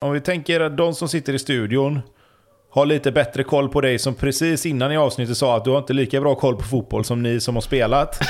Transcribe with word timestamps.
Om 0.00 0.12
vi 0.12 0.20
tänker 0.20 0.60
att 0.60 0.76
de 0.76 0.94
som 0.94 1.08
sitter 1.08 1.32
i 1.32 1.38
studion 1.38 2.00
har 2.70 2.86
lite 2.86 3.12
bättre 3.12 3.44
koll 3.44 3.68
på 3.68 3.80
dig 3.80 3.98
som 3.98 4.14
precis 4.14 4.66
innan 4.66 4.92
i 4.92 4.96
avsnittet 4.96 5.36
sa 5.36 5.56
att 5.56 5.64
du 5.64 5.70
har 5.70 5.78
inte 5.78 5.92
lika 5.92 6.20
bra 6.20 6.34
koll 6.34 6.56
på 6.56 6.62
fotboll 6.62 7.04
som 7.04 7.22
ni 7.22 7.40
som 7.40 7.56
har 7.56 7.60
spelat. 7.60 8.20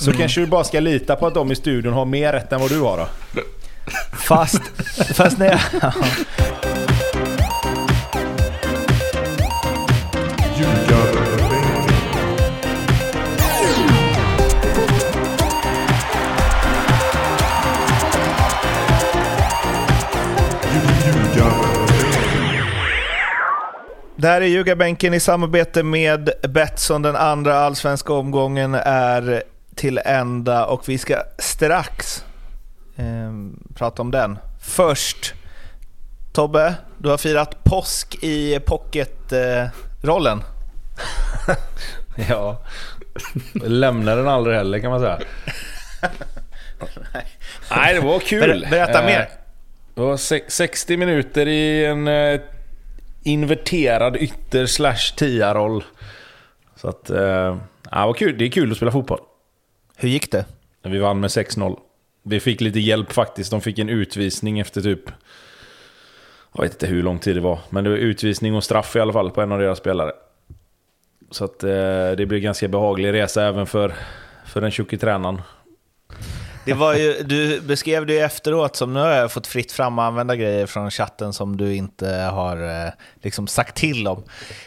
Så 0.00 0.12
kanske 0.12 0.40
du 0.40 0.46
bara 0.46 0.64
ska 0.64 0.80
lita 0.80 1.16
på 1.16 1.26
att 1.26 1.34
de 1.34 1.52
i 1.52 1.56
studion 1.56 1.92
har 1.92 2.04
mer 2.04 2.32
rätt 2.32 2.52
än 2.52 2.60
vad 2.60 2.70
du 2.70 2.80
har 2.80 2.96
då. 2.96 3.06
Fast, 4.18 4.62
fast 5.14 5.38
när 5.38 5.46
jag... 5.46 5.60
Det 24.20 24.28
här 24.28 24.40
är 24.40 24.46
Ljugarbänken 24.46 25.14
i 25.14 25.20
samarbete 25.20 25.82
med 25.82 26.30
Betsson. 26.48 27.02
Den 27.02 27.16
andra 27.16 27.58
allsvenska 27.58 28.12
omgången 28.12 28.74
är 28.74 29.42
till 29.74 30.00
ända 30.04 30.66
och 30.66 30.88
vi 30.88 30.98
ska 30.98 31.22
strax 31.38 32.24
eh, 32.96 33.32
prata 33.74 34.02
om 34.02 34.10
den. 34.10 34.38
Först, 34.60 35.34
Tobbe, 36.32 36.74
du 36.98 37.08
har 37.08 37.18
firat 37.18 37.64
påsk 37.64 38.18
i 38.22 38.60
pocketrollen. 38.60 40.42
Eh, 41.48 41.56
ja, 42.28 42.62
lämnar 43.54 44.16
den 44.16 44.28
aldrig 44.28 44.56
heller 44.56 44.78
kan 44.78 44.90
man 44.90 45.00
säga. 45.00 45.18
Nej, 47.70 47.94
det 47.94 48.00
var 48.00 48.18
kul. 48.18 48.60
Ber 48.60 48.70
berätta 48.70 49.00
eh, 49.00 49.06
mer. 49.06 49.28
Det 49.94 50.00
var 50.00 50.16
60 50.50 50.96
minuter 50.96 51.48
i 51.48 51.84
en 51.84 52.08
eh, 52.08 52.40
inverterad 53.22 54.16
ytter 54.16 54.66
slash 54.66 55.14
tia-roll. 55.16 55.84
Så 56.76 56.88
att, 56.88 57.10
eh, 57.10 57.58
ja, 57.90 58.06
var 58.06 58.14
kul. 58.14 58.38
Det 58.38 58.44
är 58.44 58.50
kul 58.50 58.70
att 58.70 58.76
spela 58.76 58.92
fotboll. 58.92 59.20
Hur 59.96 60.08
gick 60.08 60.32
det? 60.32 60.44
Vi 60.82 60.98
vann 60.98 61.20
med 61.20 61.30
6-0. 61.30 61.78
Vi 62.22 62.40
fick 62.40 62.60
lite 62.60 62.80
hjälp 62.80 63.12
faktiskt. 63.12 63.50
De 63.50 63.60
fick 63.60 63.78
en 63.78 63.88
utvisning 63.88 64.58
efter 64.58 64.80
typ... 64.80 65.10
Jag 66.52 66.62
vet 66.62 66.72
inte 66.72 66.86
hur 66.86 67.02
lång 67.02 67.18
tid 67.18 67.36
det 67.36 67.40
var. 67.40 67.58
Men 67.70 67.84
det 67.84 67.90
var 67.90 67.96
utvisning 67.96 68.54
och 68.54 68.64
straff 68.64 68.96
i 68.96 69.00
alla 69.00 69.12
fall 69.12 69.30
på 69.30 69.42
en 69.42 69.52
av 69.52 69.58
deras 69.58 69.78
spelare. 69.78 70.12
Så 71.30 71.44
att 71.44 71.64
eh, 71.64 72.10
det 72.16 72.26
blev 72.28 72.40
ganska 72.40 72.68
behaglig 72.68 73.12
resa 73.12 73.46
även 73.46 73.66
för, 73.66 73.94
för 74.46 74.60
den 74.60 74.70
tjocke 74.70 74.98
tränaren. 74.98 75.42
Det 76.68 76.74
var 76.74 76.94
ju, 76.94 77.22
du 77.22 77.60
beskrev 77.60 78.06
det 78.06 78.12
ju 78.12 78.20
efteråt 78.20 78.76
som 78.76 78.92
nu 78.92 79.00
har 79.00 79.08
jag 79.10 79.32
fått 79.32 79.46
fritt 79.46 79.72
fram 79.72 79.98
att 79.98 80.02
använda 80.02 80.36
grejer 80.36 80.66
från 80.66 80.90
chatten 80.90 81.32
som 81.32 81.56
du 81.56 81.74
inte 81.74 82.08
har 82.08 82.84
eh, 82.86 82.92
liksom 83.22 83.46
sagt 83.46 83.76
till 83.76 84.08
om. 84.08 84.24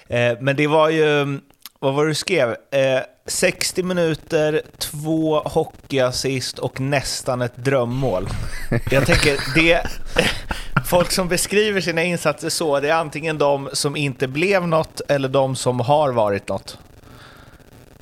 Eh, 0.07 0.37
men 0.39 0.55
det 0.55 0.67
var 0.67 0.89
ju, 0.89 1.39
vad 1.79 1.93
var 1.93 2.03
det 2.03 2.11
du 2.11 2.15
skrev? 2.15 2.49
Eh, 2.49 2.99
60 3.25 3.83
minuter, 3.83 4.61
två 4.77 5.39
hockeyassist 5.39 6.59
och 6.59 6.79
nästan 6.79 7.41
ett 7.41 7.55
drömmål. 7.55 8.27
Jag 8.91 9.05
tänker, 9.05 9.39
det, 9.55 9.81
folk 10.85 11.11
som 11.11 11.27
beskriver 11.27 11.81
sina 11.81 12.03
insatser 12.03 12.49
så, 12.49 12.79
det 12.79 12.89
är 12.89 12.93
antingen 12.95 13.37
de 13.37 13.69
som 13.73 13.95
inte 13.95 14.27
blev 14.27 14.67
något 14.67 15.01
eller 15.07 15.29
de 15.29 15.55
som 15.55 15.79
har 15.79 16.11
varit 16.11 16.47
något. 16.47 16.77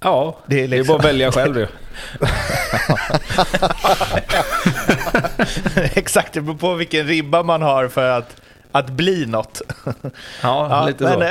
Ja, 0.02 0.38
Det 0.46 0.56
är 0.56 0.58
det 0.58 0.64
är, 0.64 0.68
liksom- 0.68 0.88
bara 0.94 1.00
att 1.00 1.06
välja 1.06 1.32
själv 1.32 1.58
ju. 1.58 1.68
Exakt, 5.94 6.34
det 6.34 6.42
beror 6.42 6.56
på 6.58 6.74
vilken 6.74 7.08
ribba 7.08 7.44
man 7.44 7.62
har 7.62 7.88
för 7.88 8.10
att, 8.12 8.42
att 8.72 8.90
bli 8.90 9.26
något. 9.26 9.62
Ja, 9.86 9.92
Ja, 10.42 10.86
lite 10.88 11.04
men, 11.04 11.14
så. 11.14 11.22
eh, 11.22 11.30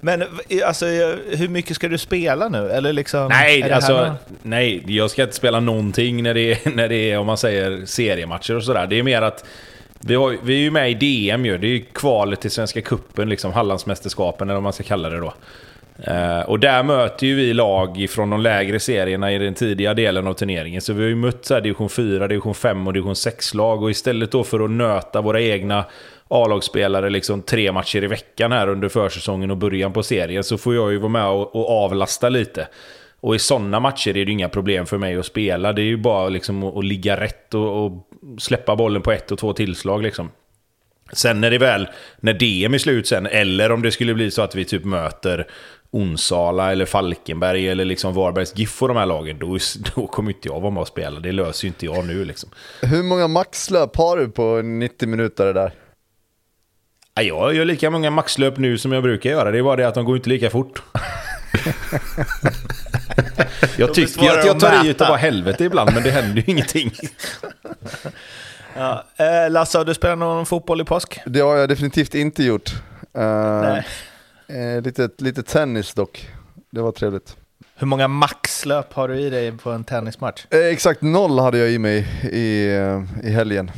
Men 0.00 0.24
alltså, 0.66 0.86
hur 1.30 1.48
mycket 1.48 1.76
ska 1.76 1.88
du 1.88 1.98
spela 1.98 2.48
nu? 2.48 2.70
Eller 2.70 2.92
liksom, 2.92 3.28
Nej, 3.28 3.72
alltså, 3.72 3.96
någon- 4.04 4.14
nej, 4.42 4.84
jag 4.96 5.10
ska 5.10 5.22
inte 5.22 5.36
spela 5.36 5.60
någonting 5.60 6.22
när 6.22 6.34
det 6.34 6.52
är, 6.52 6.70
när 6.74 6.88
det 6.88 7.10
är 7.10 7.18
om 7.18 7.26
man 7.26 7.36
säger 7.38 7.86
seriematcher 7.86 8.56
och 8.56 8.64
sådär. 8.64 8.86
Det 8.86 8.98
är 8.98 9.02
mer 9.02 9.22
att 9.22 9.44
vi, 10.00 10.14
har, 10.14 10.36
vi 10.42 10.54
är 10.54 10.58
ju 10.58 10.70
med 10.70 10.90
i 10.90 10.94
DM 10.94 11.46
ju. 11.46 11.58
Det 11.58 11.66
är 11.66 11.70
ju 11.70 11.84
kvalet 11.92 12.40
till 12.40 12.50
Svenska 12.50 12.80
Cupen, 12.82 13.28
liksom 13.28 13.52
Hallandsmästerskapen 13.52 14.48
eller 14.48 14.54
vad 14.54 14.62
man 14.62 14.72
ska 14.72 14.82
kalla 14.82 15.10
det 15.10 15.20
då. 15.20 15.34
Eh, 15.98 16.40
och 16.40 16.60
där 16.60 16.82
möter 16.82 17.26
ju 17.26 17.34
vi 17.34 17.54
lag 17.54 18.06
från 18.10 18.30
de 18.30 18.40
lägre 18.40 18.80
serierna 18.80 19.32
i 19.32 19.38
den 19.38 19.54
tidiga 19.54 19.94
delen 19.94 20.26
av 20.26 20.34
turneringen. 20.34 20.80
Så 20.80 20.92
vi 20.92 21.02
har 21.02 21.08
ju 21.08 21.14
mött 21.14 21.44
så 21.44 21.54
här 21.54 21.60
division 21.60 21.88
4, 21.88 22.28
division 22.28 22.54
5 22.54 22.86
och 22.86 22.92
division 22.92 23.14
6-lag. 23.14 23.82
Och 23.82 23.90
istället 23.90 24.32
då 24.32 24.44
för 24.44 24.64
att 24.64 24.70
nöta 24.70 25.20
våra 25.20 25.40
egna 25.40 25.84
A-lagsspelare 26.28 27.10
liksom 27.10 27.42
tre 27.42 27.72
matcher 27.72 28.04
i 28.04 28.06
veckan 28.06 28.52
här 28.52 28.68
under 28.68 28.88
försäsongen 28.88 29.50
och 29.50 29.56
början 29.56 29.92
på 29.92 30.02
serien 30.02 30.44
så 30.44 30.58
får 30.58 30.74
jag 30.74 30.92
ju 30.92 30.98
vara 30.98 31.08
med 31.08 31.26
och, 31.26 31.56
och 31.56 31.84
avlasta 31.84 32.28
lite. 32.28 32.68
Och 33.20 33.34
i 33.34 33.38
sådana 33.38 33.80
matcher 33.80 34.10
är 34.10 34.12
det 34.14 34.20
ju 34.20 34.32
inga 34.32 34.48
problem 34.48 34.86
för 34.86 34.98
mig 34.98 35.16
att 35.16 35.26
spela. 35.26 35.72
Det 35.72 35.82
är 35.82 35.86
ju 35.86 35.96
bara 35.96 36.28
liksom 36.28 36.64
att, 36.64 36.76
att 36.76 36.84
ligga 36.84 37.20
rätt 37.20 37.54
och, 37.54 37.84
och 37.84 38.06
släppa 38.38 38.76
bollen 38.76 39.02
på 39.02 39.12
ett 39.12 39.32
och 39.32 39.38
två 39.38 39.52
tillslag 39.52 40.02
liksom. 40.02 40.30
Sen 41.12 41.40
när 41.40 41.50
det 41.50 41.58
väl, 41.58 41.88
när 42.20 42.32
DM 42.32 42.74
är 42.74 42.78
slut 42.78 43.06
sen, 43.06 43.26
eller 43.26 43.72
om 43.72 43.82
det 43.82 43.90
skulle 43.90 44.14
bli 44.14 44.30
så 44.30 44.42
att 44.42 44.54
vi 44.54 44.64
typ 44.64 44.84
möter 44.84 45.46
Onsala 45.92 46.72
eller 46.72 46.86
Falkenberg 46.86 47.68
eller 47.68 47.84
liksom 47.84 48.14
Varbergs 48.14 48.58
GIF 48.58 48.82
och 48.82 48.88
de 48.88 48.96
här 48.96 49.06
lagen, 49.06 49.38
då, 49.38 49.58
då 49.94 50.06
kommer 50.06 50.30
inte 50.30 50.48
jag 50.48 50.60
vara 50.60 50.70
med 50.70 50.80
och 50.80 50.88
spela. 50.88 51.20
Det 51.20 51.32
löser 51.32 51.64
ju 51.64 51.68
inte 51.68 51.86
jag 51.86 52.06
nu 52.06 52.24
liksom. 52.24 52.50
Hur 52.82 53.02
många 53.02 53.28
maxlöp 53.28 53.96
har 53.96 54.16
du 54.16 54.28
på 54.28 54.62
90 54.62 55.08
minuter 55.08 55.54
där? 55.54 55.72
Ja, 57.14 57.22
Jag 57.22 57.54
gör 57.54 57.64
lika 57.64 57.90
många 57.90 58.10
maxlöp 58.10 58.58
nu 58.58 58.78
som 58.78 58.92
jag 58.92 59.02
brukar 59.02 59.30
göra, 59.30 59.50
det 59.50 59.58
är 59.58 59.62
bara 59.62 59.76
det 59.76 59.88
att 59.88 59.94
de 59.94 60.04
går 60.04 60.16
inte 60.16 60.28
lika 60.28 60.50
fort. 60.50 60.82
jag 63.76 63.94
tycker 63.94 64.30
att 64.30 64.44
jag 64.46 64.56
att 64.56 64.60
tar 64.60 64.86
i 64.86 64.88
utav 64.88 65.08
bara 65.08 65.16
helvete 65.16 65.64
ibland, 65.64 65.90
men 65.94 66.02
det 66.02 66.10
händer 66.10 66.42
ju 66.42 66.52
ingenting. 66.52 66.92
Ja. 68.76 69.04
Eh, 69.16 69.50
Lasse, 69.50 69.78
har 69.78 69.84
du 69.84 69.94
spelat 69.94 70.18
någon 70.18 70.46
fotboll 70.46 70.80
i 70.80 70.84
påsk? 70.84 71.20
Det 71.26 71.40
har 71.40 71.56
jag 71.56 71.68
definitivt 71.68 72.14
inte 72.14 72.44
gjort. 72.44 72.70
Eh, 73.14 73.60
Nej. 73.60 73.86
Eh, 74.52 74.82
lite, 74.82 75.08
lite 75.18 75.42
tennis 75.42 75.94
dock. 75.94 76.28
Det 76.70 76.80
var 76.80 76.92
trevligt. 76.92 77.36
Hur 77.74 77.86
många 77.86 78.08
maxlöp 78.08 78.92
har 78.92 79.08
du 79.08 79.20
i 79.20 79.30
dig 79.30 79.52
på 79.52 79.70
en 79.70 79.84
tennismatch? 79.84 80.46
Eh, 80.50 80.58
exakt 80.58 81.02
noll 81.02 81.38
hade 81.38 81.58
jag 81.58 81.70
i 81.70 81.78
mig 81.78 81.98
i, 82.22 82.76
eh, 82.76 83.28
i 83.28 83.30
helgen. 83.30 83.70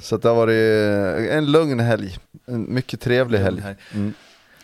Så 0.00 0.14
att 0.14 0.22
det 0.22 0.28
har 0.28 0.36
varit 0.36 1.28
eh, 1.28 1.36
en 1.36 1.52
lugn 1.52 1.80
helg. 1.80 2.18
En 2.46 2.74
mycket 2.74 3.00
trevlig 3.00 3.38
helg. 3.38 3.62
Mm. 3.94 4.14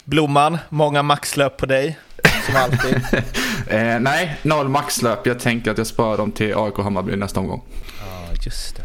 Blomman, 0.04 0.58
många 0.68 1.02
maxlöp 1.02 1.56
på 1.56 1.66
dig, 1.66 1.98
som 2.46 2.56
alltid. 2.56 3.00
Eh, 3.70 4.00
nej, 4.00 4.38
noll 4.42 4.68
maxlöp. 4.68 5.26
Jag 5.26 5.40
tänker 5.40 5.70
att 5.70 5.78
jag 5.78 5.86
sparar 5.86 6.16
dem 6.16 6.32
till 6.32 6.54
AIK 6.56 6.78
Hammarby 6.78 7.16
nästa 7.16 7.40
omgång. 7.40 7.62
Ja, 8.00 8.34
just 8.44 8.76
det. 8.76 8.82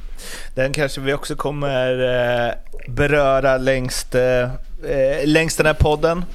Den 0.56 0.74
kanske 0.74 1.02
vi 1.02 1.14
också 1.14 1.36
kommer 1.36 2.04
eh, 2.48 2.54
beröra 2.88 3.58
längst, 3.58 4.16
eh, 4.16 4.44
eh, 4.84 5.26
längs 5.26 5.56
den 5.56 5.66
här 5.66 5.74
podden. 5.74 6.26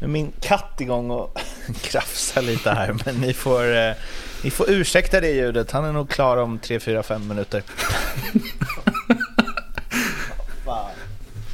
Nu 0.00 0.06
är 0.06 0.10
min 0.10 0.32
katt 0.40 0.80
igång 0.80 1.10
och 1.10 1.38
krafsar 1.80 2.42
lite 2.42 2.70
här, 2.70 2.96
men 3.04 3.14
ni 3.14 3.32
får, 3.32 3.76
eh, 3.76 3.92
ni 4.44 4.50
får 4.50 4.70
ursäkta 4.70 5.20
det 5.20 5.30
ljudet. 5.30 5.70
Han 5.70 5.84
är 5.84 5.92
nog 5.92 6.10
klar 6.10 6.36
om 6.36 6.58
3, 6.58 6.80
4, 6.80 7.02
5 7.02 7.28
minuter. 7.28 7.62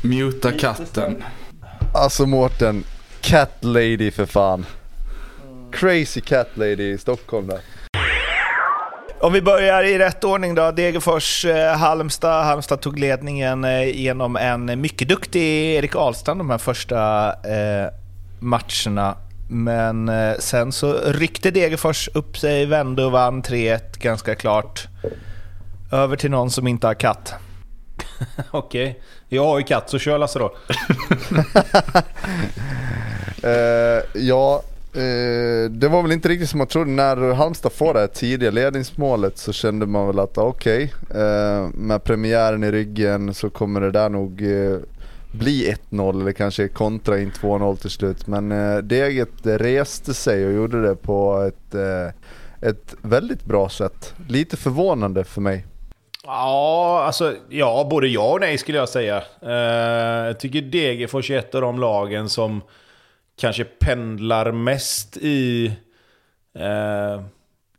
Muta 0.02 0.52
katten. 0.52 1.24
Alltså 1.94 2.26
Mårten, 2.26 2.84
Cat 3.20 3.52
Lady 3.60 4.10
för 4.10 4.26
fan. 4.26 4.66
Crazy 5.72 6.20
Cat 6.20 6.48
Lady 6.54 6.90
i 6.92 6.98
Stockholm 6.98 7.46
där. 7.46 7.60
Om 9.20 9.32
vi 9.32 9.42
börjar 9.42 9.82
i 9.82 9.98
rätt 9.98 10.24
ordning 10.24 10.54
då. 10.54 10.70
Degerfors, 10.70 11.44
eh, 11.44 11.76
Halmstad. 11.76 12.44
Halmstad 12.44 12.80
tog 12.80 12.98
ledningen 12.98 13.64
eh, 13.64 13.96
genom 13.96 14.36
en 14.36 14.80
mycket 14.80 15.08
duktig 15.08 15.74
Erik 15.74 15.96
Ahlstrand 15.96 16.40
de 16.40 16.50
här 16.50 16.58
första 16.58 17.28
eh, 17.28 17.90
matcherna. 18.38 19.16
Men 19.48 20.08
eh, 20.08 20.34
sen 20.38 20.72
så 20.72 20.92
ryckte 21.04 21.50
Degerfors 21.50 22.08
upp 22.14 22.38
sig, 22.38 22.66
vände 22.66 23.04
och 23.04 23.12
vann 23.12 23.42
3-1 23.42 23.80
ganska 23.98 24.34
klart. 24.34 24.88
Över 25.92 26.16
till 26.16 26.30
någon 26.30 26.50
som 26.50 26.66
inte 26.66 26.86
har 26.86 26.94
katt. 26.94 27.34
Okej, 28.50 29.02
jag 29.28 29.44
har 29.44 29.58
ju 29.58 29.64
katt 29.64 29.90
så 29.90 29.98
kör 29.98 30.18
Lasse 30.18 30.38
då. 30.38 30.56
Eh, 33.42 34.02
ja, 34.14 34.62
eh, 34.94 35.70
det 35.70 35.88
var 35.88 36.02
väl 36.02 36.12
inte 36.12 36.28
riktigt 36.28 36.50
som 36.50 36.58
man 36.58 36.66
trodde. 36.66 36.90
När 36.90 37.34
Halmstad 37.34 37.72
får 37.72 37.94
det 37.94 38.00
här 38.00 38.06
tidiga 38.06 38.50
ledningsmålet 38.50 39.38
så 39.38 39.52
kände 39.52 39.86
man 39.86 40.06
väl 40.06 40.18
att 40.18 40.38
okej, 40.38 40.92
eh, 41.10 41.68
med 41.74 42.04
premiären 42.04 42.64
i 42.64 42.70
ryggen 42.70 43.34
så 43.34 43.50
kommer 43.50 43.80
det 43.80 43.90
där 43.90 44.08
nog 44.08 44.42
bli 45.32 45.74
1-0 45.90 46.20
eller 46.20 46.32
kanske 46.32 46.68
kontra 46.68 47.18
in 47.18 47.30
2-0 47.30 47.76
till 47.76 47.90
slut. 47.90 48.26
Men 48.26 48.52
eh, 48.52 48.78
Deget 48.78 49.28
reste 49.42 50.14
sig 50.14 50.46
och 50.46 50.52
gjorde 50.52 50.82
det 50.82 50.94
på 50.94 51.42
ett, 51.48 51.74
eh, 51.74 52.68
ett 52.68 52.94
väldigt 53.02 53.44
bra 53.44 53.68
sätt. 53.68 54.14
Lite 54.28 54.56
förvånande 54.56 55.24
för 55.24 55.40
mig. 55.40 55.64
Ja, 56.26 57.02
alltså 57.06 57.34
ja, 57.48 57.86
både 57.90 58.08
ja 58.08 58.32
och 58.32 58.40
nej 58.40 58.58
skulle 58.58 58.78
jag 58.78 58.88
säga. 58.88 59.22
Eh, 59.42 60.26
jag 60.26 60.40
tycker 60.40 60.62
Degerfors 60.62 61.30
är 61.30 61.38
ett 61.38 61.54
av 61.54 61.60
de 61.60 61.80
lagen 61.80 62.28
som 62.28 62.62
kanske 63.40 63.64
pendlar 63.64 64.52
mest 64.52 65.16
i, 65.16 65.66
eh, 66.58 67.22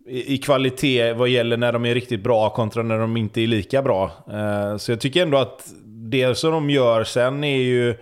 i, 0.08 0.34
i 0.34 0.38
kvalitet 0.38 1.14
vad 1.14 1.30
gäller 1.30 1.58
när 1.58 1.74
de 1.74 1.86
är 1.86 1.94
riktigt 1.94 2.24
bra 2.24 2.50
kontra 2.50 2.84
när 2.84 3.00
de 3.00 3.18
inte 3.18 3.42
är 3.42 3.48
lika 3.48 3.82
bra. 3.82 4.12
Eh, 4.32 4.78
så 4.78 4.92
jag 4.92 5.00
tycker 5.00 5.22
ändå 5.22 5.38
att 5.38 5.74
det 6.10 6.36
som 6.36 6.52
de 6.52 6.70
gör 6.70 7.04
sen 7.04 7.44
är 7.44 7.58
ju 7.58 7.96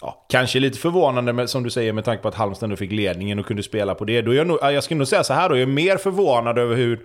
ja, 0.00 0.26
kanske 0.28 0.60
lite 0.60 0.78
förvånande 0.78 1.32
med, 1.32 1.50
som 1.50 1.62
du 1.62 1.70
säger 1.70 1.92
med 1.92 2.04
tanke 2.04 2.22
på 2.22 2.28
att 2.28 2.34
Halmstad 2.34 2.66
ändå 2.66 2.76
fick 2.76 2.92
ledningen 2.92 3.38
och 3.38 3.46
kunde 3.46 3.62
spela 3.62 3.94
på 3.94 4.04
det. 4.04 4.22
Då 4.22 4.30
är 4.30 4.36
jag, 4.36 4.46
nog, 4.46 4.58
jag 4.62 4.84
skulle 4.84 4.98
nog 4.98 5.08
säga 5.08 5.24
så 5.24 5.34
här 5.34 5.48
då, 5.48 5.54
jag 5.54 5.62
är 5.62 5.66
mer 5.66 5.96
förvånad 5.96 6.58
över 6.58 6.76
hur, 6.76 7.00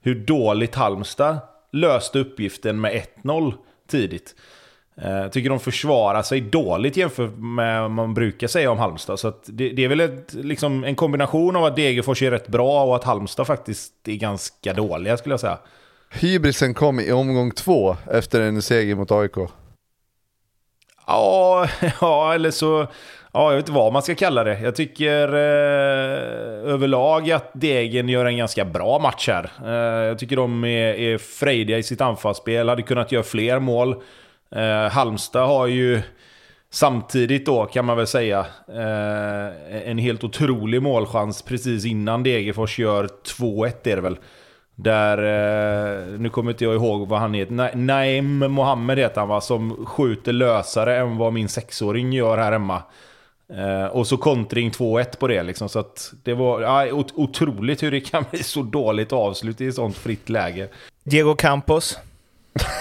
hur 0.00 0.14
dåligt 0.14 0.74
Halmstad 0.74 1.38
löste 1.72 2.18
uppgiften 2.18 2.80
med 2.80 3.02
1-0 3.24 3.54
tidigt. 3.90 4.34
Jag 4.94 5.32
tycker 5.32 5.50
de 5.50 5.60
försvarar 5.60 6.22
sig 6.22 6.40
dåligt 6.40 6.96
jämfört 6.96 7.36
med 7.36 7.82
vad 7.82 7.90
man 7.90 8.14
brukar 8.14 8.46
säga 8.46 8.70
om 8.70 8.78
Halmstad. 8.78 9.18
Så 9.18 9.32
det, 9.46 9.68
det, 9.68 9.84
är 9.84 9.88
väl 9.88 10.00
ett, 10.00 10.34
liksom 10.34 10.84
en 10.84 10.94
kombination 10.94 11.56
av 11.56 11.64
att 11.64 11.76
Degerfors 11.76 12.22
är 12.22 12.30
rätt 12.30 12.48
bra 12.48 12.84
och 12.84 12.96
att 12.96 13.04
Halmstad 13.04 13.46
faktiskt 13.46 13.92
är 14.08 14.16
ganska 14.16 14.72
dåliga 14.72 15.16
skulle 15.16 15.32
jag 15.32 15.40
säga. 15.40 15.58
Hybrisen 16.10 16.74
kom 16.74 17.00
i 17.00 17.12
omgång 17.12 17.50
två 17.50 17.96
efter 18.10 18.40
en 18.40 18.62
seger 18.62 18.94
mot 18.94 19.10
AIK. 19.10 19.36
Ja, 21.12 21.68
ja 22.00 22.34
eller 22.34 22.50
så... 22.50 22.86
Ja, 23.34 23.50
jag 23.50 23.56
vet 23.56 23.62
inte 23.62 23.72
vad 23.72 23.92
man 23.92 24.02
ska 24.02 24.14
kalla 24.14 24.44
det. 24.44 24.60
Jag 24.60 24.74
tycker 24.76 25.28
eh, 25.28 26.72
överlag 26.72 27.30
att 27.30 27.50
Degen 27.54 28.08
gör 28.08 28.24
en 28.24 28.36
ganska 28.36 28.64
bra 28.64 28.98
match 28.98 29.28
här. 29.28 29.50
Eh, 29.64 30.06
jag 30.06 30.18
tycker 30.18 30.36
de 30.36 30.64
är, 30.64 30.94
är 30.94 31.18
frejdiga 31.18 31.78
i 31.78 31.82
sitt 31.82 32.00
anfallsspel, 32.00 32.68
hade 32.68 32.82
kunnat 32.82 33.12
göra 33.12 33.22
fler 33.22 33.58
mål. 33.58 34.02
Eh, 34.54 34.90
Halmstad 34.90 35.48
har 35.48 35.66
ju 35.66 36.02
samtidigt 36.70 37.46
då, 37.46 37.64
kan 37.64 37.84
man 37.84 37.96
väl 37.96 38.06
säga, 38.06 38.46
eh, 38.68 39.88
en 39.88 39.98
helt 39.98 40.24
otrolig 40.24 40.82
målchans 40.82 41.42
precis 41.42 41.84
innan 41.84 42.22
Degerfors 42.22 42.78
gör 42.78 43.08
2-1 43.24 43.88
är 43.88 43.96
det 43.96 44.02
väl. 44.02 44.16
Där, 44.74 45.18
eh, 45.18 46.18
nu 46.18 46.28
kommer 46.28 46.50
inte 46.50 46.64
jag 46.64 46.74
ihåg 46.74 47.08
vad 47.08 47.20
han 47.20 47.34
heter, 47.34 47.76
Naim 47.76 48.38
Mohammed 48.38 48.98
heter 48.98 49.20
han 49.20 49.28
va, 49.28 49.40
som 49.40 49.86
skjuter 49.86 50.32
lösare 50.32 50.96
än 50.96 51.16
vad 51.16 51.32
min 51.32 51.48
sexåring 51.48 52.12
gör 52.12 52.38
här 52.38 52.52
hemma. 52.52 52.82
Eh, 53.56 53.86
och 53.86 54.06
så 54.06 54.16
kontring 54.16 54.70
2-1 54.70 55.18
på 55.18 55.28
det 55.28 55.42
liksom. 55.42 55.68
Så 55.68 55.78
att 55.78 56.12
det 56.22 56.34
var 56.34 56.60
ja, 56.60 57.04
otroligt 57.14 57.82
hur 57.82 57.90
det 57.90 58.00
kan 58.00 58.24
bli 58.30 58.42
så 58.42 58.62
dåligt 58.62 59.12
avslut 59.12 59.60
i 59.60 59.66
ett 59.66 59.74
sånt 59.74 59.96
fritt 59.96 60.28
läge. 60.28 60.68
Diego 61.04 61.34
Campos. 61.34 61.98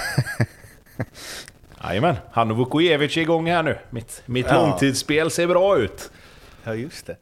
Jajamän, 1.84 2.16
han 2.32 2.52
och 2.52 2.58
Vukojevic 2.58 3.18
är 3.18 3.22
igång 3.22 3.50
här 3.50 3.64
nu. 3.64 3.78
Mitt, 3.90 4.24
mitt 4.26 4.46
ja. 4.50 4.54
långtidsspel 4.54 5.32
ser 5.32 5.48
bra 5.48 5.78
ut. 5.78 6.12
Ja, 6.64 6.76
just 6.76 7.06
det. 7.06 7.18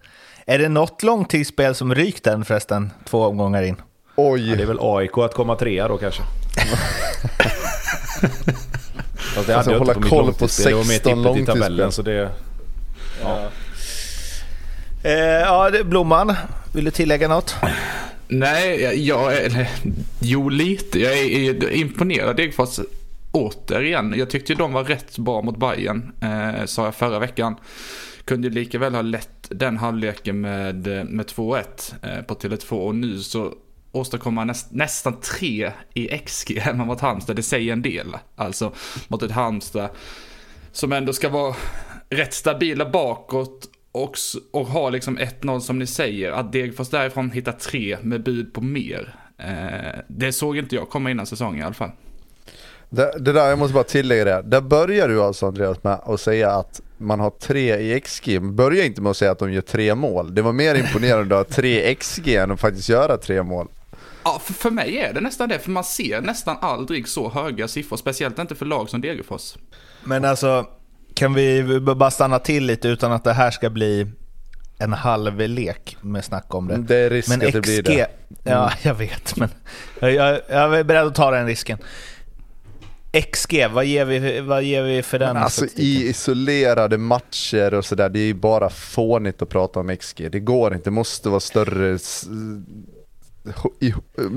Är 0.46 0.60
det 0.60 0.70
något 0.70 1.04
långtidsspel 1.04 1.76
som 1.76 1.96
rykt 1.96 2.24
den 2.24 2.46
förresten, 2.46 2.92
två 3.06 3.26
omgångar 3.26 3.64
in? 3.64 3.82
Oj! 4.22 4.50
Ja, 4.50 4.56
det 4.56 4.64
är 4.64 4.68
väl 4.68 4.78
AIK 4.82 5.18
att 5.18 5.34
komma 5.34 5.56
trea 5.56 5.88
då 5.88 5.98
kanske. 5.98 6.22
Fast 9.36 9.48
det 9.48 9.58
alltså, 9.58 9.78
hålla 9.78 9.94
koll 9.94 10.34
på 10.34 10.48
16 10.48 11.24
långtidsspel. 11.24 11.92
Så 11.92 12.02
det, 12.02 12.30
ja. 13.22 13.50
Eh, 15.04 15.14
ja, 15.22 15.72
Blomman, 15.84 16.36
vill 16.74 16.86
du 16.86 16.92
tillägga 16.92 17.28
något? 17.28 17.56
Nej, 18.28 18.82
jag, 18.82 18.96
jag, 18.96 19.68
jo 20.20 20.50
lite. 20.50 21.00
Jag 21.00 21.18
är, 21.18 21.64
är 21.64 21.72
imponerad 21.72 22.36
Degerfors 22.36 22.80
återigen. 23.32 24.14
Jag 24.18 24.30
tyckte 24.30 24.56
de 24.56 24.74
var 24.74 24.84
rätt 24.84 25.18
bra 25.18 25.42
mot 25.42 25.58
Bayern 25.58 26.12
eh, 26.22 26.66
sa 26.66 26.86
jag 26.86 26.96
förra 26.96 27.20
veckan. 27.20 27.56
Kunde 28.26 28.50
lika 28.50 28.80
väl 28.80 28.96
ha 28.96 29.02
lett 29.02 29.48
den 29.50 29.78
halvleken 29.78 30.42
med, 30.42 30.76
med 31.10 31.26
2-1 31.26 31.64
eh, 32.02 32.22
på 32.22 32.34
Tele2 32.34 32.72
och 32.72 32.96
nu 32.96 33.20
så 33.20 33.54
Åstadkomma 33.92 34.44
näst, 34.44 34.72
nästan 34.72 35.20
tre 35.20 35.72
i 35.94 36.18
XG 36.18 36.60
hemma 36.60 36.86
mot 36.86 37.02
Halmstad. 37.02 37.36
Det 37.36 37.44
säger 37.44 37.74
en 37.74 37.82
del. 37.82 38.18
Alltså 38.36 38.74
mot 39.08 39.24
ett 39.24 39.32
Halmstad 39.32 39.90
som 40.72 40.92
ändå 40.92 41.14
ska 41.14 41.30
vara 41.30 41.56
rätt 42.10 42.34
stabila 42.34 42.90
bakåt 42.90 43.70
och, 43.92 44.16
och 44.52 44.68
ha 44.68 44.90
liksom 44.90 45.18
1-0 45.18 45.60
som 45.60 45.80
ni 45.80 45.88
säger. 45.88 46.32
Att 46.32 46.52
Degerfors 46.52 46.90
därifrån 46.90 47.32
hittar 47.32 47.52
tre 47.52 47.98
med 48.02 48.24
bud 48.24 48.54
på 48.54 48.62
mer. 48.62 49.16
Eh, 49.38 50.00
det 50.08 50.32
såg 50.32 50.58
inte 50.58 50.76
jag 50.76 50.90
komma 50.90 51.12
innan 51.12 51.26
säsongen 51.26 51.60
i 51.60 51.64
alla 51.64 51.74
fall. 51.74 51.92
Det, 52.90 53.12
det, 53.20 53.34
där, 53.34 53.50
jag 53.50 53.60
måste 53.60 53.74
bara 53.74 53.84
tillägga 53.84 54.26
det. 54.26 54.42
Där 54.42 54.62
börjar 54.62 55.08
du 55.08 55.24
alltså 55.24 55.48
Andreas 55.48 55.84
med 55.84 55.94
att 55.94 56.22
säga 56.22 56.52
att 56.52 56.82
man 56.98 57.20
har 57.20 57.30
tre 57.30 57.78
i 57.78 58.00
XG. 58.00 58.42
Börja 58.42 58.86
inte 58.86 59.02
med 59.02 59.10
att 59.10 59.18
säga 59.18 59.32
att 59.32 59.40
de 59.40 59.54
gör 59.54 59.62
tre 59.62 59.96
mål. 59.96 60.36
Det 60.36 60.42
var 60.42 60.54
mer 60.54 60.76
imponerande 60.76 61.40
att 61.40 61.48
ha 61.48 61.56
tre 61.56 61.96
XG 61.96 62.36
än 62.36 62.52
att 62.52 62.60
faktiskt 62.60 62.90
göra 62.90 63.18
tre 63.18 63.44
mål. 63.44 63.68
Ja, 64.24 64.42
för, 64.44 64.54
för 64.54 64.72
mig 64.72 64.98
är 64.98 65.14
det 65.14 65.22
nästan 65.22 65.50
det, 65.50 65.60
för 65.60 65.72
man 65.72 65.84
ser 65.84 66.22
nästan 66.22 66.58
aldrig 66.62 67.08
så 67.08 67.30
höga 67.30 67.68
siffror, 67.68 67.98
speciellt 67.98 68.40
inte 68.40 68.56
för 68.56 68.66
lag 68.66 68.90
som 68.90 69.02
Degerfors. 69.02 69.56
Men 70.04 70.26
alltså, 70.26 70.66
kan 71.14 71.34
vi 71.34 71.80
bara 71.80 72.12
stanna 72.12 72.40
till 72.40 72.66
lite 72.66 72.88
utan 72.88 73.12
att 73.12 73.24
det 73.24 73.34
här 73.34 73.52
ska 73.52 73.70
bli 73.70 74.08
en 74.80 74.94
halv 74.94 75.40
lek 75.40 75.98
med 76.02 76.26
snack 76.26 76.54
om 76.54 76.68
det. 76.68 76.78
Det 76.78 76.96
är 76.96 77.10
risk 77.10 77.30
men 77.30 77.48
att 77.48 77.54
det 77.54 77.62
blir 77.62 77.84
det. 77.84 78.08
Ja, 78.44 78.64
mm. 78.64 78.78
jag 78.82 78.94
vet, 78.94 79.36
men 79.36 79.50
jag, 80.00 80.42
jag 80.50 80.80
är 80.80 80.84
beredd 80.84 81.08
att 81.08 81.16
ta 81.16 81.32
den 81.32 81.46
risken. 81.46 81.78
XG, 83.12 83.68
vad 83.72 83.86
ger 83.86 84.06
vi, 84.06 84.40
vad 84.40 84.64
ger 84.64 84.84
vi 84.84 85.04
för 85.04 85.20
den? 85.20 85.38
Alltså 85.38 85.66
i 85.76 86.10
isolerade 86.10 86.98
matcher 86.98 87.74
och 87.74 87.86
sådär, 87.86 88.10
det 88.10 88.20
är 88.20 88.26
ju 88.26 88.34
bara 88.34 88.70
fånigt 88.70 89.42
att 89.42 89.50
prata 89.50 89.80
om 89.80 89.98
XG. 89.98 90.32
Det 90.32 90.40
går 90.40 90.74
inte, 90.74 90.90
det 90.90 90.94
måste 90.94 91.30
vara 91.30 91.40
större 91.40 92.00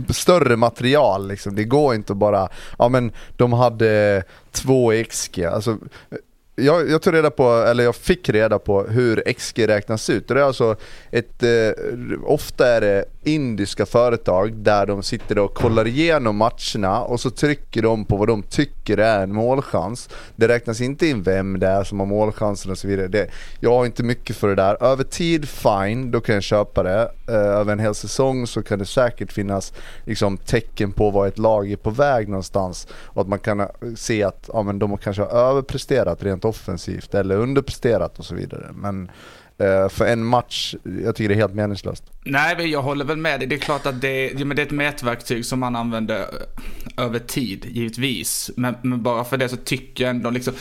större 0.08 0.56
material 0.56 1.28
liksom. 1.28 1.54
Det 1.54 1.64
går 1.64 1.94
inte 1.94 2.12
att 2.12 2.18
bara, 2.18 2.48
ja 2.78 2.88
men 2.88 3.12
de 3.36 3.52
hade 3.52 4.22
två 4.52 4.92
XG. 5.10 5.44
Alltså, 5.44 5.78
jag, 6.56 6.90
jag 6.90 7.02
tog 7.02 7.14
reda 7.14 7.30
på, 7.30 7.52
eller 7.52 7.84
jag 7.84 7.96
fick 7.96 8.28
reda 8.28 8.58
på 8.58 8.82
hur 8.82 9.32
XG 9.32 9.68
räknas 9.68 10.10
ut. 10.10 10.28
Det 10.28 10.34
är 10.34 10.44
alltså 10.44 10.76
ett, 11.10 11.42
eh, 11.42 11.84
ofta 12.24 12.68
är 12.68 12.80
det 12.80 13.04
indiska 13.24 13.86
företag 13.86 14.52
där 14.52 14.86
de 14.86 15.02
sitter 15.02 15.38
och 15.38 15.54
kollar 15.54 15.86
igenom 15.86 16.36
matcherna 16.36 17.02
och 17.02 17.20
så 17.20 17.30
trycker 17.30 17.82
de 17.82 18.04
på 18.04 18.16
vad 18.16 18.28
de 18.28 18.42
tycker 18.42 18.98
är 18.98 19.22
en 19.22 19.34
målchans. 19.34 20.08
Det 20.36 20.48
räknas 20.48 20.80
inte 20.80 21.06
in 21.06 21.22
vem 21.22 21.58
det 21.58 21.66
är 21.66 21.84
som 21.84 22.00
har 22.00 22.06
målchansen 22.06 22.70
och 22.70 22.78
så 22.78 22.88
vidare. 22.88 23.08
Det, 23.08 23.30
jag 23.60 23.70
har 23.70 23.86
inte 23.86 24.02
mycket 24.02 24.36
för 24.36 24.48
det 24.48 24.54
där. 24.54 24.82
Över 24.82 25.04
tid, 25.04 25.48
fine, 25.48 26.10
då 26.10 26.20
kan 26.20 26.34
jag 26.34 26.44
köpa 26.44 26.82
det. 26.82 27.10
Eh, 27.28 27.34
över 27.34 27.72
en 27.72 27.78
hel 27.78 27.94
säsong 27.94 28.46
så 28.46 28.62
kan 28.62 28.78
det 28.78 28.86
säkert 28.86 29.32
finnas 29.32 29.72
liksom, 30.04 30.36
tecken 30.36 30.92
på 30.92 31.10
vad 31.10 31.28
ett 31.28 31.38
lag 31.38 31.72
är 31.72 31.76
på 31.76 31.90
väg 31.90 32.28
någonstans. 32.28 32.88
Och 32.92 33.22
att 33.22 33.28
man 33.28 33.38
kan 33.38 33.60
eh, 33.60 33.68
se 33.96 34.22
att 34.22 34.50
ja, 34.52 34.62
men 34.62 34.78
de 34.78 34.98
kanske 34.98 35.22
har 35.22 35.30
överpresterat 35.30 36.22
rent 36.22 36.41
offensivt 36.44 37.14
eller 37.14 37.36
underpresterat 37.36 38.18
och 38.18 38.24
så 38.24 38.34
vidare. 38.34 38.70
Men 38.74 39.10
Eh, 39.62 39.88
för 39.88 40.06
en 40.06 40.24
match, 40.24 40.74
jag 41.04 41.16
tycker 41.16 41.28
det 41.28 41.34
är 41.34 41.36
helt 41.36 41.54
meningslöst. 41.54 42.04
Nej, 42.24 42.70
jag 42.70 42.82
håller 42.82 43.04
väl 43.04 43.16
med 43.16 43.40
dig. 43.40 43.48
Det 43.48 43.54
är 43.54 43.58
klart 43.58 43.86
att 43.86 44.00
det, 44.00 44.44
men 44.46 44.56
det 44.56 44.62
är 44.62 44.66
ett 44.66 44.72
mätverktyg 44.72 45.46
som 45.46 45.60
man 45.60 45.76
använder 45.76 46.20
eh, 46.20 47.04
över 47.04 47.18
tid, 47.18 47.66
givetvis. 47.70 48.50
Men, 48.56 48.74
men, 48.82 49.02
bara 49.02 49.24
för 49.24 49.36
det 49.36 49.48
så 49.48 49.56
tycker 49.56 50.04
jag 50.04 50.10
ändå 50.10 50.30
liksom, 50.30 50.54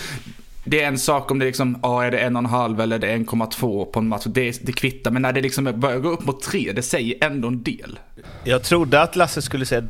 det 0.64 0.84
är 0.84 0.88
en 0.88 1.00
sak 1.00 1.32
om 1.32 1.40
det 1.40 1.46
liksom, 1.46 1.80
ja, 1.82 2.04
är 2.04 2.12
det 2.12 2.20
en 2.20 2.36
och 2.36 2.40
en 2.40 2.46
halv 2.46 2.82
eller 2.82 2.96
är 2.96 3.00
det 3.00 3.18
1,2 3.18 3.86
på 3.86 4.00
en 4.00 4.08
match. 4.08 4.26
Det, 4.26 4.66
det 4.66 4.72
kvittar, 4.72 5.12
men 5.12 5.22
när 5.22 5.34
det 5.34 5.42
liksom 5.42 5.74
börjar 5.76 6.00
gå 6.00 6.10
upp 6.10 6.26
mot 6.26 6.42
tre, 6.44 6.72
det 6.76 6.82
säger 6.82 7.26
ändå 7.26 7.48
en 7.48 7.64
del. 7.64 8.00
Jag 8.44 8.64
trodde 8.64 9.02
att 9.02 9.16
Lasse 9.16 9.42
skulle 9.42 9.66
säga, 9.66 9.84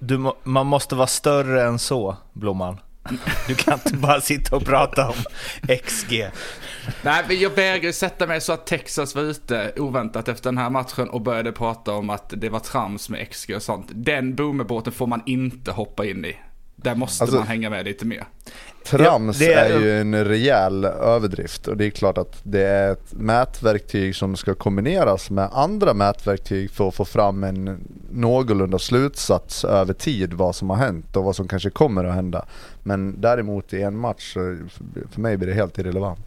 du, 0.00 0.32
man 0.42 0.66
måste 0.66 0.94
vara 0.94 1.06
större 1.06 1.62
än 1.62 1.78
så, 1.78 2.16
Blomman. 2.32 2.76
Du 3.48 3.54
kan 3.54 3.74
inte 3.74 3.96
bara 3.96 4.20
sitta 4.20 4.56
och 4.56 4.64
prata 4.64 5.08
om 5.08 5.14
XG. 5.84 6.24
Nej, 7.02 7.24
men 7.28 7.40
jag 7.40 7.50
vägrar 7.50 7.92
sätta 7.92 8.26
mig 8.26 8.40
så 8.40 8.52
att 8.52 8.66
Texas 8.66 9.14
var 9.14 9.22
ute 9.22 9.72
oväntat 9.76 10.28
efter 10.28 10.50
den 10.50 10.58
här 10.58 10.70
matchen 10.70 11.08
och 11.08 11.20
började 11.20 11.52
prata 11.52 11.92
om 11.92 12.10
att 12.10 12.34
det 12.36 12.48
var 12.48 12.60
trams 12.60 13.08
med 13.08 13.30
XG 13.30 13.56
och 13.56 13.62
sånt. 13.62 13.86
Den 13.90 14.34
boomerbåten 14.34 14.92
får 14.92 15.06
man 15.06 15.22
inte 15.26 15.72
hoppa 15.72 16.06
in 16.06 16.24
i. 16.24 16.36
Där 16.82 16.94
måste 16.94 17.24
alltså, 17.24 17.38
man 17.38 17.46
hänga 17.46 17.70
med 17.70 17.84
lite 17.84 18.06
mer. 18.06 18.24
Trams 18.84 19.40
ja, 19.40 19.50
är, 19.50 19.70
är, 19.70 19.80
ju 19.80 20.00
en 20.00 20.24
rejäl 20.24 20.84
överdrift 20.84 21.68
och 21.68 21.76
det 21.76 21.86
är 21.86 21.90
klart 21.90 22.18
att 22.18 22.40
det 22.42 22.62
är 22.62 22.92
ett 22.92 23.12
mätverktyg 23.12 24.16
som 24.16 24.36
ska 24.36 24.54
kombineras 24.54 25.30
med 25.30 25.48
andra 25.52 25.94
mätverktyg 25.94 26.70
för 26.70 26.88
att 26.88 26.94
få 26.94 27.04
fram 27.04 27.44
en 27.44 27.80
någorlunda 28.10 28.78
slutsats 28.78 29.64
över 29.64 29.94
tid 29.94 30.32
vad 30.32 30.56
som 30.56 30.70
har 30.70 30.76
hänt 30.76 31.16
och 31.16 31.24
vad 31.24 31.36
som 31.36 31.48
kanske 31.48 31.70
kommer 31.70 32.04
att 32.04 32.14
hända. 32.14 32.44
Men 32.82 33.20
däremot 33.20 33.72
i 33.72 33.82
en 33.82 33.96
match, 33.96 34.32
för 35.10 35.20
mig 35.20 35.36
blir 35.36 35.48
det 35.48 35.54
helt 35.54 35.78
irrelevant. 35.78 36.20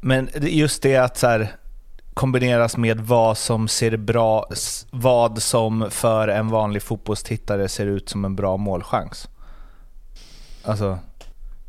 Men 0.00 0.28
just 0.40 0.82
det 0.82 0.96
att 0.96 1.18
så 1.18 1.26
här, 1.26 1.56
kombineras 2.14 2.76
med 2.76 3.00
vad 3.00 3.38
som 3.38 3.68
ser 3.68 3.96
bra, 3.96 4.46
vad 4.90 5.42
som 5.42 5.90
för 5.90 6.28
en 6.28 6.48
vanlig 6.48 6.82
fotbollstittare 6.82 7.68
ser 7.68 7.86
ut 7.86 8.08
som 8.08 8.24
en 8.24 8.36
bra 8.36 8.56
målchans. 8.56 9.28
Alltså, 10.64 10.98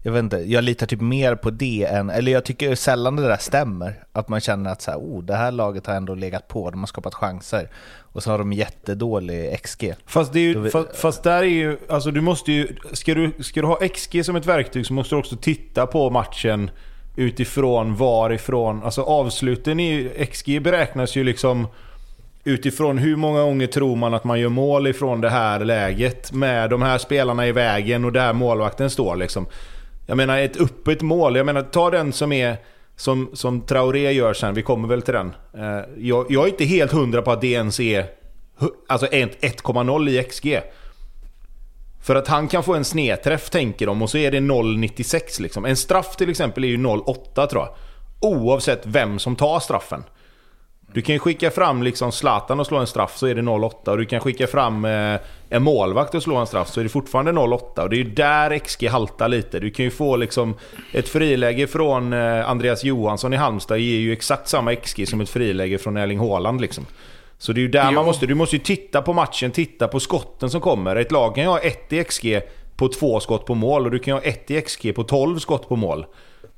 jag 0.06 0.12
vet 0.12 0.20
inte, 0.20 0.38
jag 0.38 0.64
litar 0.64 0.88
typ 0.88 1.02
mer 1.02 1.36
på 1.36 1.50
det 1.50 1.88
än, 1.90 2.10
eller 2.10 2.32
jag 2.32 2.46
tycker 2.46 2.76
sällan 2.76 3.16
det 3.16 3.28
där 3.28 3.38
stämmer. 3.38 4.04
Att 4.12 4.30
man 4.30 4.40
känner 4.42 4.72
att 4.72 4.82
så 4.82 4.92
här, 4.92 4.98
oh, 4.98 5.24
det 5.24 5.36
här 5.36 5.52
laget 5.52 5.88
har 5.88 5.94
ändå 5.94 6.16
legat 6.16 6.48
på, 6.48 6.72
de 6.72 6.80
har 6.80 6.88
skapat 6.88 7.16
chanser. 7.16 7.70
Och 7.98 8.24
så 8.24 8.32
har 8.32 8.38
de 8.38 8.54
jättedålig 8.54 9.62
XG. 9.64 9.94
Fast, 10.06 10.34
det 10.34 10.40
är 10.40 10.44
ju, 10.44 10.70
fast, 10.70 10.96
fast, 10.96 11.24
där 11.24 11.38
är 11.38 11.44
ju, 11.44 11.78
alltså 11.90 12.12
du 12.12 12.22
måste 12.22 12.52
ju, 12.52 12.76
ska 12.94 13.14
du, 13.14 13.44
ska 13.44 13.62
du 13.62 13.68
ha 13.68 13.88
XG 13.88 14.26
som 14.26 14.36
ett 14.36 14.46
verktyg 14.46 14.86
så 14.86 14.94
måste 14.94 15.16
du 15.16 15.20
också 15.20 15.36
titta 15.36 15.88
på 15.88 16.10
matchen 16.10 16.72
utifrån 17.16 17.96
varifrån, 17.96 18.84
alltså 18.84 19.02
avsluten 19.02 19.80
i 19.80 20.10
XG 20.32 20.62
beräknas 20.62 21.16
ju 21.16 21.24
liksom 21.24 21.68
utifrån 22.44 22.98
hur 22.98 23.16
många 23.16 23.42
gånger 23.42 23.68
tror 23.68 23.96
man 23.96 24.14
att 24.14 24.24
man 24.24 24.40
gör 24.40 24.50
mål 24.50 24.88
ifrån 24.88 25.22
det 25.22 25.30
här 25.30 25.60
läget 25.60 26.32
med 26.32 26.70
de 26.70 26.82
här 26.82 26.98
spelarna 26.98 27.48
i 27.48 27.52
vägen 27.52 28.06
och 28.06 28.12
där 28.12 28.34
målvakten 28.34 28.90
står 28.90 29.16
liksom. 29.16 29.46
Jag 30.08 30.18
menar 30.18 30.38
ett 30.38 30.62
öppet 30.62 31.02
mål, 31.02 31.36
jag 31.36 31.46
menar 31.46 31.62
ta 31.62 31.90
den 31.90 32.14
som 32.14 32.32
är 32.32 32.58
som, 32.96 33.30
som 33.34 33.62
Traoré 33.62 34.12
gör 34.12 34.34
sen, 34.34 34.54
vi 34.54 34.62
kommer 34.62 34.88
väl 34.88 35.02
till 35.02 35.14
den. 35.14 35.34
Eh, 35.54 35.82
jag, 35.98 36.26
jag 36.30 36.44
är 36.44 36.48
inte 36.48 36.66
helt 36.66 36.92
hundra 36.92 37.22
på 37.22 37.32
att 37.32 37.42
det 37.42 37.48
ens 37.48 37.80
är 37.80 38.06
alltså 38.88 39.06
1,0 39.06 40.10
i 40.10 40.24
XG. 40.24 40.60
För 42.06 42.16
att 42.16 42.28
han 42.28 42.48
kan 42.48 42.64
få 42.64 42.74
en 42.74 42.86
snedträff 42.86 43.50
tänker 43.50 43.86
de 43.86 44.02
och 44.02 44.10
så 44.10 44.18
är 44.18 44.32
det 44.32 44.40
0,96 44.40 45.42
liksom. 45.42 45.66
En 45.66 45.76
straff 45.76 46.16
till 46.16 46.30
exempel 46.30 46.64
är 46.64 46.68
ju 46.68 46.78
0,8 46.78 47.48
tror 47.48 47.64
jag. 47.64 47.76
Oavsett 48.20 48.82
vem 48.86 49.20
som 49.20 49.36
tar 49.36 49.60
straffen. 49.60 50.04
Du 50.94 51.02
kan 51.02 51.16
ju 51.16 51.20
skicka 51.20 51.52
fram 51.52 51.84
liksom 51.84 52.12
Zlatan 52.12 52.60
och 52.60 52.68
slå 52.68 52.78
en 52.78 52.88
straff 52.88 53.18
så 53.18 53.28
är 53.28 53.36
det 53.36 53.42
0,8 53.42 53.90
och 53.90 53.98
du 53.98 54.06
kan 54.06 54.20
skicka 54.20 54.48
fram 54.48 54.86
eh, 54.86 55.20
en 55.50 55.64
målvakt 55.64 56.16
och 56.16 56.24
slå 56.24 56.36
en 56.36 56.48
straff 56.48 56.68
så 56.68 56.80
är 56.80 56.84
det 56.84 56.90
fortfarande 56.90 57.32
0,8 57.32 57.80
och 57.80 57.90
det 57.90 57.96
är 57.96 58.04
ju 58.04 58.10
där 58.10 58.60
XG 58.60 58.88
haltar 58.88 59.28
lite. 59.28 59.60
Du 59.60 59.72
kan 59.72 59.86
ju 59.86 59.92
få 59.92 60.16
liksom 60.16 60.56
ett 60.92 61.10
friläge 61.10 61.68
från 61.68 62.14
eh, 62.14 62.50
Andreas 62.50 62.84
Johansson 62.84 63.34
i 63.34 63.38
Halmstad 63.38 63.80
ger 63.80 64.00
ju 64.00 64.14
exakt 64.14 64.48
samma 64.48 64.76
XG 64.76 65.08
som 65.08 65.22
ett 65.22 65.30
friläge 65.30 65.78
från 65.78 65.98
Erling 65.98 66.20
Haaland 66.20 66.62
liksom. 66.62 66.86
Så 67.38 67.54
det 67.54 67.60
är 67.60 67.62
ju 67.62 67.68
där 67.68 67.86
jo. 67.86 67.96
man 67.96 68.06
måste, 68.06 68.26
du 68.26 68.36
måste 68.36 68.56
ju 68.56 68.62
titta 68.62 69.02
på 69.02 69.14
matchen, 69.14 69.52
titta 69.52 69.88
på 69.88 70.00
skotten 70.00 70.50
som 70.50 70.62
kommer. 70.62 70.96
Ett 70.96 71.12
lag 71.12 71.36
kan 71.36 71.44
ju 71.44 71.50
ha 71.50 71.60
1 71.60 71.94
i 71.94 72.04
XG 72.04 72.42
på 72.76 72.88
två 72.88 73.20
skott 73.20 73.46
på 73.46 73.56
mål 73.56 73.86
och 73.86 73.92
du 73.92 74.00
kan 74.00 74.12
ju 74.12 74.20
ha 74.20 74.26
1 74.26 74.52
i 74.52 74.62
XG 74.62 74.96
på 74.96 75.04
12 75.04 75.40
skott 75.40 75.70
på 75.70 75.76
mål. 75.76 76.06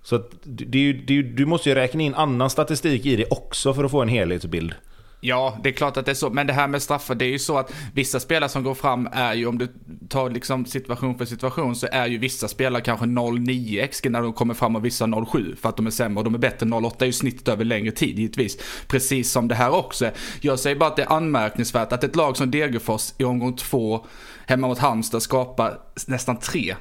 Så 0.04 0.18
det, 0.44 0.94
det, 0.94 1.22
du 1.22 1.46
måste 1.46 1.70
ju 1.70 1.76
räkna 1.76 2.04
in 2.04 2.14
annan 2.14 2.50
statistik 2.50 3.06
i 3.06 3.16
det 3.16 3.26
också 3.30 3.74
för 3.74 3.84
att 3.84 3.92
få 3.92 4.02
en 4.02 4.08
helhetsbild. 4.08 4.74
Ja, 5.20 5.58
det 5.64 5.70
är 5.70 5.74
klart 5.74 5.98
att 5.98 6.06
det 6.06 6.12
är 6.12 6.16
så. 6.16 6.30
Men 6.30 6.48
det 6.48 6.54
här 6.54 6.68
med 6.68 6.82
straffar, 6.82 7.16
det 7.16 7.26
är 7.26 7.30
ju 7.30 7.40
så 7.40 7.58
att 7.58 7.74
vissa 7.94 8.20
spelare 8.20 8.50
som 8.50 8.64
går 8.64 8.74
fram 8.74 9.10
är 9.12 9.34
ju, 9.34 9.46
om 9.46 9.58
du 9.58 9.68
tar 10.10 10.30
liksom 10.30 10.66
situation 10.66 11.18
för 11.18 11.26
situation, 11.26 11.76
så 11.76 11.88
är 11.92 12.08
ju 12.08 12.18
vissa 12.18 12.48
spelare 12.48 12.82
kanske 12.82 13.06
0,9 13.06 13.88
XG 13.88 14.12
när 14.12 14.22
de 14.22 14.34
kommer 14.34 14.54
fram 14.54 14.76
och 14.76 14.86
vissa 14.86 15.06
0,7 15.06 15.56
för 15.56 15.70
att 15.70 15.78
de 15.78 15.88
är 15.88 15.92
sämre 15.92 16.18
och 16.18 16.24
de 16.24 16.34
är 16.34 16.40
bättre. 16.40 16.66
0,8 16.66 17.02
är 17.02 17.06
ju 17.06 17.14
snittet 17.14 17.48
över 17.48 17.66
längre 17.66 17.92
tid 17.92 18.20
givetvis. 18.20 18.58
Precis 18.88 19.32
som 19.32 19.48
det 19.48 19.56
här 19.56 19.76
också. 19.76 20.10
Jag 20.42 20.60
säger 20.60 20.76
bara 20.76 20.90
att 20.90 20.96
det 20.96 21.04
är 21.04 21.12
anmärkningsvärt 21.12 21.94
att 21.94 22.04
ett 22.04 22.16
lag 22.16 22.38
som 22.38 22.52
Degerfors 22.52 23.14
i 23.18 23.24
omgång 23.24 23.56
två 23.56 24.06
hemma 24.48 24.68
mot 24.68 24.80
Halmstad 24.80 25.22
skapar 25.22 25.80
nästan 26.08 26.40
tre 26.40 26.76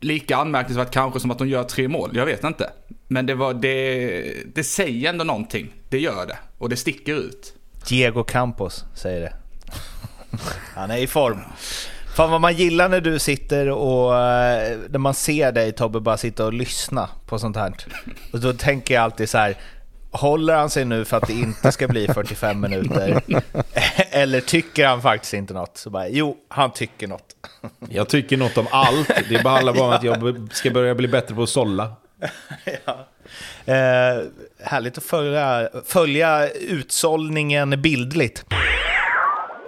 lika 0.00 0.36
anmärkningsvärt 0.36 0.90
kanske 0.90 1.20
som 1.20 1.30
att 1.30 1.38
de 1.38 1.48
gör 1.48 1.64
tre 1.64 1.88
mål. 1.88 2.10
Jag 2.14 2.26
vet 2.26 2.44
inte. 2.44 2.70
Men 3.08 3.26
det, 3.26 3.34
var, 3.34 3.54
det, 3.54 4.54
det 4.54 4.64
säger 4.64 5.10
ändå 5.10 5.24
någonting. 5.24 5.74
Det 5.88 5.98
gör 5.98 6.26
det. 6.26 6.38
Och 6.58 6.68
det 6.68 6.76
sticker 6.76 7.14
ut. 7.14 7.55
Diego 7.88 8.24
Campos 8.24 8.84
säger 8.94 9.20
det. 9.20 9.32
Han 10.74 10.90
är 10.90 10.96
i 10.96 11.06
form. 11.06 11.40
Fan 12.16 12.30
vad 12.30 12.40
man 12.40 12.54
gillar 12.54 12.88
när 12.88 13.00
du 13.00 13.18
sitter 13.18 13.70
och 13.70 14.18
eh, 14.18 14.78
när 14.88 14.98
man 14.98 15.14
ser 15.14 15.52
dig 15.52 15.72
Tobbe 15.72 16.00
bara 16.00 16.16
sitta 16.16 16.44
och 16.44 16.52
lyssna 16.52 17.08
på 17.26 17.38
sånt 17.38 17.56
här. 17.56 17.74
Och 18.32 18.40
då 18.40 18.52
tänker 18.52 18.94
jag 18.94 19.02
alltid 19.02 19.28
så 19.28 19.38
här, 19.38 19.56
håller 20.10 20.56
han 20.56 20.70
sig 20.70 20.84
nu 20.84 21.04
för 21.04 21.16
att 21.16 21.26
det 21.26 21.32
inte 21.32 21.72
ska 21.72 21.88
bli 21.88 22.06
45 22.06 22.60
minuter? 22.60 23.22
Eller 24.10 24.40
tycker 24.40 24.86
han 24.86 25.02
faktiskt 25.02 25.34
inte 25.34 25.54
något? 25.54 25.76
Så 25.76 25.90
bara, 25.90 26.08
jo, 26.08 26.36
han 26.48 26.72
tycker 26.72 27.06
något. 27.06 27.36
Jag 27.88 28.08
tycker 28.08 28.36
något 28.36 28.58
om 28.58 28.66
allt. 28.70 29.10
Det 29.28 29.48
handlar 29.48 29.72
bara 29.72 29.84
om 29.84 29.92
att 29.92 30.02
jag 30.02 30.48
ska 30.52 30.70
börja 30.70 30.94
bli 30.94 31.08
bättre 31.08 31.34
på 31.34 31.42
att 31.42 31.48
sålla. 31.48 31.92
ja. 32.86 33.08
Eh, 33.66 34.22
härligt 34.62 34.98
att 34.98 35.04
följa, 35.04 35.68
följa 35.84 36.48
utsållningen 36.48 37.82
bildligt. 37.82 38.44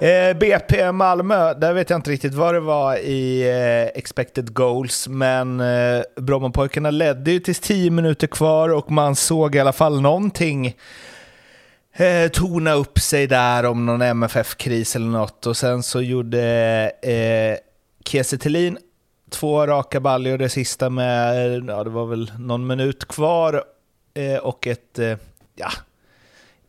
Eh, 0.01 0.37
BP 0.37 0.93
Malmö, 0.93 1.55
där 1.55 1.73
vet 1.73 1.91
jag 1.91 1.99
inte 1.99 2.11
riktigt 2.11 2.35
vad 2.35 2.55
det 2.55 2.61
var 2.61 2.97
i 2.97 3.43
eh, 3.43 3.99
expected 3.99 4.55
goals, 4.55 5.09
men 5.09 5.61
eh, 5.61 6.03
Brommapojkarna 6.17 6.91
ledde 6.91 7.31
ju 7.31 7.41
tills 7.41 7.61
10 7.61 7.91
minuter 7.91 8.27
kvar 8.27 8.69
och 8.69 8.91
man 8.91 9.17
såg 9.17 9.55
i 9.55 9.59
alla 9.59 9.73
fall 9.73 10.01
någonting 10.01 10.77
eh, 11.97 12.29
tona 12.33 12.73
upp 12.73 12.99
sig 12.99 13.27
där 13.27 13.65
om 13.65 13.87
någon 13.87 14.03
MFF-kris 14.03 14.97
eller 14.97 15.07
något 15.07 15.47
och 15.47 15.57
sen 15.57 15.83
så 15.83 16.03
gjorde 16.03 16.43
eh, 17.03 17.59
Kiese 18.05 18.39
Thelin 18.39 18.79
två 19.31 19.67
raka 19.67 20.01
baljor, 20.01 20.39
det 20.39 20.49
sista 20.49 20.91
med, 20.91 21.65
ja 21.69 21.85
det 21.85 21.91
var 21.91 22.07
väl 22.07 22.33
någon 22.39 22.67
minut 22.67 23.09
kvar 23.09 23.65
och 24.43 24.67
ett, 24.67 24.99
eh, 24.99 25.17
ja, 25.57 25.71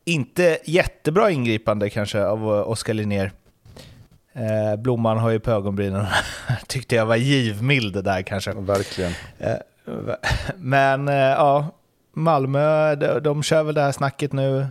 inte 0.05 0.59
jättebra 0.65 1.31
ingripande 1.31 1.89
kanske 1.89 2.25
av 2.25 2.47
Oskar 2.47 2.93
Linnér. 2.93 3.31
Eh, 4.33 4.75
Blomman 4.75 5.17
har 5.17 5.29
ju 5.29 5.39
på 5.39 5.51
ögonbrynen. 5.51 6.05
Tyckte 6.67 6.95
jag 6.95 7.05
var 7.05 7.15
givmild 7.15 8.03
där 8.03 8.21
kanske. 8.21 8.53
Verkligen. 8.53 9.11
Eh, 9.39 9.55
men 10.57 11.07
eh, 11.07 11.15
ja, 11.15 11.67
Malmö, 12.13 12.95
de, 12.95 13.19
de 13.19 13.43
kör 13.43 13.63
väl 13.63 13.75
det 13.75 13.81
här 13.81 13.91
snacket 13.91 14.33
nu. 14.33 14.67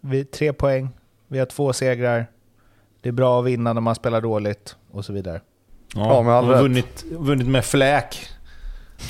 Vi 0.00 0.24
tre 0.24 0.52
poäng, 0.52 0.88
vi 1.28 1.38
har 1.38 1.46
två 1.46 1.72
segrar. 1.72 2.26
Det 3.00 3.08
är 3.08 3.12
bra 3.12 3.40
att 3.40 3.46
vinna 3.46 3.72
när 3.72 3.80
man 3.80 3.94
spelar 3.94 4.20
dåligt 4.20 4.76
och 4.90 5.04
så 5.04 5.12
vidare. 5.12 5.40
Ja, 5.94 6.14
ja 6.14 6.22
med 6.22 6.34
all 6.34 6.48
rätt. 6.48 6.60
Vunnit, 6.60 7.04
vunnit 7.10 7.46
med 7.46 7.64
fläk. 7.64 8.28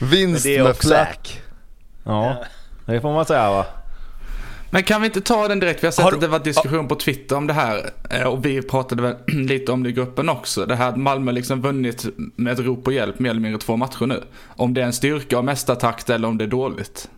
Vinst 0.00 0.46
med 0.46 0.76
fläk. 0.76 1.42
Ja, 2.04 2.44
det 2.86 3.00
får 3.00 3.12
man 3.12 3.26
säga 3.26 3.50
va. 3.50 3.66
Men 4.74 4.82
kan 4.82 5.00
vi 5.00 5.06
inte 5.06 5.20
ta 5.20 5.48
den 5.48 5.60
direkt? 5.60 5.82
Vi 5.82 5.86
har 5.86 5.92
sett 5.92 6.04
har, 6.04 6.12
att 6.12 6.20
det 6.20 6.28
var 6.28 6.38
diskussion 6.38 6.88
på 6.88 6.94
Twitter 6.94 7.36
om 7.36 7.46
det 7.46 7.52
här. 7.52 7.90
Eh, 8.10 8.22
och 8.22 8.44
vi 8.46 8.62
pratade 8.62 9.02
väl 9.02 9.14
lite 9.26 9.72
om 9.72 9.82
det 9.82 9.88
i 9.88 9.92
gruppen 9.92 10.28
också. 10.28 10.66
Det 10.66 10.76
här 10.76 10.88
att 10.88 10.96
Malmö 10.96 11.32
liksom 11.32 11.62
vunnit 11.62 12.06
med 12.36 12.52
ett 12.52 12.58
rop 12.58 12.84
på 12.84 12.92
hjälp 12.92 13.18
mer 13.18 13.30
eller 13.30 13.40
mindre 13.40 13.60
två 13.60 13.76
matcher 13.76 14.06
nu. 14.06 14.22
Om 14.46 14.74
det 14.74 14.82
är 14.82 14.86
en 14.86 14.92
styrka 14.92 15.38
och 15.38 15.44
mästartakt 15.44 16.10
eller 16.10 16.28
om 16.28 16.38
det 16.38 16.44
är 16.44 16.48
dåligt. 16.48 17.10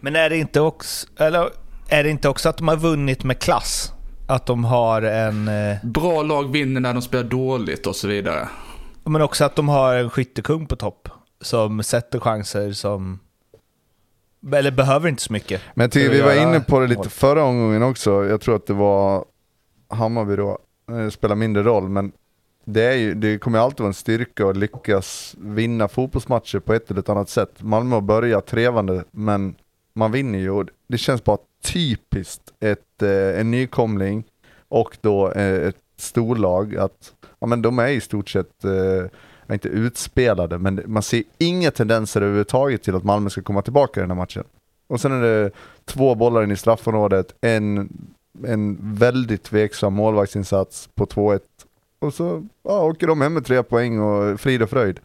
Men 0.00 0.16
är 0.16 0.30
det 0.30 0.36
inte 0.36 0.60
också, 0.60 1.06
eller 1.16 1.50
är 1.88 2.04
det 2.04 2.10
inte 2.10 2.28
också 2.28 2.48
att 2.48 2.56
de 2.56 2.68
har 2.68 2.76
vunnit 2.76 3.24
med 3.24 3.38
klass? 3.38 3.92
Att 4.26 4.46
de 4.46 4.64
har 4.64 5.02
en... 5.02 5.48
Eh... 5.48 5.76
Bra 5.82 6.22
lag 6.22 6.52
vinner 6.52 6.80
när 6.80 6.92
de 6.92 7.02
spelar 7.02 7.24
dåligt 7.24 7.86
och 7.86 7.96
så 7.96 8.08
vidare. 8.08 8.48
Men 9.10 9.22
också 9.22 9.44
att 9.44 9.56
de 9.56 9.68
har 9.68 9.94
en 9.94 10.10
skyttekung 10.10 10.66
på 10.66 10.76
topp. 10.76 11.08
Som 11.40 11.82
sätter 11.82 12.20
chanser 12.20 12.72
som 12.72 13.18
eller 14.52 14.70
behöver 14.70 15.08
inte 15.08 15.22
så 15.22 15.32
mycket. 15.32 15.60
Men 15.74 15.84
jag 15.84 15.92
tycker 15.92 16.10
vi 16.10 16.20
var 16.20 16.42
inne 16.42 16.60
på 16.60 16.80
det 16.80 16.86
lite 16.86 17.08
förra 17.08 17.44
omgången 17.44 17.82
också. 17.82 18.24
Jag 18.24 18.40
tror 18.40 18.56
att 18.56 18.66
det 18.66 18.72
var 18.72 19.24
Hammarby 19.88 20.36
då. 20.36 20.58
Det 20.86 21.10
spelar 21.10 21.36
mindre 21.36 21.62
roll, 21.62 21.88
men 21.88 22.12
det, 22.64 22.82
är 22.82 22.94
ju, 22.96 23.14
det 23.14 23.38
kommer 23.38 23.58
alltid 23.58 23.80
vara 23.80 23.88
en 23.88 23.94
styrka 23.94 24.48
att 24.48 24.56
lyckas 24.56 25.34
vinna 25.38 25.88
fotbollsmatcher 25.88 26.58
på 26.58 26.74
ett 26.74 26.90
eller 26.90 27.10
annat 27.10 27.28
sätt. 27.28 27.62
Malmö 27.62 27.96
har 27.96 28.00
börjat 28.00 28.46
trevande, 28.46 29.04
men 29.10 29.54
man 29.92 30.12
vinner 30.12 30.38
ju 30.38 30.64
det 30.88 30.98
känns 30.98 31.24
bara 31.24 31.38
typiskt 31.64 32.52
ett, 32.60 33.02
eh, 33.02 33.40
en 33.40 33.50
nykomling 33.50 34.24
och 34.68 34.96
då 35.00 35.32
eh, 35.32 35.68
ett 35.68 35.76
storlag 36.00 36.76
att 36.76 37.14
ja, 37.38 37.46
men 37.46 37.62
de 37.62 37.78
är 37.78 37.88
i 37.88 38.00
stort 38.00 38.28
sett 38.28 38.64
eh, 38.64 39.54
inte 39.54 39.68
utspelade, 39.68 40.58
men 40.58 40.82
man 40.86 41.02
ser 41.02 41.22
inga 41.38 41.70
tendenser 41.70 42.20
överhuvudtaget 42.20 42.82
till 42.82 42.94
att 42.94 43.04
Malmö 43.04 43.30
ska 43.30 43.42
komma 43.42 43.62
tillbaka 43.62 44.00
i 44.00 44.02
den 44.02 44.10
här 44.10 44.16
matchen. 44.16 44.44
Och 44.88 45.00
sen 45.00 45.12
är 45.12 45.22
det 45.22 45.50
två 45.84 46.14
bollar 46.14 46.42
in 46.42 46.50
i 46.50 46.56
straffområdet, 46.56 47.34
en, 47.40 47.88
en 48.46 48.78
väldigt 48.94 49.42
tveksam 49.42 49.94
målvaktsinsats 49.94 50.88
på 50.94 51.06
2-1. 51.06 51.40
Och 51.98 52.14
så 52.14 52.46
ja, 52.62 52.82
åker 52.84 53.06
de 53.06 53.20
hem 53.20 53.34
med 53.34 53.44
tre 53.44 53.62
poäng 53.62 54.00
och 54.00 54.40
frid 54.40 54.62
och 54.62 54.70
fröjd. 54.70 55.00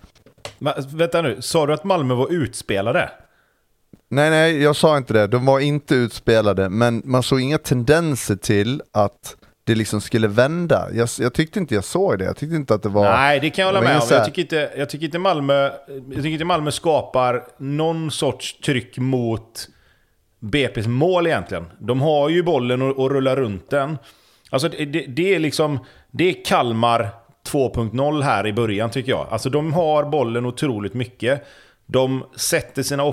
Men, 0.60 0.74
vänta 0.94 1.22
nu, 1.22 1.42
sa 1.42 1.66
du 1.66 1.74
att 1.74 1.84
Malmö 1.84 2.14
var 2.14 2.34
utspelade? 2.34 3.12
Nej, 4.10 4.30
nej, 4.30 4.62
jag 4.62 4.76
sa 4.76 4.98
inte 4.98 5.14
det. 5.14 5.28
De 5.28 5.46
var 5.46 5.60
inte 5.60 5.96
utspelade, 5.96 6.70
men 6.70 7.02
man 7.06 7.24
såg 7.24 7.42
inga 7.42 7.58
tendenser 7.58 8.36
till 8.36 8.82
att 8.92 9.38
det 9.66 9.76
liksom 9.76 10.02
skulle 10.02 10.28
vända. 10.28 10.88
Jag, 10.94 11.10
jag 11.20 11.34
tyckte 11.34 11.60
inte 11.60 11.76
jag 11.76 11.84
såg 11.84 12.20
det. 12.20 12.26
Jag 12.26 12.38
tyckte 12.38 12.56
inte 12.56 12.74
att 12.74 12.84
det 12.84 12.90
var... 12.90 13.04
Nej, 13.04 13.40
det 13.40 13.50
kan 13.50 13.62
jag 13.66 13.74
hålla 13.74 13.82
med 13.82 14.02
om. 14.02 14.08
Jag 14.10 14.26
tycker, 14.26 14.42
inte, 14.42 14.72
jag, 14.78 14.90
tycker 14.90 15.06
inte 15.06 15.20
Malmö, 15.20 15.72
jag 15.88 16.16
tycker 16.16 16.28
inte 16.28 16.46
Malmö 16.46 16.72
skapar 16.72 17.44
någon 17.58 18.12
sorts 18.12 18.60
tryck 18.60 18.98
mot 18.98 19.68
BP's 20.40 20.88
mål 20.88 21.28
egentligen. 21.28 21.66
De 21.80 22.02
har 22.02 22.30
ju 22.30 22.44
bollen 22.44 22.82
och, 22.82 23.00
och 23.00 23.12
rullar 23.12 23.36
runt 23.36 23.70
den. 23.70 23.98
Alltså 24.50 24.70
det, 24.70 24.86
det, 24.86 25.06
det 25.08 25.36
är 25.36 25.40
liksom... 25.40 25.80
Det 26.12 26.30
är 26.30 26.46
Kalmar 26.46 27.10
2.0 27.52 28.22
här 28.22 28.48
i 28.48 28.54
början 28.54 28.90
tycker 28.90 29.12
jag. 29.12 29.28
Alltså 29.30 29.50
de 29.50 29.74
har 29.74 30.04
bollen 30.04 30.46
otroligt 30.46 30.94
mycket. 30.94 31.46
De 31.86 32.24
sätter 32.36 32.84
sina 32.84 33.04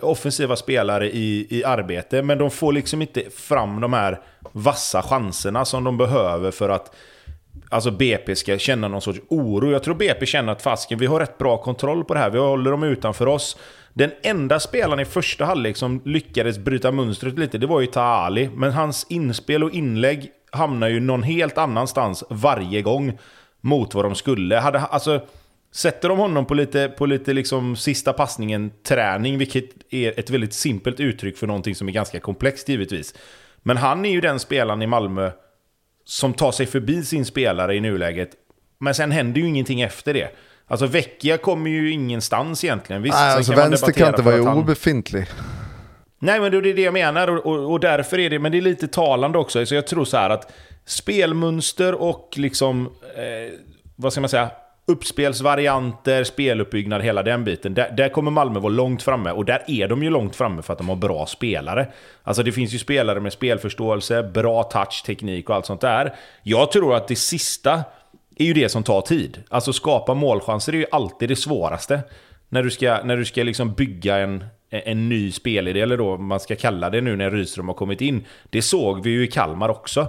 offensiva 0.00 0.56
spelare 0.56 1.10
i, 1.10 1.46
i 1.50 1.64
arbete, 1.64 2.22
men 2.22 2.38
de 2.38 2.50
får 2.50 2.72
liksom 2.72 3.02
inte 3.02 3.22
fram 3.36 3.80
de 3.80 3.92
här 3.92 4.20
vassa 4.52 5.02
chanserna 5.02 5.64
som 5.64 5.84
de 5.84 5.96
behöver 5.96 6.50
för 6.50 6.68
att 6.68 6.94
alltså 7.68 7.90
BP 7.90 8.36
ska 8.36 8.58
känna 8.58 8.88
någon 8.88 9.02
sorts 9.02 9.20
oro. 9.28 9.70
Jag 9.70 9.82
tror 9.82 9.94
BP 9.94 10.26
känner 10.26 10.52
att 10.52 10.62
fasken, 10.62 10.98
vi 10.98 11.06
har 11.06 11.20
rätt 11.20 11.38
bra 11.38 11.56
kontroll 11.56 12.04
på 12.04 12.14
det 12.14 12.20
här. 12.20 12.30
Vi 12.30 12.38
håller 12.38 12.70
dem 12.70 12.82
utanför 12.82 13.26
oss. 13.26 13.56
Den 13.94 14.10
enda 14.22 14.60
spelaren 14.60 15.00
i 15.00 15.04
första 15.04 15.44
halvlek 15.44 15.76
som 15.76 16.02
lyckades 16.04 16.58
bryta 16.58 16.92
mönstret 16.92 17.38
lite, 17.38 17.58
det 17.58 17.66
var 17.66 17.80
ju 17.80 17.86
Taali. 17.86 18.50
Men 18.54 18.72
hans 18.72 19.06
inspel 19.08 19.64
och 19.64 19.70
inlägg 19.70 20.30
hamnar 20.52 20.88
ju 20.88 21.00
någon 21.00 21.22
helt 21.22 21.58
annanstans 21.58 22.24
varje 22.30 22.82
gång 22.82 23.18
mot 23.60 23.94
vad 23.94 24.04
de 24.04 24.14
skulle. 24.14 24.56
Hade, 24.56 24.78
alltså, 24.80 25.20
sätter 25.72 26.08
de 26.08 26.18
honom 26.18 26.46
på 26.46 26.54
lite, 26.54 26.88
på 26.88 27.06
lite 27.06 27.32
liksom 27.32 27.76
sista 27.76 28.12
passningen 28.12 28.70
träning, 28.82 29.38
vilket 29.38 29.64
är 29.90 30.20
ett 30.20 30.30
väldigt 30.30 30.52
simpelt 30.52 31.00
uttryck 31.00 31.36
för 31.36 31.46
någonting 31.46 31.74
som 31.74 31.88
är 31.88 31.92
ganska 31.92 32.20
komplext 32.20 32.68
givetvis. 32.68 33.14
Men 33.62 33.76
han 33.76 34.04
är 34.04 34.10
ju 34.10 34.20
den 34.20 34.38
spelaren 34.38 34.82
i 34.82 34.86
Malmö 34.86 35.30
som 36.04 36.34
tar 36.34 36.52
sig 36.52 36.66
förbi 36.66 37.04
sin 37.04 37.24
spelare 37.24 37.74
i 37.76 37.80
nuläget. 37.80 38.30
Men 38.78 38.94
sen 38.94 39.10
händer 39.10 39.40
ju 39.40 39.46
ingenting 39.46 39.80
efter 39.80 40.14
det. 40.14 40.28
Alltså 40.66 40.86
Vecchia 40.86 41.38
kommer 41.38 41.70
ju 41.70 41.90
ingenstans 41.90 42.64
egentligen. 42.64 43.02
Visst, 43.02 43.14
Nej, 43.14 43.36
alltså 43.36 43.52
kan 43.52 43.60
man 43.62 43.70
vänsterkanten 43.70 44.04
debattera 44.12 44.24
var 44.24 44.32
för 44.32 44.38
ju 44.38 44.42
att 44.42 44.48
han- 44.48 44.58
obefintlig. 44.58 45.26
Nej, 46.18 46.40
men 46.40 46.52
det 46.52 46.58
är 46.58 46.74
det 46.74 46.82
jag 46.82 46.92
menar 46.94 47.28
och, 47.28 47.46
och, 47.46 47.72
och 47.72 47.80
därför 47.80 48.18
är 48.18 48.30
det, 48.30 48.38
men 48.38 48.52
det 48.52 48.58
är 48.58 48.62
lite 48.62 48.88
talande 48.88 49.38
också. 49.38 49.66
Så 49.66 49.74
jag 49.74 49.86
tror 49.86 50.04
så 50.04 50.16
här 50.16 50.30
att 50.30 50.52
spelmönster 50.84 51.94
och 51.94 52.34
liksom, 52.36 52.86
eh, 53.16 53.52
vad 53.96 54.12
ska 54.12 54.20
man 54.20 54.30
säga, 54.30 54.50
uppspelsvarianter, 54.90 56.24
speluppbyggnad, 56.24 57.02
hela 57.02 57.22
den 57.22 57.44
biten. 57.44 57.74
Där, 57.74 57.90
där 57.96 58.08
kommer 58.08 58.30
Malmö 58.30 58.60
vara 58.60 58.72
långt 58.72 59.02
framme 59.02 59.30
och 59.30 59.44
där 59.44 59.62
är 59.66 59.88
de 59.88 60.02
ju 60.02 60.10
långt 60.10 60.36
framme 60.36 60.62
för 60.62 60.72
att 60.72 60.78
de 60.78 60.88
har 60.88 60.96
bra 60.96 61.26
spelare. 61.26 61.86
Alltså 62.22 62.42
det 62.42 62.52
finns 62.52 62.74
ju 62.74 62.78
spelare 62.78 63.20
med 63.20 63.32
spelförståelse, 63.32 64.22
bra 64.22 64.62
touch, 64.62 65.02
teknik 65.06 65.50
och 65.50 65.56
allt 65.56 65.66
sånt 65.66 65.80
där. 65.80 66.14
Jag 66.42 66.72
tror 66.72 66.96
att 66.96 67.08
det 67.08 67.16
sista 67.16 67.82
är 68.36 68.44
ju 68.44 68.52
det 68.52 68.68
som 68.68 68.82
tar 68.82 69.00
tid. 69.00 69.42
Alltså 69.48 69.72
skapa 69.72 70.14
målchanser 70.14 70.72
är 70.72 70.76
ju 70.76 70.86
alltid 70.92 71.28
det 71.28 71.36
svåraste. 71.36 72.00
När 72.48 72.62
du 72.62 72.70
ska, 72.70 73.00
när 73.04 73.16
du 73.16 73.24
ska 73.24 73.42
liksom 73.42 73.72
bygga 73.72 74.18
en, 74.18 74.44
en 74.70 75.08
ny 75.08 75.32
spelidé, 75.32 75.80
eller 75.80 75.96
då 75.96 76.16
man 76.16 76.40
ska 76.40 76.56
kalla 76.56 76.90
det 76.90 77.00
nu 77.00 77.16
när 77.16 77.30
Rydström 77.30 77.68
har 77.68 77.74
kommit 77.74 78.00
in. 78.00 78.26
Det 78.50 78.62
såg 78.62 79.02
vi 79.02 79.10
ju 79.10 79.24
i 79.24 79.26
Kalmar 79.26 79.68
också. 79.68 80.06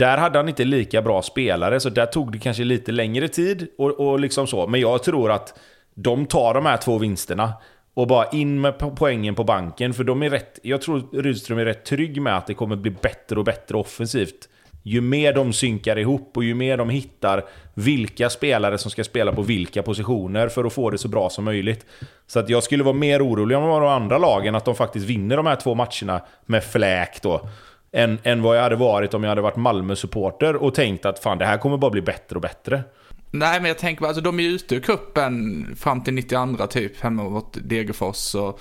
Där 0.00 0.18
hade 0.18 0.38
han 0.38 0.48
inte 0.48 0.64
lika 0.64 1.02
bra 1.02 1.22
spelare, 1.22 1.80
så 1.80 1.90
där 1.90 2.06
tog 2.06 2.32
det 2.32 2.38
kanske 2.38 2.64
lite 2.64 2.92
längre 2.92 3.28
tid. 3.28 3.66
Och, 3.78 3.90
och 4.00 4.20
liksom 4.20 4.46
så. 4.46 4.66
Men 4.66 4.80
jag 4.80 5.02
tror 5.02 5.30
att 5.30 5.58
de 5.94 6.26
tar 6.26 6.54
de 6.54 6.66
här 6.66 6.76
två 6.76 6.98
vinsterna 6.98 7.52
och 7.94 8.06
bara 8.06 8.28
in 8.28 8.60
med 8.60 8.96
poängen 8.96 9.34
på 9.34 9.44
banken. 9.44 9.94
För 9.94 10.04
de 10.04 10.22
är 10.22 10.30
rätt, 10.30 10.58
jag 10.62 10.82
tror 10.82 11.22
Rydström 11.22 11.58
är 11.58 11.64
rätt 11.64 11.84
trygg 11.84 12.22
med 12.22 12.36
att 12.36 12.46
det 12.46 12.54
kommer 12.54 12.76
bli 12.76 12.90
bättre 12.90 13.38
och 13.38 13.44
bättre 13.44 13.76
offensivt. 13.76 14.48
Ju 14.82 15.00
mer 15.00 15.32
de 15.32 15.52
synkar 15.52 15.98
ihop 15.98 16.36
och 16.36 16.44
ju 16.44 16.54
mer 16.54 16.76
de 16.76 16.90
hittar 16.90 17.44
vilka 17.74 18.30
spelare 18.30 18.78
som 18.78 18.90
ska 18.90 19.04
spela 19.04 19.32
på 19.32 19.42
vilka 19.42 19.82
positioner 19.82 20.48
för 20.48 20.64
att 20.64 20.72
få 20.72 20.90
det 20.90 20.98
så 20.98 21.08
bra 21.08 21.30
som 21.30 21.44
möjligt. 21.44 21.86
Så 22.26 22.38
att 22.38 22.48
jag 22.48 22.62
skulle 22.62 22.84
vara 22.84 22.94
mer 22.94 23.26
orolig 23.26 23.58
om 23.58 23.64
de 23.64 23.82
andra 23.82 24.18
lagen 24.18 24.54
att 24.54 24.64
de 24.64 24.74
faktiskt 24.74 25.06
vinner 25.06 25.36
de 25.36 25.46
här 25.46 25.56
två 25.56 25.74
matcherna 25.74 26.22
med 26.46 26.64
fläk 26.64 27.22
då. 27.22 27.48
Än, 27.92 28.18
än 28.22 28.42
vad 28.42 28.56
jag 28.56 28.62
hade 28.62 28.76
varit 28.76 29.14
om 29.14 29.22
jag 29.22 29.28
hade 29.28 29.40
varit 29.40 29.56
Malmö-supporter 29.56 30.56
och 30.56 30.74
tänkt 30.74 31.06
att 31.06 31.18
fan 31.18 31.38
det 31.38 31.46
här 31.46 31.58
kommer 31.58 31.76
bara 31.76 31.90
bli 31.90 32.02
bättre 32.02 32.36
och 32.36 32.42
bättre. 32.42 32.82
Nej, 33.30 33.60
men 33.60 33.68
jag 33.68 33.78
tänker 33.78 34.00
bara, 34.00 34.08
alltså 34.08 34.22
de 34.22 34.38
är 34.38 34.42
ju 34.42 34.48
ute 34.48 34.74
ur 34.74 34.80
cupen 34.80 35.66
fram 35.76 36.04
till 36.04 36.14
92 36.14 36.66
typ, 36.66 37.00
hemma 37.00 37.22
mot 37.22 37.58
Degerfors 37.62 38.34
och... 38.34 38.60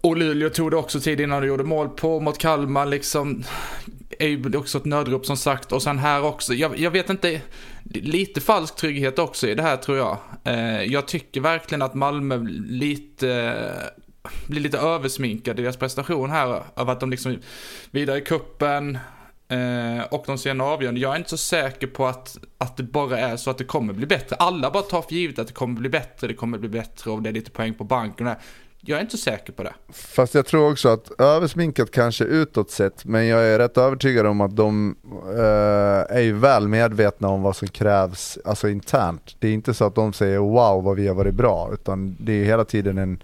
Och 0.00 0.16
Luleå 0.16 0.50
tog 0.50 0.70
det 0.70 0.76
också 0.76 1.00
tid 1.00 1.20
innan 1.20 1.42
de 1.42 1.48
gjorde 1.48 1.64
mål 1.64 1.88
på 1.88 2.20
mot 2.20 2.38
Kalmar 2.38 2.86
liksom. 2.86 3.44
Är 4.18 4.28
ju 4.28 4.56
också 4.56 4.78
ett 4.78 4.84
nödrop 4.84 5.26
som 5.26 5.36
sagt. 5.36 5.72
Och 5.72 5.82
sen 5.82 5.98
här 5.98 6.24
också, 6.24 6.54
jag, 6.54 6.78
jag 6.78 6.90
vet 6.90 7.10
inte, 7.10 7.40
lite 7.84 8.40
falsk 8.40 8.76
trygghet 8.76 9.18
också 9.18 9.48
i 9.48 9.54
det 9.54 9.62
här 9.62 9.76
tror 9.76 9.98
jag. 9.98 10.18
Eh, 10.44 10.82
jag 10.82 11.08
tycker 11.08 11.40
verkligen 11.40 11.82
att 11.82 11.94
Malmö 11.94 12.38
lite, 12.68 13.56
blir 14.46 14.60
lite 14.60 14.78
översminkade 14.78 15.62
i 15.62 15.64
deras 15.64 15.76
prestation 15.76 16.30
här. 16.30 16.62
Av 16.74 16.90
att 16.90 17.00
de 17.00 17.10
liksom 17.10 17.38
vidare 17.90 18.18
i 18.18 18.20
kuppen 18.20 18.98
Eh, 19.48 20.04
och 20.10 20.24
de 20.26 20.38
sen 20.38 20.60
avgörande. 20.60 21.00
Jag 21.00 21.12
är 21.12 21.16
inte 21.16 21.30
så 21.30 21.36
säker 21.36 21.86
på 21.86 22.06
att, 22.06 22.38
att 22.58 22.76
det 22.76 22.82
bara 22.82 23.18
är 23.18 23.36
så 23.36 23.50
att 23.50 23.58
det 23.58 23.64
kommer 23.64 23.92
bli 23.92 24.06
bättre. 24.06 24.36
Alla 24.36 24.70
bara 24.70 24.82
tar 24.82 25.02
för 25.02 25.12
givet 25.12 25.38
att 25.38 25.46
det 25.46 25.52
kommer 25.52 25.80
bli 25.80 25.88
bättre, 25.88 26.26
det 26.26 26.34
kommer 26.34 26.58
bli 26.58 26.68
bättre 26.68 27.10
och 27.10 27.22
det 27.22 27.28
är 27.28 27.32
lite 27.32 27.50
poäng 27.50 27.74
på 27.74 27.84
banken. 27.84 28.26
här. 28.26 28.38
Jag 28.80 28.96
är 28.96 29.00
inte 29.00 29.16
så 29.16 29.22
säker 29.22 29.52
på 29.52 29.62
det. 29.62 29.74
Fast 29.92 30.34
jag 30.34 30.46
tror 30.46 30.70
också 30.70 30.88
att 30.88 31.20
översminkat 31.20 31.90
kanske 31.90 32.24
utåt 32.24 32.70
sett, 32.70 33.04
men 33.04 33.26
jag 33.26 33.44
är 33.44 33.58
rätt 33.58 33.78
övertygad 33.78 34.26
om 34.26 34.40
att 34.40 34.56
de 34.56 34.96
eh, 35.28 36.16
är 36.16 36.20
ju 36.20 36.32
väl 36.32 36.68
medvetna 36.68 37.28
om 37.28 37.42
vad 37.42 37.56
som 37.56 37.68
krävs 37.68 38.38
alltså 38.44 38.68
internt. 38.68 39.36
Det 39.38 39.48
är 39.48 39.52
inte 39.52 39.74
så 39.74 39.84
att 39.84 39.94
de 39.94 40.12
säger 40.12 40.38
wow 40.38 40.84
vad 40.84 40.96
vi 40.96 41.08
har 41.08 41.14
varit 41.14 41.34
bra, 41.34 41.70
utan 41.72 42.16
det 42.20 42.32
är 42.32 42.44
hela 42.44 42.64
tiden 42.64 42.98
en 42.98 43.22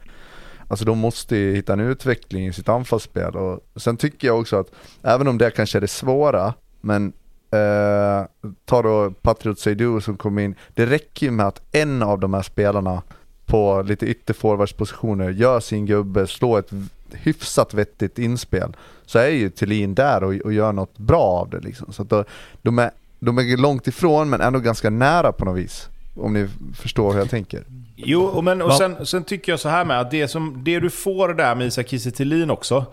Alltså 0.73 0.85
de 0.85 0.99
måste 0.99 1.37
ju 1.37 1.55
hitta 1.55 1.73
en 1.73 1.81
utveckling 1.81 2.47
i 2.47 2.53
sitt 2.53 2.69
anfallsspel 2.69 3.37
och 3.37 3.61
sen 3.77 3.97
tycker 3.97 4.29
jag 4.29 4.41
också 4.41 4.57
att 4.57 4.71
även 5.03 5.29
om 5.29 5.39
det 5.39 5.51
kanske 5.51 5.79
är 5.79 5.81
det 5.81 5.89
svåra, 5.89 6.55
men 6.81 7.13
eh, 7.51 8.27
ta 8.65 8.83
då 8.83 9.11
Patriot 9.23 9.59
Seydou 9.59 10.01
som 10.01 10.17
kom 10.17 10.39
in, 10.39 10.55
det 10.75 10.87
räcker 10.87 11.27
ju 11.27 11.33
med 11.33 11.47
att 11.47 11.63
en 11.73 12.03
av 12.03 12.21
de 12.21 12.35
här 12.35 12.43
spelarna 12.43 13.03
på 13.47 13.83
lite 13.83 14.07
ytterforwardspositioner, 14.07 15.31
gör 15.31 15.61
sin 15.61 15.87
gubbe, 15.87 16.27
slår 16.27 16.59
ett 16.59 16.71
hyfsat 17.11 17.75
vettigt 17.75 18.19
inspel, 18.19 18.77
så 19.07 19.19
är 19.19 19.29
ju 19.29 19.51
Thelin 19.51 19.95
där 19.95 20.25
och, 20.25 20.35
och 20.35 20.53
gör 20.53 20.73
något 20.73 20.99
bra 20.99 21.23
av 21.23 21.51
det 21.51 21.61
liksom. 21.61 21.93
Så 21.93 22.03
att 22.03 22.09
då, 22.09 22.25
de, 22.63 22.79
är, 22.79 22.91
de 23.19 23.39
är 23.39 23.57
långt 23.57 23.87
ifrån 23.87 24.31
men 24.31 24.41
ändå 24.41 24.59
ganska 24.59 24.91
nära 24.91 25.33
på 25.33 25.45
något 25.45 25.59
vis. 25.59 25.89
Om 26.17 26.33
ni 26.33 26.49
förstår 26.75 27.13
hur 27.13 27.19
jag 27.19 27.31
tänker. 27.31 27.65
Jo, 28.05 28.23
och, 28.23 28.45
men, 28.45 28.63
och 28.63 28.75
sen, 28.75 29.07
sen 29.07 29.25
tycker 29.25 29.53
jag 29.53 29.61
så 29.61 29.69
här 29.69 29.85
med 29.85 30.01
att 30.01 30.11
det, 30.11 30.29
som, 30.29 30.61
det 30.65 30.81
du 30.81 30.91
får 30.91 31.29
där 31.29 31.55
med 31.55 31.67
Isak 31.67 31.89
Kiese 31.89 32.51
också, 32.51 32.85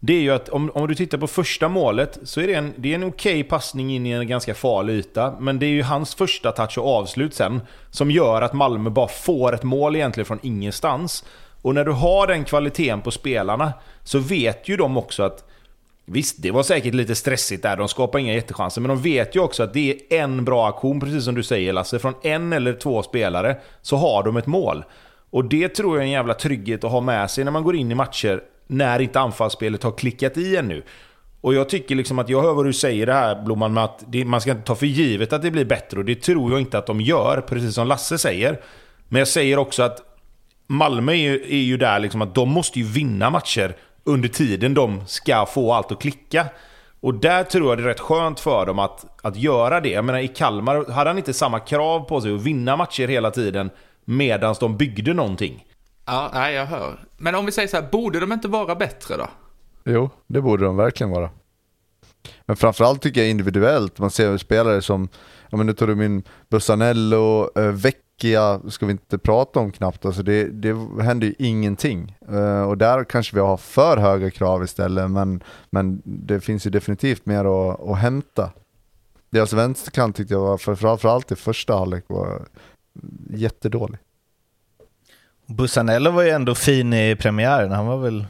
det 0.00 0.12
är 0.12 0.20
ju 0.20 0.30
att 0.30 0.48
om, 0.48 0.70
om 0.74 0.88
du 0.88 0.94
tittar 0.94 1.18
på 1.18 1.26
första 1.26 1.68
målet 1.68 2.18
så 2.22 2.40
är 2.40 2.46
det 2.46 2.54
en, 2.54 2.74
det 2.76 2.90
är 2.90 2.94
en 2.94 3.04
okej 3.04 3.44
passning 3.44 3.94
in 3.94 4.06
i 4.06 4.10
en 4.10 4.28
ganska 4.28 4.54
farlig 4.54 4.94
yta. 4.94 5.34
Men 5.40 5.58
det 5.58 5.66
är 5.66 5.70
ju 5.70 5.82
hans 5.82 6.14
första 6.14 6.52
touch 6.52 6.78
och 6.78 6.94
avslut 6.94 7.34
sen 7.34 7.60
som 7.90 8.10
gör 8.10 8.42
att 8.42 8.52
Malmö 8.52 8.90
bara 8.90 9.08
får 9.08 9.54
ett 9.54 9.62
mål 9.62 9.96
egentligen 9.96 10.26
från 10.26 10.40
ingenstans. 10.42 11.24
Och 11.62 11.74
när 11.74 11.84
du 11.84 11.92
har 11.92 12.26
den 12.26 12.44
kvaliteten 12.44 13.00
på 13.00 13.10
spelarna 13.10 13.72
så 14.04 14.18
vet 14.18 14.68
ju 14.68 14.76
de 14.76 14.96
också 14.96 15.22
att 15.22 15.44
Visst, 16.08 16.42
det 16.42 16.50
var 16.50 16.62
säkert 16.62 16.94
lite 16.94 17.14
stressigt 17.14 17.62
där, 17.62 17.76
de 17.76 17.88
skapar 17.88 18.18
inga 18.18 18.34
jättechanser, 18.34 18.80
men 18.80 18.88
de 18.88 19.02
vet 19.02 19.36
ju 19.36 19.40
också 19.40 19.62
att 19.62 19.72
det 19.72 19.90
är 19.90 20.18
en 20.22 20.44
bra 20.44 20.68
aktion, 20.68 21.00
precis 21.00 21.24
som 21.24 21.34
du 21.34 21.42
säger 21.42 21.72
Lasse. 21.72 21.98
Från 21.98 22.14
en 22.22 22.52
eller 22.52 22.72
två 22.72 23.02
spelare 23.02 23.56
så 23.82 23.96
har 23.96 24.22
de 24.22 24.36
ett 24.36 24.46
mål. 24.46 24.84
Och 25.30 25.44
det 25.44 25.68
tror 25.68 25.96
jag 25.96 26.02
är 26.02 26.06
en 26.06 26.12
jävla 26.12 26.34
trygghet 26.34 26.84
att 26.84 26.90
ha 26.90 27.00
med 27.00 27.30
sig 27.30 27.44
när 27.44 27.52
man 27.52 27.62
går 27.62 27.76
in 27.76 27.90
i 27.90 27.94
matcher 27.94 28.42
när 28.66 29.00
inte 29.00 29.20
anfallsspelet 29.20 29.82
har 29.82 29.92
klickat 29.92 30.36
i 30.36 30.56
ännu. 30.56 30.82
Och 31.40 31.54
jag 31.54 31.68
tycker 31.68 31.94
liksom 31.94 32.18
att 32.18 32.28
jag 32.28 32.42
hör 32.42 32.54
vad 32.54 32.64
du 32.64 32.72
säger 32.72 33.06
det 33.06 33.12
här 33.12 33.42
Blomman 33.42 33.74
med 33.74 33.84
att 33.84 34.04
det, 34.06 34.24
man 34.24 34.40
ska 34.40 34.50
inte 34.50 34.62
ta 34.62 34.74
för 34.74 34.86
givet 34.86 35.32
att 35.32 35.42
det 35.42 35.50
blir 35.50 35.64
bättre 35.64 35.98
och 35.98 36.04
det 36.04 36.14
tror 36.14 36.50
jag 36.50 36.60
inte 36.60 36.78
att 36.78 36.86
de 36.86 37.00
gör, 37.00 37.40
precis 37.40 37.74
som 37.74 37.86
Lasse 37.86 38.18
säger. 38.18 38.60
Men 39.08 39.18
jag 39.18 39.28
säger 39.28 39.58
också 39.58 39.82
att 39.82 40.02
Malmö 40.66 41.12
är 41.12 41.16
ju, 41.16 41.42
är 41.42 41.62
ju 41.62 41.76
där 41.76 41.98
liksom 41.98 42.22
att 42.22 42.34
de 42.34 42.48
måste 42.48 42.78
ju 42.78 42.84
vinna 42.84 43.30
matcher 43.30 43.76
under 44.06 44.28
tiden 44.28 44.74
de 44.74 45.06
ska 45.06 45.46
få 45.46 45.72
allt 45.72 45.92
att 45.92 46.00
klicka. 46.00 46.46
Och 47.00 47.14
där 47.14 47.44
tror 47.44 47.68
jag 47.68 47.78
det 47.78 47.82
är 47.84 47.88
rätt 47.88 48.00
skönt 48.00 48.40
för 48.40 48.66
dem 48.66 48.78
att, 48.78 49.06
att 49.22 49.36
göra 49.36 49.80
det. 49.80 49.88
Jag 49.88 50.04
menar 50.04 50.18
i 50.18 50.28
Kalmar 50.28 50.92
hade 50.92 51.10
han 51.10 51.18
inte 51.18 51.32
samma 51.32 51.60
krav 51.60 52.00
på 52.00 52.20
sig 52.20 52.34
att 52.34 52.42
vinna 52.42 52.76
matcher 52.76 53.08
hela 53.08 53.30
tiden 53.30 53.70
medan 54.04 54.54
de 54.60 54.76
byggde 54.76 55.14
någonting. 55.14 55.66
Ja, 56.06 56.30
nej, 56.34 56.54
jag 56.54 56.66
hör. 56.66 57.00
Men 57.16 57.34
om 57.34 57.46
vi 57.46 57.52
säger 57.52 57.68
så 57.68 57.76
här, 57.76 57.88
borde 57.92 58.20
de 58.20 58.32
inte 58.32 58.48
vara 58.48 58.74
bättre 58.74 59.16
då? 59.16 59.28
Jo, 59.84 60.10
det 60.26 60.40
borde 60.40 60.64
de 60.64 60.76
verkligen 60.76 61.10
vara. 61.10 61.30
Men 62.46 62.56
framförallt 62.56 63.02
tycker 63.02 63.20
jag 63.20 63.30
individuellt, 63.30 63.98
man 63.98 64.10
ser 64.10 64.38
spelare 64.38 64.82
som 64.82 65.08
ja 65.50 65.56
men 65.56 65.66
nu 65.66 65.72
tar 65.72 65.86
du 65.86 65.94
min 65.94 66.22
Bussanello, 66.48 67.50
eh, 67.58 67.62
Vecchia 67.62 68.60
ska 68.68 68.86
vi 68.86 68.92
inte 68.92 69.18
prata 69.18 69.60
om 69.60 69.72
knappt, 69.72 70.04
alltså 70.04 70.22
det, 70.22 70.44
det 70.44 71.02
händer 71.02 71.26
ju 71.26 71.34
ingenting. 71.38 72.16
Eh, 72.28 72.62
och 72.62 72.78
där 72.78 73.04
kanske 73.04 73.36
vi 73.36 73.40
har 73.40 73.56
för 73.56 73.96
höga 73.96 74.30
krav 74.30 74.64
istället, 74.64 75.10
men, 75.10 75.42
men 75.70 76.02
det 76.04 76.40
finns 76.40 76.66
ju 76.66 76.70
definitivt 76.70 77.26
mer 77.26 77.44
att, 77.44 77.80
att 77.80 77.98
hämta. 77.98 78.50
Deras 79.30 79.52
vänsterkant 79.52 80.16
tyckte 80.16 80.34
jag 80.34 80.40
var, 80.40 80.76
framförallt 80.76 81.32
i 81.32 81.36
första 81.36 81.76
halvlek, 81.76 82.04
var 82.06 82.42
jättedålig. 83.30 83.98
Bussanello 85.46 86.10
var 86.10 86.22
ju 86.22 86.30
ändå 86.30 86.54
fin 86.54 86.92
i 86.92 87.16
premiären, 87.16 87.72
han 87.72 87.86
var 87.86 87.98
väl 87.98 88.26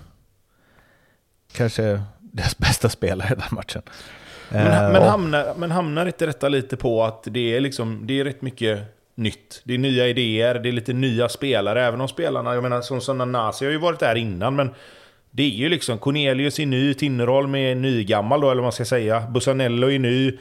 kanske 1.52 2.02
deras 2.20 2.58
bästa 2.58 2.88
spelare 2.88 3.32
i 3.32 3.36
den 3.36 3.48
matchen. 3.50 3.82
Men, 4.50 4.66
Eh, 4.66 4.92
men, 4.92 5.02
hamnar, 5.02 5.54
men 5.56 5.70
hamnar 5.70 6.06
inte 6.06 6.26
detta 6.26 6.48
lite 6.48 6.76
på 6.76 7.04
att 7.04 7.22
det 7.30 7.56
är, 7.56 7.60
liksom, 7.60 8.00
det 8.06 8.20
är 8.20 8.24
rätt 8.24 8.42
mycket 8.42 8.80
nytt? 9.14 9.62
Det 9.64 9.74
är 9.74 9.78
nya 9.78 10.06
idéer, 10.08 10.54
det 10.54 10.68
är 10.68 10.72
lite 10.72 10.92
nya 10.92 11.28
spelare. 11.28 11.84
Även 11.84 12.00
om 12.00 12.08
spelarna, 12.08 12.54
jag 12.54 12.62
menar 12.62 12.80
som, 12.80 13.00
som 13.00 13.18
Nanasi 13.18 13.64
har 13.64 13.72
ju 13.72 13.78
varit 13.78 14.00
där 14.00 14.14
innan, 14.14 14.56
men 14.56 14.70
det 15.30 15.42
är 15.42 15.48
ju 15.48 15.68
liksom 15.68 15.98
Cornelius 15.98 16.58
är 16.58 16.66
ny, 16.66 16.94
Tinnerholm 16.94 17.54
är 17.54 17.74
nygammal 17.74 18.40
då, 18.40 18.46
eller 18.46 18.62
vad 18.62 18.64
man 18.64 18.72
ska 18.72 18.84
säga. 18.84 19.20
Bussanello 19.30 19.90
är 19.90 19.98
ny. 19.98 20.38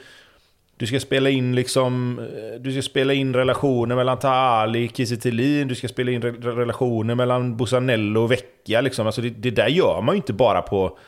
Du 0.76 0.86
ska 0.86 1.00
spela 1.00 1.30
in 1.30 1.54
liksom... 1.54 2.18
eh, 2.18 2.60
Du 2.60 2.72
ska 2.72 2.82
spela 2.82 3.12
in 3.12 3.34
relationer 3.34 3.96
mellan 3.96 4.18
Taali, 4.18 4.88
Kiese 4.94 5.30
du 5.64 5.74
ska 5.74 5.88
spela 5.88 6.10
in 6.10 6.22
re 6.22 6.30
relationer 6.30 7.14
mellan 7.14 7.56
Bussanello 7.56 8.22
och 8.22 8.32
Vecchia 8.32 8.80
liksom. 8.80 9.06
Alltså 9.06 9.20
det, 9.20 9.30
det 9.30 9.50
där 9.50 9.68
gör 9.68 10.00
man 10.02 10.14
ju 10.14 10.16
inte 10.16 10.32
bara 10.32 10.62
på 10.62 10.98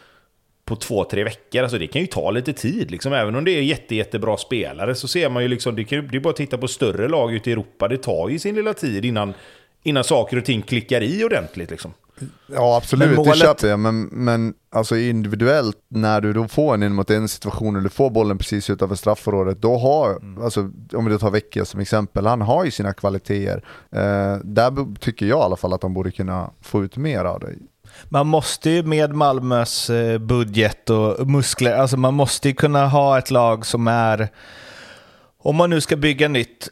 på 0.69 0.77
två, 0.77 1.05
tre 1.05 1.25
veckor. 1.25 1.63
Alltså 1.63 1.79
det 1.79 1.87
kan 1.87 2.01
ju 2.01 2.07
ta 2.07 2.31
lite 2.31 2.53
tid. 2.53 2.91
Liksom. 2.91 3.13
Även 3.13 3.35
om 3.37 3.45
det 3.45 3.51
är 3.51 3.63
jätte, 3.63 3.95
jättebra 3.95 4.37
spelare 4.37 4.95
så 4.95 5.09
ser 5.09 5.31
man 5.31 5.43
ju 5.43 5.49
liksom, 5.49 5.77
det, 5.77 5.85
kan, 5.85 6.09
det 6.09 6.17
är 6.17 6.21
bara 6.21 6.31
att 6.31 6.37
titta 6.37 6.59
på 6.59 6.69
större 6.69 7.09
lag 7.09 7.35
ute 7.35 7.51
i 7.51 7.53
Europa. 7.53 7.89
Det 7.89 7.97
tar 7.99 8.29
ju 8.29 8.39
sin 8.39 8.55
lilla 8.55 8.75
tid 8.75 9.05
innan, 9.05 9.35
innan 9.83 10.05
saker 10.05 10.37
och 10.37 10.45
ting 10.45 10.63
klickar 10.63 11.01
i 11.03 11.25
ordentligt. 11.25 11.71
Liksom. 11.71 11.93
Ja 12.47 12.77
absolut, 12.77 13.09
Men 13.09 13.17
det 13.17 13.17
målet- 13.25 13.37
köper 13.39 13.69
jag. 13.69 13.79
Men, 13.79 14.03
men 14.03 14.55
alltså 14.71 14.97
individuellt, 14.97 15.77
när 15.89 16.21
du 16.21 16.33
då 16.33 16.49
får 16.49 16.75
en 16.75 16.83
in 16.83 16.95
mot 16.95 17.11
en 17.11 17.29
situation 17.29 17.77
och 17.77 17.83
du 17.83 17.89
får 17.89 18.11
bollen 18.11 18.39
precis 18.39 18.71
utanför 18.71 18.97
straffområdet, 18.97 19.63
då 19.63 19.77
har, 19.77 20.11
Mm. 20.17 20.43
alltså, 20.43 20.71
om 20.93 21.05
du 21.09 21.19
tar 21.19 21.31
Vecchia 21.31 21.65
som 21.65 21.81
exempel, 21.81 22.27
han 22.27 22.41
har 22.41 22.65
ju 22.65 22.71
sina 22.71 22.93
kvaliteter. 22.95 23.63
Eh, 23.93 24.37
där 24.45 24.95
tycker 25.01 25.27
jag 25.27 25.39
i 25.39 25.43
alla 25.43 25.57
fall 25.57 25.73
att 25.73 25.83
han 25.83 25.95
borde 25.95 26.11
kunna 26.11 26.51
få 26.63 26.85
ut 26.85 26.97
mer 26.97 27.25
av 27.25 27.41
det. 27.41 27.49
Man 28.05 28.27
måste 28.27 28.71
ju 28.71 28.83
med 28.83 29.15
Malmös 29.15 29.91
eh, 29.91 30.19
budget 30.19 30.91
och 30.91 31.29
muskler, 31.29 31.77
alltså 31.77 31.97
man 31.97 32.15
måste 32.15 32.49
ju 32.49 32.55
kunna 32.55 32.87
ha 32.87 33.19
ett 33.19 33.31
lag 33.31 33.67
som 33.67 33.89
är, 33.89 34.29
om 35.39 35.57
man 35.57 35.71
nu 35.71 35.81
ska 35.81 35.97
bygga 35.97 36.29
nytt, 36.29 36.69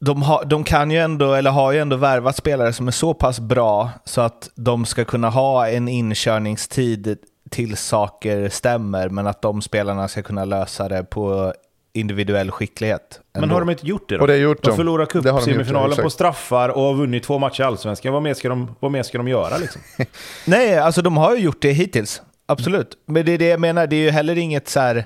de, 0.00 0.22
har, 0.22 0.44
de 0.44 0.64
kan 0.64 0.90
ju 0.90 0.98
ändå, 0.98 1.34
eller 1.34 1.50
har 1.50 1.72
ju 1.72 1.78
ändå 1.78 1.96
värvat 1.96 2.36
spelare 2.36 2.72
som 2.72 2.88
är 2.88 2.92
så 2.92 3.14
pass 3.14 3.40
bra 3.40 3.90
så 4.04 4.20
att 4.20 4.50
de 4.54 4.84
ska 4.84 5.04
kunna 5.04 5.30
ha 5.30 5.68
en 5.68 5.88
inkörningstid 5.88 7.18
till 7.50 7.76
saker 7.76 8.48
stämmer, 8.48 9.08
men 9.08 9.26
att 9.26 9.42
de 9.42 9.62
spelarna 9.62 10.08
ska 10.08 10.22
kunna 10.22 10.44
lösa 10.44 10.88
det 10.88 11.04
på 11.04 11.54
individuell 11.92 12.50
skicklighet. 12.50 13.20
Men 13.34 13.42
ändå. 13.42 13.54
har 13.54 13.60
de 13.60 13.70
inte 13.70 13.86
gjort 13.86 14.08
det 14.08 14.14
då? 14.14 14.20
Och 14.20 14.26
det 14.26 14.32
har 14.32 14.38
gjort 14.40 14.62
de 14.62 14.68
de. 14.70 14.76
förlorar 14.76 15.06
de 15.06 15.12
cupsemifinalen 15.12 15.98
på 16.02 16.10
straffar 16.10 16.68
och 16.68 16.82
har 16.82 16.94
vunnit 16.94 17.22
två 17.22 17.38
matcher 17.38 17.60
i 17.60 17.64
Allsvenskan. 17.64 18.12
Vad 18.12 18.22
mer 18.22 18.34
ska 18.34 18.48
de, 18.48 18.76
vad 18.80 18.90
mer 18.90 19.02
ska 19.02 19.18
de 19.18 19.28
göra 19.28 19.58
liksom? 19.58 19.82
Nej, 20.46 20.78
alltså 20.78 21.02
de 21.02 21.16
har 21.16 21.36
ju 21.36 21.42
gjort 21.42 21.62
det 21.62 21.72
hittills. 21.72 22.22
Absolut. 22.46 22.96
Men 23.06 23.24
det 23.26 23.32
är 23.32 23.38
det 23.38 23.48
jag 23.48 23.60
menar, 23.60 23.86
det 23.86 23.96
är 23.96 24.00
ju 24.00 24.10
heller 24.10 24.38
inget 24.38 24.68
så 24.68 24.80
här... 24.80 25.04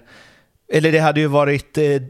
Eller 0.72 0.92
det 0.92 0.98
hade 0.98 1.20
ju 1.20 1.26
varit 1.26 1.78
eh, 1.78 2.00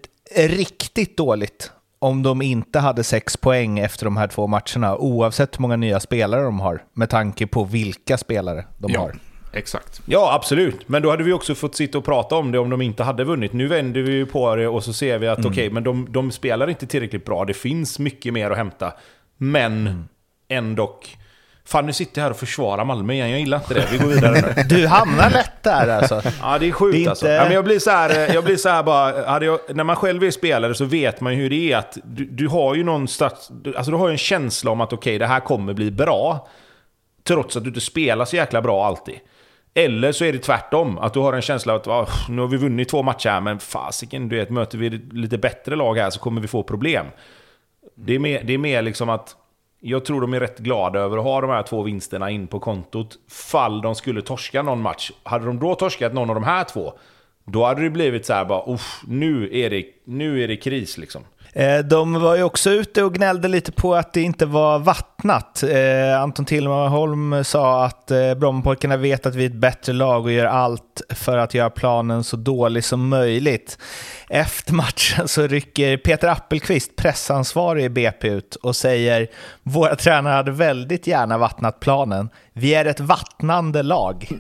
riktigt 0.49 1.17
dåligt 1.17 1.71
om 1.99 2.23
de 2.23 2.43
inte 2.43 2.79
hade 2.79 3.05
sex 3.05 3.37
poäng 3.37 3.79
efter 3.79 4.05
de 4.05 4.17
här 4.17 4.29
två 4.29 4.47
matcherna, 4.47 4.97
oavsett 4.97 5.59
hur 5.59 5.63
många 5.63 5.77
nya 5.77 6.01
spelare 6.01 6.43
de 6.43 6.61
har, 6.61 6.83
med 6.93 7.11
tanke 7.11 7.47
på 7.47 7.65
vilka 7.65 8.19
spelare 8.19 8.65
de 8.79 8.93
Ja, 8.93 9.01
har. 9.01 9.15
Exakt. 9.55 10.01
Ja, 10.07 10.33
absolut. 10.35 10.89
Men 10.89 11.03
då 11.03 11.11
hade 11.11 11.25
vi 11.25 11.33
också 11.33 11.55
fått 11.55 11.75
sitta 11.77 11.99
och 11.99 12.05
prata 12.05 12.35
om 12.37 12.53
det 12.53 12.59
om 12.59 12.71
de 12.71 12.83
inte 12.83 13.03
hade 13.03 13.25
vunnit. 13.25 13.53
Nu 13.53 13.67
vänder 13.69 14.01
vi 14.03 14.13
ju 14.13 14.27
på 14.27 14.57
det 14.57 14.69
och 14.69 14.85
så 14.85 14.93
ser 14.93 15.19
vi 15.19 15.29
att 15.29 15.45
okej, 15.45 15.71
men 15.71 15.85
de, 15.85 16.07
de 16.11 16.31
spelar 16.31 16.71
inte 16.71 16.87
tillräckligt 16.87 17.25
bra. 17.25 17.45
Det 17.45 17.55
finns 17.55 17.99
mycket 17.99 18.33
mer 18.33 18.51
att 18.51 18.57
hämta. 18.57 18.93
Men 19.37 20.05
ändock. 20.49 21.17
Fan, 21.67 21.87
nu 21.87 21.93
sitter 21.93 22.21
jag 22.21 22.23
här 22.25 22.31
och 22.31 22.37
försvarar 22.37 22.85
Malmö 22.85 23.13
igen. 23.13 23.31
Jag 23.31 23.41
gillar 23.41 23.59
inte 23.59 23.75
det. 23.75 23.89
Vi 23.93 23.99
går 23.99 24.07
vidare 24.07 24.55
nu. 24.57 24.63
Du 24.69 24.87
hamnar 24.87 25.31
lätt 25.31 25.63
där 25.63 25.89
alltså. 25.89 26.23
Ja, 26.43 26.59
det 26.59 26.69
är 26.69 26.73
sjukt 26.73 26.97
Det 26.97 27.05
är 27.05 27.09
alltså. 27.11 27.27
inte- 27.27 27.35
Ja, 27.35 27.45
men 27.45 27.53
jag 27.53 27.65
blir 27.65 27.79
så 27.79 27.91
här, 27.91 28.35
jag 28.35 28.45
blir 28.45 28.57
så 28.57 28.69
här 28.69 28.83
bara, 28.83 29.45
jag, 29.45 29.59
när 29.75 29.85
man 29.85 29.97
själv 29.97 30.25
är 30.25 30.31
spelare 30.31 30.75
så 30.75 30.85
vet 30.85 31.21
man 31.21 31.35
ju 31.35 31.43
hur 31.43 31.51
det 31.51 31.73
är 31.73 31.77
att 31.77 31.99
du, 32.05 32.25
du 32.25 32.49
har 32.49 32.75
ju 32.75 32.85
någon 32.85 33.07
du- 33.63 33.77
alltså 33.77 33.91
du 33.91 33.97
har 33.97 34.09
ju 34.09 34.13
en 34.13 34.19
känsla 34.19 34.71
om 34.71 34.81
att 34.81 34.93
okej, 34.93 35.19
det 35.19 35.27
här 35.27 35.41
kommer 35.41 35.73
bli 35.75 35.91
bra. 35.91 36.49
Trots 37.25 37.57
att 37.57 37.63
du 37.65 37.69
inte 37.69 37.81
spelar 37.81 38.25
så 38.25 38.37
jäkla 38.37 38.63
bra 38.63 38.87
alltid. 38.87 39.15
Eller 39.75 40.13
så 40.13 40.25
är 40.25 40.33
det 40.33 40.39
tvärtom, 40.39 40.99
att 40.99 41.15
du 41.15 41.21
har 41.21 41.33
en 41.33 41.43
känsla 41.43 41.73
av 41.75 41.79
att 41.81 41.89
"Ah, 41.89 42.09
nu 42.29 42.41
har 42.41 42.49
vi 42.49 42.57
vunnit 42.57 42.89
två 42.89 43.03
matcher 43.03 43.29
här, 43.29 43.41
men 43.41 43.59
fasiken, 43.59 44.29
du 44.29 44.37
vet, 44.37 44.51
möter 44.51 44.79
vi 44.79 44.91
lite 44.91 45.39
bättre 45.39 45.77
lag 45.77 45.95
här 45.95 46.11
så 46.11 46.21
kommer 46.21 46.41
vi 46.41 46.49
få 46.49 46.63
problem. 46.63 47.07
Det 47.95 48.15
är 48.15 48.19
mer, 48.19 48.43
det 48.45 48.55
är 48.55 48.59
mer 48.59 48.83
liksom 48.83 49.09
att 49.09 49.37
jag 49.81 50.05
tror 50.05 50.21
de 50.21 50.35
är 50.35 50.41
rätt 50.41 50.59
glada 50.59 50.99
över 51.01 51.17
att 51.19 51.25
ha 51.25 51.41
de 51.41 51.51
här 51.51 51.63
två 51.63 51.83
vinsterna 51.83 52.31
in 52.31 52.47
på 52.47 52.61
kontot. 52.61 53.19
Fall 53.31 53.81
de 53.81 53.95
skulle 53.95 54.23
torska 54.23 54.63
någon 54.63 54.83
match. 54.83 55.11
Hade 55.23 55.47
de 55.47 55.59
då 55.59 55.75
torskat 55.75 56.15
någon 56.15 56.29
av 56.31 56.35
de 56.35 56.45
här 56.45 56.65
två, 56.65 56.93
då 57.45 57.65
hade 57.65 57.83
det 57.83 57.91
blivit 57.91 58.27
så 58.27 58.33
här 58.33 58.45
bara, 58.45 58.79
nu 59.07 59.49
är 59.53 59.71
det, 59.71 59.85
nu 60.05 60.45
är 60.45 60.49
det 60.49 60.57
kris 60.57 60.99
liksom. 60.99 61.23
Eh, 61.57 61.79
De 61.79 62.21
var 62.21 62.37
ju 62.37 62.43
också 62.43 62.71
ute 62.71 63.03
och 63.03 63.15
gnällde 63.15 63.49
lite 63.49 63.73
på 63.73 63.95
att 63.95 64.13
det 64.13 64.23
inte 64.23 64.47
var 64.47 64.79
vattnat. 64.79 65.63
Eh, 65.63 66.21
Anton 66.21 66.45
Tillmanholm 66.45 67.45
sa 67.45 67.85
att 67.85 68.11
eh, 68.11 68.35
Brommapojkarna 68.35 68.97
vet 68.97 69.27
att 69.27 69.35
vi 69.35 69.43
är 69.45 69.49
ett 69.51 69.55
bättre 69.55 69.93
lag 69.93 70.25
och 70.25 70.33
gör 70.33 70.47
allt 70.47 71.03
för 71.09 71.39
att 71.39 71.55
göra 71.55 71.71
planen 71.71 72.25
så 72.25 72.37
dålig 72.37 72.85
som 72.85 73.09
möjligt. 73.09 73.79
Efter 74.29 74.73
matchen 74.75 75.29
så 75.29 75.47
rycker 75.47 75.97
Peter 75.97 76.29
Appelqvist, 76.29 76.97
pressansvarig 76.97 77.85
i 77.85 77.89
BP, 77.89 78.29
ut 78.29 78.55
och 78.55 78.77
säger 78.77 79.29
våra 79.63 79.97
tränare 79.97 80.35
hade 80.35 80.51
väldigt 80.51 81.07
gärna 81.07 81.39
vattnat 81.39 81.81
planen. 81.81 82.29
Vi 82.53 82.75
är 82.75 82.85
ett 82.85 83.01
vattnande 83.01 83.83
lag. 83.83 84.29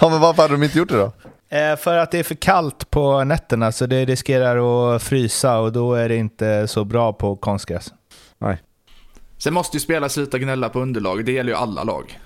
Ja 0.00 0.08
men 0.08 0.20
varför 0.20 0.42
hade 0.42 0.54
de 0.54 0.62
inte 0.62 0.78
gjort 0.78 0.88
det 0.88 0.96
då? 0.96 1.12
Eh, 1.50 1.76
För 1.76 1.96
att 1.96 2.10
det 2.10 2.18
är 2.18 2.22
för 2.22 2.34
kallt 2.34 2.90
på 2.90 3.24
nätterna 3.24 3.72
så 3.72 3.86
det 3.86 4.04
riskerar 4.04 4.94
att 4.94 5.02
frysa 5.02 5.58
och 5.58 5.72
då 5.72 5.94
är 5.94 6.08
det 6.08 6.16
inte 6.16 6.66
så 6.68 6.84
bra 6.84 7.12
på 7.12 7.36
konstgräs. 7.36 7.92
Nej. 8.38 8.62
Sen 9.38 9.54
måste 9.54 9.76
ju 9.76 9.80
spela 9.80 10.08
sluta 10.08 10.38
gnälla 10.38 10.68
på 10.68 10.80
underlag. 10.80 11.24
Det 11.24 11.32
gäller 11.32 11.50
ju 11.52 11.56
alla 11.58 11.84
lag. 11.84 12.20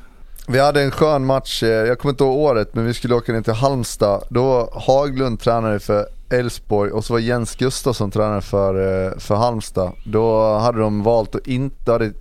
Vi 0.49 0.61
hade 0.61 0.83
en 0.83 0.91
skön 0.91 1.27
match, 1.27 1.63
eh, 1.63 1.69
jag 1.69 1.99
kommer 1.99 2.13
inte 2.13 2.25
ihåg 2.25 2.37
året, 2.39 2.75
men 2.75 2.87
vi 2.87 2.95
skulle 2.95 3.15
åka 3.15 3.33
ner 3.33 3.43
till 3.43 3.53
Halmstad. 3.53 4.25
Då 4.31 4.43
var 4.45 4.69
Haglund 4.87 5.41
tränare 5.41 5.81
för 5.81 6.07
Elfsborg 6.31 6.91
och 6.91 7.05
så 7.05 7.13
var 7.13 7.21
Jens 7.21 7.57
Gustafsson 7.57 8.11
tränare 8.11 8.41
för, 8.41 8.75
eh, 9.07 9.19
för 9.19 9.35
Halmstad. 9.35 9.93
Då 10.07 10.55
hade 10.59 10.79
de 10.79 11.03
valt 11.03 11.35
att 11.35 11.47
inte, 11.47 11.93
hade 11.93 12.13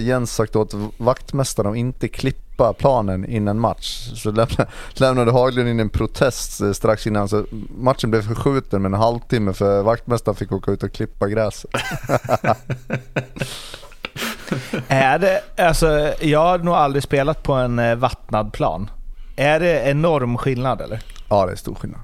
Jens 0.00 0.34
sagt 0.34 0.56
åt 0.56 0.74
vaktmästaren 0.98 1.70
att 1.70 1.76
inte 1.76 2.08
klippa 2.08 2.43
planen 2.78 3.24
innan 3.24 3.60
match. 3.60 4.10
Så 4.14 4.30
lämnade, 4.30 4.66
lämnade 4.94 5.32
Haglund 5.32 5.68
in 5.68 5.80
en 5.80 5.90
protest 5.90 6.60
eh, 6.60 6.72
strax 6.72 7.06
innan, 7.06 7.28
så 7.28 7.44
matchen 7.76 8.10
blev 8.10 8.22
förskjuten 8.22 8.82
med 8.82 8.88
en 8.88 8.98
halvtimme 9.00 9.52
för 9.52 9.82
vaktmästaren 9.82 10.36
fick 10.36 10.52
åka 10.52 10.70
ut 10.70 10.82
och 10.82 10.92
klippa 10.92 11.28
gräset. 11.28 11.70
Är 14.88 15.18
det, 15.18 15.40
alltså, 15.56 16.14
jag 16.20 16.40
har 16.40 16.58
nog 16.58 16.74
aldrig 16.74 17.02
spelat 17.02 17.42
på 17.42 17.52
en 17.52 17.78
eh, 17.78 17.94
vattnad 17.94 18.52
plan. 18.52 18.90
Är 19.36 19.60
det 19.60 19.90
enorm 19.90 20.38
skillnad 20.38 20.80
eller? 20.80 21.02
Ja 21.28 21.46
det 21.46 21.52
är 21.52 21.56
stor 21.56 21.74
skillnad. 21.74 22.00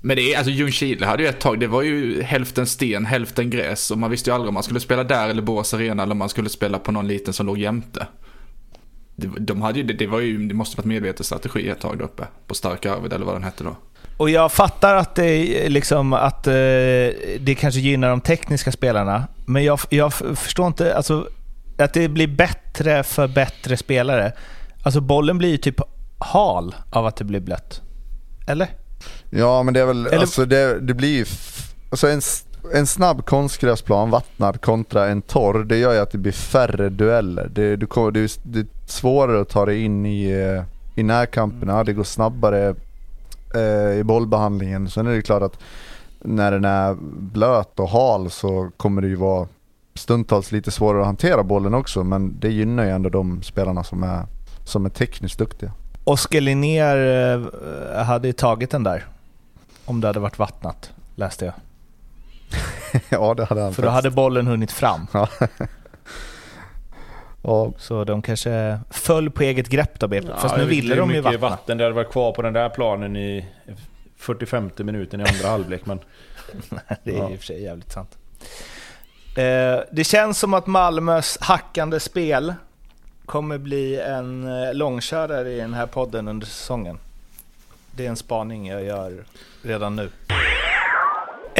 Men 0.00 0.16
det 0.16 0.32
är, 0.32 0.36
alltså 0.36 0.50
Ljungskile 0.50 1.06
hade 1.06 1.22
ju 1.22 1.28
ett 1.28 1.40
tag, 1.40 1.60
det 1.60 1.66
var 1.66 1.82
ju 1.82 2.22
hälften 2.22 2.66
sten, 2.66 3.06
hälften 3.06 3.50
gräs 3.50 3.90
och 3.90 3.98
man 3.98 4.10
visste 4.10 4.30
ju 4.30 4.34
aldrig 4.34 4.48
om 4.48 4.54
man 4.54 4.62
skulle 4.62 4.80
spela 4.80 5.04
där 5.04 5.28
eller 5.28 5.42
Borås 5.42 5.74
Arena 5.74 6.02
eller 6.02 6.12
om 6.12 6.18
man 6.18 6.28
skulle 6.28 6.48
spela 6.48 6.78
på 6.78 6.92
någon 6.92 7.08
liten 7.08 7.32
som 7.32 7.46
låg 7.46 7.58
jämte. 7.58 8.06
Det, 9.16 9.28
de 9.38 9.62
hade 9.62 9.78
ju, 9.78 9.84
det, 9.84 10.06
var 10.06 10.20
ju, 10.20 10.48
det 10.48 10.54
måste 10.54 10.76
varit 10.76 10.86
medveten 10.86 11.24
strategi 11.24 11.68
ett 11.68 11.80
tag 11.80 11.98
där 11.98 12.04
uppe. 12.04 12.26
På 12.46 12.54
Stark 12.54 12.86
Arvid 12.86 13.12
eller 13.12 13.26
vad 13.26 13.34
den 13.34 13.44
hette 13.44 13.64
då. 13.64 13.76
Och 14.16 14.30
jag 14.30 14.52
fattar 14.52 14.94
att 14.94 15.14
det, 15.14 15.68
liksom, 15.68 16.12
att 16.12 16.46
eh, 16.46 16.52
det 17.40 17.56
kanske 17.58 17.80
gynnar 17.80 18.10
de 18.10 18.20
tekniska 18.20 18.72
spelarna, 18.72 19.28
men 19.46 19.64
jag, 19.64 19.80
jag 19.88 20.14
förstår 20.14 20.66
inte, 20.66 20.96
alltså, 20.96 21.28
att 21.78 21.94
det 21.94 22.08
blir 22.08 22.26
bättre 22.26 23.02
för 23.02 23.28
bättre 23.28 23.76
spelare. 23.76 24.32
Alltså 24.82 25.00
bollen 25.00 25.38
blir 25.38 25.48
ju 25.50 25.56
typ 25.56 25.80
hal 26.18 26.74
av 26.90 27.06
att 27.06 27.16
det 27.16 27.24
blir 27.24 27.40
blött. 27.40 27.80
Eller? 28.48 28.68
Ja 29.30 29.62
men 29.62 29.74
det 29.74 29.80
är 29.80 29.86
väl, 29.86 30.06
Eller- 30.06 30.18
alltså 30.18 30.44
det, 30.44 30.80
det 30.80 30.94
blir 30.94 31.16
ju, 31.16 31.26
alltså 31.90 32.08
en, 32.08 32.20
en 32.74 32.86
snabb 32.86 33.24
konstgräsplan 33.24 34.10
vattnad 34.10 34.60
kontra 34.60 35.08
en 35.08 35.22
torr, 35.22 35.64
det 35.64 35.76
gör 35.76 35.92
ju 35.92 35.98
att 35.98 36.10
det 36.10 36.18
blir 36.18 36.32
färre 36.32 36.88
dueller. 36.88 37.48
Det, 37.54 37.76
du 37.76 37.86
kommer, 37.86 38.10
det, 38.10 38.38
det 38.42 38.58
är 38.58 38.66
svårare 38.86 39.40
att 39.40 39.48
ta 39.48 39.66
dig 39.66 39.84
in 39.84 40.06
i, 40.06 40.30
eh, 40.30 40.64
i 41.00 41.02
närkamperna, 41.02 41.84
det 41.84 41.92
går 41.92 42.04
snabbare 42.04 42.74
eh, 43.54 43.98
i 43.98 44.02
bollbehandlingen. 44.04 44.90
Sen 44.90 45.06
är 45.06 45.10
det 45.10 45.22
klart 45.22 45.42
att 45.42 45.58
när 46.18 46.52
den 46.52 46.64
är 46.64 46.96
blöt 47.32 47.80
och 47.80 47.88
hal 47.88 48.30
så 48.30 48.70
kommer 48.76 49.02
det 49.02 49.08
ju 49.08 49.16
vara 49.16 49.48
stundtals 49.94 50.52
lite 50.52 50.70
svårare 50.70 51.00
att 51.00 51.06
hantera 51.06 51.42
bollen 51.42 51.74
också 51.74 52.04
men 52.04 52.36
det 52.40 52.48
gynnar 52.48 52.84
ju 52.84 52.90
ändå 52.90 53.08
de 53.08 53.42
spelarna 53.42 53.84
som 53.84 54.02
är, 54.02 54.26
som 54.64 54.86
är 54.86 54.90
tekniskt 54.90 55.38
duktiga. 55.38 55.72
Oskar 56.04 56.40
Linnér 56.40 56.96
eh, 57.94 58.04
hade 58.04 58.28
ju 58.28 58.32
tagit 58.32 58.70
den 58.70 58.82
där 58.82 59.06
om 59.84 60.00
det 60.00 60.06
hade 60.06 60.20
varit 60.20 60.38
vattnat, 60.38 60.90
läste 61.14 61.44
jag. 61.44 61.54
ja 63.08 63.34
det 63.34 63.44
hade 63.44 63.60
han 63.62 63.74
För 63.74 63.82
då 63.82 63.88
hade 63.88 64.10
bollen 64.10 64.46
hunnit 64.46 64.72
fram. 64.72 65.06
Ja. 65.12 65.28
Så 67.78 68.04
de 68.04 68.22
kanske 68.22 68.80
föll 68.90 69.30
på 69.30 69.42
eget 69.42 69.68
grepp 69.68 69.98
då 70.00 70.08
BP. 70.08 70.28
Fast 70.28 70.44
Ja, 70.44 70.52
nu 70.56 70.62
jag 70.62 70.66
vet 70.68 70.76
ville 70.76 70.94
de 70.94 71.10
ju 71.10 71.22
mycket 71.22 71.40
vattna. 71.40 71.56
vatten 71.56 71.78
det 71.78 71.84
hade 71.84 71.94
varit 71.94 72.10
kvar 72.10 72.32
på 72.32 72.42
den 72.42 72.52
där 72.52 72.68
planen 72.68 73.16
i 73.16 73.46
45 74.16 74.70
minuten 74.78 75.20
i 75.20 75.24
andra 75.24 75.48
halvlek. 75.50 75.86
Men 75.86 76.00
Det 77.04 77.10
är 77.10 77.16
Ja. 77.18 77.30
i 77.30 77.34
och 77.34 77.38
för 77.38 77.46
sig 77.46 77.62
jävligt 77.62 77.92
sant. 77.92 78.18
Eh, 79.36 79.80
det 79.92 80.04
känns 80.04 80.38
som 80.38 80.54
att 80.54 80.66
Malmös 80.66 81.38
hackande 81.40 82.00
spel 82.00 82.54
kommer 83.26 83.58
bli 83.58 84.00
en 84.00 84.62
eh, 84.64 84.74
långkörare 84.74 85.52
i 85.52 85.56
den 85.60 85.74
här 85.74 85.86
podden 85.86 86.28
under 86.28 86.46
säsongen. 86.46 86.98
Det 87.92 88.04
är 88.06 88.08
en 88.10 88.16
spaning 88.16 88.66
jag 88.68 88.82
gör 88.84 89.24
redan 89.62 89.96
nu. 89.96 90.10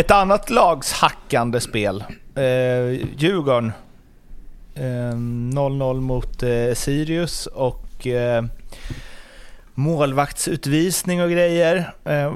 Ett 0.01 0.11
annat 0.11 0.51
lags 0.51 0.93
hackande 0.93 1.61
spel. 1.61 2.05
Eh, 2.35 3.09
Djurgården. 3.17 3.73
Eh, 4.75 4.83
0-0 4.83 6.01
mot 6.01 6.43
eh, 6.43 6.75
Sirius 6.75 7.47
och 7.47 8.07
eh, 8.07 8.45
målvaktsutvisning 9.75 11.23
och 11.23 11.31
grejer. 11.31 11.93
Eh, 12.05 12.33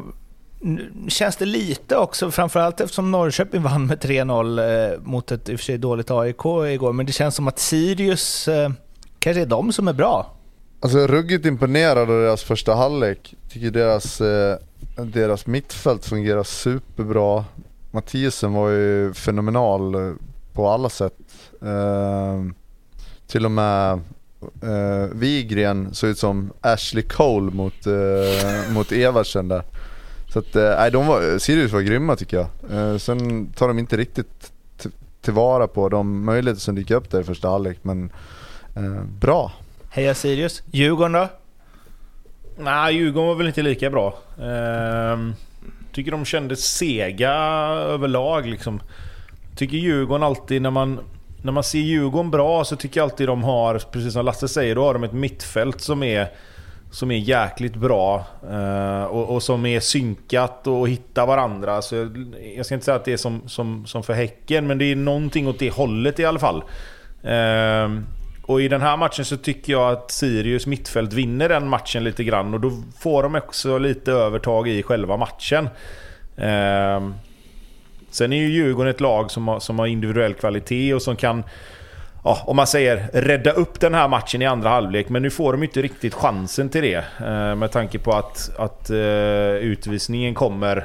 känns 1.08 1.36
det 1.36 1.44
lite 1.44 1.96
också, 1.96 2.30
framförallt 2.30 2.80
eftersom 2.80 3.10
Norrköping 3.10 3.62
vann 3.62 3.86
med 3.86 3.98
3-0 3.98 4.92
eh, 4.92 5.00
mot 5.02 5.32
ett 5.32 5.48
i 5.48 5.54
och 5.54 5.58
för 5.58 5.64
sig 5.64 5.78
dåligt 5.78 6.10
AIK 6.10 6.44
igår, 6.44 6.92
men 6.92 7.06
det 7.06 7.12
känns 7.12 7.34
som 7.34 7.48
att 7.48 7.58
Sirius 7.58 8.48
eh, 8.48 8.70
kanske 9.18 9.42
är 9.42 9.46
de 9.46 9.72
som 9.72 9.88
är 9.88 9.92
bra. 9.92 10.34
Alltså 10.80 11.06
ruggigt 11.06 11.46
imponerad 11.46 11.98
av 11.98 12.06
deras 12.08 12.42
första 12.42 12.74
halvlek. 12.74 13.34
Tycker 13.52 13.70
deras, 13.70 14.20
eh, 14.20 14.58
deras 14.96 15.46
mittfält 15.46 16.04
fungerar 16.04 16.42
superbra. 16.42 17.44
Mathiesen 17.90 18.52
var 18.52 18.68
ju 18.68 19.14
fenomenal 19.14 19.94
eh, 19.94 20.12
på 20.52 20.68
alla 20.68 20.88
sätt. 20.88 21.18
Eh, 21.62 22.44
till 23.26 23.44
och 23.44 23.50
med 23.50 23.92
eh, 24.62 25.08
Wigren 25.12 25.94
såg 25.94 26.10
ut 26.10 26.18
som 26.18 26.52
Ashley 26.60 27.02
Cole 27.02 27.50
mot, 27.52 27.86
eh, 27.86 28.72
mot 28.72 28.92
Eversen 28.92 29.48
där. 29.48 29.62
Så 30.32 30.38
att, 30.38 30.56
eh, 30.56 30.62
nej, 30.78 30.90
de 30.90 31.06
var, 31.06 31.38
Sirius 31.38 31.72
var 31.72 31.80
grymma 31.80 32.16
tycker 32.16 32.36
jag. 32.36 32.78
Eh, 32.78 32.98
sen 32.98 33.46
tar 33.46 33.68
de 33.68 33.78
inte 33.78 33.96
riktigt 33.96 34.52
tillvara 35.20 35.66
på 35.66 35.88
de 35.88 36.24
möjligheter 36.24 36.60
som 36.60 36.74
dyker 36.74 36.94
upp 36.94 37.10
där 37.10 37.20
i 37.20 37.24
första 37.24 37.48
halvlek 37.48 37.78
men 37.82 38.10
eh, 38.76 39.02
bra. 39.20 39.52
Heja 39.90 40.14
Sirius. 40.14 40.62
Djurgården 40.70 41.12
då? 41.12 41.28
Nej, 42.58 42.94
Djurgården 42.94 43.28
var 43.28 43.34
väl 43.34 43.46
inte 43.46 43.62
lika 43.62 43.90
bra. 43.90 44.18
Ehm, 44.42 45.34
tycker 45.92 46.10
de 46.10 46.24
kändes 46.24 46.64
sega 46.64 47.32
överlag 47.32 48.46
liksom. 48.46 48.80
Tycker 49.56 49.76
Djurgården 49.76 50.22
alltid 50.22 50.62
när 50.62 50.70
man... 50.70 51.00
När 51.42 51.52
man 51.52 51.64
ser 51.64 51.78
Djurgården 51.78 52.30
bra 52.30 52.64
så 52.64 52.76
tycker 52.76 53.00
jag 53.00 53.04
alltid 53.04 53.28
de 53.28 53.44
har, 53.44 53.78
precis 53.78 54.12
som 54.12 54.24
Lasse 54.24 54.48
säger, 54.48 54.74
då 54.74 54.84
har 54.84 54.94
de 54.94 55.04
ett 55.04 55.12
mittfält 55.12 55.80
som 55.80 56.02
är 56.02 56.28
som 56.94 57.10
är 57.10 57.18
jäkligt 57.18 57.76
bra 57.76 58.26
eh, 58.50 59.04
och, 59.04 59.34
och 59.34 59.42
som 59.42 59.66
är 59.66 59.80
synkat 59.80 60.66
och 60.66 60.88
hittar 60.88 61.26
varandra. 61.26 61.82
Så 61.82 61.94
jag, 61.94 62.34
jag 62.56 62.66
ska 62.66 62.74
inte 62.74 62.84
säga 62.84 62.96
att 62.96 63.04
det 63.04 63.12
är 63.12 63.16
som, 63.16 63.48
som, 63.48 63.86
som 63.86 64.02
för 64.02 64.12
Häcken, 64.12 64.66
men 64.66 64.78
det 64.78 64.84
är 64.84 64.96
någonting 64.96 65.48
åt 65.48 65.58
det 65.58 65.70
hållet 65.70 66.20
i 66.20 66.24
alla 66.24 66.38
fall. 66.38 66.62
Ehm, 67.22 68.06
och 68.46 68.62
i 68.62 68.68
den 68.68 68.82
här 68.82 68.96
matchen 68.96 69.24
så 69.24 69.36
tycker 69.36 69.72
jag 69.72 69.92
att 69.92 70.10
Sirius 70.10 70.66
mittfält 70.66 71.12
vinner 71.12 71.48
den 71.48 71.68
matchen 71.68 72.04
lite 72.04 72.24
grann 72.24 72.54
och 72.54 72.60
då 72.60 72.70
får 72.98 73.22
de 73.22 73.34
också 73.34 73.78
lite 73.78 74.12
övertag 74.12 74.68
i 74.68 74.82
själva 74.82 75.16
matchen. 75.16 75.68
Eh, 76.36 77.10
sen 78.10 78.32
är 78.32 78.36
ju 78.36 78.48
Djurgården 78.48 78.90
ett 78.90 79.00
lag 79.00 79.30
som 79.30 79.48
har, 79.48 79.60
som 79.60 79.78
har 79.78 79.86
individuell 79.86 80.34
kvalitet 80.34 80.94
och 80.94 81.02
som 81.02 81.16
kan 81.16 81.44
ja, 82.24 82.42
om 82.46 82.56
man 82.56 82.66
säger 82.66 83.08
rädda 83.12 83.50
upp 83.50 83.80
den 83.80 83.94
här 83.94 84.08
matchen 84.08 84.42
i 84.42 84.46
andra 84.46 84.68
halvlek. 84.68 85.08
Men 85.08 85.22
nu 85.22 85.30
får 85.30 85.52
de 85.52 85.62
inte 85.62 85.82
riktigt 85.82 86.14
chansen 86.14 86.68
till 86.68 86.82
det. 86.82 87.04
Eh, 87.26 87.54
med 87.54 87.70
tanke 87.70 87.98
på 87.98 88.12
att, 88.12 88.50
att 88.58 88.90
eh, 88.90 88.96
utvisningen 89.56 90.34
kommer 90.34 90.76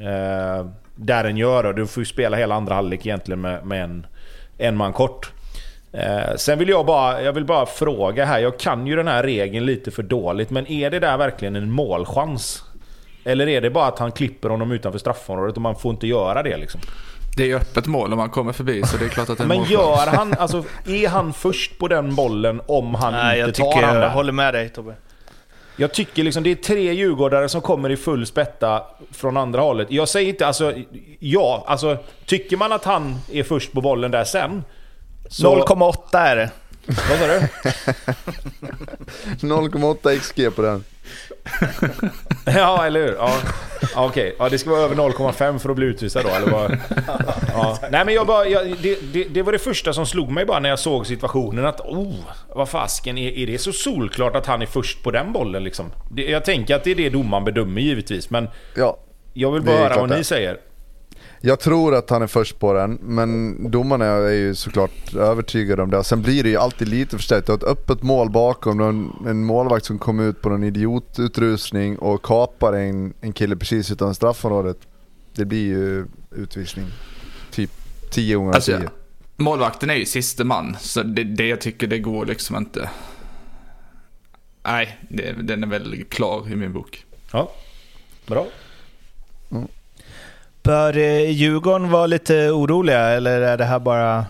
eh, 0.00 0.66
där 0.96 1.24
den 1.24 1.36
gör. 1.36 1.66
Och 1.66 1.74
du 1.74 1.86
får 1.86 2.00
ju 2.00 2.04
spela 2.04 2.36
hela 2.36 2.54
andra 2.54 2.74
halvlek 2.74 3.06
egentligen 3.06 3.40
med, 3.40 3.66
med 3.66 3.84
en, 3.84 4.06
en 4.58 4.76
man 4.76 4.92
kort. 4.92 5.32
Eh, 5.92 6.34
sen 6.36 6.58
vill 6.58 6.68
jag 6.68 6.86
bara, 6.86 7.22
jag 7.22 7.32
vill 7.32 7.44
bara 7.44 7.66
fråga 7.66 8.24
här. 8.24 8.38
Jag 8.38 8.58
kan 8.58 8.86
ju 8.86 8.96
den 8.96 9.08
här 9.08 9.22
regeln 9.22 9.66
lite 9.66 9.90
för 9.90 10.02
dåligt. 10.02 10.50
Men 10.50 10.66
är 10.66 10.90
det 10.90 11.00
där 11.00 11.16
verkligen 11.16 11.56
en 11.56 11.70
målchans? 11.70 12.62
Eller 13.24 13.48
är 13.48 13.60
det 13.60 13.70
bara 13.70 13.86
att 13.86 13.98
han 13.98 14.12
klipper 14.12 14.48
honom 14.48 14.72
utanför 14.72 14.98
straffområdet 14.98 15.56
och 15.56 15.62
man 15.62 15.76
får 15.76 15.90
inte 15.92 16.06
göra 16.06 16.42
det 16.42 16.56
liksom? 16.56 16.80
Det 17.36 17.42
är 17.42 17.46
ju 17.46 17.56
öppet 17.56 17.86
mål 17.86 18.12
om 18.12 18.18
man 18.18 18.30
kommer 18.30 18.52
förbi 18.52 18.82
så 18.82 18.96
det 18.96 19.04
är 19.04 19.08
klart 19.08 19.28
att 19.30 19.38
det 19.38 19.44
är 19.44 19.48
Men 19.48 19.58
målchans. 19.58 19.72
gör 19.72 20.06
han, 20.16 20.34
alltså 20.38 20.64
är 20.86 21.08
han 21.08 21.32
först 21.32 21.78
på 21.78 21.88
den 21.88 22.14
bollen 22.14 22.60
om 22.66 22.94
han 22.94 23.12
Nej, 23.12 23.38
jag 23.38 23.48
inte 23.48 23.60
tar 23.60 23.72
tycker 23.72 23.86
han 23.86 23.96
jag 23.96 24.10
håller 24.10 24.32
med 24.32 24.54
dig 24.54 24.68
Tobbe. 24.68 24.94
Jag 25.76 25.92
tycker 25.94 26.24
liksom 26.24 26.42
det 26.42 26.50
är 26.50 26.54
tre 26.54 26.92
djurgårdare 26.92 27.48
som 27.48 27.60
kommer 27.60 27.90
i 27.90 27.96
full 27.96 28.26
spätta 28.26 28.82
från 29.12 29.36
andra 29.36 29.60
hållet. 29.60 29.90
Jag 29.90 30.08
säger 30.08 30.28
inte 30.28 30.46
alltså, 30.46 30.72
ja, 31.18 31.64
alltså 31.66 31.96
tycker 32.26 32.56
man 32.56 32.72
att 32.72 32.84
han 32.84 33.18
är 33.32 33.42
först 33.42 33.72
på 33.72 33.80
bollen 33.80 34.10
där 34.10 34.24
sen. 34.24 34.64
Så, 35.28 35.64
0,8 35.64 36.18
är 36.18 36.36
det. 36.36 36.50
vad 36.86 37.18
sa 37.18 37.26
du? 37.26 37.40
0,8 39.46 40.18
XG 40.18 40.56
på 40.56 40.62
den. 40.62 40.84
Ja, 42.46 42.86
eller 42.86 43.00
hur? 43.00 43.14
Ja, 43.14 43.34
ja 43.94 44.06
okej. 44.06 44.36
Ja, 44.38 44.48
det 44.48 44.58
ska 44.58 44.70
vara 44.70 44.80
över 44.80 44.94
0,5 44.94 45.58
för 45.58 45.70
att 45.70 45.76
bli 45.76 45.86
utvisad 45.86 46.24
då, 46.24 46.28
eller 46.30 46.50
vad? 46.52 46.78
Ja. 47.52 47.78
Nej 47.90 48.04
men 48.04 48.14
jag 48.14 48.26
bara, 48.26 48.46
jag, 48.48 48.76
det, 48.82 49.12
det, 49.12 49.24
det 49.24 49.42
var 49.42 49.52
det 49.52 49.58
första 49.58 49.92
som 49.92 50.06
slog 50.06 50.30
mig 50.30 50.44
bara 50.44 50.58
när 50.60 50.68
jag 50.68 50.78
såg 50.78 51.06
situationen 51.06 51.66
att 51.66 51.80
oh, 51.80 52.14
vad 52.54 52.68
fasken, 52.68 53.18
är, 53.18 53.30
är 53.38 53.46
det 53.46 53.58
så 53.58 53.72
solklart 53.72 54.36
att 54.36 54.46
han 54.46 54.62
är 54.62 54.66
först 54.66 55.02
på 55.02 55.10
den 55.10 55.32
bollen 55.32 55.64
liksom? 55.64 55.92
Det, 56.10 56.22
jag 56.22 56.44
tänker 56.44 56.74
att 56.76 56.84
det 56.84 56.90
är 56.90 56.94
det 56.94 57.10
domaren 57.10 57.44
bedömer 57.44 57.80
givetvis, 57.80 58.30
men 58.30 58.48
Ja, 58.76 58.98
jag 59.34 59.50
vill 59.52 59.62
bara 59.62 59.76
höra 59.76 59.96
vad 59.96 60.08
det. 60.08 60.16
ni 60.16 60.24
säger. 60.24 60.58
Jag 61.40 61.60
tror 61.60 61.94
att 61.94 62.10
han 62.10 62.22
är 62.22 62.26
först 62.26 62.58
på 62.58 62.72
den, 62.72 62.98
men 63.02 63.56
domarna 63.70 64.04
är 64.04 64.32
ju 64.32 64.54
såklart 64.54 65.14
övertygade 65.14 65.82
om 65.82 65.90
det. 65.90 66.04
Sen 66.04 66.22
blir 66.22 66.42
det 66.42 66.48
ju 66.48 66.56
alltid 66.56 66.88
lite 66.88 67.16
förstärkt. 67.16 67.46
Du 67.46 67.52
har 67.52 67.56
ett 67.58 67.64
öppet 67.64 68.02
mål 68.02 68.30
bakom, 68.30 68.80
en, 68.80 69.12
en 69.26 69.44
målvakt 69.44 69.84
som 69.84 69.98
kom 69.98 70.20
ut 70.20 70.42
på 70.42 70.48
någon 70.48 70.64
idiotutrustning 70.64 71.98
och 71.98 72.22
kapar 72.22 72.72
en, 72.72 73.14
en 73.20 73.32
kille 73.32 73.56
precis 73.56 73.90
utan 73.90 74.14
straffområdet. 74.14 74.78
Det 75.34 75.44
blir 75.44 75.66
ju 75.66 76.06
utvisning. 76.30 76.86
Typ 77.50 77.70
10 78.10 78.36
gånger 78.36 78.48
av 78.50 78.54
Alltså, 78.54 78.78
10. 78.78 78.88
målvakten 79.36 79.90
är 79.90 79.94
ju 79.94 80.04
siste 80.06 80.44
man, 80.44 80.76
så 80.80 81.02
det, 81.02 81.24
det 81.24 81.46
jag 81.48 81.60
tycker 81.60 81.86
det 81.86 81.98
går 81.98 82.26
liksom 82.26 82.56
inte. 82.56 82.90
Nej, 84.62 84.98
det, 85.10 85.32
den 85.32 85.62
är 85.62 85.66
väl 85.66 86.04
klar 86.08 86.52
i 86.52 86.56
min 86.56 86.72
bok. 86.72 87.04
Ja, 87.32 87.52
bra. 88.26 88.46
Bör 90.66 90.96
eh, 90.96 91.30
Djurgården 91.30 91.90
vara 91.90 92.06
lite 92.06 92.50
oroliga 92.50 93.00
eller 93.00 93.40
är 93.40 93.56
det 93.56 93.64
här 93.64 93.78
bara 93.78 94.26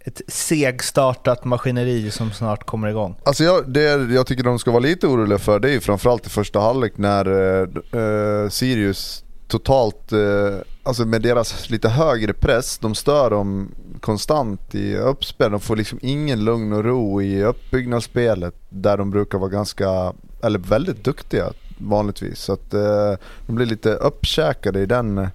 ett 0.00 0.20
segstartat 0.28 1.44
maskineri 1.44 2.10
som 2.10 2.32
snart 2.32 2.64
kommer 2.64 2.88
igång? 2.88 3.16
Alltså 3.24 3.44
jag, 3.44 3.68
det 3.68 3.82
jag 4.14 4.26
tycker 4.26 4.42
de 4.44 4.58
ska 4.58 4.70
vara 4.70 4.80
lite 4.80 5.06
oroliga 5.06 5.38
för 5.38 5.60
det 5.60 5.74
är 5.74 5.80
framförallt 5.80 6.26
i 6.26 6.30
första 6.30 6.60
halvlek 6.60 6.92
när 6.96 7.26
eh, 7.26 7.68
eh, 8.02 8.48
Sirius 8.48 9.24
totalt, 9.48 10.12
eh, 10.12 10.58
alltså 10.82 11.04
med 11.04 11.22
deras 11.22 11.70
lite 11.70 11.88
högre 11.88 12.32
press, 12.32 12.78
de 12.78 12.94
stör 12.94 13.30
dem 13.30 13.74
konstant 14.00 14.74
i 14.74 14.96
uppspel. 14.96 15.50
De 15.50 15.60
får 15.60 15.76
liksom 15.76 15.98
ingen 16.02 16.44
lugn 16.44 16.72
och 16.72 16.84
ro 16.84 17.22
i 17.22 17.44
uppbyggnadsspelet 17.44 18.54
där 18.68 18.96
de 18.96 19.10
brukar 19.10 19.38
vara 19.38 19.50
ganska, 19.50 20.12
eller 20.42 20.58
väldigt 20.58 21.04
duktiga 21.04 21.52
vanligtvis. 21.78 22.38
Så 22.38 22.52
att 22.52 22.74
eh, 22.74 23.14
de 23.46 23.56
blir 23.56 23.66
lite 23.66 23.94
uppkäkade 23.94 24.80
i 24.80 24.86
den, 24.86 25.18
eh, 25.18 25.28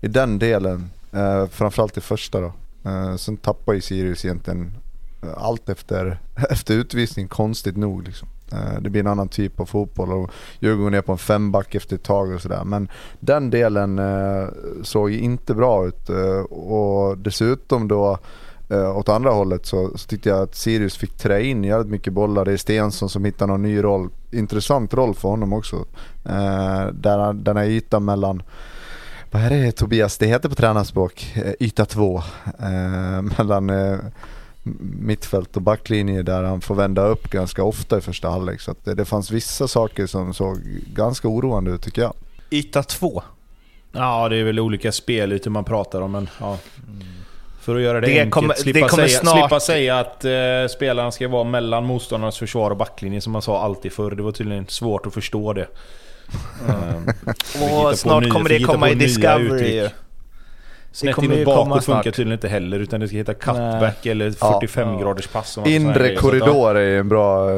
i 0.00 0.08
den 0.08 0.38
delen, 0.38 0.90
eh, 1.12 1.46
framförallt 1.46 1.96
i 1.96 2.00
första 2.00 2.40
då. 2.40 2.52
Eh, 2.84 3.16
sen 3.16 3.36
tappar 3.36 3.72
ju 3.72 3.80
Sirius 3.80 4.24
egentligen 4.24 4.72
eh, 5.22 5.28
allt 5.36 5.68
efter, 5.68 6.18
efter 6.50 6.74
utvisning, 6.74 7.28
konstigt 7.28 7.76
nog. 7.76 8.04
Liksom. 8.04 8.28
Eh, 8.52 8.80
Det 8.80 8.90
blir 8.90 9.00
en 9.00 9.06
annan 9.06 9.28
typ 9.28 9.60
av 9.60 9.66
fotboll 9.66 10.12
och 10.12 10.30
Djurgården 10.60 10.94
är 10.94 11.02
på 11.02 11.12
en 11.12 11.18
femback 11.18 11.74
efter 11.74 11.96
ett 11.96 12.02
tag 12.02 12.32
och 12.34 12.40
sådär. 12.40 12.64
Men 12.64 12.88
den 13.20 13.50
delen 13.50 13.98
eh, 13.98 14.48
såg 14.82 15.10
ju 15.10 15.18
inte 15.20 15.54
bra 15.54 15.86
ut 15.86 16.10
eh, 16.10 16.40
och 16.40 17.18
dessutom 17.18 17.88
då 17.88 18.18
eh, 18.68 18.96
åt 18.96 19.08
andra 19.08 19.30
hållet 19.30 19.66
så, 19.66 19.98
så 19.98 20.08
tyckte 20.08 20.28
jag 20.28 20.42
att 20.42 20.54
Sirius 20.54 20.96
fick 20.96 21.16
trä 21.16 21.42
in 21.42 21.64
jävligt 21.64 21.90
mycket 21.90 22.12
bollar. 22.12 22.44
Det 22.44 22.52
är 22.52 22.56
Stensson 22.56 23.08
som 23.08 23.24
hittar 23.24 23.46
någon 23.46 23.62
ny 23.62 23.82
roll. 23.82 24.08
Intressant 24.30 24.94
roll 24.94 25.14
för 25.14 25.28
honom 25.28 25.52
också. 25.52 25.84
Eh, 26.24 26.86
den 27.34 27.56
här 27.56 27.64
ytan 27.64 28.04
mellan 28.04 28.42
vad 29.30 29.42
är 29.42 29.50
det 29.50 29.72
Tobias, 29.72 30.18
det 30.18 30.26
heter 30.26 30.48
på 30.48 30.54
tränarspråk, 30.54 31.32
eh, 31.36 31.52
yta 31.60 31.84
två. 31.84 32.22
Eh, 32.62 33.22
mellan 33.38 33.70
eh, 33.70 33.98
mittfält 35.00 35.56
och 35.56 35.62
backlinje 35.62 36.22
där 36.22 36.42
han 36.42 36.60
får 36.60 36.74
vända 36.74 37.02
upp 37.06 37.30
ganska 37.30 37.64
ofta 37.64 37.98
i 37.98 38.00
första 38.00 38.30
halvlek. 38.30 38.60
Så 38.60 38.74
det, 38.84 38.94
det 38.94 39.04
fanns 39.04 39.30
vissa 39.30 39.68
saker 39.68 40.06
som 40.06 40.34
såg 40.34 40.58
ganska 40.94 41.28
oroande 41.28 41.70
ut 41.70 41.82
tycker 41.82 42.02
jag. 42.02 42.14
Yta 42.50 42.82
två. 42.82 43.22
Ja, 43.92 44.28
det 44.28 44.36
är 44.36 44.44
väl 44.44 44.60
olika 44.60 44.92
spelytor 44.92 45.50
man 45.50 45.64
pratar 45.64 46.00
om, 46.00 46.12
men 46.12 46.28
ja. 46.40 46.58
För 47.60 47.76
att 47.76 47.82
göra 47.82 48.00
det, 48.00 48.06
Det 48.06 48.12
enkelt, 48.12 48.30
kommer- 48.34 48.54
slippa, 48.54 48.80
det 48.80 48.88
kommer 48.88 49.06
säga, 49.06 49.20
snart- 49.20 49.38
slippa 49.38 49.60
säga 49.60 49.98
att 49.98 50.24
eh, 50.24 50.30
spelaren 50.76 51.12
ska 51.12 51.28
vara 51.28 51.44
mellan 51.44 51.84
motståndarnas 51.84 52.38
försvar 52.38 52.70
och 52.70 52.76
backlinje 52.76 53.20
som 53.20 53.32
man 53.32 53.42
sa 53.42 53.62
alltid 53.62 53.92
förr. 53.92 54.10
Det 54.10 54.22
var 54.22 54.32
tydligen 54.32 54.66
svårt 54.66 55.06
att 55.06 55.14
förstå 55.14 55.52
det. 55.52 55.66
Ehm, 56.68 57.08
Och 57.62 57.98
snart 57.98 58.22
nya- 58.24 58.30
kommer 58.30 58.48
det 58.48 58.60
komma 58.60 58.90
i 58.90 58.94
Discovery 58.94 59.88
Snett 60.92 61.18
inåt 61.22 61.44
bakåt 61.44 61.84
funkar 61.84 62.02
snart. 62.02 62.04
tydligen 62.04 62.32
inte 62.32 62.48
heller, 62.48 62.78
utan 62.78 63.00
det 63.00 63.08
ska 63.08 63.16
heta 63.16 63.34
cutback 63.34 64.06
eller 64.06 64.30
45 64.30 64.98
graders 65.00 65.26
pass. 65.26 65.58
Inre 65.66 66.12
ja. 66.12 66.20
korridor 66.20 66.76
är 66.78 66.98
en 66.98 67.08
bra, 67.08 67.50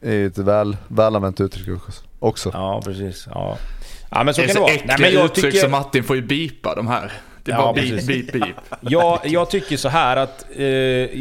är 0.00 0.26
ett 0.26 0.38
väl, 0.38 0.76
välanvänt 0.88 1.40
uttryck 1.40 1.78
också. 2.18 2.50
Ja, 2.52 2.82
precis. 2.84 3.28
Ja. 3.30 3.56
ja, 4.10 4.24
men 4.24 4.34
så 4.34 4.40
Det 4.40 4.44
är 4.44 4.48
kan 4.48 4.54
det 4.54 4.60
vara. 4.60 4.72
Nej, 4.86 4.96
men 5.00 5.12
jag 5.12 5.24
uttryck 5.24 5.44
tycker... 5.44 5.58
så 5.58 5.68
Martin 5.68 6.04
får 6.04 6.16
ju 6.16 6.22
bipa 6.22 6.74
de 6.74 6.86
här. 6.86 7.12
Det 7.44 7.52
är 7.52 7.56
Ja, 7.56 7.62
bara 7.62 7.72
precis. 7.74 8.06
beep, 8.06 8.32
beep, 8.32 8.44
beep. 8.44 8.56
jag, 8.80 9.20
jag 9.24 9.50
tycker 9.50 9.76
så 9.76 9.88
här 9.88 10.16
att... 10.16 10.46
Eh, 10.56 10.64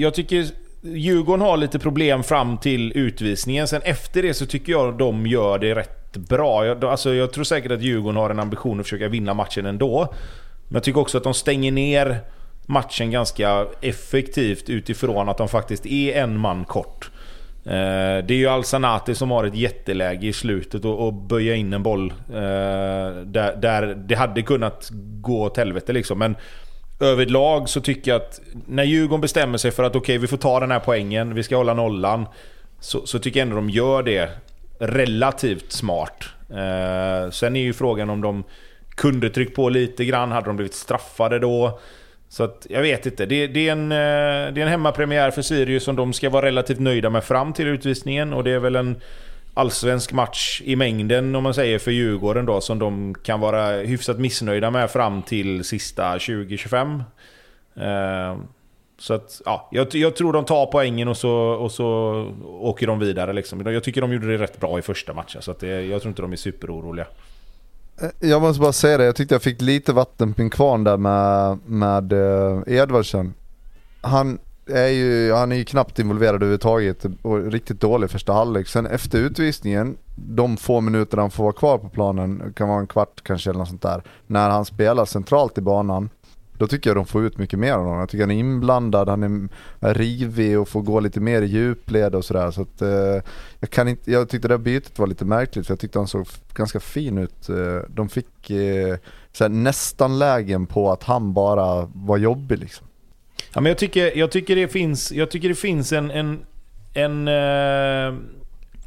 jag 0.01 0.13
tycker 0.13 0.45
Djurgården 0.81 1.41
har 1.41 1.57
lite 1.57 1.79
problem 1.79 2.23
fram 2.23 2.57
till 2.57 2.91
utvisningen. 2.97 3.67
Sen 3.67 3.81
efter 3.81 4.21
det 4.21 4.33
så 4.33 4.45
tycker 4.45 4.71
jag 4.71 4.97
de 4.97 5.27
gör 5.27 5.59
det 5.59 5.75
rätt 5.75 6.02
bra. 6.17 6.65
Jag, 6.65 6.85
alltså, 6.85 7.13
jag 7.13 7.33
tror 7.33 7.43
säkert 7.43 7.71
att 7.71 7.81
Djurgården 7.81 8.17
har 8.17 8.29
en 8.29 8.39
ambition 8.39 8.79
att 8.79 8.85
försöka 8.85 9.07
vinna 9.07 9.33
matchen 9.33 9.65
ändå. 9.65 10.13
Men 10.67 10.75
jag 10.75 10.83
tycker 10.83 10.99
också 10.99 11.17
att 11.17 11.23
de 11.23 11.33
stänger 11.33 11.71
ner 11.71 12.19
matchen 12.65 13.11
ganska 13.11 13.65
effektivt 13.81 14.69
utifrån 14.69 15.29
att 15.29 15.37
de 15.37 15.47
faktiskt 15.47 15.85
är 15.85 16.13
en 16.23 16.37
man 16.37 16.65
kort. 16.65 17.11
Eh, 17.65 18.25
Det 18.25 18.31
är 18.31 18.37
ju 18.37 18.47
Alsanati 18.47 19.15
som 19.15 19.31
har 19.31 19.43
ett 19.43 19.55
jätteläge 19.55 20.27
i 20.27 20.33
slutet 20.33 20.85
och, 20.85 21.07
och 21.07 21.13
böja 21.13 21.55
in 21.55 21.73
en 21.73 21.83
boll 21.83 22.13
eh, 22.29 22.35
där, 23.25 23.55
där 23.61 23.95
det 23.95 24.15
hade 24.15 24.41
kunnat 24.41 24.89
gå 25.21 25.41
åt 25.41 25.57
helvete 25.57 25.93
liksom. 25.93 26.19
Men 26.19 26.35
överlag 26.99 27.69
så 27.69 27.81
tycker 27.81 28.11
jag 28.11 28.21
att 28.21 28.41
när 28.67 28.83
Djurgården 28.83 29.21
bestämmer 29.21 29.57
sig 29.57 29.71
för 29.71 29.83
att 29.83 29.95
okej, 29.95 30.17
vi 30.17 30.27
får 30.27 30.37
ta 30.37 30.59
den 30.59 30.71
här 30.71 30.79
poängen, 30.79 31.35
vi 31.35 31.43
ska 31.43 31.57
hålla 31.57 31.73
nollan. 31.73 32.25
Så, 32.79 33.05
så 33.05 33.19
tycker 33.19 33.39
jag 33.39 33.45
ändå 33.47 33.55
de 33.55 33.69
gör 33.69 34.03
det 34.03 34.29
relativt 34.87 35.71
smart. 35.71 36.23
Eh, 36.49 37.31
sen 37.31 37.55
är 37.55 37.61
ju 37.61 37.73
frågan 37.73 38.09
om 38.09 38.21
de 38.21 38.43
kunde 38.95 39.29
tryckt 39.29 39.55
på 39.55 39.69
lite 39.69 40.05
grann, 40.05 40.31
hade 40.31 40.47
de 40.47 40.55
blivit 40.55 40.73
straffade 40.73 41.39
då? 41.39 41.79
Så 42.29 42.43
att, 42.43 42.67
jag 42.69 42.81
vet 42.81 43.05
inte. 43.05 43.25
Det, 43.25 43.47
det, 43.47 43.67
är 43.67 43.71
en, 43.71 43.91
eh, 43.91 44.53
det 44.53 44.61
är 44.61 44.65
en 44.65 44.67
hemmapremiär 44.67 45.31
för 45.31 45.41
Sirius 45.41 45.83
som 45.83 45.95
de 45.95 46.13
ska 46.13 46.29
vara 46.29 46.45
relativt 46.45 46.79
nöjda 46.79 47.09
med 47.09 47.23
fram 47.23 47.53
till 47.53 47.67
utvisningen. 47.67 48.33
Och 48.33 48.43
det 48.43 48.51
är 48.51 48.59
väl 48.59 48.75
en 48.75 49.01
allsvensk 49.53 50.13
match 50.13 50.61
i 50.65 50.75
mängden 50.75 51.35
om 51.35 51.43
man 51.43 51.53
säger 51.53 51.79
för 51.79 51.91
Djurgården 51.91 52.45
då 52.45 52.61
som 52.61 52.79
de 52.79 53.15
kan 53.23 53.39
vara 53.39 53.71
hyfsat 53.71 54.19
missnöjda 54.19 54.71
med 54.71 54.91
fram 54.91 55.21
till 55.21 55.63
sista 55.63 56.11
2025. 56.11 57.03
Eh, 57.75 58.37
så 59.03 59.13
att, 59.13 59.41
ja, 59.45 59.67
jag, 59.71 59.95
jag 59.95 60.15
tror 60.15 60.33
de 60.33 60.45
tar 60.45 60.65
poängen 60.65 61.07
och 61.07 61.17
så, 61.17 61.31
och 61.35 61.71
så 61.71 61.85
åker 62.43 62.87
de 62.87 62.99
vidare. 62.99 63.33
Liksom. 63.33 63.61
Jag 63.65 63.83
tycker 63.83 64.01
de 64.01 64.13
gjorde 64.13 64.27
det 64.27 64.37
rätt 64.43 64.59
bra 64.59 64.79
i 64.79 64.81
första 64.81 65.13
matchen, 65.13 65.41
så 65.41 65.51
att 65.51 65.59
det, 65.59 65.85
jag 65.85 66.01
tror 66.01 66.09
inte 66.09 66.21
de 66.21 66.31
är 66.31 66.35
superoroliga. 66.35 67.07
Eh, 68.01 68.29
jag 68.29 68.41
måste 68.41 68.61
bara 68.61 68.73
säga 68.73 68.97
det, 68.97 69.05
jag 69.05 69.15
tyckte 69.15 69.35
jag 69.35 69.41
fick 69.41 69.61
lite 69.61 69.93
vatten 69.93 70.33
på 70.33 70.41
min 70.41 70.49
kvarn 70.49 70.83
där 70.83 70.97
med, 70.97 71.59
med 71.65 72.13
eh, 72.13 72.61
Edvardsen. 72.67 73.33
Han 74.01 74.39
är, 74.65 74.87
ju, 74.87 75.33
han 75.33 75.51
är 75.51 75.55
ju 75.55 75.65
knappt 75.65 75.99
involverad 75.99 76.35
överhuvudtaget 76.35 77.05
och 77.21 77.51
riktigt 77.51 77.81
dålig 77.81 78.09
första 78.09 78.33
halvlek. 78.33 78.67
Sen 78.67 78.85
efter 78.85 79.19
utvisningen, 79.19 79.97
de 80.15 80.57
få 80.57 80.81
minuter 80.81 81.17
han 81.17 81.31
får 81.31 81.43
vara 81.43 81.53
kvar 81.53 81.77
på 81.77 81.89
planen, 81.89 82.53
kan 82.55 82.69
vara 82.69 82.79
en 82.79 82.87
kvart 82.87 83.21
kanske 83.23 83.49
eller 83.49 83.59
något 83.59 83.69
sånt 83.69 83.81
där. 83.81 84.03
När 84.27 84.49
han 84.49 84.65
spelar 84.65 85.05
centralt 85.05 85.57
i 85.57 85.61
banan, 85.61 86.09
då 86.57 86.67
tycker 86.67 86.89
jag 86.89 86.97
de 86.97 87.05
får 87.05 87.25
ut 87.25 87.37
mycket 87.37 87.59
mer 87.59 87.73
av 87.73 87.83
honom. 87.83 87.99
Jag 87.99 88.09
tycker 88.09 88.23
han 88.23 88.31
är 88.31 88.39
inblandad, 88.39 89.09
han 89.09 89.49
är 89.79 89.93
rivig 89.93 90.59
och 90.59 90.69
får 90.69 90.81
gå 90.81 90.99
lite 90.99 91.19
mer 91.19 91.41
i 91.41 91.45
djupled 91.45 92.15
och 92.15 92.25
sådär. 92.25 92.51
Så 92.51 92.61
att, 92.61 92.81
eh, 92.81 93.23
jag, 93.59 93.69
kan 93.69 93.87
inte, 93.87 94.11
jag 94.11 94.29
tyckte 94.29 94.47
det 94.47 94.53
där 94.53 94.63
bytet 94.63 94.99
var 94.99 95.07
lite 95.07 95.25
märkligt 95.25 95.67
för 95.67 95.71
jag 95.71 95.79
tyckte 95.79 95.99
han 95.99 96.07
såg 96.07 96.27
ganska 96.53 96.79
fin 96.79 97.17
ut. 97.17 97.49
Eh, 97.49 97.79
de 97.87 98.09
fick 98.09 98.49
eh, 98.49 98.97
såhär, 99.31 99.49
nästan 99.49 100.19
lägen 100.19 100.65
på 100.65 100.91
att 100.91 101.03
han 101.03 101.33
bara 101.33 101.89
var 101.93 102.17
jobbig 102.17 102.59
liksom. 102.59 102.87
Ja, 103.53 103.61
men 103.61 103.69
jag, 103.69 103.77
tycker, 103.77 104.17
jag 104.17 104.31
tycker 104.31 104.55
det 104.55 104.67
finns, 104.67 105.11
jag 105.11 105.31
tycker 105.31 105.49
det 105.49 105.55
finns 105.55 105.91
en... 105.91 106.11
en, 106.11 106.39
en 106.93 107.27
eh, 107.27 108.19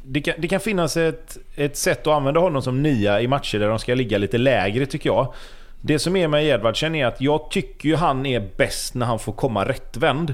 det, 0.09 0.21
kan, 0.21 0.33
det 0.37 0.47
kan 0.47 0.59
finnas 0.59 0.97
ett, 0.97 1.37
ett 1.55 1.77
sätt 1.77 2.07
att 2.07 2.13
använda 2.13 2.39
honom 2.39 2.61
som 2.61 2.83
nia 2.83 3.21
i 3.21 3.27
matcher 3.27 3.59
där 3.59 3.67
de 3.67 3.79
ska 3.79 3.95
ligga 3.95 4.17
lite 4.17 4.37
lägre 4.37 4.85
tycker 4.85 5.09
jag. 5.09 5.33
Det 5.81 5.99
som 5.99 6.15
är 6.15 6.27
med 6.27 6.45
Edvardsen 6.45 6.95
är 6.95 7.05
att 7.05 7.21
jag 7.21 7.51
tycker 7.51 7.89
ju 7.89 7.95
han 7.95 8.25
är 8.25 8.49
bäst 8.57 8.93
när 8.95 9.05
han 9.05 9.19
får 9.19 9.33
komma 9.33 9.65
rättvänd. 9.65 10.33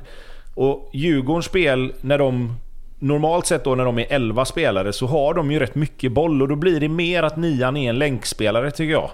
Och 0.54 0.90
Djurgårdens 0.94 1.46
spel, 1.46 1.94
när 2.02 2.18
de... 2.18 2.56
Normalt 3.00 3.46
sett 3.46 3.64
då 3.64 3.76
när 3.76 3.86
de 3.86 4.00
är 4.00 4.06
11 4.10 4.46
spelare 4.46 4.94
så 4.94 5.08
har 5.08 5.34
de 5.34 5.52
ju 5.52 5.60
rätt 5.60 5.76
mycket 5.76 6.12
boll 6.12 6.42
och 6.42 6.48
då 6.48 6.56
blir 6.56 6.80
det 6.80 6.90
mer 6.90 7.24
att 7.24 7.38
nian 7.38 7.78
är 7.78 7.90
en 7.90 8.00
länkspelare 8.00 8.72
tycker 8.72 8.92
jag. 8.92 9.10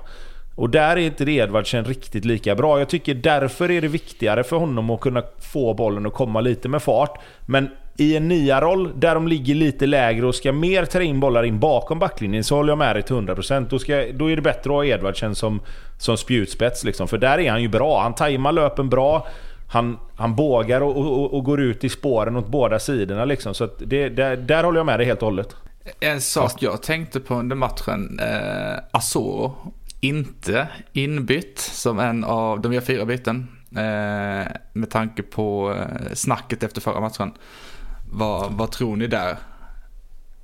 Och 0.55 0.69
där 0.69 0.97
är 0.97 0.97
inte 0.97 1.31
Edvardsen 1.31 1.85
riktigt 1.85 2.25
lika 2.25 2.55
bra. 2.55 2.79
Jag 2.79 2.89
tycker 2.89 3.13
därför 3.13 3.71
är 3.71 3.81
det 3.81 3.87
viktigare 3.87 4.43
för 4.43 4.55
honom 4.55 4.89
att 4.89 4.99
kunna 4.99 5.23
få 5.39 5.73
bollen 5.73 6.05
att 6.05 6.13
komma 6.13 6.41
lite 6.41 6.69
med 6.69 6.83
fart. 6.83 7.21
Men 7.45 7.69
i 7.99 8.15
en 8.15 8.27
nia-roll 8.27 8.91
där 8.95 9.15
de 9.15 9.27
ligger 9.27 9.55
lite 9.55 9.85
lägre 9.85 10.25
och 10.25 10.35
ska 10.35 10.51
mer 10.51 10.85
ta 10.85 11.01
in 11.01 11.19
bollar 11.19 11.43
in 11.43 11.59
bakom 11.59 11.99
backlinjen 11.99 12.43
så 12.43 12.55
håller 12.55 12.71
jag 12.71 12.77
med 12.77 12.95
dig 12.95 13.03
till 13.03 13.15
100%. 13.15 13.67
Då, 13.69 13.79
ska, 13.79 14.05
då 14.13 14.31
är 14.31 14.35
det 14.35 14.41
bättre 14.41 14.69
att 14.69 14.75
ha 14.75 14.85
Edvardsen 14.85 15.35
som, 15.35 15.61
som 15.97 16.17
spjutspets 16.17 16.83
liksom. 16.83 17.07
För 17.07 17.17
där 17.17 17.39
är 17.39 17.51
han 17.51 17.61
ju 17.61 17.67
bra. 17.67 18.01
Han 18.01 18.15
tajmar 18.15 18.51
löpen 18.51 18.89
bra. 18.89 19.27
Han, 19.67 19.97
han 20.15 20.35
bågar 20.35 20.81
och, 20.81 20.97
och, 20.97 21.33
och 21.33 21.43
går 21.43 21.61
ut 21.61 21.83
i 21.83 21.89
spåren 21.89 22.35
åt 22.35 22.47
båda 22.47 22.79
sidorna 22.79 23.25
liksom. 23.25 23.53
Så 23.53 23.63
att 23.63 23.81
det, 23.85 24.09
där, 24.09 24.35
där 24.35 24.63
håller 24.63 24.79
jag 24.79 24.85
med 24.85 24.99
dig 24.99 25.07
helt 25.07 25.21
och 25.21 25.27
hållet. 25.27 25.55
En 25.99 26.21
sak 26.21 26.53
jag 26.59 26.83
tänkte 26.83 27.19
på 27.19 27.35
under 27.35 27.55
matchen, 27.55 28.19
eh, 28.19 28.79
Asoro, 28.91 29.55
inte 30.01 30.67
inbytt 30.93 31.59
som 31.59 31.99
en 31.99 32.23
av, 32.23 32.61
de 32.61 32.73
gör 32.73 32.81
fyra 32.81 33.05
byten, 33.05 33.47
eh, 33.71 34.51
med 34.73 34.89
tanke 34.89 35.23
på 35.23 35.75
eh, 35.77 36.13
snacket 36.13 36.63
efter 36.63 36.81
förra 36.81 36.99
matchen. 37.01 37.31
Vad, 38.11 38.51
vad 38.53 38.71
tror 38.71 38.95
ni 38.95 39.07
där? 39.07 39.37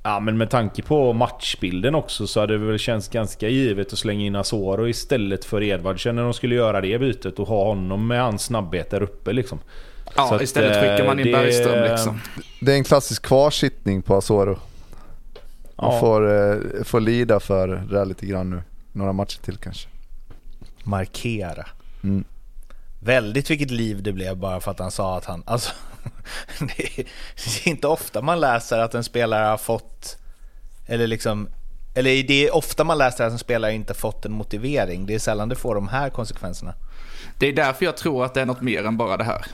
Ja 0.04 0.20
men 0.20 0.38
med 0.38 0.50
tanke 0.50 0.82
på 0.82 1.14
matchbilden 1.14 1.96
också 1.96 2.28
så 2.28 2.40
hade 2.40 2.58
det 2.58 2.66
väl 2.66 2.80
känts 2.80 3.08
ganska 3.08 3.48
givet 3.50 3.94
att 3.94 4.00
slänga 4.00 4.26
in 4.26 4.36
Asoro 4.36 4.88
istället 4.88 5.46
för 5.46 5.64
Edvardsen 5.64 6.16
när 6.16 6.24
de 6.24 6.34
skulle 6.34 6.56
göra 6.56 6.82
det 6.82 7.00
bytet 7.00 7.40
och 7.40 7.48
ha 7.48 7.64
honom 7.66 8.08
med 8.08 8.22
hans 8.24 8.44
snabbhet 8.44 8.90
där 8.90 9.04
uppe 9.04 9.34
liksom. 9.34 9.60
Ja, 10.16 10.28
Så 10.28 10.36
att, 10.36 10.42
istället 10.42 10.74
skickar 10.82 11.06
man 11.06 11.20
in 11.20 11.28
eh, 11.28 11.32
Bergström 11.42 11.72
det- 11.82 11.90
liksom. 11.92 12.20
Det 12.62 12.72
är 12.72 12.76
en 12.78 12.84
klassisk 12.84 13.22
kvarsittning 13.26 14.02
på 14.02 14.16
Asoro. 14.16 14.58
Man 15.76 15.94
Ja. 15.94 16.00
får, 16.00 16.52
eh, 16.52 16.84
får 16.84 17.00
lida 17.00 17.40
för 17.40 17.68
det 17.68 17.98
här 17.98 18.06
lite 18.06 18.26
grann 18.26 18.50
nu. 18.50 18.62
Några 18.92 19.14
matcher 19.14 19.40
till 19.42 19.58
kanske. 19.58 19.88
Markera. 20.84 21.66
Mm. 22.04 22.24
Väldigt 23.00 23.50
vilket 23.52 23.72
liv 23.72 24.04
det 24.04 24.12
blev 24.14 24.38
bara 24.38 24.60
för 24.60 24.72
att 24.72 24.80
han 24.80 24.92
sa 24.92 25.18
att 25.18 25.26
han... 25.26 25.44
Alltså, 25.46 25.74
det, 26.60 27.00
är, 27.00 27.06
inte 27.68 27.88
ofta 27.88 28.22
man 28.22 28.40
läser 28.40 28.78
att 28.78 28.96
en 28.96 29.04
spelare 29.04 29.46
har 29.46 29.58
fått... 29.58 30.18
Eller 30.86 31.08
liksom... 31.08 31.50
Eller 31.96 32.24
det 32.24 32.48
är 32.48 32.56
ofta 32.56 32.84
man 32.84 32.98
läser 32.98 33.26
att 33.26 33.32
en 33.32 33.40
spelare 33.40 33.74
inte 33.74 33.94
fått 33.94 34.26
en 34.26 34.32
motivering. 34.32 35.06
Det 35.06 35.16
är 35.16 35.20
sällan 35.20 35.50
det 35.50 35.56
får 35.56 35.76
de 35.76 35.88
här 35.88 36.10
konsekvenserna. 36.10 36.74
Det 37.38 37.48
är 37.48 37.54
därför 37.54 37.86
jag 37.86 37.98
tror 37.98 38.26
att 38.26 38.34
det 38.34 38.42
är 38.42 38.46
något 38.46 38.62
mer 38.62 38.84
än 38.84 38.98
bara 38.98 39.18
det 39.18 39.24
här. 39.24 39.46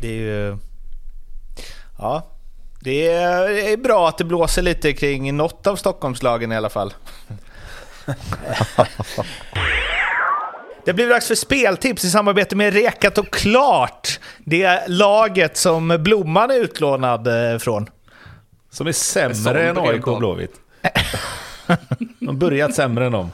Det 0.00 0.08
är 0.08 0.12
ju... 0.12 0.58
Ja. 1.98 2.26
Det 2.80 3.08
är, 3.08 3.48
det 3.48 3.72
är 3.72 3.76
bra 3.76 4.08
att 4.08 4.18
det 4.18 4.24
blåser 4.24 4.62
lite 4.62 4.92
kring 4.92 5.36
något 5.36 5.66
av 5.66 5.76
Stockholmslagen 5.76 6.52
i 6.52 6.56
alla 6.56 6.70
fall. 6.70 6.94
Det 10.84 10.92
blir 10.92 11.08
dags 11.08 11.28
för 11.28 11.34
speltips 11.34 12.04
i 12.04 12.10
samarbete 12.10 12.56
med 12.56 12.72
Rekat 12.72 13.18
och 13.18 13.30
Klart. 13.30 14.20
Det 14.44 14.62
är 14.62 14.88
laget 14.88 15.56
som 15.56 15.96
Blomman 16.00 16.50
är 16.50 16.54
utlånad 16.54 17.52
eh, 17.52 17.58
från. 17.58 17.86
Som 18.70 18.86
är 18.86 18.92
sämre 18.92 19.68
än 19.68 19.78
AIK 19.78 20.06
och 20.06 20.18
Blåvitt. 20.18 20.54
De 22.18 22.26
har 22.26 22.34
börjat 22.34 22.74
sämre 22.74 23.06
än 23.06 23.12
dem. 23.12 23.30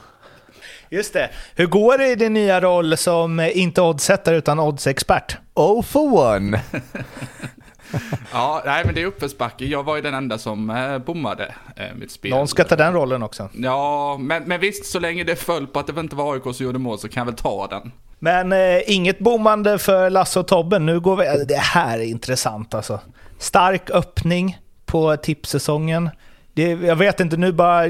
Just 0.90 1.12
det. 1.12 1.30
Hur 1.55 1.66
går 1.66 1.98
det 1.98 2.09
i 2.09 2.14
din 2.14 2.32
nya 2.32 2.61
roll 2.61 2.96
som 2.96 3.40
eh, 3.40 3.59
inte 3.59 3.82
oddsättare 3.82 4.36
utan 4.36 4.61
oddsexpert? 4.61 5.36
Oh 5.55 5.82
for 5.82 6.34
one! 6.34 6.61
Ja, 8.32 8.62
nej 8.66 8.82
men 8.84 8.95
det 8.95 9.03
är 9.03 9.07
uppförsbacke. 9.07 9.64
Jag 9.64 9.82
var 9.82 9.97
ju 9.97 10.03
den 10.03 10.14
enda 10.14 10.38
som 10.38 10.70
eh, 10.70 10.99
bommade 10.99 11.55
eh, 11.76 11.84
mitt 11.97 12.11
spel. 12.11 12.30
Någon 12.30 12.49
ska 12.49 12.64
ta 12.64 12.76
den 12.76 12.93
rollen 12.93 13.22
också. 13.22 13.49
Ja, 13.53 14.16
men, 14.20 14.43
men 14.45 14.61
visst, 14.61 14.86
så 14.86 14.99
länge 15.01 15.24
det 15.24 15.36
föll 15.36 15.66
på 15.66 15.78
att 15.78 15.86
det 15.86 16.01
inte 16.01 16.16
var 16.16 16.34
AIK 16.34 16.43
som 16.57 16.66
gjorde 16.66 16.78
mål 16.78 16.99
så 16.99 17.09
kan 17.09 17.20
jag 17.20 17.26
väl 17.26 17.34
ta 17.34 17.66
den. 17.66 17.93
Men 18.18 18.53
eh, 18.53 18.80
inget 18.86 19.18
bommande 19.18 19.78
för 19.78 20.11
Lasse 20.11 20.41
och 20.41 20.49
Tobbe. 20.49 20.78
Nu 20.78 21.01
går 21.01 21.16
vi... 21.16 21.26
eh, 21.26 21.32
Det 21.49 21.57
här 21.57 21.99
är 21.99 22.03
intressant 22.05 22.74
alltså. 22.74 23.01
Stark 23.38 23.91
öppning 23.91 24.59
på 24.86 25.16
tipssäsongen. 25.16 26.11
Det, 26.55 26.62
jag 26.70 26.97
vet 26.97 27.20
inte, 27.20 27.36
nu 27.36 27.53
bara 27.53 27.88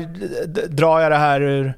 drar 0.68 1.00
jag 1.00 1.12
det 1.12 1.16
här 1.16 1.40
ur 1.40 1.74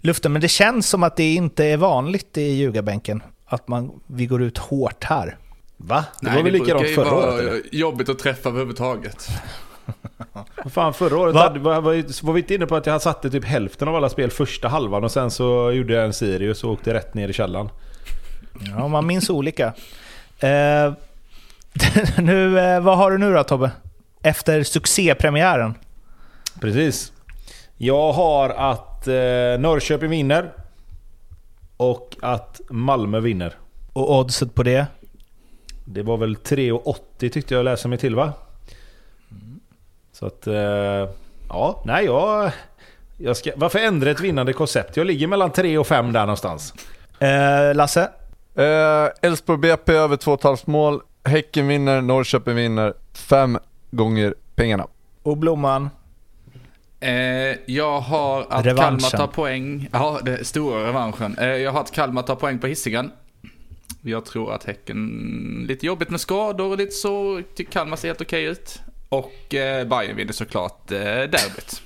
luften, 0.00 0.32
men 0.32 0.42
det 0.42 0.48
känns 0.48 0.88
som 0.88 1.02
att 1.02 1.16
det 1.16 1.34
inte 1.34 1.64
är 1.64 1.76
vanligt 1.76 2.36
i 2.38 2.42
ljugarbänken. 2.42 3.22
Att 3.46 3.68
man, 3.68 3.90
vi 4.06 4.26
går 4.26 4.42
ut 4.42 4.58
hårt 4.58 5.04
här. 5.04 5.36
Va? 5.76 6.04
Det 6.20 6.26
Nej, 6.26 6.36
var 6.36 6.42
väl 6.42 6.52
likadant 6.52 6.78
brukar 6.82 6.88
ju 6.88 6.94
förra 6.94 7.10
vara 7.16 7.32
året? 7.34 7.40
eller? 7.40 7.62
jobbigt 7.72 8.08
att 8.08 8.18
träffa 8.18 8.48
överhuvudtaget. 8.48 9.28
Vad 10.64 10.72
fan, 10.72 10.94
förra 10.94 11.18
året 11.18 11.34
Va? 11.34 11.40
hade, 11.40 11.58
var, 11.58 11.80
var, 11.80 12.24
var 12.26 12.32
vi 12.32 12.40
inte 12.40 12.54
inne 12.54 12.66
på 12.66 12.76
att 12.76 12.86
jag 12.86 13.02
satte 13.02 13.30
typ 13.30 13.44
hälften 13.44 13.88
av 13.88 13.96
alla 13.96 14.08
spel 14.08 14.30
första 14.30 14.68
halvan 14.68 15.04
och 15.04 15.12
sen 15.12 15.30
så 15.30 15.72
gjorde 15.72 15.92
jag 15.94 16.04
en 16.04 16.12
Sirius 16.12 16.64
och 16.64 16.70
åkte 16.72 16.94
rätt 16.94 17.14
ner 17.14 17.28
i 17.28 17.32
källaren. 17.32 17.68
Ja, 18.76 18.88
man 18.88 19.06
minns 19.06 19.30
olika. 19.30 19.66
Eh, 20.38 20.92
nu, 22.22 22.58
eh, 22.58 22.80
vad 22.80 22.96
har 22.98 23.10
du 23.10 23.18
nu 23.18 23.34
då 23.34 23.44
Tobbe? 23.44 23.70
Efter 24.22 24.62
succépremiären? 24.62 25.74
Precis. 26.60 27.12
Jag 27.76 28.12
har 28.12 28.50
att 28.50 29.08
eh, 29.08 29.14
Norrköping 29.58 30.10
vinner. 30.10 30.52
Och 31.76 32.16
att 32.22 32.60
Malmö 32.70 33.20
vinner. 33.20 33.54
Och 33.92 34.18
oddset 34.18 34.54
på 34.54 34.62
det? 34.62 34.86
Det 35.88 36.02
var 36.02 36.16
väl 36.16 36.36
3,80 36.36 37.28
tyckte 37.28 37.54
jag 37.54 37.64
läste 37.64 37.88
mig 37.88 37.98
till 37.98 38.14
va? 38.14 38.32
Så 40.12 40.26
att... 40.26 40.46
Eh, 40.46 40.54
ja, 41.48 41.82
nej 41.84 42.04
jag... 42.04 42.50
jag 43.16 43.36
ska, 43.36 43.50
varför 43.56 43.78
ändra 43.78 44.10
ett 44.10 44.20
vinnande 44.20 44.52
koncept? 44.52 44.96
Jag 44.96 45.06
ligger 45.06 45.26
mellan 45.26 45.50
3 45.52 45.78
och 45.78 45.86
5 45.86 46.12
där 46.12 46.20
någonstans. 46.20 46.74
Eh, 47.18 47.74
Lasse? 47.74 48.10
Eh, 48.54 49.08
Elfsborg 49.22 49.58
BP 49.58 49.92
över 49.92 50.16
2,5 50.16 50.62
mål. 50.64 51.00
Häcken 51.24 51.68
vinner, 51.68 52.00
Norrköping 52.00 52.54
vinner. 52.54 52.94
Fem 53.12 53.58
gånger 53.90 54.34
pengarna. 54.54 54.86
Och 55.22 55.36
Blomman? 55.36 55.90
Eh, 57.00 57.12
jag 57.66 58.00
har 58.00 58.46
att 58.50 58.66
Revanschen. 58.66 58.98
Kalmar 58.98 59.26
tar 59.26 59.26
poäng. 59.26 59.88
Ja, 59.92 60.20
det 60.22 60.46
stora 60.46 60.88
revanschen. 60.88 61.38
Eh, 61.38 61.46
jag 61.46 61.72
har 61.72 61.80
att 61.80 61.92
Kalmar 61.92 62.22
tar 62.22 62.34
poäng 62.34 62.58
på 62.58 62.66
Hisingen. 62.66 63.10
Jag 64.06 64.24
tror 64.24 64.54
att 64.54 64.64
Häcken, 64.64 65.64
lite 65.68 65.86
jobbigt 65.86 66.10
med 66.10 66.20
skador 66.20 66.70
och 66.70 66.78
lite 66.78 66.92
så, 66.92 67.42
tycker 67.54 67.72
Kalmar 67.72 67.96
ser 67.96 68.08
helt 68.08 68.20
okej 68.20 68.44
ut. 68.44 68.80
Och 69.08 69.54
eh, 69.54 69.86
Bayern 69.88 70.16
vinner 70.16 70.32
såklart 70.32 70.90
eh, 70.92 70.98
derbyt. 70.98 71.82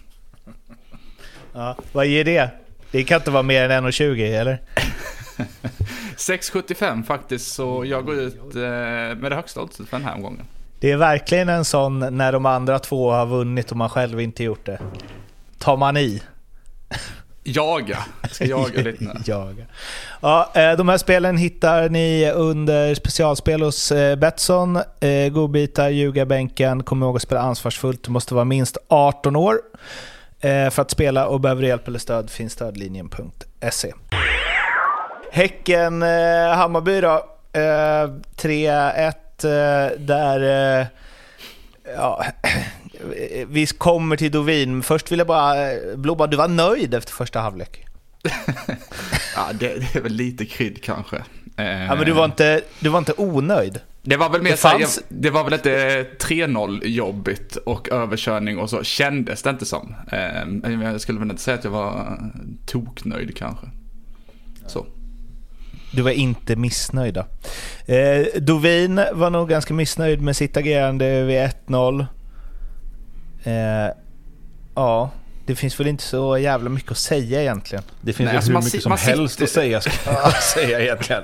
Ja, 1.52 1.76
vad 1.92 2.06
ger 2.06 2.24
det? 2.24 2.50
Det 2.90 3.04
kan 3.04 3.16
inte 3.16 3.30
vara 3.30 3.42
mer 3.42 3.70
än 3.70 3.86
1,20 3.86 4.40
eller? 4.40 4.62
6,75 6.16 7.02
faktiskt, 7.02 7.54
så 7.54 7.84
jag 7.86 8.04
går 8.06 8.14
ut 8.14 8.54
eh, 8.54 8.60
med 8.60 9.26
det 9.30 9.34
högsta 9.34 9.62
oddset 9.62 9.88
för 9.88 9.96
den 9.96 10.06
här 10.06 10.14
omgången. 10.14 10.44
Det 10.80 10.90
är 10.90 10.96
verkligen 10.96 11.48
en 11.48 11.64
sån 11.64 12.16
när 12.16 12.32
de 12.32 12.46
andra 12.46 12.78
två 12.78 13.10
har 13.10 13.26
vunnit 13.26 13.70
och 13.70 13.76
man 13.76 13.88
själv 13.88 14.20
inte 14.20 14.44
gjort 14.44 14.66
det. 14.66 14.80
Tar 15.58 15.76
man 15.76 15.96
i. 15.96 16.22
Jaga. 17.43 17.99
Jag 18.22 18.30
ska 18.30 18.45
jaga 18.45 18.82
lite 18.82 19.05
nu. 19.05 19.12
Jaga. 19.24 19.64
Ja, 20.20 20.51
eh, 20.55 20.72
de 20.72 20.88
här 20.88 20.99
spelen 20.99 21.36
hittar 21.36 21.88
ni 21.88 22.32
under 22.34 22.95
specialspel 22.95 23.62
hos 23.62 23.93
eh, 23.93 24.16
Betsson. 24.16 24.78
Eh, 25.01 25.28
godbitar, 25.32 25.88
ljugarbänken. 25.88 26.82
Kom 26.82 27.03
ihåg 27.03 27.16
att 27.16 27.22
spela 27.22 27.41
ansvarsfullt. 27.41 28.05
Du 28.05 28.11
måste 28.11 28.34
vara 28.34 28.45
minst 28.45 28.76
18 28.88 29.36
år 29.36 29.61
för 30.43 30.80
att 30.80 30.91
spela 30.91 31.26
och 31.26 31.41
behöver 31.41 31.62
du 31.62 31.68
hjälp 31.68 31.88
eller 31.88 31.99
stöd 31.99 32.30
finns 32.30 32.53
stödlinjen.se. 32.53 33.93
Häcken-Hammarby 35.32 37.01
då. 37.01 37.24
3-1 37.53 39.14
där... 39.99 40.86
Ja, 41.97 42.24
vi 43.48 43.66
kommer 43.66 44.16
till 44.16 44.30
Dovin. 44.30 44.82
Först 44.82 45.12
vill 45.12 45.18
jag 45.18 45.26
bara... 45.28 45.72
eh, 45.72 45.96
Blomma, 45.96 46.26
du 46.26 46.36
var 46.36 46.48
nöjd 46.48 46.94
efter 46.94 47.12
första 47.12 47.40
halvlek? 47.40 47.86
Ja, 49.36 49.48
det, 49.53 49.66
det 49.78 49.96
är 49.98 50.01
väl 50.03 50.12
lite 50.12 50.46
krydd 50.46 50.82
kanske. 50.82 51.16
Eh, 51.57 51.64
Ja, 51.84 51.94
men 51.94 52.05
du 52.07 52.12
var 52.12 52.24
inte, 52.24 52.61
du 52.80 52.88
var 52.88 52.98
inte 52.98 53.12
onöjd? 53.16 53.80
Det 54.03 54.16
var 54.16 54.30
väl 54.30 54.42
mer 54.42 54.51
Det 54.51 54.62
här, 54.68 54.78
fanns- 54.78 55.03
det 55.09 55.30
var 55.30 55.44
väl 55.44 55.53
inte 55.53 56.07
3-0 56.20 56.84
jobbigt 56.86 57.57
och 57.57 57.88
överkörning 57.88 58.59
och 58.59 58.70
så 58.70 58.82
kändes 58.82 59.42
det 59.42 59.51
inte 59.51 59.66
som. 59.66 59.94
Eh, 60.12 60.46
men 60.46 60.80
jag 60.80 61.01
skulle 61.01 61.18
väl 61.18 61.30
inte 61.30 61.42
säga 61.42 61.55
att 61.59 61.64
jag 61.64 61.70
var 61.70 62.18
toknöjd 62.66 63.36
kanske. 63.36 63.66
Så. 64.66 64.86
Du 65.92 66.03
var 66.03 66.11
inte 66.11 66.57
missnöjd 66.57 67.14
då. 67.14 67.26
Eh, 67.94 68.26
Dovin 68.40 69.01
var 69.12 69.30
nog 69.30 69.48
ganska 69.48 69.74
missnöjd 69.74 70.22
med 70.22 70.36
sitt 70.36 70.57
agerande 70.57 71.24
vid 71.24 71.36
1-0. 71.66 72.07
Eh, 73.45 73.95
ja, 74.74 75.11
det 75.47 75.55
finns 75.57 75.80
väl 75.80 75.86
inte 75.86 76.03
så 76.05 76.38
jävla 76.38 76.70
mycket 76.70 76.91
att 76.91 76.99
säga 76.99 77.41
egentligen. 77.43 77.84
Det 78.01 78.12
finns 78.12 78.18
Nej, 78.18 78.26
väl 78.26 78.36
alltså 78.36 78.51
hur 78.53 78.59
mycket 78.59 78.72
si- 78.72 78.80
som 78.80 78.93
helst 78.93 79.32
sitter- 79.34 79.45
att 79.45 79.51
säga, 79.51 79.80
ska 79.80 79.91
jag 80.12 80.43
säga 80.43 80.80
egentligen. 80.80 81.22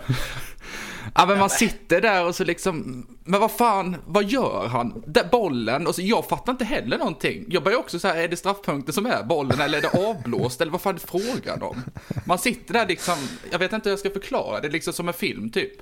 Ja 1.15 1.27
men 1.27 1.39
man 1.39 1.51
sitter 1.51 2.01
där 2.01 2.25
och 2.27 2.35
så 2.35 2.45
liksom, 2.45 3.07
men 3.25 3.41
vad 3.41 3.51
fan, 3.53 3.97
vad 4.07 4.25
gör 4.25 4.67
han? 4.69 5.03
Där 5.07 5.25
bollen, 5.33 5.87
och 5.87 5.95
så, 5.95 6.03
jag 6.03 6.29
fattar 6.29 6.53
inte 6.53 6.65
heller 6.65 6.99
någonting. 6.99 7.45
Jag 7.49 7.63
börjar 7.63 7.79
också 7.79 7.99
så 7.99 8.09
här, 8.09 8.17
är 8.17 8.29
det 8.29 8.37
straffpunkten 8.37 8.95
som 8.95 9.07
är 9.07 9.23
bollen 9.23 9.61
eller 9.61 9.79
är 9.79 9.83
det 9.83 10.09
avblåst 10.09 10.61
eller 10.61 10.73
vad 10.73 10.81
fan 10.81 10.95
är 10.95 10.99
frågan 10.99 11.63
om? 11.63 11.83
Man 12.25 12.39
sitter 12.39 12.75
där 12.75 12.87
liksom, 12.87 13.15
jag 13.53 13.59
vet 13.59 13.73
inte 13.73 13.89
hur 13.89 13.93
jag 13.93 13.99
ska 14.01 14.11
förklara, 14.11 14.61
det 14.61 14.69
är 14.69 14.73
liksom 14.73 14.93
som 14.93 15.09
en 15.09 15.15
film 15.15 15.51
typ. 15.51 15.73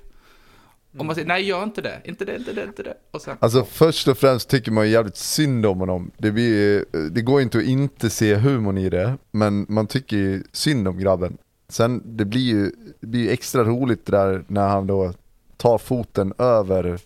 Och 0.99 1.07
man 1.07 1.15
säger, 1.15 1.29
nej 1.29 1.43
gör 1.43 1.63
inte 1.63 1.83
det, 1.83 2.01
inte 2.05 2.25
det, 2.25 2.37
inte 2.37 2.53
det, 2.53 2.63
inte 2.65 2.83
det. 2.83 2.95
Och 3.11 3.23
sen, 3.23 3.37
Alltså 3.41 3.65
först 3.65 4.09
och 4.09 4.19
främst 4.19 4.49
tycker 4.49 4.73
man 4.73 4.87
ju 4.87 4.93
jävligt 4.93 5.17
synd 5.17 5.67
om 5.67 5.81
honom. 5.81 6.11
Det, 6.19 6.31
blir, 6.31 6.85
det 7.11 7.23
går 7.23 7.43
inte 7.43 7.59
att 7.59 7.65
inte 7.65 8.11
se 8.11 8.35
humorn 8.35 8.79
i 8.79 8.89
det, 8.89 9.19
men 9.31 9.67
man 9.69 9.87
tycker 9.87 10.17
ju 10.17 10.43
synd 10.53 10.89
om 10.89 10.99
grabben. 10.99 11.39
Sen 11.69 12.03
det 12.17 12.25
blir 12.25 12.41
ju, 12.41 12.71
det 13.01 13.07
blir 13.07 13.21
ju 13.21 13.31
extra 13.31 13.65
roligt 13.65 14.07
det 14.07 14.13
där 14.13 14.45
när 14.49 14.69
han 14.69 14.87
då 14.87 15.13
tar 15.57 15.79
foten 15.79 16.35
över 16.39 16.99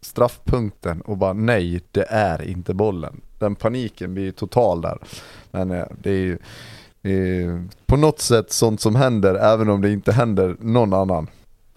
straffpunkten 0.00 1.00
och 1.00 1.16
bara 1.16 1.32
nej, 1.32 1.80
det 1.92 2.06
är 2.08 2.42
inte 2.42 2.74
bollen. 2.74 3.20
Den 3.38 3.54
paniken 3.54 4.14
blir 4.14 4.24
ju 4.24 4.32
total 4.32 4.80
där. 4.80 4.98
Men 5.50 5.70
eh, 5.70 5.86
det 6.02 6.10
är 6.10 6.20
ju 6.20 6.38
det 7.02 7.12
är 7.12 7.64
på 7.86 7.96
något 7.96 8.20
sätt 8.20 8.52
sånt 8.52 8.80
som 8.80 8.96
händer 8.96 9.34
även 9.34 9.68
om 9.68 9.80
det 9.80 9.90
inte 9.90 10.12
händer 10.12 10.56
någon 10.60 10.92
annan. 10.92 11.26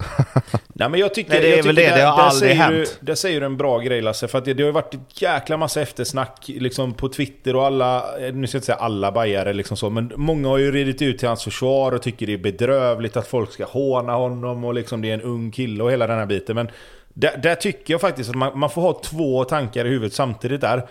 Nej 0.74 0.88
men 0.88 1.00
jag 1.00 1.14
tycker... 1.14 1.30
Nej, 1.30 1.40
det 1.40 1.52
är 1.52 1.56
jag 1.56 1.64
väl 1.64 1.74
det, 1.74 1.82
det 1.82 1.90
har 1.90 2.16
där 2.16 2.22
aldrig 2.22 2.50
säger 2.50 2.54
hänt. 2.54 2.98
Du, 3.00 3.06
där 3.06 3.14
säger 3.14 3.40
du 3.40 3.46
en 3.46 3.56
bra 3.56 3.78
grej 3.78 4.02
Lasse, 4.02 4.28
för 4.28 4.38
att 4.38 4.44
det, 4.44 4.54
det 4.54 4.62
har 4.62 4.68
ju 4.68 4.72
varit 4.72 4.94
ett 4.94 5.22
jäkla 5.22 5.56
massa 5.56 5.80
eftersnack 5.80 6.44
liksom 6.46 6.94
på 6.94 7.08
Twitter 7.08 7.56
och 7.56 7.66
alla, 7.66 8.04
nu 8.18 8.46
ska 8.46 8.56
jag 8.56 8.58
inte 8.58 8.60
säga 8.60 8.76
alla 8.76 9.12
bajare 9.12 9.52
liksom 9.52 9.76
så, 9.76 9.90
men 9.90 10.12
många 10.16 10.48
har 10.48 10.58
ju 10.58 10.72
ridit 10.72 11.02
ut 11.02 11.18
till 11.18 11.28
hans 11.28 11.44
försvar 11.44 11.92
och 11.92 12.02
tycker 12.02 12.26
det 12.26 12.32
är 12.32 12.38
bedrövligt 12.38 13.16
att 13.16 13.26
folk 13.26 13.52
ska 13.52 13.64
håna 13.64 14.14
honom 14.14 14.64
och 14.64 14.74
liksom 14.74 15.02
det 15.02 15.10
är 15.10 15.14
en 15.14 15.22
ung 15.22 15.50
kille 15.50 15.84
och 15.84 15.92
hela 15.92 16.06
den 16.06 16.18
här 16.18 16.26
biten. 16.26 16.54
Men 16.54 16.70
där, 17.14 17.36
där 17.36 17.54
tycker 17.54 17.94
jag 17.94 18.00
faktiskt 18.00 18.30
att 18.30 18.36
man, 18.36 18.58
man 18.58 18.70
får 18.70 18.82
ha 18.82 19.00
två 19.04 19.44
tankar 19.44 19.84
i 19.84 19.88
huvudet 19.88 20.12
samtidigt 20.12 20.60
där. 20.60 20.88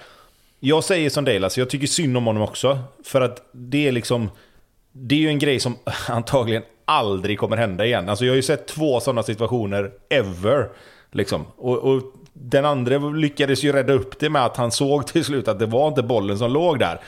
Jag 0.59 0.83
säger 0.83 1.09
som 1.09 1.25
dig 1.25 1.39
Lasse, 1.39 1.61
jag 1.61 1.69
tycker 1.69 1.87
synd 1.87 2.17
om 2.17 2.25
honom 2.25 2.43
också. 2.43 2.79
För 3.03 3.21
att 3.21 3.49
det 3.51 3.87
är 3.87 3.91
liksom... 3.91 4.29
Det 4.93 5.15
är 5.15 5.19
ju 5.19 5.27
en 5.27 5.39
grej 5.39 5.59
som 5.59 5.77
antagligen 6.09 6.63
aldrig 6.91 7.39
kommer 7.39 7.57
hända 7.57 7.85
igen. 7.85 8.09
Alltså 8.09 8.25
jag 8.25 8.31
har 8.31 8.35
ju 8.35 8.41
sett 8.41 8.67
två 8.67 8.99
sådana 8.99 9.23
situationer 9.23 9.91
ever. 10.09 10.69
Liksom. 11.11 11.45
Och, 11.57 11.77
och 11.77 12.01
den 12.33 12.65
andra 12.65 12.97
lyckades 12.97 13.63
ju 13.63 13.71
rädda 13.71 13.93
upp 13.93 14.19
det 14.19 14.29
med 14.29 14.45
att 14.45 14.57
han 14.57 14.71
såg 14.71 15.07
till 15.07 15.25
slut 15.25 15.47
att 15.47 15.59
det 15.59 15.65
var 15.65 15.87
inte 15.87 16.03
bollen 16.03 16.37
som 16.37 16.51
låg 16.51 16.79
där. 16.79 17.01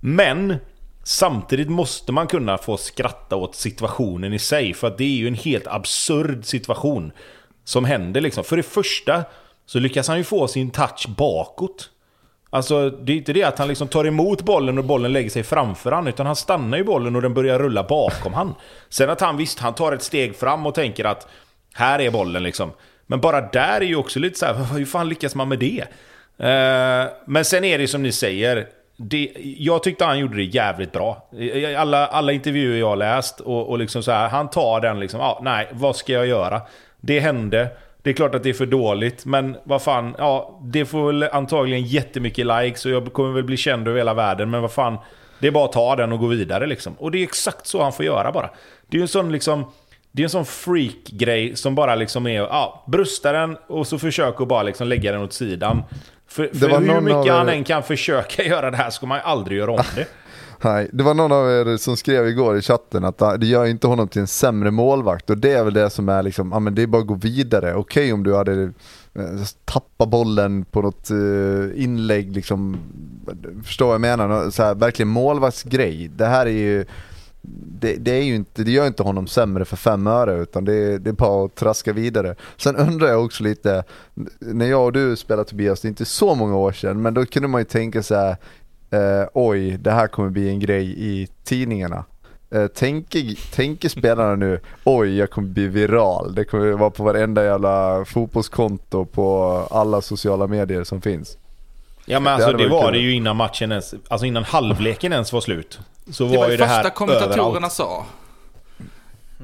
Men 0.00 0.56
samtidigt 1.04 1.68
måste 1.68 2.12
man 2.12 2.26
kunna 2.26 2.58
få 2.58 2.76
skratta 2.76 3.36
åt 3.36 3.54
situationen 3.54 4.32
i 4.32 4.38
sig. 4.38 4.74
För 4.74 4.86
att 4.86 4.98
det 4.98 5.04
är 5.04 5.16
ju 5.16 5.28
en 5.28 5.34
helt 5.34 5.66
absurd 5.66 6.44
situation 6.44 7.12
som 7.64 7.84
händer 7.84 8.20
liksom. 8.20 8.44
För 8.44 8.56
det 8.56 8.62
första 8.62 9.24
så 9.66 9.78
lyckas 9.78 10.08
han 10.08 10.18
ju 10.18 10.24
få 10.24 10.48
sin 10.48 10.70
touch 10.70 11.08
bakåt. 11.08 11.90
Alltså 12.50 12.90
det 12.90 13.12
är 13.12 13.16
inte 13.16 13.32
det 13.32 13.42
att 13.42 13.58
han 13.58 13.68
liksom 13.68 13.88
tar 13.88 14.04
emot 14.04 14.42
bollen 14.42 14.78
och 14.78 14.84
bollen 14.84 15.12
lägger 15.12 15.30
sig 15.30 15.42
framför 15.42 15.92
han 15.92 16.08
Utan 16.08 16.26
han 16.26 16.36
stannar 16.36 16.78
ju 16.78 16.84
bollen 16.84 17.16
och 17.16 17.22
den 17.22 17.34
börjar 17.34 17.58
rulla 17.58 17.82
bakom 17.82 18.34
han. 18.34 18.54
Sen 18.88 19.10
att 19.10 19.20
han 19.20 19.36
visst, 19.36 19.58
han 19.58 19.74
tar 19.74 19.92
ett 19.92 20.02
steg 20.02 20.36
fram 20.36 20.66
och 20.66 20.74
tänker 20.74 21.04
att 21.04 21.28
här 21.74 21.98
är 21.98 22.10
bollen 22.10 22.42
liksom. 22.42 22.72
Men 23.06 23.20
bara 23.20 23.40
där 23.40 23.80
är 23.80 23.86
ju 23.86 23.96
också 23.96 24.18
lite 24.18 24.38
så 24.38 24.46
här, 24.46 24.54
hur 24.78 24.84
fan 24.84 25.08
lyckas 25.08 25.34
man 25.34 25.48
med 25.48 25.58
det? 25.58 25.80
Eh, 26.38 27.12
men 27.26 27.44
sen 27.44 27.64
är 27.64 27.78
det 27.78 27.88
som 27.88 28.02
ni 28.02 28.12
säger, 28.12 28.66
det, 28.96 29.32
jag 29.40 29.82
tyckte 29.82 30.04
han 30.04 30.18
gjorde 30.18 30.36
det 30.36 30.44
jävligt 30.44 30.92
bra. 30.92 31.28
I 31.38 31.74
Alla, 31.74 32.06
alla 32.06 32.32
intervjuer 32.32 32.78
jag 32.78 32.88
har 32.88 32.96
läst 32.96 33.40
och, 33.40 33.68
och 33.68 33.78
liksom 33.78 34.02
så 34.02 34.12
här, 34.12 34.28
han 34.28 34.50
tar 34.50 34.80
den 34.80 35.00
liksom, 35.00 35.20
ah, 35.20 35.40
nej, 35.42 35.68
vad 35.72 35.96
ska 35.96 36.12
jag 36.12 36.26
göra? 36.26 36.60
Det 37.00 37.20
hände, 37.20 37.68
det 38.06 38.10
är 38.10 38.14
klart 38.14 38.34
att 38.34 38.42
det 38.42 38.48
är 38.48 38.54
för 38.54 38.66
dåligt, 38.66 39.24
men 39.24 39.56
vad 39.64 39.82
fan, 39.82 40.14
ja, 40.18 40.60
det 40.62 40.84
får 40.84 41.06
väl 41.06 41.22
antagligen 41.22 41.82
jättemycket 41.82 42.46
likes 42.46 42.86
och 42.86 42.92
jag 42.92 43.12
kommer 43.12 43.32
väl 43.32 43.44
bli 43.44 43.56
känd 43.56 43.88
över 43.88 43.98
hela 43.98 44.14
världen, 44.14 44.50
men 44.50 44.62
vad 44.62 44.72
fan, 44.72 44.98
det 45.38 45.46
är 45.46 45.50
bara 45.50 45.64
att 45.64 45.72
ta 45.72 45.96
den 45.96 46.12
och 46.12 46.18
gå 46.18 46.26
vidare 46.26 46.66
liksom. 46.66 46.94
Och 46.98 47.10
det 47.10 47.18
är 47.18 47.22
exakt 47.22 47.66
så 47.66 47.82
han 47.82 47.92
får 47.92 48.04
göra 48.04 48.32
bara. 48.32 48.50
Det 48.88 48.96
är 48.96 48.98
ju 48.98 49.02
en 49.02 49.08
sån 49.08 49.32
liksom, 49.32 49.64
det 50.12 50.22
är 50.22 50.24
en 50.24 50.30
sån 50.30 50.44
freak-grej 50.44 51.56
som 51.56 51.74
bara 51.74 51.94
liksom 51.94 52.26
är, 52.26 52.40
ja, 52.40 52.84
brusta 52.86 53.32
den 53.32 53.56
och 53.66 53.86
så 53.86 53.98
försöka 53.98 54.42
att 54.42 54.48
bara 54.48 54.62
liksom 54.62 54.88
lägga 54.88 55.12
den 55.12 55.22
åt 55.22 55.32
sidan. 55.32 55.82
För, 56.28 56.48
för 56.48 56.68
hur 56.68 57.00
mycket 57.00 57.32
av 57.32 57.38
han 57.38 57.48
än 57.48 57.64
kan 57.64 57.82
försöka 57.82 58.42
göra 58.44 58.70
det 58.70 58.76
här 58.76 58.90
ska 58.90 59.06
man 59.06 59.18
ju 59.18 59.22
aldrig 59.22 59.58
göra 59.58 59.70
om 59.70 59.82
det. 59.94 60.06
Nej, 60.62 60.90
det 60.92 61.04
var 61.04 61.14
någon 61.14 61.32
av 61.32 61.50
er 61.50 61.76
som 61.76 61.96
skrev 61.96 62.26
igår 62.28 62.58
i 62.58 62.62
chatten 62.62 63.04
att 63.04 63.22
ah, 63.22 63.36
det 63.36 63.46
gör 63.46 63.64
inte 63.66 63.86
honom 63.86 64.08
till 64.08 64.20
en 64.20 64.26
sämre 64.26 64.70
målvakt 64.70 65.30
och 65.30 65.38
det 65.38 65.52
är 65.52 65.64
väl 65.64 65.74
det 65.74 65.90
som 65.90 66.08
är 66.08 66.22
liksom, 66.22 66.52
ja 66.52 66.58
men 66.58 66.74
det 66.74 66.82
är 66.82 66.86
bara 66.86 67.00
att 67.02 67.06
gå 67.08 67.14
vidare. 67.14 67.74
Okej 67.74 68.12
om 68.12 68.22
du 68.22 68.34
hade 68.36 68.62
eh, 69.14 69.22
tappat 69.64 70.08
bollen 70.08 70.64
på 70.64 70.82
något 70.82 71.10
eh, 71.10 71.82
inlägg 71.82 72.32
liksom, 72.32 72.76
förstår 73.64 73.86
vad 73.86 73.94
jag 73.94 74.00
menar? 74.00 74.50
Så 74.50 74.62
här, 74.62 74.74
verkligen 74.74 75.08
målvaktsgrej. 75.08 76.10
Det 76.16 76.26
här 76.26 76.46
är 76.46 76.50
ju, 76.50 76.84
det, 77.80 77.94
det, 77.94 78.10
är 78.12 78.22
ju 78.22 78.34
inte, 78.34 78.64
det 78.64 78.70
gör 78.70 78.86
inte 78.86 79.02
honom 79.02 79.26
sämre 79.26 79.64
för 79.64 79.76
fem 79.76 80.06
öre 80.06 80.34
utan 80.42 80.64
det, 80.64 80.74
är- 80.74 80.98
det 80.98 81.10
är 81.10 81.14
bara 81.14 81.44
att 81.46 81.54
traska 81.54 81.92
vidare. 81.92 82.34
Sen 82.56 82.76
undrar 82.76 83.08
jag 83.08 83.24
också 83.24 83.42
lite, 83.44 83.84
när 84.40 84.66
jag 84.66 84.84
och 84.84 84.92
du 84.92 85.16
spelade 85.16 85.48
Tobias, 85.48 85.80
det 85.80 85.86
är 85.86 85.90
inte 85.90 86.04
så 86.04 86.34
många 86.34 86.56
år 86.56 86.72
sedan, 86.72 87.02
men 87.02 87.14
då 87.14 87.26
kunde 87.26 87.48
man 87.48 87.60
ju 87.60 87.64
tänka 87.64 88.02
så 88.02 88.14
här 88.14 88.36
eh, 88.90 89.28
oj, 89.34 89.70
det 89.78 89.90
här 89.90 90.06
kommer 90.06 90.30
bli 90.30 90.48
en 90.48 90.60
grej 90.60 90.94
i 90.98 91.28
tidningarna. 91.44 92.04
Eh, 92.50 92.66
tänker, 92.66 93.52
tänker 93.54 93.88
spelarna 93.88 94.34
nu, 94.34 94.60
oj 94.84 95.16
jag 95.16 95.30
kommer 95.30 95.48
bli 95.48 95.66
viral. 95.66 96.34
Det 96.34 96.44
kommer 96.44 96.70
vara 96.72 96.90
på 96.90 97.02
varenda 97.04 97.44
jävla 97.44 98.04
fotbollskonto 98.04 99.04
på 99.04 99.50
alla 99.70 100.00
sociala 100.00 100.46
medier 100.46 100.84
som 100.84 101.00
finns. 101.02 101.38
Ja 102.08 102.20
men 102.20 102.24
Det 102.38 102.44
alltså 102.46 102.58
det 102.58 102.68
varit 102.68 102.70
var 102.72 102.82
kul. 102.84 102.92
det 102.92 102.98
ju 102.98 103.12
innan 103.14 103.36
matchen 103.36 103.70
ens, 103.72 103.94
alltså 104.08 104.26
innan 104.26 104.44
halvleken 104.44 105.12
ens 105.12 105.32
var 105.32 105.40
slut. 105.40 105.78
Så 106.10 106.24
Det 106.24 106.30
var, 106.30 106.36
var 106.38 106.46
ju 106.46 106.50
ju 106.52 106.56
det 106.56 106.64
här 106.66 106.82
första 106.82 106.90
kommentatorerna 106.96 107.48
överallt. 107.48 107.72
sa. 107.72 108.04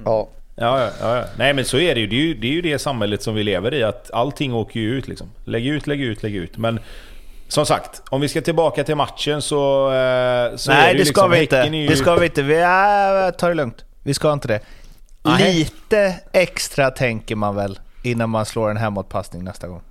Ja, 0.05 0.29
Ja, 0.57 0.81
ja, 0.81 0.91
ja, 1.01 1.17
ja. 1.17 1.25
Nej 1.37 1.55
men 1.55 1.65
så 1.65 1.79
är 1.79 1.95
det 1.95 2.01
ju. 2.01 2.07
Det 2.07 2.17
är 2.17 2.21
ju 2.21 2.35
det, 2.35 2.47
är 2.47 2.53
ju 2.53 2.63
det 2.63 2.79
samhället 2.79 3.23
som 3.23 3.35
vi 3.35 3.43
lever 3.43 3.75
i. 3.75 3.83
Att 3.83 4.11
allting 4.11 4.55
åker 4.55 4.81
ju 4.81 4.95
ut 4.99 5.09
liksom. 5.09 5.27
Lägg 5.45 5.67
ut, 5.67 5.87
lägg 5.87 6.01
ut, 6.01 6.23
lägg 6.23 6.35
ut. 6.37 6.59
Men 6.59 6.81
som 7.53 7.67
sagt, 7.67 8.03
om 8.11 8.21
vi 8.21 8.29
ska 8.29 8.41
tillbaka 8.41 8.85
till 8.85 8.95
matchen 8.97 9.43
så... 9.43 9.93
eh, 9.93 10.57
så 10.57 10.71
Nej, 10.71 10.93
ju 10.93 10.99
det 10.99 11.05
ska 11.05 11.27
liksom, 11.27 11.31
vi 11.31 11.43
inte. 11.43 11.77
Ju- 11.77 11.89
Det 11.89 11.97
ska 11.97 12.15
vi 12.15 12.27
inte. 12.27 12.43
Vi 12.43 12.57
är, 12.57 13.31
ta 13.31 13.49
det 13.49 13.55
lugnt. 13.55 13.85
Vi 14.03 14.15
ska 14.15 14.33
inte 14.33 14.49
det. 14.49 14.61
Nej. 15.23 15.55
Lite 15.55 16.15
extra 16.33 16.91
tänker 16.91 17.37
man 17.37 17.55
väl 17.55 17.79
innan 18.03 18.31
man 18.31 18.47
slår 18.47 18.71
en 18.71 18.77
hemåtpassning 18.77 19.45
nästa 19.45 19.69
gång? 19.69 19.83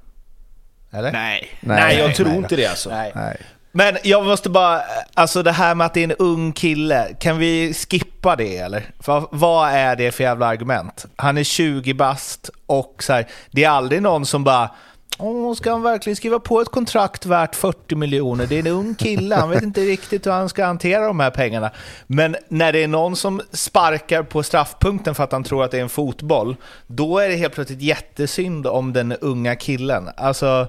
Eller? 0.91 1.12
Nej. 1.12 1.49
Nej, 1.59 1.97
jag 1.97 2.05
nej, 2.07 2.16
tror 2.16 2.28
nej 2.28 2.38
inte 2.38 2.55
det 2.55 2.66
alltså. 2.66 2.89
Nej. 2.89 3.12
nej. 3.16 3.38
Men 3.72 3.97
jag 4.03 4.26
måste 4.26 4.49
bara, 4.49 4.82
alltså 5.14 5.43
det 5.43 5.51
här 5.51 5.76
med 5.76 5.86
att 5.86 5.93
det 5.93 5.99
är 5.99 6.03
en 6.03 6.12
ung 6.20 6.51
kille, 6.51 7.07
kan 7.20 7.38
vi 7.38 7.74
skippa 7.74 8.36
det 8.36 8.57
eller? 8.57 8.84
För 8.99 9.24
vad 9.32 9.70
är 9.70 9.95
det 9.95 10.12
för 10.12 10.24
jävla 10.24 10.45
argument? 10.47 11.05
Han 11.16 11.38
är 11.38 11.43
20 11.43 11.93
bast 11.93 12.49
och 12.66 13.03
så 13.03 13.14
här, 13.14 13.28
det 13.51 13.64
är 13.64 13.70
aldrig 13.70 14.01
någon 14.01 14.26
som 14.26 14.43
bara 14.43 14.70
Åh, 15.18 15.53
ska 15.53 15.72
han 15.72 15.82
verkligen 15.82 16.16
skriva 16.16 16.39
på 16.39 16.62
ett 16.62 16.70
kontrakt 16.70 17.26
värt 17.26 17.55
40 17.55 17.95
miljoner? 17.95 18.45
Det 18.47 18.55
är 18.55 18.59
en 18.59 18.68
ung 18.68 18.95
kille, 18.95 19.36
han 19.36 19.49
vet 19.49 19.64
inte 19.64 19.82
riktigt 19.82 20.26
hur 20.26 20.32
han 20.32 20.49
ska 20.49 20.66
hantera 20.66 21.05
de 21.07 21.20
här 21.20 21.30
pengarna. 21.32 21.72
Men 22.07 22.36
när 22.49 22.74
det 22.74 22.84
är 22.84 22.88
någon 22.88 23.16
som 23.16 23.41
sparkar 23.51 24.24
på 24.24 24.43
straffpunkten 24.43 25.16
för 25.16 25.24
att 25.24 25.32
han 25.32 25.43
tror 25.43 25.64
att 25.64 25.72
det 25.72 25.78
är 25.78 25.82
en 25.82 25.89
fotboll, 25.89 26.55
då 26.88 27.20
är 27.20 27.30
det 27.30 27.36
helt 27.36 27.53
plötsligt 27.53 27.82
jättesynd 27.82 28.68
om 28.68 28.93
den 28.93 29.12
unga 29.14 29.55
killen. 29.55 30.09
Alltså, 30.18 30.68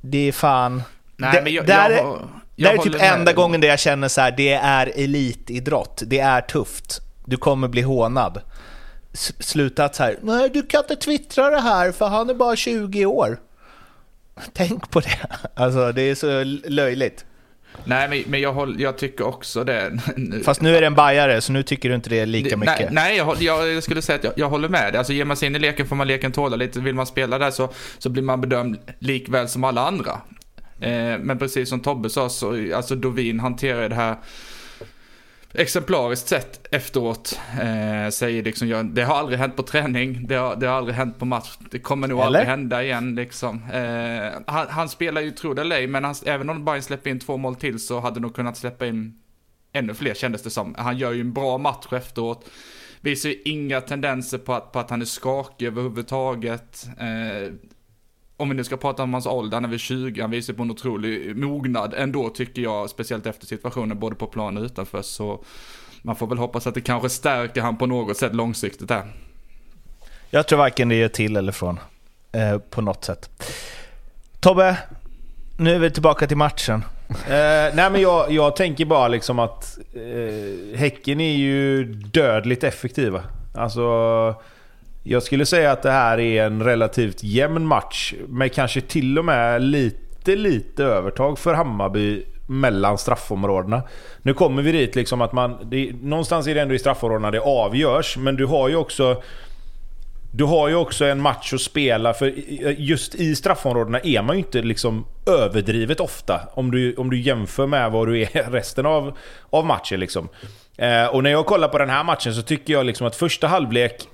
det 0.00 0.28
är 0.28 0.32
fan... 0.32 0.82
Nej, 1.16 1.32
det, 1.34 1.42
men 1.42 1.52
jag- 1.52 1.66
där 1.66 1.90
jag 1.90 2.18
det 2.56 2.62
jag 2.62 2.68
här 2.68 2.74
är 2.74 2.82
typ 2.82 2.92
håller 2.92 2.98
med 3.04 3.18
enda 3.18 3.32
gången 3.32 3.60
där 3.60 3.68
jag 3.68 3.78
känner 3.78 4.08
så 4.08 4.20
här, 4.20 4.30
det 4.36 4.52
är 4.52 4.92
elitidrott. 4.96 6.02
Det 6.06 6.18
är 6.18 6.40
tufft. 6.40 7.00
Du 7.24 7.36
kommer 7.36 7.68
bli 7.68 7.82
hånad. 7.82 8.40
S- 9.12 9.32
Sluta 9.38 9.84
att 9.84 9.94
så 9.94 10.02
här, 10.02 10.18
nej 10.22 10.50
du 10.50 10.62
kan 10.62 10.80
inte 10.80 10.96
twittra 10.96 11.50
det 11.50 11.60
här 11.60 11.92
för 11.92 12.08
han 12.08 12.30
är 12.30 12.34
bara 12.34 12.56
20 12.56 13.06
år. 13.06 13.38
Tänk 14.52 14.90
på 14.90 15.00
det. 15.00 15.18
Alltså 15.54 15.92
det 15.92 16.02
är 16.02 16.14
så 16.14 16.44
löjligt. 16.70 17.24
Nej, 17.84 18.08
men, 18.08 18.22
men 18.26 18.40
jag, 18.40 18.52
håll, 18.52 18.80
jag 18.80 18.98
tycker 18.98 19.26
också 19.26 19.64
det. 19.64 19.98
Fast 20.44 20.60
nu 20.60 20.76
är 20.76 20.80
det 20.80 20.86
en 20.86 20.94
bajare 20.94 21.40
så 21.40 21.52
nu 21.52 21.62
tycker 21.62 21.88
du 21.88 21.94
inte 21.94 22.10
det 22.10 22.18
är 22.18 22.26
lika 22.26 22.56
mycket. 22.56 22.78
Nej, 22.78 22.88
nej 22.90 23.16
jag, 23.16 23.42
jag, 23.42 23.68
jag 23.68 23.82
skulle 23.82 24.02
säga 24.02 24.16
att 24.18 24.24
jag, 24.24 24.32
jag 24.36 24.48
håller 24.48 24.68
med 24.68 24.92
dig. 24.92 24.98
Alltså 24.98 25.12
ger 25.12 25.24
man 25.24 25.36
sig 25.36 25.46
in 25.46 25.56
i 25.56 25.58
leken 25.58 25.86
får 25.86 25.96
man 25.96 26.08
leken 26.08 26.32
tåla 26.32 26.56
lite. 26.56 26.80
Vill 26.80 26.94
man 26.94 27.06
spela 27.06 27.38
där 27.38 27.50
så, 27.50 27.68
så 27.98 28.08
blir 28.08 28.22
man 28.22 28.40
bedömd 28.40 28.78
likväl 28.98 29.48
som 29.48 29.64
alla 29.64 29.86
andra. 29.86 30.20
Eh, 30.80 31.18
men 31.18 31.38
precis 31.38 31.68
som 31.68 31.80
Tobbe 31.80 32.10
sa 32.10 32.28
så, 32.28 32.76
alltså 32.76 32.94
Dovin 32.94 33.40
hanterar 33.40 33.88
det 33.88 33.94
här 33.94 34.16
exemplariskt 35.54 36.28
sett 36.28 36.74
efteråt. 36.74 37.40
Eh, 37.60 38.10
säger 38.10 38.42
liksom, 38.42 38.68
jag, 38.68 38.86
det 38.86 39.02
har 39.02 39.14
aldrig 39.14 39.38
hänt 39.38 39.56
på 39.56 39.62
träning, 39.62 40.26
det 40.26 40.34
har, 40.34 40.56
det 40.56 40.66
har 40.66 40.74
aldrig 40.74 40.96
hänt 40.96 41.18
på 41.18 41.24
match, 41.24 41.56
det 41.70 41.78
kommer 41.78 42.08
nog 42.08 42.18
Eller? 42.18 42.26
aldrig 42.26 42.46
hända 42.46 42.82
igen 42.82 43.14
liksom. 43.14 43.62
Eh, 43.72 44.42
han, 44.46 44.66
han 44.68 44.88
spelar 44.88 45.20
ju, 45.20 45.30
tro 45.30 45.54
det 45.54 45.62
eller 45.62 45.86
men 45.86 46.04
han, 46.04 46.14
även 46.26 46.50
om 46.50 46.64
Bayern 46.64 46.82
släpper 46.82 47.10
in 47.10 47.20
två 47.20 47.36
mål 47.36 47.56
till 47.56 47.78
så 47.78 48.00
hade 48.00 48.20
nog 48.20 48.34
kunnat 48.34 48.56
släppa 48.56 48.86
in 48.86 49.20
ännu 49.72 49.94
fler 49.94 50.14
kändes 50.14 50.42
det 50.42 50.50
som. 50.50 50.74
Han 50.78 50.98
gör 50.98 51.12
ju 51.12 51.20
en 51.20 51.32
bra 51.32 51.58
match 51.58 51.92
efteråt. 51.92 52.50
Visar 53.00 53.28
ju 53.28 53.42
inga 53.44 53.80
tendenser 53.80 54.38
på 54.38 54.54
att, 54.54 54.72
på 54.72 54.78
att 54.78 54.90
han 54.90 55.00
är 55.00 55.06
skakig 55.06 55.66
överhuvudtaget. 55.66 56.86
Eh, 56.98 57.52
om 58.40 58.48
vi 58.48 58.54
nu 58.54 58.64
ska 58.64 58.76
prata 58.76 59.02
om 59.02 59.12
hans 59.12 59.26
ålder, 59.26 59.56
han 59.56 59.64
är 59.64 59.68
väl 59.68 59.78
20, 59.78 60.20
han 60.20 60.30
visar 60.30 60.54
på 60.54 60.62
en 60.62 60.70
otrolig 60.70 61.36
mognad 61.36 61.94
ändå 61.96 62.28
tycker 62.28 62.62
jag, 62.62 62.90
speciellt 62.90 63.26
efter 63.26 63.46
situationen 63.46 63.98
både 63.98 64.16
på 64.16 64.26
plan 64.26 64.56
och 64.56 64.62
utanför. 64.62 65.02
Så 65.02 65.44
man 66.02 66.16
får 66.16 66.26
väl 66.26 66.38
hoppas 66.38 66.66
att 66.66 66.74
det 66.74 66.80
kanske 66.80 67.08
stärker 67.08 67.60
han 67.60 67.76
på 67.76 67.86
något 67.86 68.16
sätt 68.16 68.34
långsiktigt 68.34 68.88
där. 68.88 69.02
Jag 70.30 70.48
tror 70.48 70.58
varken 70.58 70.88
det 70.88 70.94
gör 70.94 71.08
till 71.08 71.36
eller 71.36 71.52
från. 71.52 71.80
Eh, 72.32 72.58
på 72.58 72.80
något 72.80 73.04
sätt. 73.04 73.30
Tobbe, 74.40 74.76
nu 75.56 75.74
är 75.74 75.78
vi 75.78 75.90
tillbaka 75.90 76.26
till 76.26 76.36
matchen. 76.36 76.84
Eh, 77.10 77.74
nej 77.74 77.90
men 77.90 78.00
jag, 78.00 78.32
jag 78.32 78.56
tänker 78.56 78.84
bara 78.84 79.08
liksom 79.08 79.38
att 79.38 79.78
eh, 79.94 80.78
Häcken 80.78 81.20
är 81.20 81.36
ju 81.36 81.84
dödligt 81.94 82.64
effektiva. 82.64 83.22
Alltså, 83.54 84.34
jag 85.02 85.22
skulle 85.22 85.46
säga 85.46 85.72
att 85.72 85.82
det 85.82 85.90
här 85.90 86.20
är 86.20 86.44
en 86.44 86.62
relativt 86.62 87.22
jämn 87.22 87.66
match. 87.66 88.14
Med 88.28 88.52
kanske 88.52 88.80
till 88.80 89.18
och 89.18 89.24
med 89.24 89.62
lite, 89.62 90.36
lite 90.36 90.84
övertag 90.84 91.38
för 91.38 91.54
Hammarby 91.54 92.24
mellan 92.46 92.98
straffområdena. 92.98 93.82
Nu 94.22 94.34
kommer 94.34 94.62
vi 94.62 94.72
dit 94.72 94.94
liksom 94.94 95.20
att 95.20 95.32
man... 95.32 95.56
Det, 95.70 95.92
någonstans 96.02 96.46
är 96.46 96.54
det 96.54 96.60
ändå 96.60 96.74
i 96.74 96.78
straffområdena 96.78 97.30
det 97.30 97.40
avgörs, 97.40 98.16
men 98.16 98.36
du 98.36 98.46
har 98.46 98.68
ju 98.68 98.76
också... 98.76 99.22
Du 100.32 100.44
har 100.44 100.68
ju 100.68 100.74
också 100.74 101.04
en 101.04 101.20
match 101.20 101.52
att 101.54 101.60
spela, 101.60 102.14
för 102.14 102.26
just 102.78 103.14
i 103.14 103.36
straffområdena 103.36 104.00
är 104.00 104.22
man 104.22 104.36
ju 104.36 104.42
inte 104.42 104.62
liksom 104.62 105.06
överdrivet 105.26 106.00
ofta. 106.00 106.40
Om 106.54 106.70
du, 106.70 106.94
om 106.94 107.10
du 107.10 107.20
jämför 107.20 107.66
med 107.66 107.90
vad 107.90 108.08
du 108.08 108.20
är 108.20 108.50
resten 108.50 108.86
av, 108.86 109.18
av 109.50 109.66
matchen. 109.66 110.00
Liksom. 110.00 110.28
Eh, 110.76 111.06
och 111.06 111.22
när 111.22 111.30
jag 111.30 111.46
kollar 111.46 111.68
på 111.68 111.78
den 111.78 111.90
här 111.90 112.04
matchen 112.04 112.34
så 112.34 112.42
tycker 112.42 112.72
jag 112.72 112.86
liksom 112.86 113.06
att 113.06 113.16
första 113.16 113.46
halvlek 113.46 114.08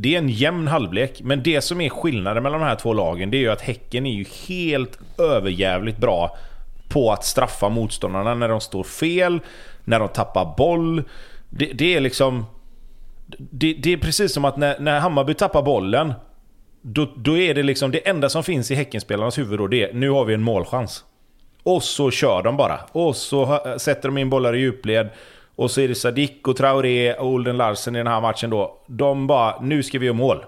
det 0.00 0.14
är 0.14 0.18
en 0.18 0.28
jämn 0.28 0.68
halvlek, 0.68 1.20
men 1.22 1.42
det 1.42 1.60
som 1.60 1.80
är 1.80 1.88
skillnaden 1.88 2.42
mellan 2.42 2.60
de 2.60 2.66
här 2.66 2.76
två 2.76 2.92
lagen 2.92 3.30
det 3.30 3.36
är 3.36 3.40
ju 3.40 3.50
att 3.50 3.60
Häcken 3.60 4.06
är 4.06 4.12
ju 4.12 4.24
helt 4.48 4.98
överjävligt 5.18 5.98
bra 5.98 6.36
på 6.88 7.12
att 7.12 7.24
straffa 7.24 7.68
motståndarna 7.68 8.34
när 8.34 8.48
de 8.48 8.60
står 8.60 8.84
fel, 8.84 9.40
när 9.84 9.98
de 9.98 10.08
tappar 10.08 10.54
boll. 10.56 11.02
Det, 11.50 11.64
det 11.64 11.94
är 11.94 12.00
liksom... 12.00 12.46
Det, 13.38 13.72
det 13.72 13.92
är 13.92 13.96
precis 13.96 14.32
som 14.32 14.44
att 14.44 14.56
när, 14.56 14.78
när 14.78 15.00
Hammarby 15.00 15.34
tappar 15.34 15.62
bollen, 15.62 16.12
då, 16.82 17.12
då 17.16 17.36
är 17.36 17.54
det 17.54 17.62
liksom 17.62 17.90
det 17.90 18.08
enda 18.08 18.28
som 18.28 18.44
finns 18.44 18.70
i 18.70 18.74
Häckenspelarnas 18.74 19.38
huvud 19.38 19.58
då, 19.58 19.66
det 19.66 19.82
är 19.82 19.92
nu 19.92 20.10
har 20.10 20.24
vi 20.24 20.34
en 20.34 20.42
målchans. 20.42 21.04
Och 21.62 21.82
så 21.82 22.10
kör 22.10 22.42
de 22.42 22.56
bara. 22.56 22.80
Och 22.92 23.16
så 23.16 23.60
sätter 23.78 24.08
de 24.08 24.18
in 24.18 24.30
bollar 24.30 24.54
i 24.54 24.58
djupled. 24.58 25.08
Och 25.58 25.70
så 25.70 25.80
är 25.80 25.88
det 25.88 25.94
Sadik 25.94 26.48
och 26.48 26.56
Traoré 26.56 27.14
och 27.14 27.26
Olden 27.26 27.56
Larsen 27.56 27.96
i 27.96 27.98
den 27.98 28.06
här 28.06 28.20
matchen 28.20 28.50
då. 28.50 28.78
De 28.86 29.26
bara, 29.26 29.60
nu 29.60 29.82
ska 29.82 29.98
vi 29.98 30.06
göra 30.06 30.16
mål. 30.16 30.44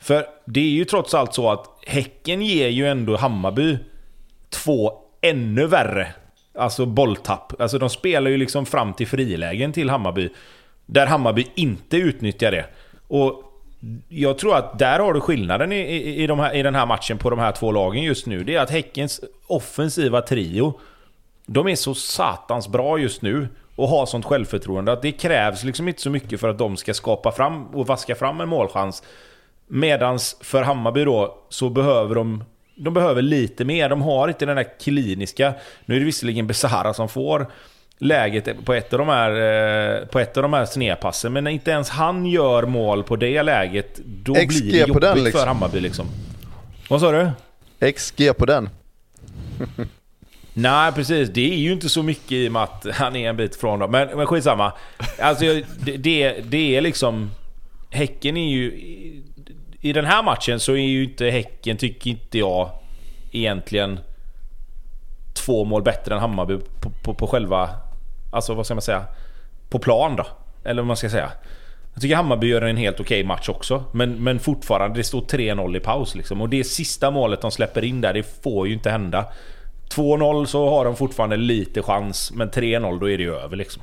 För 0.00 0.26
det 0.44 0.60
är 0.60 0.70
ju 0.70 0.84
trots 0.84 1.14
allt 1.14 1.34
så 1.34 1.50
att 1.50 1.66
Häcken 1.86 2.42
ger 2.42 2.68
ju 2.68 2.86
ändå 2.86 3.16
Hammarby 3.16 3.78
två 4.50 4.92
ännu 5.20 5.66
värre 5.66 6.14
alltså 6.54 6.86
bolltapp. 6.86 7.60
Alltså 7.60 7.78
de 7.78 7.90
spelar 7.90 8.30
ju 8.30 8.36
liksom 8.36 8.66
fram 8.66 8.92
till 8.92 9.06
frilägen 9.06 9.72
till 9.72 9.90
Hammarby. 9.90 10.28
Där 10.86 11.06
Hammarby 11.06 11.46
inte 11.54 11.96
utnyttjar 11.96 12.50
det. 12.50 12.66
Och 13.08 13.42
jag 14.08 14.38
tror 14.38 14.56
att 14.56 14.78
där 14.78 14.98
har 14.98 15.14
du 15.14 15.20
skillnaden 15.20 15.72
i, 15.72 15.80
i, 15.80 16.22
i, 16.22 16.26
de 16.26 16.38
här, 16.38 16.54
i 16.54 16.62
den 16.62 16.74
här 16.74 16.86
matchen 16.86 17.18
på 17.18 17.30
de 17.30 17.38
här 17.38 17.52
två 17.52 17.72
lagen 17.72 18.02
just 18.02 18.26
nu. 18.26 18.44
Det 18.44 18.54
är 18.54 18.60
att 18.60 18.70
Häckens 18.70 19.20
offensiva 19.46 20.22
trio, 20.22 20.80
de 21.46 21.68
är 21.68 21.76
så 21.76 21.94
satans 21.94 22.68
bra 22.68 22.98
just 22.98 23.22
nu 23.22 23.48
och 23.80 23.88
har 23.88 24.06
sånt 24.06 24.24
självförtroende 24.24 24.92
att 24.92 25.02
det 25.02 25.12
krävs 25.12 25.64
liksom 25.64 25.88
inte 25.88 26.00
så 26.00 26.10
mycket 26.10 26.40
för 26.40 26.48
att 26.48 26.58
de 26.58 26.76
ska 26.76 26.94
skapa 26.94 27.32
fram 27.32 27.66
och 27.66 27.86
vaska 27.86 28.14
fram 28.14 28.40
en 28.40 28.48
målchans. 28.48 29.02
Medans 29.66 30.36
för 30.40 30.62
Hammarby 30.62 31.04
då, 31.04 31.38
så 31.48 31.68
behöver 31.68 32.14
de 32.14 32.44
de 32.74 32.94
behöver 32.94 33.22
lite 33.22 33.64
mer. 33.64 33.88
De 33.88 34.02
har 34.02 34.28
inte 34.28 34.46
den 34.46 34.56
där 34.56 34.78
kliniska... 34.80 35.54
Nu 35.84 35.94
är 35.94 35.98
det 35.98 36.06
visserligen 36.06 36.46
Besara 36.46 36.94
som 36.94 37.08
får 37.08 37.46
läget 37.98 38.64
på 38.64 38.74
ett 38.74 38.92
av 38.92 38.98
de 38.98 39.08
här, 39.08 39.30
eh, 39.30 40.06
på 40.06 40.18
ett 40.18 40.36
av 40.36 40.42
de 40.42 40.52
här 40.52 40.64
snedpassen. 40.64 41.32
Men 41.32 41.44
när 41.44 41.50
inte 41.50 41.70
ens 41.70 41.88
han 41.88 42.26
gör 42.26 42.62
mål 42.62 43.02
på 43.02 43.16
det 43.16 43.42
läget, 43.42 44.00
då 44.04 44.34
XG 44.34 44.62
blir 44.62 44.72
det 44.72 44.78
jobbigt 44.78 45.02
den, 45.02 45.24
liksom. 45.24 45.40
för 45.40 45.46
Hammarby 45.46 45.80
liksom. 45.80 46.06
Vad 46.88 47.00
sa 47.00 47.12
du? 47.12 47.92
XG 47.92 48.32
på 48.38 48.46
den. 48.46 48.68
Nej 50.54 50.92
precis, 50.92 51.28
det 51.28 51.52
är 51.52 51.58
ju 51.58 51.72
inte 51.72 51.88
så 51.88 52.02
mycket 52.02 52.32
i 52.32 52.48
och 52.48 52.52
med 52.52 52.62
att 52.62 52.86
han 52.92 53.16
är 53.16 53.28
en 53.28 53.36
bit 53.36 53.56
från 53.56 53.78
dem. 53.78 53.90
Men, 53.90 54.08
men 54.16 54.26
skitsamma. 54.26 54.72
Alltså 55.18 55.44
det, 55.80 55.96
det, 55.96 56.40
det 56.44 56.76
är 56.76 56.80
liksom... 56.80 57.30
Häcken 57.90 58.36
är 58.36 58.50
ju... 58.50 58.70
I 59.80 59.92
den 59.92 60.04
här 60.04 60.22
matchen 60.22 60.60
så 60.60 60.72
är 60.72 60.76
ju 60.76 61.04
inte 61.04 61.30
Häcken, 61.30 61.76
tycker 61.76 62.10
inte 62.10 62.38
jag, 62.38 62.70
egentligen 63.32 64.00
två 65.34 65.64
mål 65.64 65.82
bättre 65.82 66.14
än 66.14 66.20
Hammarby 66.20 66.58
på, 66.80 66.90
på, 66.90 67.14
på 67.14 67.26
själva... 67.26 67.70
Alltså 68.32 68.54
vad 68.54 68.66
ska 68.66 68.74
man 68.74 68.82
säga? 68.82 69.04
På 69.68 69.78
plan 69.78 70.16
då. 70.16 70.26
Eller 70.64 70.82
vad 70.82 70.86
man 70.86 70.96
ska 70.96 71.10
säga. 71.10 71.32
Jag 71.94 72.02
tycker 72.02 72.16
Hammarby 72.16 72.46
gör 72.46 72.62
en 72.62 72.76
helt 72.76 73.00
okej 73.00 73.24
match 73.24 73.48
också. 73.48 73.84
Men, 73.92 74.24
men 74.24 74.38
fortfarande, 74.38 74.98
det 74.98 75.04
står 75.04 75.20
3-0 75.20 75.76
i 75.76 75.80
paus 75.80 76.14
liksom. 76.14 76.40
Och 76.40 76.48
det 76.48 76.64
sista 76.64 77.10
målet 77.10 77.40
de 77.40 77.50
släpper 77.50 77.84
in 77.84 78.00
där, 78.00 78.12
det 78.12 78.42
får 78.42 78.68
ju 78.68 78.74
inte 78.74 78.90
hända. 78.90 79.26
2-0 79.94 80.44
så 80.44 80.70
har 80.70 80.84
de 80.84 80.96
fortfarande 80.96 81.36
lite 81.36 81.82
chans, 81.82 82.32
men 82.34 82.50
3-0 82.50 83.00
då 83.00 83.10
är 83.10 83.18
det 83.18 83.24
ju 83.24 83.34
över 83.34 83.56
liksom. 83.56 83.82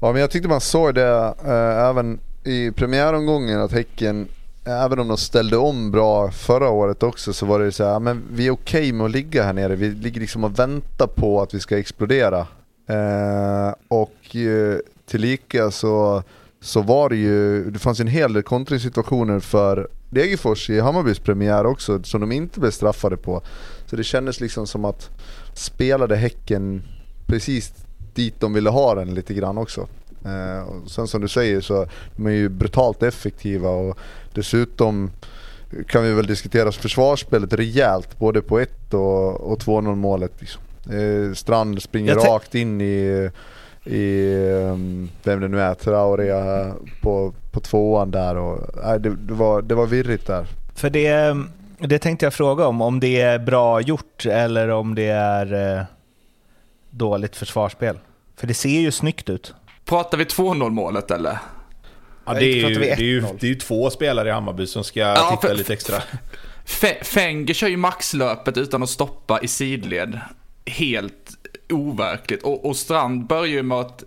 Ja 0.00 0.12
men 0.12 0.20
jag 0.20 0.30
tyckte 0.30 0.48
man 0.48 0.60
såg 0.60 0.94
det 0.94 1.34
eh, 1.44 1.88
även 1.88 2.18
i 2.44 2.70
premiäromgången 2.70 3.60
att 3.60 3.72
Häcken, 3.72 4.28
även 4.64 4.98
om 4.98 5.08
de 5.08 5.16
ställde 5.16 5.56
om 5.56 5.90
bra 5.90 6.30
förra 6.30 6.68
året 6.68 7.02
också 7.02 7.32
så 7.32 7.46
var 7.46 7.60
det 7.60 7.72
så 7.72 7.84
här, 7.84 8.00
men 8.00 8.22
vi 8.32 8.46
är 8.46 8.50
okej 8.50 8.80
okay 8.80 8.92
med 8.92 9.04
att 9.04 9.10
ligga 9.10 9.42
här 9.42 9.52
nere. 9.52 9.76
Vi 9.76 9.88
ligger 9.88 10.20
liksom 10.20 10.44
och 10.44 10.58
väntar 10.58 11.06
på 11.06 11.42
att 11.42 11.54
vi 11.54 11.60
ska 11.60 11.78
explodera. 11.78 12.46
Eh, 12.88 13.74
och 13.88 14.36
eh, 14.36 14.78
tillika 15.06 15.70
så, 15.70 16.22
så 16.60 16.82
var 16.82 17.08
det 17.08 17.16
ju, 17.16 17.70
det 17.70 17.78
fanns 17.78 18.00
en 18.00 18.06
hel 18.06 18.32
del 18.32 18.42
kontringssituationer 18.42 19.40
för 19.40 19.88
Degerfors 20.10 20.70
i 20.70 20.80
Hammarbys 20.80 21.18
premiär 21.18 21.66
också 21.66 22.02
som 22.02 22.20
de 22.20 22.32
inte 22.32 22.60
blev 22.60 22.70
straffade 22.70 23.16
på. 23.16 23.42
Så 23.86 23.96
det 23.96 24.04
kändes 24.04 24.40
liksom 24.40 24.66
som 24.66 24.84
att 24.84 25.10
spelade 25.54 26.16
Häcken 26.16 26.82
precis 27.26 27.72
dit 28.14 28.40
de 28.40 28.52
ville 28.52 28.70
ha 28.70 28.94
den 28.94 29.14
lite 29.14 29.34
grann 29.34 29.58
också. 29.58 29.88
Eh, 30.24 30.68
och 30.68 30.90
sen 30.90 31.06
som 31.06 31.20
du 31.20 31.28
säger 31.28 31.60
så 31.60 31.86
de 32.16 32.26
är 32.26 32.30
ju 32.30 32.48
brutalt 32.48 33.02
effektiva 33.02 33.68
och 33.68 33.98
dessutom 34.34 35.10
kan 35.88 36.02
vi 36.02 36.12
väl 36.12 36.26
diskutera 36.26 36.72
försvarsspelet 36.72 37.52
rejält 37.52 38.18
både 38.18 38.42
på 38.42 38.60
1 38.60 38.94
och, 38.94 39.52
och 39.52 39.58
2-0 39.58 39.94
målet. 39.94 40.32
Liksom. 40.38 40.62
Eh, 40.90 41.32
Strand 41.34 41.82
springer 41.82 42.14
rakt 42.14 42.54
in 42.54 42.80
i, 42.80 43.30
i 43.84 44.34
um, 44.52 45.10
vem 45.22 45.40
det 45.40 45.48
nu 45.48 45.60
är, 45.60 45.74
Traoré 45.74 46.32
på, 47.02 47.34
på 47.50 47.60
tvåan 47.60 48.10
där 48.10 48.36
och 48.36 48.58
nej, 48.84 49.00
det, 49.00 49.16
det, 49.16 49.34
var, 49.34 49.62
det 49.62 49.74
var 49.74 49.86
virrigt 49.86 50.26
där. 50.26 50.46
För 50.74 50.90
det, 50.90 51.36
det 51.78 51.98
tänkte 51.98 52.26
jag 52.26 52.34
fråga 52.34 52.66
om, 52.66 52.80
om 52.80 53.00
det 53.00 53.20
är 53.20 53.38
bra 53.38 53.80
gjort 53.80 54.26
eller 54.26 54.68
om 54.68 54.94
det 54.94 55.06
är 55.08 55.76
eh, 55.78 55.84
dåligt 56.90 57.36
försvarsspel. 57.36 57.98
För 58.36 58.46
det 58.46 58.54
ser 58.54 58.80
ju 58.80 58.92
snyggt 58.92 59.30
ut. 59.30 59.54
Pratar 59.84 60.18
vi 60.18 60.24
2-0 60.24 60.70
målet 60.70 61.10
eller? 61.10 61.38
Ja, 62.26 62.34
det, 62.34 62.44
är 62.44 62.68
ju, 62.68 62.74
det, 62.74 62.90
är 62.90 63.00
ju, 63.00 63.20
det 63.20 63.46
är 63.46 63.48
ju 63.48 63.54
två 63.54 63.90
spelare 63.90 64.28
i 64.28 64.32
Hammarby 64.32 64.66
som 64.66 64.84
ska 64.84 65.00
ja, 65.00 65.30
titta 65.30 65.48
för, 65.48 65.54
lite 65.54 65.72
extra. 65.72 66.02
Fenger 67.02 67.54
kör 67.54 67.68
ju 67.68 67.76
maxlöpet 67.76 68.56
utan 68.56 68.82
att 68.82 68.90
stoppa 68.90 69.40
i 69.40 69.48
sidled. 69.48 70.20
Helt 70.66 71.30
overkligt. 71.70 72.42
Och, 72.42 72.64
och 72.64 72.76
Strand 72.76 73.26
börjar 73.26 73.46
ju 73.46 73.62
med 73.62 73.78
att 73.78 74.04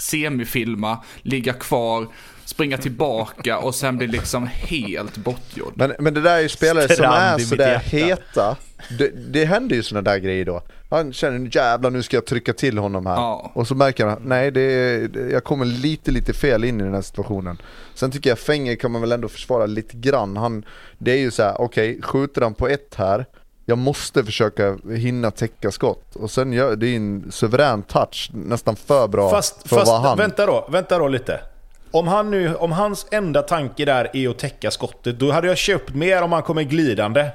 semifilma, 0.00 1.04
ligga 1.22 1.52
kvar, 1.52 2.06
springa 2.50 2.78
tillbaka 2.78 3.58
och 3.58 3.74
sen 3.74 3.98
bli 3.98 4.06
liksom 4.06 4.46
helt 4.46 5.16
bortgjord. 5.16 5.72
Men, 5.76 5.92
men 5.98 6.14
det 6.14 6.20
där 6.20 6.36
är 6.36 6.40
ju 6.40 6.48
spelare 6.48 6.88
som 6.88 7.04
är 7.04 7.38
sådär 7.38 7.78
heta. 7.78 8.56
Det, 8.98 9.32
det 9.32 9.44
händer 9.44 9.76
ju 9.76 9.82
sådana 9.82 10.10
där 10.10 10.18
grejer 10.18 10.44
då. 10.44 10.62
Han 10.90 11.12
känner 11.12 11.56
jävlar 11.56 11.90
nu 11.90 12.02
ska 12.02 12.16
jag 12.16 12.24
trycka 12.24 12.52
till 12.52 12.78
honom 12.78 13.06
här. 13.06 13.14
Ja. 13.14 13.50
Och 13.54 13.66
så 13.66 13.74
märker 13.74 14.06
han, 14.06 14.22
nej 14.24 14.50
det, 14.50 14.60
är, 14.60 15.30
jag 15.32 15.44
kommer 15.44 15.64
lite 15.64 16.10
lite 16.10 16.32
fel 16.32 16.64
in 16.64 16.80
i 16.80 16.84
den 16.84 16.94
här 16.94 17.02
situationen. 17.02 17.58
Sen 17.94 18.10
tycker 18.10 18.30
jag 18.30 18.38
Fenger 18.38 18.76
kan 18.76 18.90
man 18.90 19.00
väl 19.00 19.12
ändå 19.12 19.28
försvara 19.28 19.66
lite 19.66 19.96
grann. 19.96 20.36
Han, 20.36 20.64
det 20.98 21.12
är 21.12 21.18
ju 21.18 21.30
så 21.30 21.42
här: 21.42 21.60
okej, 21.60 21.90
okay, 21.90 22.02
skjuter 22.02 22.42
han 22.42 22.54
på 22.54 22.68
ett 22.68 22.94
här, 22.94 23.26
jag 23.66 23.78
måste 23.78 24.24
försöka 24.24 24.78
hinna 24.94 25.30
täcka 25.30 25.70
skott. 25.70 26.16
Och 26.16 26.30
sen 26.30 26.52
gör 26.52 26.76
det 26.76 26.86
är 26.86 26.96
en 26.96 27.32
suverän 27.32 27.82
touch, 27.82 28.30
nästan 28.34 28.76
för 28.76 29.08
bra 29.08 29.30
fast, 29.30 29.68
för 29.68 29.80
att 29.80 29.86
vara 29.86 30.00
han. 30.00 30.18
Vänta 30.18 30.46
då, 30.46 30.68
vänta 30.72 30.98
då 30.98 31.08
lite. 31.08 31.40
Om, 31.90 32.08
han 32.08 32.30
nu, 32.30 32.54
om 32.54 32.72
hans 32.72 33.06
enda 33.10 33.42
tanke 33.42 33.84
där 33.84 34.10
är 34.12 34.28
att 34.28 34.38
täcka 34.38 34.70
skottet, 34.70 35.18
då 35.18 35.30
hade 35.30 35.48
jag 35.48 35.58
köpt 35.58 35.94
mer 35.94 36.22
om 36.22 36.32
han 36.32 36.42
kommer 36.42 36.62
glidande 36.62 37.30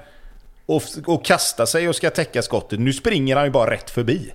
och, 0.66 0.84
och 1.06 1.26
kastar 1.26 1.66
sig 1.66 1.90
och 1.90 1.96
ska 1.96 2.10
täcka 2.10 2.42
skottet. 2.42 2.80
Nu 2.80 2.94
springer 2.94 3.36
han 3.36 3.46
ju 3.46 3.52
bara 3.52 3.72
rätt 3.72 3.90
förbi. 3.90 4.34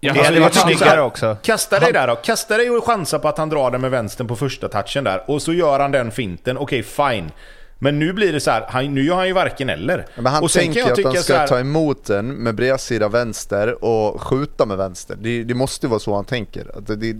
Ja, 0.00 0.12
det 0.12 0.22
hade 0.22 0.40
varit 0.40 0.54
snyggare 0.54 1.00
också. 1.00 1.36
Kasta 1.42 1.80
dig 1.80 1.92
där 1.92 2.06
då. 2.06 2.16
Kasta 2.16 2.56
dig 2.56 2.70
och 2.70 2.84
chansa 2.84 3.18
på 3.18 3.28
att 3.28 3.38
han 3.38 3.48
drar 3.48 3.70
den 3.70 3.80
med 3.80 3.90
vänstern 3.90 4.28
på 4.28 4.36
första 4.36 4.68
touchen 4.68 5.04
där. 5.04 5.30
Och 5.30 5.42
så 5.42 5.52
gör 5.52 5.80
han 5.80 5.92
den 5.92 6.10
finten. 6.10 6.58
Okej, 6.58 6.80
okay, 6.80 7.14
fine. 7.14 7.30
Men 7.78 7.98
nu 7.98 8.12
blir 8.12 8.32
det 8.32 8.40
så 8.40 8.50
här, 8.50 8.64
han, 8.68 8.94
nu 8.94 9.04
gör 9.04 9.14
han 9.14 9.26
ju 9.26 9.32
varken 9.32 9.68
eller. 9.68 10.06
men 10.16 10.26
han 10.26 10.44
och 10.44 10.50
tänker 10.50 10.92
att 10.92 11.04
han 11.04 11.16
ska 11.16 11.36
här, 11.36 11.46
ta 11.46 11.58
emot 11.58 12.04
den 12.04 12.26
med 12.26 12.54
bredsida 12.54 13.08
vänster 13.08 13.84
och 13.84 14.22
skjuta 14.22 14.66
med 14.66 14.76
vänster. 14.76 15.16
Det, 15.20 15.44
det 15.44 15.54
måste 15.54 15.88
vara 15.88 16.00
så 16.00 16.14
han 16.14 16.24
tänker. 16.24 16.78
Att 16.78 16.86
det, 16.86 17.16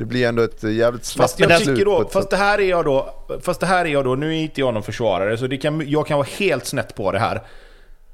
det 0.00 0.06
blir 0.06 0.28
ändå 0.28 0.42
ett 0.42 0.62
jävligt 0.62 1.04
snabbt 1.04 1.36
tycker 1.36 1.84
då, 1.84 2.08
fast 2.08 2.30
det 2.30 2.36
här 2.36 2.60
är 2.60 2.68
jag 2.68 2.84
då, 2.84 3.14
fast 3.42 3.60
det 3.60 3.66
här 3.66 3.84
är 3.84 3.88
jag 3.88 4.04
då, 4.04 4.14
nu 4.14 4.28
är 4.28 4.40
inte 4.40 4.60
jag 4.60 4.74
någon 4.74 4.82
försvarare 4.82 5.38
så 5.38 5.46
det 5.46 5.56
kan, 5.56 5.90
jag 5.90 6.06
kan 6.06 6.18
vara 6.18 6.28
helt 6.38 6.66
snett 6.66 6.94
på 6.94 7.12
det 7.12 7.18
här. 7.18 7.40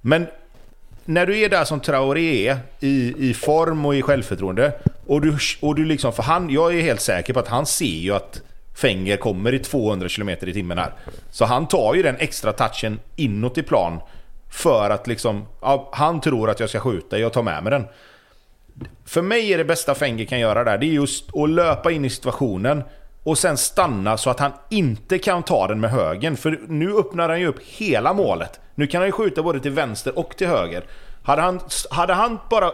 Men 0.01 0.27
när 1.05 1.27
du 1.27 1.39
är 1.39 1.49
där 1.49 1.65
som 1.65 1.81
Traoré 1.81 2.49
är, 2.49 2.59
i, 2.81 3.15
i 3.31 3.35
form 3.35 3.87
och 3.87 3.95
i 3.95 4.03
självförtroende, 4.03 4.73
och 5.07 5.21
du, 5.21 5.37
och 5.61 5.75
du 5.75 5.85
liksom, 5.85 6.13
för 6.13 6.23
han, 6.23 6.51
jag 6.51 6.75
är 6.75 6.81
helt 6.81 7.01
säker 7.01 7.33
på 7.33 7.41
att 7.41 7.49
han 7.49 7.67
ser 7.67 7.85
ju 7.85 8.13
att 8.13 8.43
Fenger 8.75 9.17
kommer 9.17 9.55
i 9.55 9.59
200 9.59 10.09
km 10.09 10.29
i 10.29 10.37
timmen 10.37 10.79
här. 10.79 10.93
Så 11.31 11.45
han 11.45 11.69
tar 11.69 11.95
ju 11.95 12.03
den 12.03 12.17
extra 12.17 12.53
touchen 12.53 13.01
inåt 13.17 13.59
i 13.59 13.63
plan 13.63 14.01
för 14.51 14.91
att 14.91 15.07
liksom, 15.07 15.47
ja, 15.61 15.91
han 15.93 16.21
tror 16.21 16.51
att 16.51 16.61
jag 16.61 16.69
ska 16.69 16.81
skjuta, 16.81 17.19
jag 17.19 17.33
tar 17.33 17.43
med 17.43 17.63
mig 17.63 17.71
den. 17.71 17.85
För 19.05 19.23
mig 19.23 19.53
är 19.53 19.59
det 19.59 19.65
bästa 19.65 19.95
Fenger 19.95 20.25
kan 20.25 20.41
göra 20.41 20.65
där, 20.65 20.79
det 20.79 20.87
är 20.87 20.93
just 20.93 21.37
att 21.37 21.51
löpa 21.51 21.91
in 21.91 22.05
i 22.05 22.11
situationen 22.11 22.83
och 23.23 23.39
sen 23.39 23.57
stanna 23.57 24.17
så 24.17 24.31
att 24.31 24.41
han 24.41 24.53
inte 24.71 25.19
kan 25.19 25.43
ta 25.43 25.67
den 25.67 25.81
med 25.81 25.91
högen. 25.91 26.37
För 26.37 26.61
nu 26.69 26.97
öppnar 26.97 27.29
han 27.29 27.41
ju 27.41 27.47
upp 27.47 27.63
hela 27.63 28.13
målet. 28.13 28.61
Nu 28.75 28.87
kan 28.87 29.01
han 29.01 29.09
ju 29.09 29.13
skjuta 29.13 29.43
både 29.43 29.61
till 29.61 29.71
vänster 29.71 30.19
och 30.19 30.37
till 30.37 30.47
höger. 30.47 30.85
Hade 31.23 31.43
han, 31.43 31.61
hade 31.91 32.15
han 32.15 32.39
bara 32.51 32.71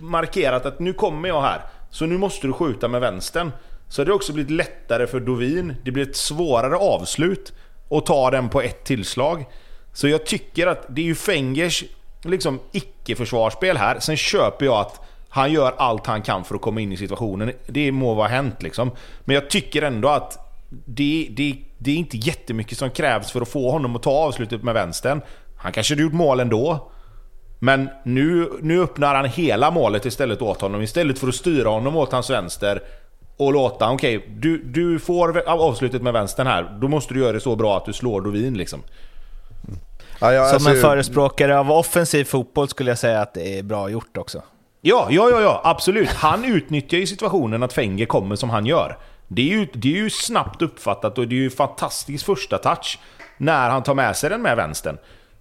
markerat 0.00 0.66
att 0.66 0.78
nu 0.78 0.92
kommer 0.92 1.28
jag 1.28 1.42
här, 1.42 1.60
så 1.90 2.06
nu 2.06 2.18
måste 2.18 2.46
du 2.46 2.52
skjuta 2.52 2.88
med 2.88 3.00
vänstern. 3.00 3.52
Så 3.88 4.00
hade 4.00 4.10
det 4.10 4.14
också 4.14 4.32
blivit 4.32 4.50
lättare 4.50 5.06
för 5.06 5.20
Dovin. 5.20 5.74
Det 5.84 5.90
blir 5.90 6.08
ett 6.08 6.16
svårare 6.16 6.76
avslut 6.76 7.52
att 7.90 8.06
ta 8.06 8.30
den 8.30 8.48
på 8.48 8.62
ett 8.62 8.84
tillslag. 8.84 9.44
Så 9.92 10.08
jag 10.08 10.26
tycker 10.26 10.66
att 10.66 10.86
det 10.88 11.00
är 11.00 11.04
ju 11.06 11.14
Fengers 11.14 11.84
liksom 12.22 12.60
icke-försvarsspel 12.72 13.76
här. 13.76 13.98
Sen 14.00 14.16
köper 14.16 14.66
jag 14.66 14.80
att 14.80 15.00
han 15.36 15.52
gör 15.52 15.74
allt 15.78 16.06
han 16.06 16.22
kan 16.22 16.44
för 16.44 16.54
att 16.54 16.60
komma 16.60 16.80
in 16.80 16.92
i 16.92 16.96
situationen. 16.96 17.52
Det 17.66 17.92
må 17.92 18.14
vara 18.14 18.28
hänt 18.28 18.62
liksom. 18.62 18.90
Men 19.24 19.34
jag 19.34 19.50
tycker 19.50 19.82
ändå 19.82 20.08
att 20.08 20.38
det, 20.68 21.28
det, 21.30 21.56
det 21.78 21.90
är 21.90 21.96
inte 21.96 22.16
jättemycket 22.16 22.78
som 22.78 22.90
krävs 22.90 23.30
för 23.30 23.40
att 23.40 23.48
få 23.48 23.70
honom 23.70 23.96
att 23.96 24.02
ta 24.02 24.10
avslutet 24.10 24.62
med 24.62 24.74
vänstern. 24.74 25.20
Han 25.56 25.72
kanske 25.72 25.94
hade 25.94 26.02
gjort 26.02 26.12
mål 26.12 26.40
ändå. 26.40 26.90
Men 27.58 27.88
nu, 28.04 28.50
nu 28.62 28.82
öppnar 28.82 29.14
han 29.14 29.24
hela 29.24 29.70
målet 29.70 30.06
istället 30.06 30.42
åt 30.42 30.60
honom. 30.60 30.82
Istället 30.82 31.18
för 31.18 31.28
att 31.28 31.34
styra 31.34 31.68
honom 31.68 31.96
åt 31.96 32.12
hans 32.12 32.30
vänster 32.30 32.82
och 33.36 33.52
låta, 33.52 33.90
okej, 33.90 34.16
okay, 34.16 34.30
du, 34.36 34.62
du 34.64 34.98
får 34.98 35.48
avslutet 35.48 36.02
med 36.02 36.12
vänstern 36.12 36.46
här. 36.46 36.78
Då 36.80 36.88
måste 36.88 37.14
du 37.14 37.20
göra 37.20 37.32
det 37.32 37.40
så 37.40 37.56
bra 37.56 37.76
att 37.76 37.84
du 37.84 37.92
slår 37.92 38.20
Dovin 38.20 38.58
liksom. 38.58 38.82
Ja, 40.20 40.32
ja, 40.32 40.46
Som 40.46 40.54
alltså, 40.54 40.70
en 40.70 40.76
förespråkare 40.76 41.58
av 41.58 41.72
offensiv 41.72 42.24
fotboll 42.24 42.68
skulle 42.68 42.90
jag 42.90 42.98
säga 42.98 43.20
att 43.20 43.34
det 43.34 43.58
är 43.58 43.62
bra 43.62 43.88
gjort 43.88 44.16
också. 44.16 44.42
Ja, 44.88 45.06
ja, 45.10 45.30
ja, 45.30 45.40
ja, 45.40 45.60
absolut. 45.64 46.08
Han 46.08 46.44
utnyttjar 46.44 46.98
ju 46.98 47.06
situationen 47.06 47.62
att 47.62 47.72
Fenger 47.72 48.06
kommer 48.06 48.36
som 48.36 48.50
han 48.50 48.66
gör. 48.66 48.98
Det 49.28 49.42
är, 49.42 49.58
ju, 49.58 49.66
det 49.72 49.88
är 49.88 49.96
ju 49.96 50.10
snabbt 50.10 50.62
uppfattat 50.62 51.18
och 51.18 51.28
det 51.28 51.34
är 51.34 51.40
ju 51.40 51.50
fantastisk 51.50 52.26
första 52.26 52.58
touch 52.58 52.98
när 53.36 53.70
han 53.70 53.82
tar 53.82 53.94
med 53.94 54.16
sig 54.16 54.30
den 54.30 54.42
med 54.42 54.56
vänstern. 54.56 54.98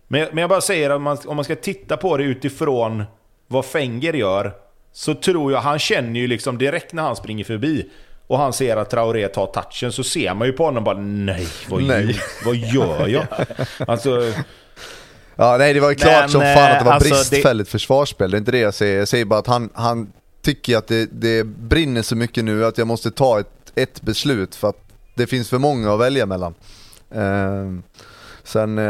Men, 0.07 0.27
men 0.31 0.37
jag 0.37 0.49
bara 0.49 0.61
säger 0.61 0.89
om 0.89 1.03
man, 1.03 1.17
om 1.25 1.35
man 1.35 1.45
ska 1.45 1.55
titta 1.55 1.97
på 1.97 2.17
det 2.17 2.23
utifrån 2.23 3.03
vad 3.47 3.65
Fenger 3.65 4.13
gör, 4.13 4.53
så 4.91 5.13
tror 5.13 5.51
jag, 5.51 5.59
han 5.59 5.79
känner 5.79 6.19
ju 6.19 6.27
liksom 6.27 6.57
direkt 6.57 6.93
när 6.93 7.03
han 7.03 7.15
springer 7.15 7.43
förbi. 7.43 7.89
och 8.27 8.37
han 8.37 8.53
ser 8.53 8.77
att 8.77 8.89
Traoré 8.89 9.27
tar 9.27 9.45
touchen 9.45 9.91
så 9.91 10.03
ser 10.03 10.33
man 10.33 10.47
ju 10.47 10.53
på 10.53 10.65
honom 10.65 10.83
bara 10.83 10.97
nej, 10.97 11.47
vad, 11.69 11.83
Nej. 11.83 12.05
Gör, 12.05 12.45
vad 12.45 12.55
gör 12.55 13.07
jag? 13.07 13.25
Alltså, 13.87 14.33
Ja, 15.35 15.57
nej 15.57 15.73
det 15.73 15.79
var 15.79 15.89
ju 15.89 15.95
klart 15.95 16.21
Men, 16.21 16.29
som 16.29 16.41
fan 16.41 16.71
att 16.71 16.79
det 16.79 16.85
var 16.85 16.91
eh, 16.91 16.95
alltså, 16.95 17.09
bristfälligt 17.29 17.69
försvarsspel, 17.69 18.31
det 18.31 18.37
är 18.37 18.39
inte 18.39 18.51
det 18.51 18.59
jag 18.59 18.73
säger. 18.73 18.99
Jag 18.99 19.07
säger 19.07 19.25
bara 19.25 19.39
att 19.39 19.47
han, 19.47 19.69
han 19.73 20.11
tycker 20.41 20.77
att 20.77 20.87
det, 20.87 21.05
det 21.11 21.43
brinner 21.43 22.01
så 22.01 22.15
mycket 22.15 22.43
nu 22.43 22.65
att 22.65 22.77
jag 22.77 22.87
måste 22.87 23.11
ta 23.11 23.39
ett, 23.39 23.47
ett 23.75 24.01
beslut 24.01 24.55
för 24.55 24.69
att 24.69 24.79
det 25.15 25.27
finns 25.27 25.49
för 25.49 25.57
många 25.57 25.93
att 25.93 25.99
välja 25.99 26.25
mellan. 26.25 26.53
Eh, 27.11 27.73
sen, 28.43 28.77
eh, 28.77 28.83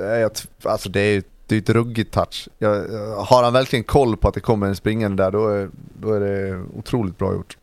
är 0.00 0.18
jag, 0.20 0.30
alltså 0.62 0.88
det 0.88 1.00
är 1.00 1.12
ju 1.12 1.22
det 1.46 1.54
är 1.54 1.58
ett 1.58 1.70
ruggigt 1.70 2.14
touch. 2.14 2.48
Jag- 2.58 2.86
har 3.24 3.42
han 3.42 3.52
verkligen 3.52 3.84
koll 3.84 4.16
på 4.16 4.28
att 4.28 4.34
det 4.34 4.40
kommer 4.40 4.66
en 4.66 4.76
springande 4.76 5.22
där, 5.22 5.30
då 5.30 5.48
är, 5.48 5.68
då 6.00 6.12
är 6.12 6.20
det 6.20 6.62
otroligt 6.76 7.18
bra 7.18 7.32
gjort. 7.32 7.56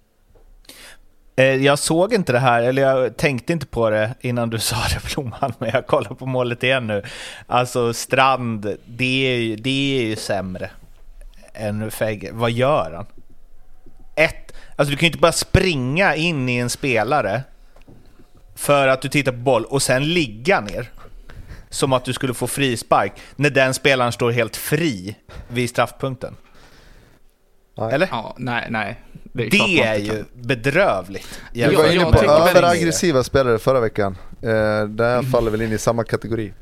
Eh, 1.35 1.45
jag 1.45 1.79
såg 1.79 2.13
inte 2.13 2.31
det 2.31 2.39
här, 2.39 2.63
eller 2.63 2.81
jag 2.81 3.17
tänkte 3.17 3.53
inte 3.53 3.65
på 3.65 3.89
det 3.89 4.13
innan 4.21 4.49
du 4.49 4.59
sa 4.59 4.75
det 4.75 5.13
Blomman, 5.13 5.53
men 5.59 5.69
jag 5.73 5.87
kollar 5.87 6.09
på 6.09 6.25
målet 6.25 6.63
igen 6.63 6.87
nu. 6.87 7.03
Alltså 7.47 7.93
Strand, 7.93 8.75
det 8.85 9.27
är 9.27 9.37
ju, 9.37 9.55
det 9.55 9.99
är 9.99 10.05
ju 10.05 10.15
sämre 10.15 10.69
än 11.53 11.91
Fegge. 11.91 12.29
Vad 12.33 12.51
gör 12.51 12.91
han? 12.95 13.05
Ett, 14.15 14.53
alltså 14.75 14.91
du 14.91 14.97
kan 14.97 15.01
ju 15.01 15.07
inte 15.07 15.19
bara 15.19 15.31
springa 15.31 16.15
in 16.15 16.49
i 16.49 16.55
en 16.55 16.69
spelare 16.69 17.41
för 18.55 18.87
att 18.87 19.01
du 19.01 19.09
tittar 19.09 19.31
på 19.31 19.37
boll 19.37 19.65
och 19.65 19.81
sen 19.81 20.13
ligga 20.13 20.61
ner. 20.61 20.91
Som 21.69 21.93
att 21.93 22.05
du 22.05 22.13
skulle 22.13 22.33
få 22.33 22.47
frispark 22.47 23.13
när 23.35 23.49
den 23.49 23.73
spelaren 23.73 24.11
står 24.11 24.31
helt 24.31 24.55
fri 24.55 25.15
vid 25.47 25.69
straffpunkten. 25.69 26.35
Nej. 27.77 27.93
Eller? 27.93 28.07
Ja, 28.11 28.35
nej, 28.37 28.67
nej. 28.69 29.01
Det 29.33 29.45
är, 29.45 29.49
Det 29.49 29.81
är 29.81 29.97
ju 29.97 30.09
kan. 30.09 30.25
bedrövligt. 30.33 31.41
Vi 31.53 31.61
var 31.61 31.71
jag 31.83 31.95
inne 31.95 32.05
på 32.05 32.19
överaggressiva 32.19 33.23
spelare 33.23 33.59
förra 33.59 33.79
veckan. 33.79 34.17
Eh, 34.41 34.85
där 34.87 35.21
faller 35.21 35.51
väl 35.51 35.61
in 35.61 35.71
i 35.71 35.77
samma 35.77 36.03
kategori. 36.03 36.53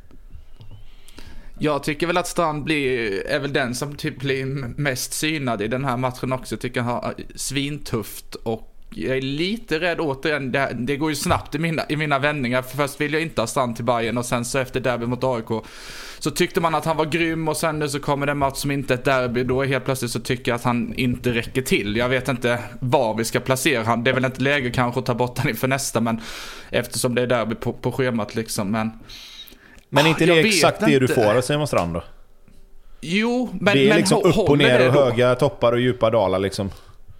Jag 1.59 1.83
tycker 1.83 2.07
väl 2.07 2.17
att 2.17 2.27
Strand 2.27 2.63
blir, 2.63 3.27
är 3.27 3.39
väl 3.39 3.53
den 3.53 3.75
som 3.75 3.95
typ 3.95 4.19
blir 4.19 4.45
mest 4.79 5.13
synad 5.13 5.61
i 5.61 5.67
den 5.67 5.85
här 5.85 5.97
matchen 5.97 6.33
också. 6.33 6.57
Tycker 6.57 6.81
han 6.81 6.93
har 6.93 7.13
svintufft 7.35 8.35
och 8.35 8.72
jag 8.95 9.17
är 9.17 9.21
lite 9.21 9.79
rädd 9.79 9.99
återigen, 9.99 10.51
det, 10.51 10.69
det 10.79 10.97
går 10.97 11.09
ju 11.09 11.15
snabbt 11.15 11.55
i 11.55 11.59
mina, 11.59 11.83
i 11.89 11.95
mina 11.95 12.19
vändningar. 12.19 12.61
För 12.61 12.77
först 12.77 13.01
vill 13.01 13.13
jag 13.13 13.21
inte 13.21 13.41
ha 13.41 13.47
Strand 13.47 13.75
till 13.75 13.85
Bayern 13.85 14.17
och 14.17 14.25
sen 14.25 14.45
så 14.45 14.57
efter 14.59 14.79
derby 14.79 15.05
mot 15.05 15.23
AIK 15.23 15.63
så 16.19 16.31
tyckte 16.31 16.61
man 16.61 16.75
att 16.75 16.85
han 16.85 16.97
var 16.97 17.05
grym 17.05 17.47
och 17.47 17.57
sen 17.57 17.79
nu 17.79 17.89
så 17.89 17.99
kommer 17.99 18.25
det 18.25 18.31
en 18.31 18.37
match 18.37 18.57
som 18.57 18.71
inte 18.71 18.93
är 18.93 18.97
ett 18.97 19.05
derby. 19.05 19.43
Då 19.43 19.63
helt 19.63 19.85
plötsligt 19.85 20.11
så 20.11 20.19
tycker 20.19 20.51
jag 20.51 20.55
att 20.55 20.63
han 20.63 20.93
inte 20.93 21.31
räcker 21.31 21.61
till. 21.61 21.95
Jag 21.97 22.09
vet 22.09 22.27
inte 22.27 22.59
var 22.79 23.17
vi 23.17 23.23
ska 23.23 23.39
placera 23.39 23.83
han. 23.83 24.03
Det 24.03 24.11
är 24.11 24.13
väl 24.13 24.25
inte 24.25 24.41
läge 24.41 24.71
kanske 24.71 24.99
att 24.99 25.05
ta 25.05 25.13
bort 25.13 25.37
han 25.37 25.49
inför 25.49 25.67
nästa 25.67 26.01
men 26.01 26.21
eftersom 26.69 27.15
det 27.15 27.21
är 27.21 27.27
derby 27.27 27.55
på, 27.55 27.73
på 27.73 27.91
schemat 27.91 28.35
liksom. 28.35 28.71
Men, 28.71 28.91
men 29.89 30.05
Ah, 30.05 30.09
inte 30.09 30.25
jag 30.25 30.37
det 30.37 30.49
exakt 30.49 30.85
det 30.85 30.99
du 30.99 31.07
får 31.07 31.37
av 31.37 31.41
Simon 31.41 31.67
Strand 31.67 31.93
då? 31.93 32.03
Jo, 33.01 33.49
men, 33.61 33.73
det 33.73 33.85
är 33.85 33.89
men 33.89 33.97
liksom 33.97 34.23
upp 34.23 34.37
och 34.37 34.57
ner 34.57 34.87
och 34.87 34.93
höga 34.93 35.35
toppar 35.35 35.71
och 35.71 35.79
djupa 35.79 36.09
dalar 36.09 36.39
liksom. 36.39 36.71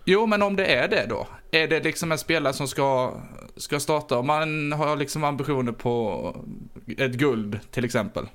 Jo, 0.05 0.25
men 0.25 0.41
om 0.41 0.55
det 0.55 0.65
är 0.65 0.87
det 0.87 1.05
då? 1.09 1.27
Är 1.53 1.67
det 1.67 1.83
liksom 1.83 2.11
en 2.11 2.17
spelare 2.17 2.53
som 2.53 2.67
ska, 2.67 3.13
ska 3.57 3.79
starta? 3.79 4.17
Om 4.17 4.27
man 4.27 4.71
har 4.71 4.95
liksom 4.95 5.23
ambitioner 5.23 5.71
på 5.71 6.35
ett 6.97 7.11
guld 7.13 7.59
till 7.71 7.85
exempel. 7.85 8.25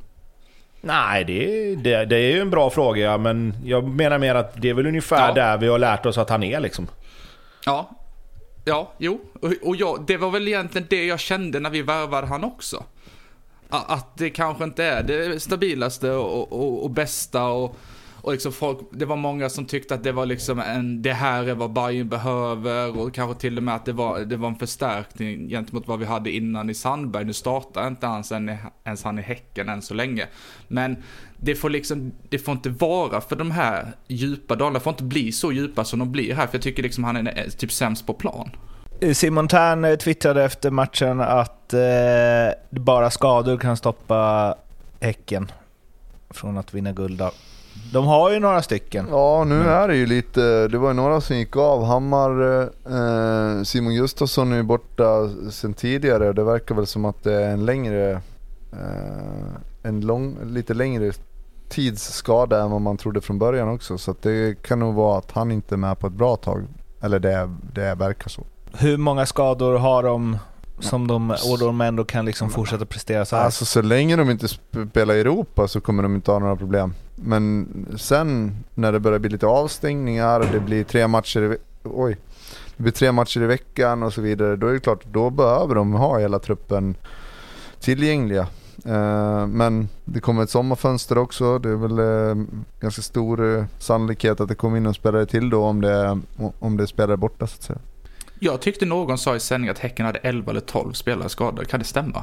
Nej, 0.80 1.24
det, 1.24 1.74
det, 1.74 2.04
det 2.04 2.16
är 2.16 2.32
ju 2.34 2.40
en 2.40 2.50
bra 2.50 2.70
fråga, 2.70 3.18
men 3.18 3.54
jag 3.64 3.88
menar 3.88 4.18
mer 4.18 4.34
att 4.34 4.62
det 4.62 4.68
är 4.70 4.74
väl 4.74 4.86
ungefär 4.86 5.28
Ja. 5.28 5.34
där 5.34 5.58
vi 5.58 5.68
har 5.68 5.78
lärt 5.78 6.06
oss 6.06 6.18
att 6.18 6.30
han 6.30 6.42
är 6.42 6.60
liksom. 6.60 6.86
Ja. 7.64 7.90
Ja, 8.64 8.92
jo. 8.98 9.20
Och, 9.40 9.52
och 9.62 9.76
jag, 9.76 10.04
det 10.06 10.16
var 10.16 10.30
väl 10.30 10.48
egentligen 10.48 10.86
det 10.90 11.04
jag 11.06 11.20
kände 11.20 11.60
när 11.60 11.70
vi 11.70 11.82
värvade 11.82 12.26
han 12.26 12.44
också. 12.44 12.84
Att 13.68 14.16
det 14.16 14.30
kanske 14.30 14.64
inte 14.64 14.84
är 14.84 15.02
det 15.02 15.40
stabilaste 15.40 16.10
och, 16.10 16.52
och, 16.52 16.84
och 16.84 16.90
bästa 16.90 17.44
och, 17.44 17.76
och 18.22 18.32
liksom 18.32 18.52
folk, 18.52 18.78
det 18.92 19.04
var 19.04 19.16
många 19.16 19.48
som 19.48 19.64
tyckte 19.64 19.94
att 19.94 20.04
det 20.04 20.12
var 20.12 20.26
liksom 20.26 20.60
en, 20.60 21.02
det 21.02 21.12
här 21.12 21.48
är 21.48 21.54
vad 21.54 21.72
Bayern 21.72 22.08
behöver 22.08 22.98
och 22.98 23.14
kanske 23.14 23.40
till 23.40 23.56
och 23.56 23.62
med 23.62 23.74
att 23.74 23.84
det 23.84 23.92
var, 23.92 24.20
det 24.20 24.36
var 24.36 24.48
en 24.48 24.56
förstärkning 24.56 25.48
gentemot 25.48 25.88
vad 25.88 25.98
vi 25.98 26.04
hade 26.04 26.30
innan 26.30 26.70
i 26.70 26.74
Sandberg. 26.74 27.24
Nu 27.24 27.32
startar 27.32 27.86
inte 27.86 28.06
ens, 28.06 28.32
en, 28.32 28.56
ens 28.84 29.04
han 29.04 29.18
i 29.18 29.22
Häcken 29.22 29.68
än 29.68 29.82
så 29.82 29.94
länge. 29.94 30.26
Men 30.68 30.96
det 31.36 31.54
får 31.54 31.70
liksom, 31.70 32.12
det 32.28 32.38
får 32.38 32.52
inte 32.52 32.70
vara 32.70 33.20
för 33.20 33.36
de 33.36 33.50
här 33.50 33.92
djupa 34.08 34.56
dalarna, 34.56 34.80
får 34.80 34.90
inte 34.90 35.04
bli 35.04 35.32
så 35.32 35.52
djupa 35.52 35.84
som 35.84 35.98
de 35.98 36.12
blir 36.12 36.34
här. 36.34 36.46
För 36.46 36.54
jag 36.54 36.62
tycker 36.62 36.82
liksom 36.82 37.04
han 37.04 37.16
är 37.16 37.38
eh, 37.38 37.50
typ 37.50 37.72
sämst 37.72 38.06
på 38.06 38.14
plan. 38.14 38.50
Eh, 39.00 39.12
Simon 39.12 39.48
Tern 39.48 39.84
eh, 39.84 39.96
twittrade 39.96 40.44
efter 40.44 40.70
matchen 40.70 41.20
att 41.20 41.74
eh, 41.74 41.80
bara 42.70 43.10
skador 43.10 43.56
kan 43.56 43.76
stoppa 43.76 44.54
Häcken 45.00 45.52
från 46.30 46.58
att 46.58 46.74
vinna 46.74 46.92
guld. 46.92 47.22
De 47.92 48.06
har 48.06 48.30
ju 48.30 48.40
några 48.40 48.62
stycken. 48.62 49.06
Ja, 49.10 49.44
nu 49.44 49.62
är 49.62 49.88
det 49.88 49.96
ju 49.96 50.06
lite, 50.06 50.68
det 50.68 50.78
var 50.78 50.88
ju 50.88 50.94
några 50.94 51.20
som 51.20 51.36
gick 51.36 51.56
av. 51.56 51.84
Hammar, 51.84 52.60
eh, 52.62 53.62
Simon 53.62 53.94
Gustafsson 53.94 54.52
är 54.52 54.56
ju 54.56 54.62
borta 54.62 55.30
sen 55.50 55.74
tidigare. 55.74 56.32
Det 56.32 56.44
verkar 56.44 56.74
väl 56.74 56.86
som 56.86 57.04
att 57.04 57.24
det 57.24 57.34
är 57.34 57.50
en 57.50 57.64
längre, 57.64 58.10
eh, 58.72 59.48
en 59.82 60.00
lång, 60.00 60.36
lite 60.44 60.74
längre 60.74 61.12
tids 61.68 62.12
skada 62.12 62.62
än 62.62 62.70
vad 62.70 62.80
man 62.80 62.96
trodde 62.96 63.20
från 63.20 63.38
början 63.38 63.68
också. 63.68 63.98
Så 63.98 64.14
det 64.22 64.62
kan 64.62 64.78
nog 64.78 64.94
vara 64.94 65.18
att 65.18 65.32
han 65.32 65.50
inte 65.50 65.74
är 65.74 65.76
med 65.76 65.98
på 65.98 66.06
ett 66.06 66.12
bra 66.12 66.36
tag. 66.36 66.62
Eller 67.00 67.18
det, 67.18 67.50
det 67.74 67.94
verkar 67.94 68.28
så. 68.28 68.42
Hur 68.72 68.96
många 68.96 69.26
skador 69.26 69.78
har 69.78 70.02
de 70.02 70.38
som 70.80 71.06
de, 71.06 71.30
och 71.30 71.58
de 71.58 71.80
ändå 71.80 72.04
kan 72.04 72.24
liksom 72.24 72.50
fortsätta 72.50 72.84
prestera 72.84 73.24
så 73.24 73.36
här? 73.36 73.44
Alltså 73.44 73.64
så 73.64 73.82
länge 73.82 74.16
de 74.16 74.30
inte 74.30 74.48
spelar 74.90 75.14
i 75.14 75.20
Europa 75.20 75.68
så 75.68 75.80
kommer 75.80 76.02
de 76.02 76.14
inte 76.14 76.30
ha 76.30 76.38
några 76.38 76.56
problem. 76.56 76.94
Men 77.14 77.68
sen 77.98 78.56
när 78.74 78.92
det 78.92 79.00
börjar 79.00 79.18
bli 79.18 79.30
lite 79.30 79.46
avstängningar, 79.46 80.48
det 80.52 80.60
blir 80.60 80.84
tre 80.84 81.08
matcher 81.08 81.42
i, 81.42 81.56
oj, 81.84 82.16
det 82.76 82.82
blir 82.82 82.92
tre 82.92 83.12
matcher 83.12 83.40
i 83.40 83.46
veckan 83.46 84.02
och 84.02 84.12
så 84.12 84.20
vidare. 84.20 84.56
Då 84.56 84.66
är 84.66 84.72
det 84.72 84.80
klart, 84.80 85.04
då 85.12 85.30
behöver 85.30 85.74
de 85.74 85.92
ha 85.92 86.18
hela 86.18 86.38
truppen 86.38 86.94
tillgängliga. 87.80 88.46
Eh, 88.84 89.46
Men 89.46 89.88
det 90.04 90.20
kommer 90.20 90.42
ett 90.42 90.50
sommarfönster 90.50 91.18
också. 91.18 91.58
Det 91.58 91.68
är 91.68 91.76
väl 91.76 91.98
eh, 91.98 92.44
ganska 92.80 93.02
stor 93.02 93.56
eh, 93.56 93.64
sannolikhet 93.78 94.40
att 94.40 94.48
det 94.48 94.54
kommer 94.54 94.76
in 94.76 94.86
en 94.86 94.94
spelare 94.94 95.26
till 95.26 95.50
då 95.50 95.64
om 95.64 95.80
det, 95.80 96.20
om 96.58 96.76
det 96.76 96.82
är 96.82 96.86
spelare 96.86 97.16
borta 97.16 97.46
så 97.46 97.54
att 97.54 97.62
säga. 97.62 97.78
Jag 98.40 98.60
tyckte 98.60 98.86
någon 98.86 99.18
sa 99.18 99.36
i 99.36 99.40
sändning 99.40 99.70
att 99.70 99.78
Häcken 99.78 100.06
hade 100.06 100.18
11 100.18 100.50
eller 100.50 100.60
12 100.60 100.92
spelare 100.92 101.28
skadade. 101.28 101.64
Kan 101.64 101.80
det 101.80 101.86
stämma? 101.86 102.22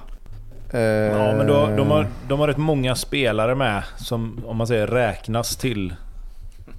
Ja, 0.71 1.35
men 1.37 1.47
då, 1.47 1.67
de, 1.77 1.91
har, 1.91 2.07
de 2.27 2.39
har 2.39 2.47
rätt 2.47 2.57
många 2.57 2.95
spelare 2.95 3.55
med 3.55 3.83
som, 3.97 4.41
om 4.45 4.57
man 4.57 4.67
säger 4.67 4.87
räknas 4.87 5.55
till, 5.57 5.95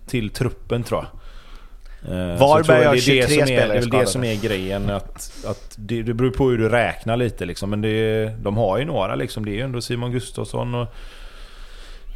till 0.07 0.31
truppen 0.31 0.83
tror 0.83 1.05
jag. 1.05 1.17
Eh, 2.13 2.39
Varberg 2.39 2.85
har 2.85 2.93
det 2.93 2.99
är 2.99 3.01
23 3.01 3.21
det 3.21 3.29
som 3.29 3.43
är, 3.43 3.47
spelare 3.47 3.69
Det 3.69 3.75
är 3.75 3.81
väl 3.81 3.81
det 3.81 3.89
skadade. 3.89 4.07
som 4.07 4.25
är 4.25 4.35
grejen. 4.35 4.91
Att, 4.91 5.45
att 5.47 5.75
det, 5.79 6.03
det 6.03 6.15
beror 6.15 6.31
på 6.31 6.49
hur 6.51 6.59
du 6.59 6.69
räknar 6.69 7.17
lite 7.17 7.45
liksom. 7.45 7.71
Men 7.71 7.81
det, 7.81 8.27
de 8.43 8.57
har 8.57 8.79
ju 8.79 8.85
några 8.85 9.15
liksom. 9.15 9.45
Det 9.45 9.51
är 9.51 9.55
ju 9.55 9.61
ändå 9.61 9.81
Simon 9.81 10.13
Gustafsson 10.13 10.75
och... 10.75 10.87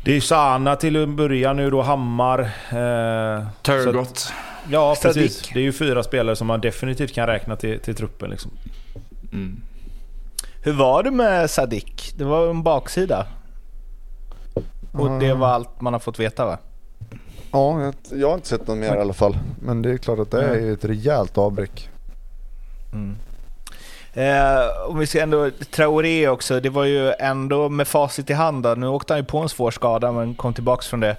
Det 0.04 0.16
är 0.16 0.20
Sana 0.20 0.76
till 0.76 0.96
en 0.96 1.16
början 1.16 1.56
nu 1.56 1.70
då, 1.70 1.82
Hammar. 1.82 2.40
Eh, 2.40 3.46
Turgott. 3.62 4.32
Ja, 4.70 4.94
Sadik. 4.94 5.14
precis. 5.16 5.50
Det 5.54 5.58
är 5.58 5.62
ju 5.62 5.72
fyra 5.72 6.02
spelare 6.02 6.36
som 6.36 6.46
man 6.46 6.60
definitivt 6.60 7.12
kan 7.14 7.26
räkna 7.26 7.56
till, 7.56 7.80
till 7.80 7.94
truppen 7.94 8.30
liksom. 8.30 8.50
Mm. 9.32 9.62
Hur 10.62 10.72
var 10.72 11.02
det 11.02 11.10
med 11.10 11.50
Sadik? 11.50 12.12
Det 12.16 12.24
var 12.24 12.50
en 12.50 12.62
baksida. 12.62 13.26
Och 14.92 15.20
det 15.20 15.34
var 15.34 15.48
allt 15.48 15.80
man 15.80 15.92
har 15.92 16.00
fått 16.00 16.18
veta 16.18 16.44
va? 16.44 16.58
Ja, 17.52 17.82
jag, 17.82 17.94
jag 18.10 18.28
har 18.28 18.34
inte 18.34 18.48
sett 18.48 18.66
någon 18.66 18.80
mer 18.80 18.96
i 18.96 18.98
alla 18.98 19.12
fall. 19.12 19.38
Men 19.62 19.82
det 19.82 19.90
är 19.90 19.96
klart 19.96 20.18
att 20.18 20.30
det 20.30 20.44
är 20.44 20.72
ett 20.72 20.84
rejält 20.84 21.38
avbräck. 21.38 21.88
Mm. 22.92 23.16
Eh, 24.12 24.88
om 24.88 24.98
vi 24.98 25.06
ser 25.06 25.22
ändå 25.22 25.50
Traoré 25.70 26.28
också, 26.28 26.60
det 26.60 26.68
var 26.68 26.84
ju 26.84 27.12
ändå 27.12 27.68
med 27.68 27.88
facit 27.88 28.30
i 28.30 28.32
hand 28.32 28.62
då. 28.62 28.74
Nu 28.74 28.86
åkte 28.86 29.12
han 29.12 29.20
ju 29.20 29.24
på 29.24 29.38
en 29.38 29.48
svår 29.48 29.70
skada 29.70 30.12
men 30.12 30.34
kom 30.34 30.54
tillbaks 30.54 30.88
från 30.88 31.00
det. 31.00 31.16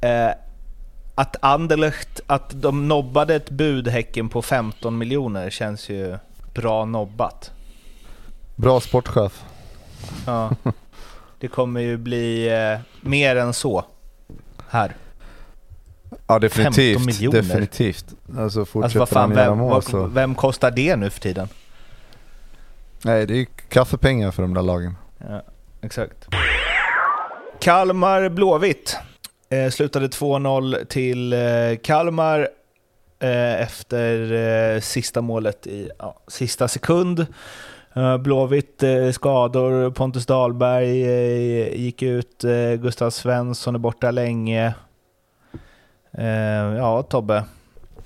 Eh, 0.00 0.30
att 1.14 1.36
Anderlecht, 1.40 2.20
att 2.26 2.62
de 2.62 2.88
nobbade 2.88 3.34
ett 3.34 3.50
bud 3.50 3.88
Häcken 3.88 4.28
på 4.28 4.42
15 4.42 4.98
miljoner 4.98 5.50
känns 5.50 5.88
ju 5.88 6.18
bra 6.54 6.84
nobbat. 6.84 7.50
Bra 8.56 8.80
sportchef. 8.80 9.44
Ja. 10.26 10.50
Det 11.40 11.48
kommer 11.48 11.80
ju 11.80 11.96
bli 11.96 12.48
eh, 12.48 12.78
mer 13.00 13.36
än 13.36 13.52
så 13.52 13.84
här. 14.68 14.96
Ja 16.26 16.38
definitivt. 16.38 16.96
15 16.98 17.06
miljoner. 17.06 17.42
Definitivt. 17.42 18.04
Alltså 18.38 18.64
fortsätter 18.64 19.00
Alltså 19.00 19.14
fan, 19.14 19.34
vem, 19.34 19.58
mål 19.58 19.82
så... 19.82 20.06
vem 20.06 20.34
kostar 20.34 20.70
det 20.70 20.96
nu 20.96 21.10
för 21.10 21.20
tiden? 21.20 21.48
Nej 23.04 23.26
det 23.26 23.34
är 23.34 23.38
ju 23.38 23.46
kaffepengar 23.68 24.30
för 24.30 24.42
de 24.42 24.54
där 24.54 24.62
lagen. 24.62 24.96
Ja, 25.18 25.42
exakt. 25.80 26.28
Kalmar 27.60 28.28
Blåvitt. 28.28 28.96
Eh, 29.50 29.70
slutade 29.70 30.06
2-0 30.06 30.84
till 30.84 31.32
eh, 31.32 31.38
Kalmar. 31.82 32.48
eh, 33.20 33.60
efter 33.62 34.32
eh, 34.74 34.80
sista 34.80 35.20
målet 35.20 35.66
i 35.66 35.90
ja, 35.98 36.16
sista 36.28 36.68
sekund. 36.68 37.26
Blåvitt 38.20 38.82
skador, 39.12 39.90
Pontus 39.90 40.26
Dahlberg 40.26 40.96
gick 41.82 42.02
ut, 42.02 42.44
Gustav 42.78 43.10
Svensson 43.10 43.74
är 43.74 43.78
borta 43.78 44.10
länge. 44.10 44.74
Ja, 46.78 47.02
Tobbe. 47.02 47.44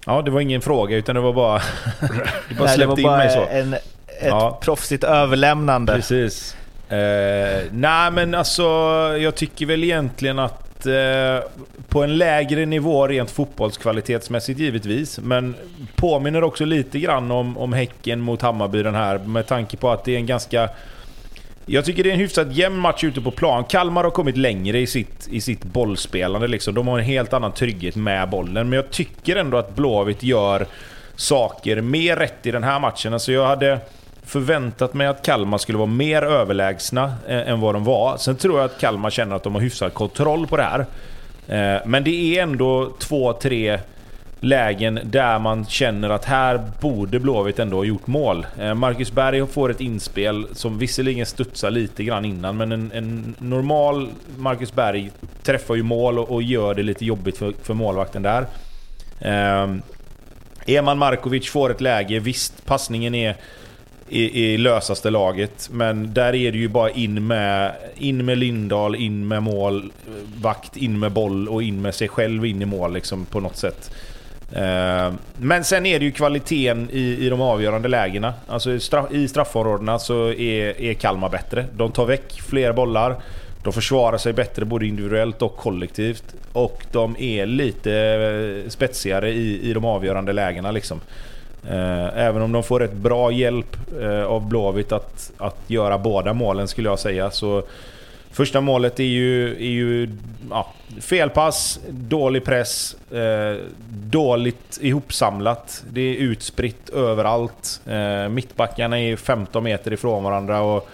Ja, 0.07 0.22
det 0.22 0.30
var 0.30 0.40
ingen 0.40 0.61
fråga 0.61 0.97
utan 0.97 1.14
det 1.14 1.20
var 1.20 1.32
bara... 1.32 1.62
du 2.01 2.07
bara 2.09 2.66
Nej, 2.66 2.66
det 2.66 2.68
släppte 2.68 3.01
in 3.03 3.11
mig 3.11 3.30
så. 3.30 3.47
En, 3.51 3.74
ett 3.74 3.82
Ja. 4.22 4.59
proffsigt 4.62 5.05
överlämnande. 5.05 5.92
Precis. 5.95 6.57
Eh, 6.88 7.62
nej 7.72 8.11
men 8.11 8.34
alltså, 8.34 8.62
jag 9.18 9.34
tycker 9.34 9.66
väl 9.66 9.84
egentligen 9.84 10.38
att 10.38 10.64
eh, 10.87 11.39
på 11.89 12.03
en 12.03 12.16
lägre 12.16 12.66
nivå 12.66 13.07
rent 13.07 13.30
fotbollskvalitetsmässigt 13.30 14.61
givetvis, 14.61 15.18
men 15.18 15.55
påminner 15.97 16.45
också 16.45 16.64
lite 16.64 16.99
grann 16.99 17.30
om, 17.30 17.59
om 17.59 17.72
Häcken 17.72 18.20
mot 18.20 18.43
Hammarby 18.43 18.82
den 18.82 18.95
här 18.95 19.18
med 19.18 19.47
tanke 19.47 19.76
på 19.76 19.91
att 19.91 20.05
det 20.05 20.12
är 20.12 20.16
en 20.16 20.26
ganska... 20.26 20.68
Jag 21.66 21.85
tycker 21.85 22.05
det 22.05 22.11
är 22.11 22.14
en 22.14 22.20
hyfsat 22.20 22.57
jämn 22.57 22.78
match 22.78 23.05
ute 23.05 23.20
på 23.20 23.30
plan. 23.30 23.64
Kalmar 23.64 24.05
har 24.05 24.11
kommit 24.11 24.37
längre 24.37 24.78
i 24.78 24.87
sitt, 24.87 25.28
i 25.30 25.41
sitt 25.41 25.64
bollspelande. 25.64 26.49
Liksom. 26.49 26.74
De 26.74 26.89
har 26.89 26.99
en 26.99 27.05
helt 27.05 27.32
annan 27.32 27.53
trygghet 27.53 27.97
med 27.97 28.28
bollen. 28.28 28.68
Men 28.68 28.76
jag 28.76 28.91
tycker 28.91 29.37
ändå 29.37 29.57
att 29.57 29.76
Blåvitt 29.76 30.22
gör 30.22 30.66
saker 31.16 31.80
mer 31.80 32.16
rätt 32.16 32.47
i 32.47 32.51
den 32.51 32.64
här 32.64 32.80
matchen. 32.80 33.12
Alltså 33.12 33.32
jag 33.32 33.47
hade 33.47 33.78
förväntat 34.27 34.95
mig 34.95 35.07
att 35.07 35.22
Kalmar 35.22 35.59
skulle 35.59 35.79
vara 35.79 35.87
mer 35.87 36.22
överlägsna 36.22 37.14
eh, 37.29 37.49
än 37.49 37.61
vad 37.61 37.75
de 37.75 37.85
var. 37.85 38.16
Sen 38.16 38.37
tror 38.37 38.59
jag 38.59 38.64
att 38.64 38.81
Kalmar 38.81 39.11
känner 39.11 39.37
att 39.37 39.43
de 39.43 39.55
har 39.55 39.62
hyfsad 39.62 39.95
kontroll 39.95 40.47
på 40.47 40.57
det 40.57 40.62
här. 40.62 40.87
Eh, 41.49 41.83
men 41.87 42.05
det 42.05 42.11
är 42.11 42.43
ändå 42.43 42.93
två, 42.99 43.33
tre 43.33 43.79
lägen 44.41 45.01
där 45.05 45.39
man 45.39 45.66
känner 45.66 46.11
att 46.11 46.25
här 46.25 46.62
borde 46.81 47.20
Blåvitt 47.20 47.59
ändå 47.59 47.77
ha 47.77 47.85
gjort 47.85 48.07
mål. 48.07 48.47
Eh, 48.59 48.75
Marcus 48.75 49.12
Berg 49.12 49.47
får 49.47 49.70
ett 49.70 49.81
inspel 49.81 50.47
som 50.53 50.79
visserligen 50.79 51.27
studsar 51.27 51.70
lite 51.70 52.05
grann 52.05 52.25
innan, 52.25 52.57
men 52.57 52.72
en, 52.72 52.93
en 52.95 53.35
normal 53.39 54.09
Marcus 54.37 54.72
Berg 54.72 55.11
träffar 55.43 55.75
ju 55.75 55.83
mål 55.83 56.18
och, 56.18 56.31
och 56.31 56.43
gör 56.43 56.75
det 56.75 56.83
lite 56.83 57.05
jobbigt 57.05 57.39
för, 57.39 57.53
för 57.62 57.75
målvakten 57.75 58.22
där. 58.22 58.47
Eh, 59.20 59.75
Eman 60.66 60.99
Markovic 60.99 61.51
får 61.51 61.70
ett 61.70 61.81
läge, 61.81 62.18
visst 62.18 62.66
passningen 62.66 63.14
är 63.14 63.37
i, 64.15 64.45
i 64.45 64.57
lösaste 64.57 65.11
laget. 65.11 65.69
Men 65.73 66.15
där 66.15 66.35
är 66.35 66.53
det 66.53 66.59
ju 66.59 66.69
bara 66.69 66.91
in 66.91 67.27
med, 67.27 67.73
in 67.97 68.25
med 68.25 68.39
Lindahl, 68.39 68.95
in 68.95 69.29
med 69.29 69.43
mål, 69.43 69.93
vakt, 70.41 70.77
in 70.77 70.99
med 70.99 71.12
boll 71.12 71.49
och 71.49 71.62
in 71.62 71.83
med 71.83 71.95
sig 71.95 72.09
själv 72.09 72.47
in 72.47 72.62
i 72.62 72.65
mål 72.65 72.93
liksom 72.95 73.25
på 73.25 73.41
något 73.41 73.57
sätt. 73.57 73.91
Eh, 74.53 75.12
Men 75.37 75.65
sen 75.65 75.87
är 75.87 75.99
det 75.99 76.05
ju 76.05 76.12
kvaliteten 76.12 76.89
i, 76.93 77.27
i 77.27 77.29
de 77.29 77.41
avgörande 77.41 77.89
lägena. 77.89 78.35
Alltså 78.47 78.73
i, 78.73 78.81
straff, 78.81 79.12
i 79.12 79.29
straffområdena 79.29 79.99
så 79.99 80.29
är, 80.29 80.81
är 80.81 80.95
Kalmar 80.95 81.29
bättre. 81.29 81.67
De 81.73 81.93
tar 81.93 82.07
väck 82.07 82.41
fler 82.41 82.73
bollar. 82.73 83.17
De 83.62 83.73
försvarar 83.73 84.19
sig 84.19 84.33
bättre 84.33 84.65
både 84.65 84.87
individuellt 84.87 85.43
och 85.43 85.57
kollektivt. 85.57 86.25
Och 86.53 86.87
de 86.93 87.17
är 87.19 87.47
lite 87.47 87.93
eh, 87.95 88.71
spetsigare 88.71 89.31
i, 89.31 89.71
i 89.71 89.73
de 89.73 89.85
avgörande 89.85 90.33
lägena 90.33 90.71
liksom. 90.71 91.01
Eh, 91.69 92.19
även 92.19 92.43
om 92.43 92.53
de 92.53 92.62
får 92.62 92.83
ett 92.83 92.93
bra 92.93 93.33
hjälp 93.33 93.77
eh, 94.01 94.25
av 94.25 94.49
Blåvitt 94.49 94.93
att, 94.93 95.33
att 95.39 95.59
göra 95.67 95.99
båda 95.99 96.33
målen 96.33 96.69
skulle 96.69 96.89
jag 96.89 96.99
säga. 96.99 97.31
Så 97.31 97.62
första 98.31 98.61
målet 98.61 99.01
är 99.01 99.05
ju, 99.05 99.51
är 99.51 99.71
ju 99.71 100.09
ja, 100.51 100.73
felpass, 101.01 101.81
dålig 101.89 102.45
press, 102.45 102.97
eh, 103.12 103.65
dåligt 103.89 104.79
ihopsamlat. 104.81 105.85
Det 105.91 106.01
är 106.01 106.15
utspritt 106.15 106.89
överallt. 106.89 107.81
Eh, 107.87 108.29
mittbackarna 108.29 109.01
är 109.01 109.17
15 109.17 109.65
meter 109.65 109.93
ifrån 109.93 110.25
varandra. 110.25 110.61
och 110.61 110.89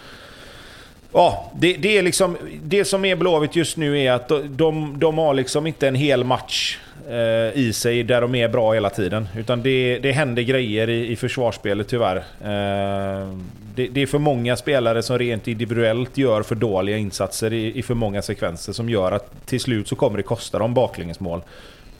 Ja, 1.12 1.50
det, 1.54 1.72
det 1.72 1.98
är 1.98 2.02
liksom... 2.02 2.36
Det 2.62 2.84
som 2.84 3.04
är 3.04 3.16
Blåvitt 3.16 3.56
just 3.56 3.76
nu 3.76 4.00
är 4.00 4.12
att 4.12 4.28
de, 4.28 4.56
de, 4.56 4.98
de 4.98 5.18
har 5.18 5.34
liksom 5.34 5.66
inte 5.66 5.88
en 5.88 5.94
hel 5.94 6.24
match 6.24 6.78
eh, 7.08 7.58
i 7.58 7.72
sig 7.72 8.02
där 8.02 8.20
de 8.20 8.34
är 8.34 8.48
bra 8.48 8.72
hela 8.72 8.90
tiden. 8.90 9.28
Utan 9.36 9.62
det, 9.62 9.98
det 9.98 10.12
händer 10.12 10.42
grejer 10.42 10.90
i, 10.90 11.12
i 11.12 11.16
försvarsspelet 11.16 11.88
tyvärr. 11.88 12.16
Eh, 12.16 13.28
det, 13.74 13.88
det 13.88 14.02
är 14.02 14.06
för 14.06 14.18
många 14.18 14.56
spelare 14.56 15.02
som 15.02 15.18
rent 15.18 15.48
individuellt 15.48 16.18
gör 16.18 16.42
för 16.42 16.54
dåliga 16.54 16.96
insatser 16.96 17.52
i, 17.52 17.78
i 17.78 17.82
för 17.82 17.94
många 17.94 18.22
sekvenser 18.22 18.72
som 18.72 18.90
gör 18.90 19.12
att 19.12 19.46
till 19.46 19.60
slut 19.60 19.88
så 19.88 19.96
kommer 19.96 20.16
det 20.16 20.22
kosta 20.22 20.58
dem 20.58 20.74
baklängesmål. 20.74 21.42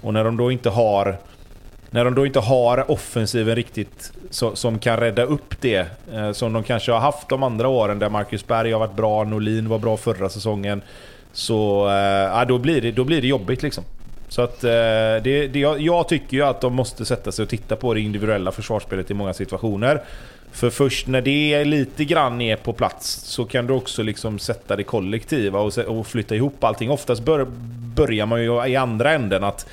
Och 0.00 0.14
när 0.14 0.24
de 0.24 0.36
då 0.36 0.52
inte 0.52 0.70
har... 0.70 1.16
När 1.92 2.04
de 2.04 2.14
då 2.14 2.26
inte 2.26 2.40
har 2.40 2.90
offensiven 2.90 3.56
riktigt 3.56 4.12
så, 4.30 4.56
som 4.56 4.78
kan 4.78 4.96
rädda 4.96 5.22
upp 5.22 5.60
det 5.60 5.86
eh, 6.12 6.32
som 6.32 6.52
de 6.52 6.62
kanske 6.62 6.92
har 6.92 7.00
haft 7.00 7.28
de 7.28 7.42
andra 7.42 7.68
åren 7.68 7.98
där 7.98 8.08
Marcus 8.08 8.46
Berg 8.46 8.72
har 8.72 8.78
varit 8.78 8.96
bra, 8.96 9.24
Norlin 9.24 9.68
var 9.68 9.78
bra 9.78 9.96
förra 9.96 10.28
säsongen. 10.28 10.82
Så 11.32 11.88
eh, 11.88 11.94
ja, 11.94 12.44
då, 12.44 12.58
blir 12.58 12.80
det, 12.80 12.92
då 12.92 13.04
blir 13.04 13.20
det 13.20 13.28
jobbigt 13.28 13.62
liksom. 13.62 13.84
Så 14.30 14.42
att 14.42 14.64
eh, 14.64 14.70
det, 14.70 15.48
det, 15.52 15.58
jag, 15.58 15.80
jag 15.80 16.08
tycker 16.08 16.36
ju 16.36 16.42
att 16.42 16.60
de 16.60 16.74
måste 16.74 17.04
sätta 17.04 17.32
sig 17.32 17.42
och 17.42 17.48
titta 17.48 17.76
på 17.76 17.94
det 17.94 18.00
individuella 18.00 18.52
försvarsspelet 18.52 19.10
i 19.10 19.14
många 19.14 19.32
situationer. 19.32 20.02
För 20.52 20.70
först 20.70 21.06
när 21.06 21.20
det 21.20 21.54
är 21.54 21.64
lite 21.64 22.04
grann 22.04 22.40
är 22.40 22.56
på 22.56 22.72
plats 22.72 23.10
så 23.10 23.44
kan 23.44 23.66
du 23.66 23.74
också 23.74 24.02
liksom 24.02 24.38
sätta 24.38 24.76
det 24.76 24.82
kollektiva 24.82 25.60
och, 25.60 25.78
och 25.78 26.06
flytta 26.06 26.34
ihop 26.34 26.64
allting. 26.64 26.90
Oftast 26.90 27.22
bör, 27.22 27.46
börjar 27.96 28.26
man 28.26 28.42
ju 28.42 28.66
i 28.66 28.76
andra 28.76 29.12
änden 29.12 29.44
att 29.44 29.66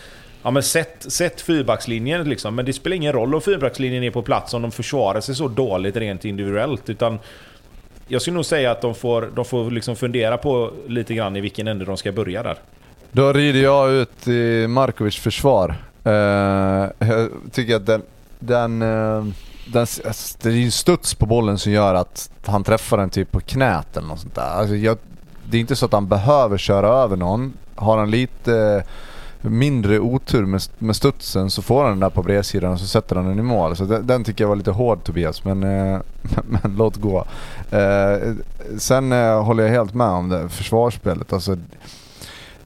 Ja 0.43 0.51
men 0.51 0.63
sätt, 0.63 1.05
sätt 1.11 1.41
fyrbackslinjen 1.41 2.29
liksom. 2.29 2.55
Men 2.55 2.65
det 2.65 2.73
spelar 2.73 2.95
ingen 2.95 3.13
roll 3.13 3.35
om 3.35 3.41
fyrbackslinjen 3.41 4.03
är 4.03 4.11
på 4.11 4.21
plats 4.21 4.53
om 4.53 4.61
de 4.61 4.71
försvarar 4.71 5.21
sig 5.21 5.35
så 5.35 5.47
dåligt 5.47 5.95
rent 5.95 6.25
individuellt. 6.25 6.89
Utan 6.89 7.19
jag 8.07 8.21
skulle 8.21 8.35
nog 8.35 8.45
säga 8.45 8.71
att 8.71 8.81
de 8.81 8.95
får, 8.95 9.29
de 9.35 9.45
får 9.45 9.71
liksom 9.71 9.95
fundera 9.95 10.37
på 10.37 10.71
lite 10.87 11.13
grann 11.13 11.35
i 11.35 11.41
vilken 11.41 11.67
ände 11.67 11.85
de 11.85 11.97
ska 11.97 12.11
börja 12.11 12.43
där. 12.43 12.57
Då 13.11 13.33
rider 13.33 13.59
jag 13.59 13.91
ut 13.91 14.27
i 14.27 14.67
Markovics 14.67 15.17
försvar. 15.17 15.75
Uh, 16.05 16.11
jag 16.99 17.29
tycker 17.51 17.75
att 17.75 17.85
den... 17.85 18.01
den, 18.39 18.81
uh, 18.81 19.25
den 19.67 19.81
alltså, 19.81 20.37
det 20.41 20.49
är 20.49 20.53
ju 20.53 20.71
studs 20.71 21.13
på 21.15 21.25
bollen 21.25 21.57
som 21.57 21.71
gör 21.71 21.93
att 21.93 22.29
han 22.45 22.63
träffar 22.63 22.97
den 22.97 23.09
typ 23.09 23.31
på 23.31 23.39
knät 23.39 23.97
eller 23.97 24.07
något 24.07 24.19
sånt 24.19 24.35
där. 24.35 24.49
Alltså 24.49 24.75
jag, 24.75 24.97
det 25.49 25.57
är 25.57 25.61
inte 25.61 25.75
så 25.75 25.85
att 25.85 25.93
han 25.93 26.07
behöver 26.07 26.57
köra 26.57 26.87
över 26.87 27.15
någon. 27.15 27.53
Har 27.75 27.97
han 27.97 28.11
lite 28.11 28.83
mindre 29.41 29.99
otur 29.99 30.45
med, 30.45 30.61
med 30.77 30.95
studsen 30.95 31.49
så 31.49 31.61
får 31.61 31.83
han 31.83 31.91
den 31.91 31.99
där 31.99 32.09
på 32.09 32.23
bredsidan 32.23 32.71
och 32.71 32.79
så 32.79 32.85
sätter 32.85 33.15
han 33.15 33.25
den 33.25 33.39
i 33.39 33.41
mål. 33.41 33.75
Så 33.75 33.85
den, 33.85 34.07
den 34.07 34.23
tycker 34.23 34.43
jag 34.43 34.49
var 34.49 34.55
lite 34.55 34.71
hård 34.71 35.03
Tobias, 35.03 35.43
men, 35.43 35.63
eh, 35.63 35.99
men 36.47 36.75
låt 36.77 36.95
gå. 36.95 37.25
Eh, 37.71 38.33
sen 38.77 39.11
eh, 39.11 39.43
håller 39.43 39.63
jag 39.63 39.71
helt 39.71 39.93
med 39.93 40.07
om 40.07 40.29
det 40.29 40.49
försvarsspelet. 40.49 41.33
Alltså, 41.33 41.57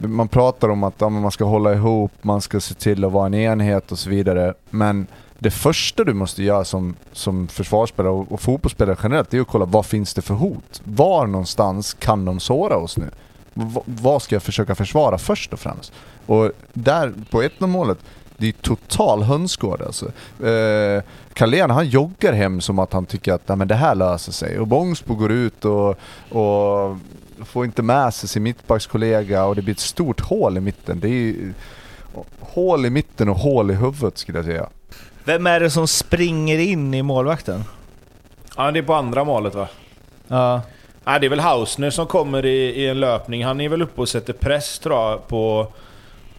man 0.07 0.27
pratar 0.27 0.69
om 0.69 0.83
att 0.83 0.93
ja, 0.97 1.09
man 1.09 1.31
ska 1.31 1.45
hålla 1.45 1.73
ihop, 1.73 2.11
man 2.21 2.41
ska 2.41 2.59
se 2.59 2.73
till 2.73 3.05
att 3.05 3.11
vara 3.11 3.25
en 3.25 3.33
enhet 3.33 3.91
och 3.91 3.99
så 3.99 4.09
vidare. 4.09 4.53
Men 4.69 5.07
det 5.39 5.51
första 5.51 6.03
du 6.03 6.13
måste 6.13 6.43
göra 6.43 6.63
som, 6.65 6.95
som 7.11 7.47
försvarsspelare 7.47 8.13
och, 8.13 8.31
och 8.31 8.41
fotbollsspelare 8.41 8.95
generellt, 9.03 9.29
det 9.29 9.37
är 9.37 9.41
att 9.41 9.47
kolla 9.47 9.65
vad 9.65 9.85
finns 9.85 10.13
det 10.13 10.21
för 10.21 10.33
hot? 10.33 10.81
Var 10.83 11.27
någonstans 11.27 11.93
kan 11.93 12.25
de 12.25 12.39
såra 12.39 12.77
oss 12.77 12.97
nu? 12.97 13.09
V- 13.53 13.81
vad 13.85 14.21
ska 14.21 14.35
jag 14.35 14.43
försöka 14.43 14.75
försvara 14.75 15.17
först 15.17 15.53
och 15.53 15.59
främst? 15.59 15.93
Och 16.25 16.51
där, 16.73 17.13
på 17.29 17.41
1-0 17.43 17.67
målet, 17.67 17.97
det 18.37 18.47
är 18.47 18.51
total 18.51 19.23
hönsgård 19.23 19.81
alltså. 19.81 20.05
Eh, 20.45 21.03
Carlén 21.33 21.69
han 21.69 21.87
joggar 21.87 22.33
hem 22.33 22.61
som 22.61 22.79
att 22.79 22.93
han 22.93 23.05
tycker 23.05 23.33
att 23.33 23.47
"Nej, 23.47 23.57
men 23.57 23.67
det 23.67 23.75
här 23.75 23.95
löser 23.95 24.31
sig. 24.31 24.59
Och 24.59 24.67
Bångsbo 24.67 25.15
går 25.15 25.31
ut 25.31 25.65
och, 25.65 25.89
och 26.29 26.97
får 27.45 27.65
inte 27.65 27.81
med 27.81 28.13
sig 28.13 28.29
sin 28.29 28.43
mittbackskollega 28.43 29.45
och 29.45 29.55
det 29.55 29.61
blir 29.61 29.73
ett 29.73 29.79
stort 29.79 30.21
hål 30.21 30.57
i 30.57 30.59
mitten. 30.59 30.99
Det 30.99 31.07
är 31.07 31.11
ju, 31.11 31.53
hål 32.39 32.85
i 32.85 32.89
mitten 32.89 33.29
och 33.29 33.37
hål 33.37 33.71
i 33.71 33.73
huvudet 33.73 34.17
skulle 34.17 34.37
jag 34.37 34.45
säga. 34.45 34.69
Vem 35.23 35.47
är 35.47 35.59
det 35.59 35.69
som 35.69 35.87
springer 35.87 36.59
in 36.59 36.93
i 36.93 37.01
målvakten? 37.03 37.63
Ja, 38.57 38.71
det 38.71 38.79
är 38.79 38.83
på 38.83 38.93
andra 38.93 39.23
målet 39.23 39.55
va? 39.55 39.67
Ja. 40.27 40.61
Ja, 41.03 41.19
det 41.19 41.27
är 41.27 41.29
väl 41.29 41.39
Hausner 41.39 41.89
som 41.89 42.07
kommer 42.07 42.45
i, 42.45 42.69
i 42.69 42.87
en 42.87 42.99
löpning. 42.99 43.45
Han 43.45 43.61
är 43.61 43.69
väl 43.69 43.81
uppe 43.81 44.01
och 44.01 44.09
sätter 44.09 44.33
press 44.33 44.79
tror 44.79 44.95
jag 44.95 45.27
på, 45.27 45.67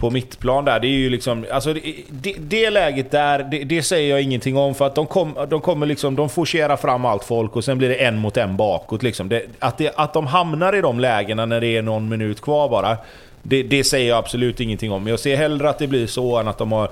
på 0.03 0.11
mittplan 0.11 0.65
där. 0.65 0.81
Det 0.81 0.87
är 0.87 0.99
ju 0.99 1.11
liksom... 1.11 1.47
Alltså 1.51 1.73
det, 1.73 1.81
det, 2.11 2.35
det 2.39 2.71
läget 2.71 3.11
där, 3.11 3.39
det, 3.39 3.65
det 3.65 3.83
säger 3.83 4.11
jag 4.11 4.23
ingenting 4.23 4.57
om 4.57 4.75
för 4.75 4.87
att 4.87 4.95
de, 4.95 5.07
kom, 5.07 5.37
de 5.49 5.61
kommer 5.61 5.87
liksom... 5.87 6.17
De 6.17 6.29
forcerar 6.29 6.77
fram 6.77 7.05
allt 7.05 7.25
folk 7.25 7.57
och 7.57 7.65
sen 7.65 7.79
blir 7.79 7.89
det 7.89 7.95
en 7.95 8.19
mot 8.19 8.37
en 8.37 8.57
bakåt 8.57 9.03
liksom. 9.03 9.29
Det, 9.29 9.43
att, 9.59 9.79
det, 9.79 9.93
att 9.97 10.13
de 10.13 10.27
hamnar 10.27 10.77
i 10.77 10.81
de 10.81 11.01
lägena 11.01 11.47
när 11.47 11.61
det 11.61 11.77
är 11.77 11.83
någon 11.83 12.09
minut 12.09 12.41
kvar 12.41 12.69
bara. 12.69 12.97
Det, 13.43 13.63
det 13.63 13.85
säger 13.85 14.09
jag 14.09 14.19
absolut 14.19 14.61
ingenting 14.61 14.93
om. 14.93 15.07
Jag 15.07 15.21
ser 15.21 15.37
hellre 15.37 15.71
att 15.71 15.79
det 15.79 15.87
blir 15.87 16.07
så 16.07 16.39
än 16.39 16.49
att 16.49 16.59
de 16.59 16.73
har 16.73 16.91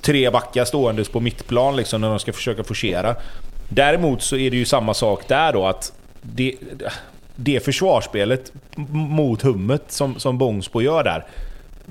tre 0.00 0.30
backar 0.30 0.64
ståendes 0.64 1.08
på 1.08 1.20
mittplan 1.20 1.76
liksom 1.76 2.00
när 2.00 2.08
de 2.08 2.18
ska 2.18 2.32
försöka 2.32 2.64
forcera. 2.64 3.16
Däremot 3.68 4.22
så 4.22 4.36
är 4.36 4.50
det 4.50 4.56
ju 4.56 4.64
samma 4.64 4.94
sak 4.94 5.28
där 5.28 5.52
då 5.52 5.66
att 5.66 5.92
det, 6.22 6.54
det 7.36 7.64
försvarsspelet 7.64 8.52
mot 8.92 9.42
hummet 9.42 9.82
som, 9.88 10.18
som 10.18 10.38
Bångsbo 10.38 10.82
gör 10.82 11.04
där. 11.04 11.24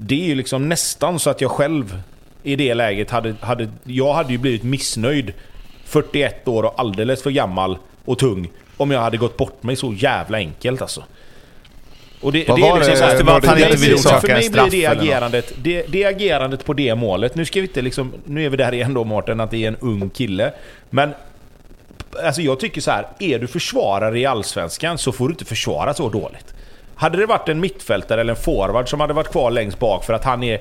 Det 0.02 0.16
är 0.22 0.26
ju 0.26 0.36
liksom 0.36 0.70
nästan 0.70 1.20
så 1.20 1.30
att 1.30 1.42
jag 1.42 1.52
själv 1.52 2.02
i 2.44 2.56
det 2.56 2.74
läget 2.74 3.10
hade, 3.12 3.36
hade... 3.42 3.70
Jag 3.84 4.14
hade 4.14 4.32
ju 4.32 4.38
blivit 4.38 4.64
missnöjd 4.64 5.34
41 5.86 6.48
år 6.48 6.64
och 6.64 6.80
alldeles 6.80 7.24
för 7.24 7.32
gammal 7.32 7.78
och 8.06 8.18
tung 8.20 8.50
om 8.78 8.92
jag 8.92 9.02
hade 9.02 9.18
gått 9.18 9.38
bort 9.38 9.64
mig 9.64 9.76
så 9.76 9.94
jävla 9.94 10.38
enkelt 10.38 10.82
alltså. 10.82 11.04
Och 12.22 12.32
det, 12.32 12.48
Vad 12.48 12.60
det 12.60 12.68
är 12.68 12.76
liksom 12.76 12.92
det? 12.94 12.98
så 13.00 13.04
här, 13.06 13.18
Det 13.18 13.24
var 13.24 13.42
han 13.46 13.58
det- 13.58 13.66
inte 13.66 13.78
så 13.78 13.94
orsaka 13.94 14.20
För 14.20 14.28
mig 14.28 14.50
blir 14.50 14.70
det 14.72 14.86
agerandet, 14.86 15.54
det, 15.64 15.86
det 15.88 16.06
agerandet 16.06 16.66
på 16.66 16.74
det 16.74 16.96
målet. 16.96 17.36
Nu 17.36 17.46
ska 17.46 17.62
vi 17.62 17.68
inte 17.68 17.82
liksom... 17.82 18.14
Nu 18.26 18.46
är 18.46 18.50
vi 18.50 18.58
där 18.58 18.74
igen 18.74 18.94
då 18.94 19.04
Mårten, 19.04 19.40
att 19.40 19.52
det 19.52 19.64
är 19.64 19.68
en 19.68 19.78
ung 19.80 20.10
kille. 20.10 20.54
Men... 20.90 21.10
Alltså 22.24 22.42
jag 22.42 22.60
tycker 22.60 22.82
så 22.82 22.92
här, 22.92 23.08
är 23.20 23.40
du 23.40 23.48
försvarare 23.48 24.20
i 24.20 24.26
Allsvenskan 24.26 24.98
så 24.98 25.12
får 25.12 25.28
du 25.28 25.34
inte 25.34 25.46
försvara 25.46 25.94
så 25.94 26.10
dåligt. 26.10 26.54
Hade 27.00 27.18
det 27.18 27.26
varit 27.26 27.50
en 27.50 27.60
mittfältare 27.60 28.22
eller 28.22 28.34
en 28.34 28.42
forward 28.42 28.90
som 28.90 29.00
hade 29.00 29.14
varit 29.14 29.32
kvar 29.32 29.52
längst 29.52 29.80
bak 29.80 30.04
för 30.04 30.14
att 30.14 30.24
han 30.24 30.44
är 30.44 30.60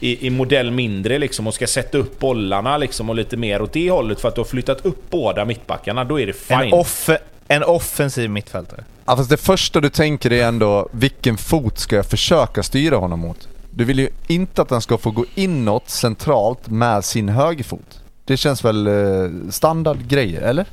i, 0.00 0.26
i 0.26 0.30
modell 0.30 0.70
mindre 0.70 1.18
liksom 1.18 1.46
och 1.46 1.54
ska 1.54 1.66
sätta 1.66 1.98
upp 1.98 2.18
bollarna 2.18 2.76
liksom 2.76 3.08
och 3.10 3.16
lite 3.16 3.36
mer 3.36 3.62
åt 3.62 3.72
det 3.72 3.90
hållet 3.90 4.20
för 4.20 4.28
att 4.28 4.34
du 4.34 4.40
har 4.40 4.46
flyttat 4.46 4.86
upp 4.86 5.10
båda 5.10 5.44
mittbackarna, 5.44 6.04
då 6.04 6.20
är 6.20 6.26
det 6.26 6.32
fine. 6.32 6.60
En, 6.60 6.72
off 6.72 7.10
en 7.48 7.62
offensiv 7.62 8.30
mittfältare. 8.30 8.84
Ja, 9.04 9.16
fast 9.16 9.30
det 9.30 9.36
första 9.36 9.80
du 9.80 9.90
tänker 9.90 10.32
är 10.32 10.44
ändå, 10.44 10.88
vilken 10.92 11.36
fot 11.36 11.78
ska 11.78 11.96
jag 11.96 12.06
försöka 12.06 12.62
styra 12.62 12.96
honom 12.96 13.20
mot? 13.20 13.48
Du 13.70 13.84
vill 13.84 13.98
ju 13.98 14.08
inte 14.26 14.62
att 14.62 14.70
han 14.70 14.80
ska 14.80 14.98
få 14.98 15.10
gå 15.10 15.24
inåt 15.34 15.90
centralt 15.90 16.68
med 16.68 17.04
sin 17.04 17.28
högerfot. 17.28 18.00
Det 18.24 18.36
känns 18.36 18.64
väl 18.64 18.86
eh, 18.86 19.50
standardgrejer, 19.50 20.42
eller? 20.42 20.66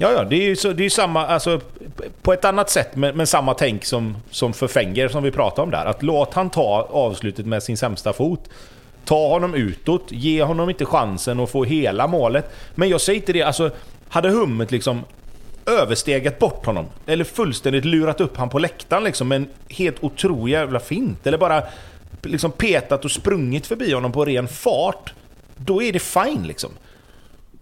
Ja, 0.00 0.12
ja, 0.12 0.24
det 0.24 0.36
är 0.36 0.42
ju 0.42 0.56
så, 0.56 0.72
det 0.72 0.84
är 0.84 0.90
samma, 0.90 1.26
alltså, 1.26 1.60
på 2.22 2.32
ett 2.32 2.44
annat 2.44 2.70
sätt 2.70 2.96
men, 2.96 3.16
men 3.16 3.26
samma 3.26 3.54
tänk 3.54 3.84
som, 3.84 4.16
som 4.30 4.52
för 4.52 4.68
Fenger 4.68 5.08
som 5.08 5.22
vi 5.22 5.30
pratade 5.30 5.62
om 5.62 5.70
där. 5.70 5.86
Att 5.86 6.02
låt 6.02 6.34
han 6.34 6.50
ta 6.50 6.88
avslutet 6.90 7.46
med 7.46 7.62
sin 7.62 7.76
sämsta 7.76 8.12
fot. 8.12 8.48
Ta 9.04 9.28
honom 9.28 9.54
utåt, 9.54 10.06
ge 10.08 10.42
honom 10.42 10.70
inte 10.70 10.84
chansen 10.84 11.40
att 11.40 11.50
få 11.50 11.64
hela 11.64 12.06
målet. 12.06 12.50
Men 12.74 12.88
jag 12.88 13.00
säger 13.00 13.20
inte 13.20 13.32
det, 13.32 13.42
alltså 13.42 13.70
hade 14.08 14.28
Hummet 14.28 14.70
liksom 14.70 15.04
överstegat 15.66 16.38
bort 16.38 16.66
honom, 16.66 16.86
eller 17.06 17.24
fullständigt 17.24 17.84
lurat 17.84 18.20
upp 18.20 18.36
han 18.36 18.48
på 18.48 18.58
läktaren 18.58 19.04
liksom 19.04 19.28
med 19.28 19.36
en 19.36 19.48
helt 19.68 20.04
otrolig 20.04 20.52
jävla 20.52 20.80
fint, 20.80 21.26
eller 21.26 21.38
bara 21.38 21.62
liksom 22.22 22.52
petat 22.52 23.04
och 23.04 23.10
sprungit 23.10 23.66
förbi 23.66 23.92
honom 23.92 24.12
på 24.12 24.24
ren 24.24 24.48
fart, 24.48 25.12
då 25.56 25.82
är 25.82 25.92
det 25.92 25.98
fine 25.98 26.46
liksom. 26.46 26.70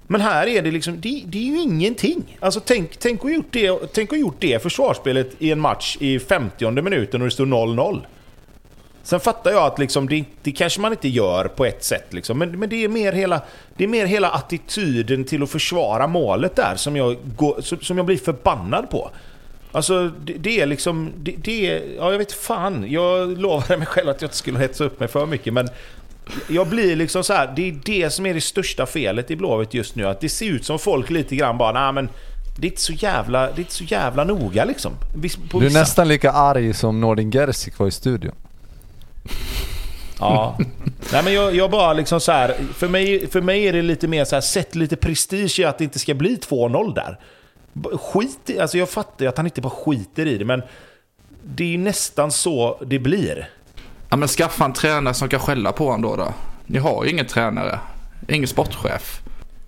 Men 0.07 0.21
här 0.21 0.47
är 0.47 0.63
det 0.63 0.71
liksom, 0.71 1.01
det, 1.01 1.23
det 1.27 1.39
är 1.39 1.43
ju 1.43 1.61
ingenting. 1.61 2.39
Alltså 2.41 2.61
tänk, 2.61 2.97
tänk 2.97 3.25
att 3.25 3.33
gjort 3.33 3.47
det, 3.51 3.93
tänk 3.93 4.13
att 4.13 4.21
gjort 4.21 4.37
det 4.39 4.63
försvarsspelet 4.63 5.31
i 5.39 5.53
en 5.53 5.61
match 5.61 5.97
i 6.01 6.19
50 6.19 6.71
minuten 6.71 7.23
och 7.23 7.27
det 7.27 7.31
står 7.31 7.47
0-0. 7.47 8.01
Sen 9.03 9.21
fattar 9.21 9.51
jag 9.51 9.63
att 9.63 9.79
liksom 9.79 10.09
det, 10.09 10.25
det 10.43 10.53
kanske 10.53 10.81
man 10.81 10.93
inte 10.93 11.09
gör 11.09 11.45
på 11.49 11.65
ett 11.65 11.85
sätt 11.85 12.13
liksom, 12.13 12.39
men, 12.39 12.59
men 12.59 12.69
det, 12.69 12.85
är 12.85 12.89
mer 12.89 13.13
hela, 13.13 13.41
det 13.77 13.85
är 13.85 13.89
mer 13.89 14.07
hela 14.07 14.31
attityden 14.31 15.25
till 15.25 15.43
att 15.43 15.51
försvara 15.51 16.07
målet 16.07 16.57
där 16.57 16.77
som 16.77 16.97
jag, 16.97 17.17
går, 17.37 17.61
som, 17.61 17.81
som 17.81 17.97
jag 17.97 18.07
blir 18.07 18.17
förbannad 18.17 18.91
på. 18.91 19.11
Alltså 19.73 20.09
det, 20.09 20.33
det 20.33 20.61
är 20.61 20.67
liksom, 20.67 21.13
det, 21.17 21.35
det 21.39 21.71
är, 21.71 21.83
ja 21.97 22.11
jag 22.11 22.19
vet 22.19 22.33
fan, 22.33 22.85
jag 22.89 23.39
lovade 23.39 23.77
mig 23.77 23.87
själv 23.87 24.09
att 24.09 24.23
jag 24.23 24.29
inte 24.29 24.37
skulle 24.37 24.59
hetsa 24.59 24.85
upp 24.85 25.01
mig 25.01 25.09
för 25.09 25.27
mycket 25.27 25.53
men 25.53 25.69
jag 26.49 26.67
blir 26.69 26.97
liksom 26.97 27.25
så 27.25 27.33
här, 27.33 27.53
det 27.57 27.69
är 27.69 27.79
det 27.85 28.11
som 28.11 28.27
är 28.27 28.35
det 28.35 28.41
största 28.41 28.87
felet 28.87 29.31
i 29.31 29.37
Blåvitt 29.37 29.75
just 29.75 29.97
nu. 29.97 30.07
Att 30.07 30.21
det 30.21 30.29
ser 30.29 30.47
ut 30.47 30.65
som 30.65 30.79
folk 30.79 31.11
lite 31.11 31.37
grann 31.37 31.59
bara, 31.59 31.73
nej 31.73 31.93
men 31.93 32.09
det 32.59 32.67
är 32.67 32.71
inte 32.71 32.83
så 32.83 32.93
jävla, 32.93 33.41
det 33.47 33.53
är 33.53 33.59
inte 33.59 33.75
så 33.75 33.85
jävla 33.85 34.25
noga 34.25 34.65
liksom. 34.65 34.93
På 34.93 35.59
Du 35.61 35.65
är 35.67 35.69
vissa- 35.69 35.79
nästan 35.81 36.09
lika 36.09 36.33
arg 36.33 36.75
som 36.75 37.01
Nordin 37.01 37.31
Gerzik 37.31 37.79
var 37.79 37.87
i 37.87 37.91
studion. 37.91 38.35
Ja. 40.19 40.59
Nej 41.13 41.25
men 41.25 41.33
jag, 41.35 41.55
jag 41.55 41.71
bara 41.71 41.93
liksom 41.93 42.21
så 42.21 42.33
här, 42.33 42.57
för 42.75 42.89
mig, 42.89 43.27
för 43.31 43.41
mig 43.41 43.69
är 43.69 43.73
det 43.73 43.83
lite 43.83 44.09
mer 44.09 44.25
så 44.25 44.37
här, 44.37 44.41
sätt 44.41 44.75
lite 44.75 44.97
prestige 44.97 45.59
i 45.61 45.65
att 45.65 45.79
det 45.79 45.85
inte 45.85 45.99
ska 45.99 46.15
bli 46.15 46.37
2-0 46.37 46.95
där. 46.95 47.19
Skit 47.99 48.39
i, 48.51 48.59
alltså 48.61 48.79
jag 48.79 48.89
fattar 48.91 49.25
ju 49.25 49.29
att 49.29 49.37
han 49.37 49.47
inte 49.47 49.61
bara 49.61 49.71
skiter 49.71 50.27
i 50.27 50.39
det, 50.39 50.45
men 50.45 50.63
det 51.45 51.65
är 51.65 51.69
ju 51.69 51.79
nästan 51.79 52.31
så 52.33 52.83
det 52.87 52.99
blir. 52.99 53.49
Ja 54.11 54.17
men 54.17 54.29
skaffa 54.29 54.65
en 54.65 54.73
tränare 54.73 55.15
som 55.15 55.29
kan 55.29 55.41
skälla 55.41 55.73
på 55.73 55.85
honom 55.85 56.03
då. 56.03 56.17
då. 56.17 56.35
Ni 56.67 56.79
har 56.79 57.05
ju 57.05 57.11
ingen 57.11 57.27
tränare. 57.27 57.79
Ingen 58.29 58.49
sportchef. 58.49 59.21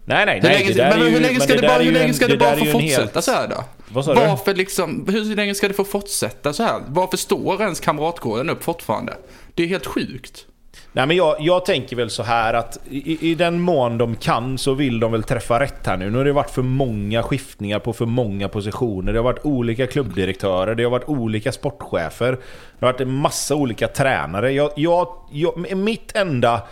Nej, 0.05 0.27
nej, 0.27 0.41
Hur 0.43 0.49
nej. 0.49 0.65
länge, 0.75 0.91
men 0.97 1.01
ju- 1.01 1.11
hur 1.11 1.21
länge 1.21 1.41
ska 1.41 1.55
det, 1.55 1.63
bara, 1.69 1.79
hur 1.79 1.93
länge 1.93 2.15
ska 2.15 2.27
det, 2.27 2.37
bara 2.37 2.57
få 2.57 2.65
fortsätta 2.65 3.03
helt- 3.03 3.25
så 3.25 3.33
här 3.33 3.49
då? 3.49 3.65
Vad 3.89 4.05
sa 4.05 4.15
du? 4.15 4.21
Varför 4.21 4.55
liksom, 4.55 5.05
hur 5.09 5.37
länge 5.37 5.55
ska 5.55 5.69
det 5.69 5.75
få 5.75 5.85
fortsätta 5.85 6.53
så 6.53 6.63
här? 6.63 6.81
Varför 6.89 7.17
står 7.17 7.63
ens 7.63 7.81
kamratgården 7.81 8.51
upp 8.51 8.65
fortfarande? 8.65 9.17
Det 9.55 9.63
är 9.63 9.67
helt 9.67 9.87
sjukt. 9.87 10.47
Nej 10.93 11.07
men 11.07 11.17
jag, 11.17 11.37
jag 11.41 11.65
tänker 11.65 11.97
väl 11.97 12.11
så 12.11 12.23
här 12.23 12.55
att 12.55 12.79
i, 12.91 13.31
i 13.31 13.35
den 13.35 13.61
mån 13.61 13.99
de 13.99 14.17
kan 14.17 14.59
så 14.59 14.75
vill 14.75 15.01
de 15.01 15.13
väl 15.13 15.23
träffa 15.23 15.61
rätt 15.61 15.87
här 15.87 15.97
nu. 15.97 16.11
Nu 16.11 16.19
har 16.19 16.25
det 16.25 16.33
varit 16.33 16.51
för 16.51 16.63
många 16.63 17.23
skiftningar 17.23 17.79
på 17.79 17.93
för 17.93 18.07
många 18.07 18.49
positioner. 18.49 19.13
Det 19.13 19.19
har 19.19 19.25
varit 19.25 19.45
olika 19.45 19.87
klubbdirektörer, 19.87 20.75
det 20.75 20.83
har 20.83 20.91
varit 20.91 21.09
olika 21.09 21.53
sportchefer. 21.53 22.31
Det 22.79 22.87
har 22.87 22.93
varit 22.93 23.01
en 23.01 23.15
massa 23.15 23.55
olika 23.55 23.89
tränare. 23.89 24.53
Jag, 24.53 24.71
jag, 24.77 25.09
jag, 25.31 25.77
mitt 25.77 26.17
enda... 26.17 26.63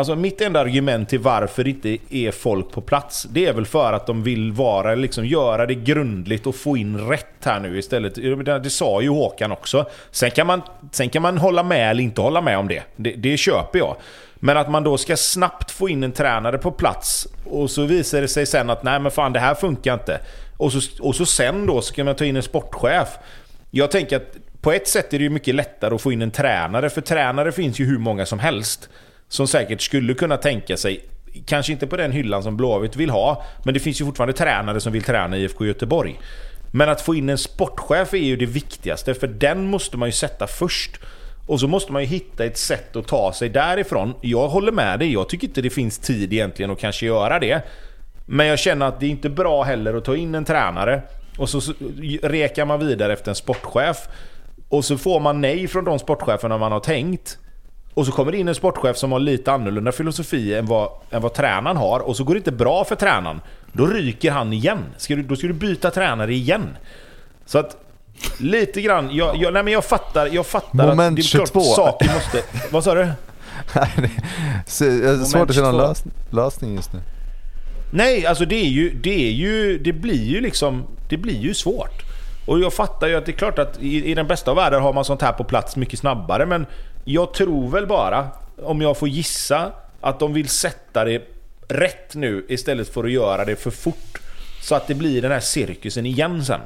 Alltså 0.00 0.16
mitt 0.16 0.40
enda 0.40 0.60
argument 0.60 1.08
till 1.08 1.18
varför 1.18 1.64
det 1.64 1.70
inte 1.70 1.98
är 2.10 2.30
folk 2.30 2.70
på 2.70 2.80
plats, 2.80 3.22
det 3.30 3.46
är 3.46 3.52
väl 3.52 3.66
för 3.66 3.92
att 3.92 4.06
de 4.06 4.22
vill 4.22 4.52
vara, 4.52 4.94
liksom 4.94 5.26
göra 5.26 5.66
det 5.66 5.74
grundligt 5.74 6.46
och 6.46 6.54
få 6.54 6.76
in 6.76 7.08
rätt 7.08 7.44
här 7.44 7.60
nu 7.60 7.78
istället. 7.78 8.14
Det, 8.62 8.70
sa 8.70 9.02
ju 9.02 9.08
Håkan 9.08 9.52
också. 9.52 9.86
Sen 10.10 10.30
kan, 10.30 10.46
man, 10.46 10.62
sen 10.92 11.08
kan 11.10 11.22
man 11.22 11.38
hålla 11.38 11.62
med 11.62 11.90
eller 11.90 12.02
inte 12.02 12.20
hålla 12.20 12.40
med 12.40 12.58
om 12.58 12.68
det. 12.68 12.82
det. 12.96 13.12
Det 13.12 13.36
köper 13.36 13.78
jag. 13.78 13.96
Men 14.34 14.56
att 14.56 14.70
man 14.70 14.84
då 14.84 14.98
ska 14.98 15.16
snabbt 15.16 15.70
få 15.70 15.88
in 15.88 16.02
en 16.02 16.12
tränare 16.12 16.58
på 16.58 16.70
plats 16.70 17.26
och 17.50 17.70
så 17.70 17.84
visar 17.84 18.20
det 18.20 18.28
sig 18.28 18.46
sen 18.46 18.70
att 18.70 18.82
nej 18.82 19.00
men 19.00 19.10
fan 19.10 19.32
det 19.32 19.40
här 19.40 19.54
funkar 19.54 19.94
inte. 19.94 20.20
Och 20.56 20.72
så, 20.72 20.80
och 21.00 21.16
så 21.16 21.26
sen 21.26 21.66
då 21.66 21.80
ska 21.80 22.04
man 22.04 22.14
ta 22.14 22.24
in 22.24 22.36
en 22.36 22.42
sportchef. 22.42 23.08
Jag 23.70 23.90
tänker 23.90 24.16
att 24.16 24.36
på 24.60 24.72
ett 24.72 24.88
sätt 24.88 25.14
är 25.14 25.18
det 25.18 25.24
ju 25.24 25.30
mycket 25.30 25.54
lättare 25.54 25.94
att 25.94 26.02
få 26.02 26.12
in 26.12 26.22
en 26.22 26.30
tränare, 26.30 26.90
för 26.90 27.00
tränare 27.00 27.52
finns 27.52 27.78
ju 27.78 27.86
hur 27.86 27.98
många 27.98 28.26
som 28.26 28.38
helst. 28.38 28.88
Som 29.30 29.46
säkert 29.46 29.80
skulle 29.80 30.14
kunna 30.14 30.36
tänka 30.36 30.76
sig, 30.76 31.04
kanske 31.46 31.72
inte 31.72 31.86
på 31.86 31.96
den 31.96 32.12
hyllan 32.12 32.42
som 32.42 32.56
Blåvitt 32.56 32.96
vill 32.96 33.10
ha, 33.10 33.44
men 33.64 33.74
det 33.74 33.80
finns 33.80 34.00
ju 34.00 34.04
fortfarande 34.04 34.32
tränare 34.32 34.80
som 34.80 34.92
vill 34.92 35.02
träna 35.02 35.36
IFK 35.36 35.66
Göteborg. 35.66 36.20
Men 36.72 36.88
att 36.88 37.00
få 37.00 37.14
in 37.14 37.28
en 37.28 37.38
sportchef 37.38 38.14
är 38.14 38.18
ju 38.18 38.36
det 38.36 38.46
viktigaste, 38.46 39.14
för 39.14 39.26
den 39.26 39.66
måste 39.66 39.96
man 39.96 40.08
ju 40.08 40.12
sätta 40.12 40.46
först. 40.46 41.00
Och 41.46 41.60
så 41.60 41.68
måste 41.68 41.92
man 41.92 42.02
ju 42.02 42.08
hitta 42.08 42.44
ett 42.44 42.58
sätt 42.58 42.96
att 42.96 43.08
ta 43.08 43.32
sig 43.32 43.48
därifrån. 43.48 44.14
Jag 44.20 44.48
håller 44.48 44.72
med 44.72 44.98
dig, 44.98 45.12
jag 45.12 45.28
tycker 45.28 45.46
inte 45.46 45.62
det 45.62 45.70
finns 45.70 45.98
tid 45.98 46.32
egentligen 46.32 46.70
att 46.70 46.78
kanske 46.78 47.06
göra 47.06 47.38
det. 47.38 47.62
Men 48.26 48.46
jag 48.46 48.58
känner 48.58 48.86
att 48.86 49.00
det 49.00 49.06
är 49.06 49.10
inte 49.10 49.30
bra 49.30 49.62
heller 49.62 49.94
att 49.94 50.04
ta 50.04 50.16
in 50.16 50.34
en 50.34 50.44
tränare 50.44 51.02
och 51.38 51.48
så 51.48 51.60
rekar 52.22 52.64
man 52.64 52.86
vidare 52.86 53.12
efter 53.12 53.30
en 53.30 53.34
sportchef. 53.34 54.08
Och 54.68 54.84
så 54.84 54.98
får 54.98 55.20
man 55.20 55.40
nej 55.40 55.68
från 55.68 55.84
de 55.84 55.98
sportcheferna 55.98 56.58
man 56.58 56.72
har 56.72 56.80
tänkt. 56.80 57.38
Och 57.94 58.06
så 58.06 58.12
kommer 58.12 58.32
det 58.32 58.38
in 58.38 58.48
en 58.48 58.54
sportchef 58.54 58.96
som 58.96 59.12
har 59.12 59.18
lite 59.18 59.52
annorlunda 59.52 59.92
filosofi 59.92 60.54
än 60.54 60.66
vad, 60.66 60.90
än 61.10 61.22
vad 61.22 61.34
tränaren 61.34 61.76
har 61.76 62.00
och 62.00 62.16
så 62.16 62.24
går 62.24 62.34
det 62.34 62.38
inte 62.38 62.52
bra 62.52 62.84
för 62.84 62.96
tränaren. 62.96 63.40
Då 63.72 63.86
ryker 63.86 64.30
han 64.30 64.52
igen. 64.52 64.78
Ska 64.96 65.16
du, 65.16 65.22
då 65.22 65.36
ska 65.36 65.46
du 65.46 65.52
byta 65.52 65.90
tränare 65.90 66.34
igen. 66.34 66.76
Så 67.46 67.58
att 67.58 67.76
lite 68.38 68.80
grann, 68.80 69.10
jag, 69.12 69.36
jag, 69.36 69.52
nej 69.52 69.62
men 69.62 69.72
jag 69.72 69.84
fattar, 69.84 70.26
jag 70.26 70.46
fattar 70.46 70.86
Moment 70.86 71.00
att 71.00 71.16
det 71.16 71.22
är 71.22 71.36
klart 71.36 71.48
22. 71.48 71.60
saker 71.60 72.10
måste... 72.14 72.42
Vad 72.70 72.84
sa 72.84 72.94
du? 72.94 73.08
Nej, 73.74 73.90
det 74.78 75.08
har 75.08 75.24
svårt 75.24 75.50
att 75.50 75.54
se 75.54 75.60
någon 75.60 75.72
22. 75.72 75.78
lös, 75.78 76.04
lösning 76.30 76.74
just 76.74 76.92
nu. 76.92 77.00
Nej, 77.92 78.26
alltså 78.26 78.44
det 78.44 78.56
är 78.56 78.68
ju, 78.68 78.90
det 78.90 79.28
är 79.28 79.32
ju, 79.32 79.78
det 79.78 79.92
blir 79.92 80.24
ju 80.24 80.40
liksom, 80.40 80.84
det 81.08 81.16
blir 81.16 81.38
ju 81.38 81.54
svårt. 81.54 82.02
Och 82.46 82.60
jag 82.60 82.72
fattar 82.72 83.06
ju 83.06 83.16
att 83.16 83.26
det 83.26 83.32
är 83.32 83.36
klart 83.36 83.58
att 83.58 83.78
i, 83.80 84.10
i 84.10 84.14
den 84.14 84.26
bästa 84.26 84.50
av 84.50 84.56
världar 84.56 84.80
har 84.80 84.92
man 84.92 85.04
sånt 85.04 85.22
här 85.22 85.32
på 85.32 85.44
plats 85.44 85.76
mycket 85.76 85.98
snabbare, 85.98 86.46
men 86.46 86.66
jag 87.12 87.34
tror 87.34 87.68
väl 87.68 87.86
bara, 87.86 88.28
om 88.62 88.80
jag 88.80 88.96
får 88.96 89.08
gissa, 89.08 89.72
att 90.00 90.20
de 90.20 90.32
vill 90.32 90.48
sätta 90.48 91.04
det 91.04 91.22
rätt 91.68 92.14
nu 92.14 92.46
istället 92.48 92.88
för 92.88 93.04
att 93.04 93.10
göra 93.10 93.44
det 93.44 93.56
för 93.56 93.70
fort. 93.70 94.20
Så 94.62 94.74
att 94.74 94.86
det 94.86 94.94
blir 94.94 95.22
den 95.22 95.30
här 95.30 95.40
cirkusen 95.40 96.06
igen 96.06 96.44
sen. 96.44 96.60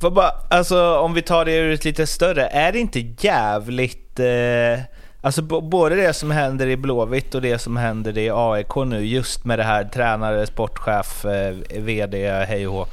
För 0.00 0.10
bara, 0.10 0.30
alltså 0.50 0.96
om 0.96 1.14
vi 1.14 1.22
tar 1.22 1.44
det 1.44 1.56
ur 1.56 1.72
ett 1.72 1.84
lite 1.84 2.06
större, 2.06 2.46
är 2.46 2.72
det 2.72 2.78
inte 2.78 3.00
jävligt... 3.18 4.20
Eh, 4.20 4.80
alltså 5.20 5.42
både 5.42 5.96
det 5.96 6.12
som 6.12 6.30
händer 6.30 6.66
i 6.66 6.76
Blåvitt 6.76 7.34
och 7.34 7.42
det 7.42 7.58
som 7.58 7.76
händer 7.76 8.18
i 8.18 8.30
AIK 8.32 8.76
nu, 8.86 9.06
just 9.06 9.44
med 9.44 9.58
det 9.58 9.62
här 9.64 9.84
tränare, 9.84 10.46
sportchef, 10.46 11.24
eh, 11.24 11.54
VD, 11.70 12.30
hej 12.30 12.66
och 12.68 12.74
hå. 12.74 12.86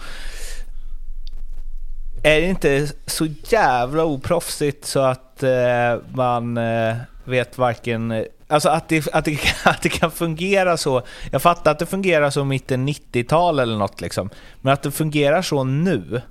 Är 2.23 2.41
det 2.41 2.47
inte 2.47 2.87
så 3.05 3.27
jävla 3.47 4.03
oproffsigt 4.03 4.85
så 4.85 4.99
att 4.99 5.24
eh, 5.43 5.99
man 6.13 6.57
eh, 6.57 6.95
vet 7.23 7.57
varken... 7.57 8.11
Eh, 8.11 8.23
alltså 8.47 8.69
att 8.69 8.89
det, 8.89 9.13
att, 9.13 9.25
det, 9.25 9.39
att 9.65 9.81
det 9.81 9.89
kan 9.89 10.11
fungera 10.11 10.77
så. 10.77 11.01
Jag 11.31 11.41
fattar 11.41 11.71
att 11.71 11.79
det 11.79 11.85
fungerar 11.85 12.29
så 12.29 12.43
mitten 12.43 12.89
90-tal 12.89 13.59
eller 13.59 13.77
något 13.77 14.01
liksom. 14.01 14.29
Men 14.61 14.73
att 14.73 14.83
det 14.83 14.91
fungerar 14.91 15.41
så 15.41 15.63
nu 15.63 16.21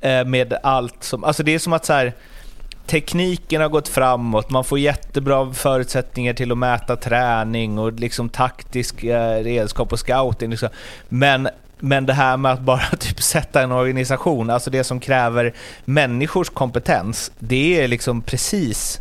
eh, 0.00 0.24
med 0.24 0.58
allt 0.62 1.04
som... 1.04 1.24
Alltså 1.24 1.42
det 1.42 1.54
är 1.54 1.58
som 1.58 1.72
att 1.72 1.84
så 1.84 1.92
här, 1.92 2.12
tekniken 2.86 3.62
har 3.62 3.68
gått 3.68 3.88
framåt, 3.88 4.50
man 4.50 4.64
får 4.64 4.78
jättebra 4.78 5.52
förutsättningar 5.52 6.34
till 6.34 6.52
att 6.52 6.58
mäta 6.58 6.96
träning 6.96 7.78
och 7.78 7.92
liksom 7.92 8.28
taktisk 8.28 9.04
eh, 9.04 9.44
redskap 9.44 9.92
och 9.92 9.98
scouting. 9.98 10.50
Liksom. 10.50 10.68
Men, 11.08 11.48
men 11.78 12.06
det 12.06 12.12
här 12.12 12.36
med 12.36 12.52
att 12.52 12.60
bara 12.60 12.86
typ 12.98 13.22
sätta 13.22 13.62
en 13.62 13.72
organisation, 13.72 14.50
alltså 14.50 14.70
det 14.70 14.84
som 14.84 15.00
kräver 15.00 15.54
människors 15.84 16.50
kompetens, 16.50 17.32
det 17.38 17.82
är 17.82 17.88
liksom 17.88 18.22
precis... 18.22 19.00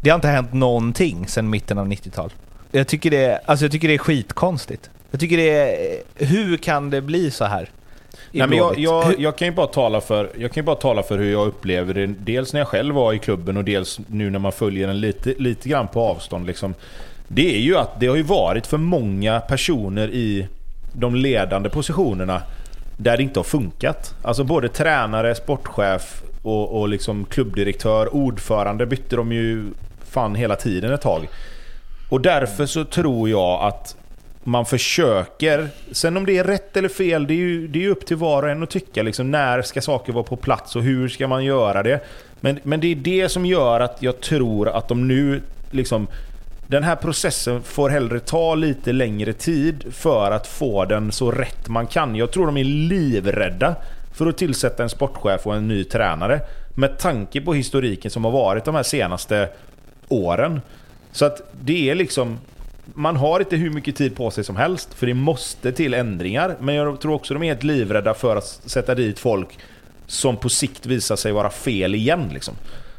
Det 0.00 0.10
har 0.10 0.14
inte 0.14 0.28
hänt 0.28 0.52
någonting 0.52 1.26
sedan 1.28 1.50
mitten 1.50 1.78
av 1.78 1.86
90-talet. 1.88 2.34
Jag 2.70 2.88
tycker 2.88 3.10
det, 3.10 3.40
alltså 3.44 3.64
jag 3.64 3.72
tycker 3.72 3.88
det 3.88 3.94
är 3.94 3.98
skitkonstigt. 3.98 4.90
Jag 5.10 5.20
tycker 5.20 5.36
det 5.36 5.50
är... 5.50 6.02
Hur 6.14 6.56
kan 6.56 6.90
det 6.90 7.00
bli 7.00 7.30
så 7.30 7.44
här? 7.44 7.68
Nej, 8.30 8.48
men 8.48 8.58
jag, 8.58 8.78
jag, 8.78 9.20
jag, 9.20 9.36
kan 9.36 9.48
ju 9.48 9.54
bara 9.54 9.66
tala 9.66 10.00
för, 10.00 10.30
jag 10.38 10.52
kan 10.52 10.64
bara 10.64 10.76
tala 10.76 11.02
för 11.02 11.18
hur 11.18 11.32
jag 11.32 11.46
upplever 11.46 11.94
det. 11.94 12.06
Dels 12.06 12.52
när 12.52 12.60
jag 12.60 12.68
själv 12.68 12.94
var 12.94 13.12
i 13.12 13.18
klubben 13.18 13.56
och 13.56 13.64
dels 13.64 14.00
nu 14.06 14.30
när 14.30 14.38
man 14.38 14.52
följer 14.52 14.86
den 14.86 15.00
lite, 15.00 15.34
lite 15.38 15.68
grann 15.68 15.88
på 15.88 16.00
avstånd. 16.00 16.46
Liksom. 16.46 16.74
Det 17.28 17.56
är 17.56 17.60
ju 17.60 17.76
att 17.76 18.00
det 18.00 18.06
har 18.06 18.16
ju 18.16 18.22
varit 18.22 18.66
för 18.66 18.78
många 18.78 19.40
personer 19.40 20.10
i 20.10 20.48
de 20.92 21.14
ledande 21.14 21.68
positionerna 21.68 22.42
där 22.96 23.16
det 23.16 23.22
inte 23.22 23.38
har 23.38 23.44
funkat. 23.44 24.14
Alltså 24.22 24.44
både 24.44 24.68
tränare, 24.68 25.34
sportchef 25.34 26.22
och, 26.42 26.80
och 26.80 26.88
liksom 26.88 27.24
klubbdirektör, 27.24 28.14
ordförande 28.14 28.86
bytte 28.86 29.16
de 29.16 29.32
ju 29.32 29.64
fan 30.10 30.34
hela 30.34 30.56
tiden 30.56 30.92
ett 30.92 31.00
tag. 31.00 31.28
Och 32.10 32.20
därför 32.20 32.66
så 32.66 32.84
tror 32.84 33.28
jag 33.28 33.62
att 33.62 33.96
man 34.44 34.66
försöker. 34.66 35.68
Sen 35.92 36.16
om 36.16 36.26
det 36.26 36.38
är 36.38 36.44
rätt 36.44 36.76
eller 36.76 36.88
fel, 36.88 37.26
det 37.26 37.34
är 37.34 37.36
ju, 37.36 37.68
det 37.68 37.84
är 37.84 37.88
upp 37.88 38.06
till 38.06 38.16
var 38.16 38.42
och 38.42 38.50
en 38.50 38.62
att 38.62 38.70
tycka. 38.70 39.02
Liksom, 39.02 39.30
när 39.30 39.62
ska 39.62 39.80
saker 39.80 40.12
vara 40.12 40.24
på 40.24 40.36
plats 40.36 40.76
och 40.76 40.82
hur 40.82 41.08
ska 41.08 41.28
man 41.28 41.44
göra 41.44 41.82
det? 41.82 42.00
Men, 42.40 42.58
men 42.62 42.80
det 42.80 42.92
är 42.92 42.94
det 42.94 43.28
som 43.28 43.46
gör 43.46 43.80
att 43.80 44.02
jag 44.02 44.20
tror 44.20 44.68
att 44.68 44.88
de 44.88 45.08
nu... 45.08 45.42
Liksom, 45.70 46.06
den 46.72 46.82
här 46.82 46.96
processen 46.96 47.62
får 47.62 47.90
hellre 47.90 48.20
ta 48.20 48.54
lite 48.54 48.92
längre 48.92 49.32
tid 49.32 49.84
för 49.90 50.30
att 50.30 50.46
få 50.46 50.84
den 50.84 51.12
så 51.12 51.30
rätt 51.30 51.68
man 51.68 51.86
kan. 51.86 52.16
Jag 52.16 52.32
tror 52.32 52.46
de 52.46 52.56
är 52.56 52.64
livrädda 52.64 53.76
för 54.14 54.26
att 54.26 54.38
tillsätta 54.38 54.82
en 54.82 54.88
sportchef 54.88 55.46
och 55.46 55.56
en 55.56 55.68
ny 55.68 55.84
tränare. 55.84 56.40
Med 56.74 56.98
tanke 56.98 57.40
på 57.40 57.54
historiken 57.54 58.10
som 58.10 58.24
har 58.24 58.32
varit 58.32 58.64
de 58.64 58.74
här 58.74 58.82
senaste 58.82 59.48
åren. 60.08 60.60
Så 61.12 61.24
att 61.24 61.52
det 61.60 61.90
är 61.90 61.94
liksom 61.94 62.38
man 62.94 63.16
har 63.16 63.40
inte 63.40 63.56
hur 63.56 63.70
mycket 63.70 63.96
tid 63.96 64.16
på 64.16 64.30
sig 64.30 64.44
som 64.44 64.56
helst, 64.56 64.94
för 64.94 65.06
det 65.06 65.14
måste 65.14 65.72
till 65.72 65.94
ändringar. 65.94 66.56
Men 66.60 66.74
jag 66.74 67.00
tror 67.00 67.14
också 67.14 67.34
de 67.34 67.42
är 67.42 67.46
helt 67.46 67.62
livrädda 67.62 68.14
för 68.14 68.36
att 68.36 68.60
sätta 68.64 68.94
dit 68.94 69.18
folk 69.18 69.58
som 70.06 70.36
på 70.36 70.48
sikt 70.48 70.86
visar 70.86 71.16
sig 71.16 71.32
vara 71.32 71.50
fel 71.50 71.94
igen. 71.94 72.30
Liksom. 72.32 72.54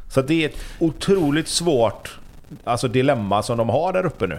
Så 0.08 0.22
det 0.22 0.44
är 0.44 0.48
ett 0.48 0.58
otroligt 0.78 1.48
svårt 1.48 2.18
alltså, 2.64 2.88
dilemma 2.88 3.42
som 3.42 3.58
de 3.58 3.68
har 3.68 3.92
där 3.92 4.06
uppe 4.06 4.26
nu. 4.26 4.38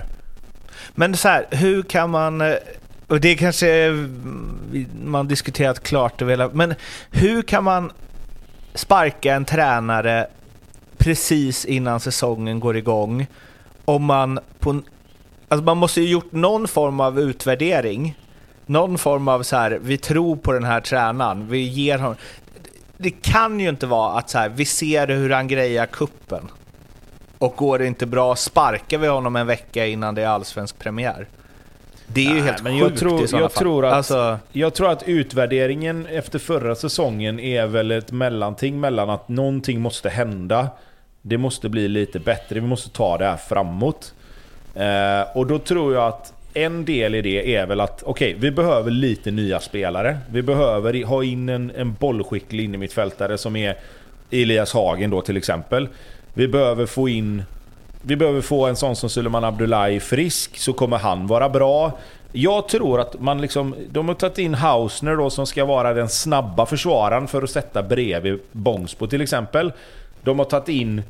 Men 0.92 1.18
så 1.18 1.28
här, 1.28 1.46
hur 1.52 1.84
kan 1.84 2.10
man... 2.10 2.42
Eh, 2.42 2.56
och 3.08 3.20
det 3.20 3.36
kanske 3.36 3.86
eh, 3.86 3.94
man 5.04 5.28
diskuterat 5.28 5.84
klart 5.84 6.22
och 6.22 6.30
velat, 6.30 6.54
men 6.54 6.74
hur 7.12 7.42
kan 7.42 7.64
man 7.64 7.92
sparka 8.74 9.34
en 9.34 9.46
tränare 9.46 10.28
precis 10.98 11.66
innan 11.66 12.00
säsongen 12.00 12.60
går 12.60 12.78
igång 12.78 13.28
om 13.86 14.04
man 14.04 14.40
på 14.60 14.82
Alltså 15.48 15.64
man 15.66 15.78
måste 15.78 16.02
ju 16.02 16.10
gjort 16.10 16.32
någon 16.32 16.68
form 16.68 17.00
av 17.00 17.20
utvärdering. 17.20 18.16
Någon 18.66 18.98
form 18.98 19.28
av 19.28 19.44
så 19.44 19.56
här, 19.56 19.80
vi 19.82 19.98
tror 19.98 20.36
på 20.36 20.54
den 20.54 20.64
här 20.64 20.82
tränaren, 20.82 21.48
vi 21.48 21.60
ger 21.60 21.98
honom... 21.98 22.16
Det 22.98 23.10
kan 23.10 23.60
ju 23.60 23.70
inte 23.70 23.88
vara 23.88 24.20
att 24.20 24.30
så 24.30 24.38
här, 24.38 24.50
vi 24.50 24.66
ser 24.66 25.08
hur 25.08 25.30
han 25.30 25.48
grejar 25.48 25.86
kuppen 25.86 26.50
och 27.38 27.54
går 27.56 27.80
det 27.80 27.88
inte 27.88 28.06
bra 28.06 28.36
sparkar 28.36 28.98
vi 28.98 29.08
honom 29.08 29.36
en 29.36 29.48
vecka 29.48 29.86
innan 29.86 30.16
det 30.16 30.22
är 30.22 30.28
allsvensk 30.28 30.80
premiär. 30.80 31.28
Det 32.08 32.26
är 32.26 32.30
Nej, 32.30 32.38
ju 32.38 32.44
helt 32.44 32.64
men 32.64 32.78
jag 32.78 32.98
tror, 32.98 33.20
i 33.20 33.28
jag 33.32 33.52
fall. 33.54 33.64
tror, 33.64 33.86
att, 33.86 33.94
alltså, 33.94 34.40
jag 34.52 34.74
tror 34.74 34.92
att 34.92 35.04
utvärderingen 35.04 36.06
efter 36.06 36.40
förra 36.40 36.76
säsongen 36.76 37.40
är 37.40 37.68
väl 37.68 37.92
ett 37.92 38.12
mellanting 38.12 38.80
mellan 38.80 39.10
att 39.10 39.30
någonting 39.30 39.82
måste 39.82 40.10
hända. 40.10 40.68
Det 41.22 41.38
måste 41.38 41.70
bli 41.70 41.88
lite 41.88 42.20
bättre, 42.20 42.60
vi 42.60 42.68
måste 42.68 42.90
ta 42.90 43.18
det 43.18 43.26
här 43.26 43.38
framåt. 43.38 44.14
Eh, 44.76 45.38
och 45.38 45.48
då 45.48 45.60
tror 45.60 45.94
jag 45.94 46.08
att 46.08 46.34
en 46.54 46.86
del 46.86 47.16
i 47.16 47.22
det 47.22 47.56
är 47.56 47.66
väl 47.66 47.80
att 47.80 48.04
okej, 48.04 48.30
okay, 48.30 48.42
vi 48.42 48.52
behöver 48.52 48.92
lite 48.92 49.32
nya 49.32 49.60
spelare. 49.60 50.18
Vi 50.30 50.42
behöver 50.42 51.04
ha 51.04 51.24
in 51.24 51.50
en, 51.50 51.72
en 51.76 51.94
bollskicklig 51.94 52.64
innermittfältare 52.64 53.38
som 53.38 53.56
är 53.56 53.78
Elias 54.32 54.74
Hagen 54.74 55.10
då 55.10 55.22
till 55.22 55.38
exempel. 55.38 55.88
Vi 56.38 56.48
behöver 56.48 56.86
få 56.86 57.10
in... 57.10 57.44
Vi 58.02 58.16
behöver 58.16 58.42
få 58.42 58.66
en 58.66 58.76
sån 58.76 58.96
som 58.96 59.10
Suleiman 59.10 59.44
Abdullahi 59.44 60.00
frisk, 60.00 60.58
så 60.58 60.74
kommer 60.74 60.98
han 60.98 61.28
vara 61.28 61.50
bra. 61.50 61.98
Jag 62.32 62.68
tror 62.68 63.00
att 63.00 63.20
man 63.22 63.42
liksom... 63.42 63.76
De 63.90 64.08
har 64.08 64.16
tagit 64.16 64.38
in 64.38 64.54
Hausner 64.54 65.16
då 65.16 65.30
som 65.30 65.48
ska 65.48 65.66
vara 65.66 65.94
den 65.94 66.10
snabba 66.10 66.66
försvararen 66.66 67.28
för 67.28 67.42
att 67.42 67.50
sätta 67.50 67.84
bredvid 67.84 68.40
Bångsbo 68.52 69.08
till 69.08 69.22
exempel. 69.22 69.74
De 70.22 70.40
har 70.40 70.46
tagit 70.46 70.70
in 70.70 71.04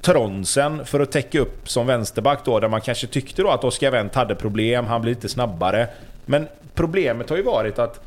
Tronsen 0.00 0.84
för 0.84 1.00
att 1.00 1.12
täcka 1.12 1.40
upp 1.40 1.68
som 1.68 1.86
vänsterback 1.86 2.44
då, 2.44 2.60
där 2.60 2.68
man 2.68 2.80
kanske 2.80 3.06
tyckte 3.06 3.42
då 3.42 3.50
att 3.50 3.64
Oscar 3.64 3.90
Wendt 3.90 4.14
hade 4.14 4.34
problem, 4.34 4.86
han 4.86 5.02
blir 5.02 5.14
lite 5.14 5.28
snabbare. 5.28 5.88
Men 6.26 6.48
problemet 6.74 7.30
har 7.30 7.36
ju 7.36 7.42
varit 7.42 7.78
att 7.78 8.00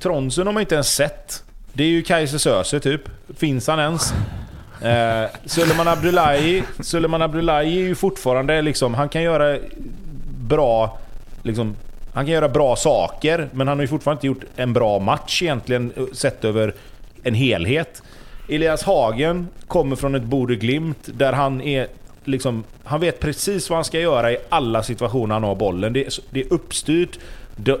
Tronsen 0.00 0.46
har 0.46 0.54
man 0.54 0.60
inte 0.60 0.74
ens 0.74 0.94
sett. 0.94 1.44
Det 1.72 1.82
är 1.84 1.88
ju 1.88 2.02
Kaiser 2.02 2.38
Söze 2.38 2.80
typ. 2.80 3.02
Finns 3.36 3.66
han 3.66 3.80
ens? 3.80 4.12
Eh, 4.82 5.30
Suleiman 5.44 5.88
Abdullahi, 5.88 6.62
Suleman 6.80 7.22
Abdullahi 7.22 7.66
är 7.66 7.86
ju 7.86 7.94
fortfarande 7.94 8.62
liksom, 8.62 8.94
han 8.94 9.08
kan 9.08 9.22
göra 9.22 9.58
bra... 10.40 10.98
Liksom, 11.42 11.76
han 12.14 12.24
kan 12.24 12.34
göra 12.34 12.48
bra 12.48 12.76
saker, 12.76 13.48
men 13.52 13.68
han 13.68 13.78
har 13.78 13.82
ju 13.82 13.88
fortfarande 13.88 14.18
inte 14.18 14.26
gjort 14.26 14.52
en 14.56 14.72
bra 14.72 14.98
match 14.98 15.42
egentligen, 15.42 15.92
eh, 15.96 16.04
sett 16.12 16.44
över 16.44 16.74
en 17.22 17.34
helhet. 17.34 18.02
Elias 18.48 18.82
Hagen 18.82 19.48
kommer 19.66 19.96
från 19.96 20.14
ett 20.14 20.22
Bode 20.22 20.56
Glimt 20.56 21.08
där 21.12 21.32
han 21.32 21.60
är 21.60 21.86
liksom... 22.24 22.64
Han 22.84 23.00
vet 23.00 23.20
precis 23.20 23.70
vad 23.70 23.76
han 23.76 23.84
ska 23.84 24.00
göra 24.00 24.32
i 24.32 24.36
alla 24.48 24.82
situationer 24.82 25.34
han 25.34 25.44
har 25.44 25.54
bollen. 25.54 25.92
Det 25.92 26.06
är, 26.06 26.12
det 26.30 26.40
är 26.40 26.52
uppstyrt. 26.52 27.18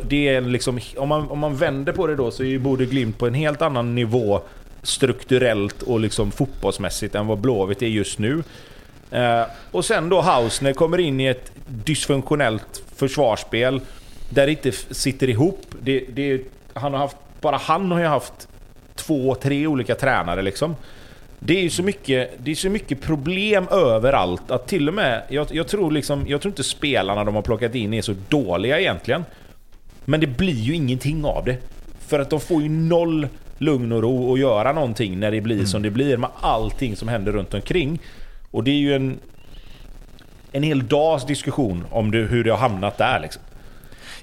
Det 0.02 0.28
är 0.28 0.40
liksom, 0.40 0.80
om, 0.96 1.08
man, 1.08 1.30
om 1.30 1.38
man 1.38 1.56
vänder 1.56 1.92
på 1.92 2.06
det 2.06 2.16
då 2.16 2.30
så 2.30 2.42
är 2.42 2.46
ju 2.46 2.58
Bode 2.58 2.86
Glimt 2.86 3.18
på 3.18 3.26
en 3.26 3.34
helt 3.34 3.62
annan 3.62 3.94
nivå 3.94 4.40
strukturellt 4.82 5.82
och 5.82 6.00
liksom 6.00 6.30
fotbollsmässigt 6.30 7.14
än 7.14 7.26
vad 7.26 7.38
Blåvitt 7.38 7.82
är 7.82 7.86
just 7.86 8.18
nu. 8.18 8.42
Eh, 9.10 9.42
och 9.70 9.84
sen 9.84 10.08
då 10.08 10.20
Hausner 10.20 10.72
kommer 10.72 10.98
in 11.00 11.20
i 11.20 11.26
ett 11.26 11.52
dysfunktionellt 11.66 12.82
försvarsspel 12.96 13.80
där 14.30 14.46
det 14.46 14.52
inte 14.52 14.72
sitter 14.72 15.28
ihop. 15.28 15.66
Det, 15.82 16.04
det, 16.08 16.42
han 16.72 16.92
har 16.92 17.00
haft, 17.00 17.16
bara 17.40 17.56
han 17.56 17.90
har 17.90 18.00
ju 18.00 18.06
haft 18.06 18.48
två, 18.94 19.34
tre 19.34 19.66
olika 19.66 19.94
tränare 19.94 20.42
liksom. 20.42 20.76
Det 21.38 21.58
är 21.58 21.62
ju 21.62 21.70
så 21.70 21.82
mycket, 21.82 22.30
det 22.38 22.50
är 22.50 22.54
så 22.54 22.68
mycket 22.70 23.02
problem 23.02 23.68
överallt 23.68 24.50
att 24.50 24.66
till 24.66 24.88
och 24.88 24.94
med... 24.94 25.22
Jag, 25.28 25.46
jag, 25.50 25.68
tror 25.68 25.90
liksom, 25.90 26.24
jag 26.28 26.40
tror 26.40 26.52
inte 26.52 26.64
spelarna 26.64 27.24
de 27.24 27.34
har 27.34 27.42
plockat 27.42 27.74
in 27.74 27.94
är 27.94 28.02
så 28.02 28.14
dåliga 28.28 28.80
egentligen. 28.80 29.24
Men 30.04 30.20
det 30.20 30.26
blir 30.26 30.54
ju 30.54 30.74
ingenting 30.74 31.24
av 31.24 31.44
det. 31.44 31.56
För 32.06 32.20
att 32.20 32.30
de 32.30 32.40
får 32.40 32.62
ju 32.62 32.68
noll 32.68 33.28
lugn 33.60 33.92
och 33.92 34.02
ro 34.02 34.32
att 34.32 34.40
göra 34.40 34.72
någonting 34.72 35.20
när 35.20 35.30
det 35.30 35.40
blir 35.40 35.56
mm. 35.56 35.66
som 35.66 35.82
det 35.82 35.90
blir 35.90 36.16
med 36.16 36.30
allting 36.40 36.96
som 36.96 37.08
händer 37.08 37.32
runt 37.32 37.54
omkring. 37.54 38.00
Och 38.50 38.64
det 38.64 38.70
är 38.70 38.78
ju 38.78 38.94
en, 38.94 39.18
en 40.52 40.62
hel 40.62 40.88
dags 40.88 41.26
diskussion 41.26 41.86
om 41.90 42.10
det, 42.10 42.18
hur 42.18 42.44
det 42.44 42.50
har 42.50 42.58
hamnat 42.58 42.98
där 42.98 43.20
liksom. 43.20 43.42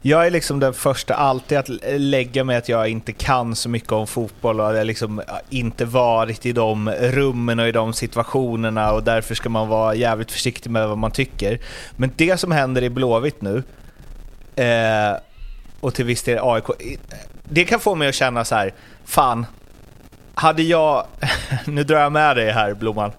Jag 0.01 0.27
är 0.27 0.31
liksom 0.31 0.59
den 0.59 0.73
första 0.73 1.13
alltid 1.13 1.57
att 1.57 1.69
lägga 1.97 2.43
mig 2.43 2.57
att 2.57 2.69
jag 2.69 2.89
inte 2.89 3.11
kan 3.11 3.55
så 3.55 3.69
mycket 3.69 3.91
om 3.91 4.07
fotboll 4.07 4.59
och 4.59 4.77
jag 4.77 4.87
liksom 4.87 5.21
inte 5.49 5.85
varit 5.85 6.45
i 6.45 6.51
de 6.51 6.89
rummen 6.89 7.59
och 7.59 7.67
i 7.67 7.71
de 7.71 7.93
situationerna 7.93 8.91
och 8.91 9.03
därför 9.03 9.35
ska 9.35 9.49
man 9.49 9.67
vara 9.67 9.95
jävligt 9.95 10.31
försiktig 10.31 10.69
med 10.69 10.87
vad 10.87 10.97
man 10.97 11.11
tycker. 11.11 11.59
Men 11.95 12.11
det 12.15 12.39
som 12.39 12.51
händer 12.51 12.83
i 12.83 12.89
Blåvitt 12.89 13.41
nu 13.41 13.63
eh, 14.55 15.17
och 15.79 15.93
till 15.93 16.05
viss 16.05 16.23
del 16.23 16.39
AIK, 16.41 16.65
det 17.43 17.63
kan 17.63 17.79
få 17.79 17.95
mig 17.95 18.07
att 18.07 18.15
känna 18.15 18.45
så 18.45 18.55
här, 18.55 18.73
fan, 19.07 19.45
hade 20.35 20.63
jag, 20.63 21.07
nu 21.65 21.83
drar 21.83 21.99
jag 21.99 22.11
med 22.11 22.35
dig 22.35 22.51
här 22.51 22.73
Blomman, 22.73 23.11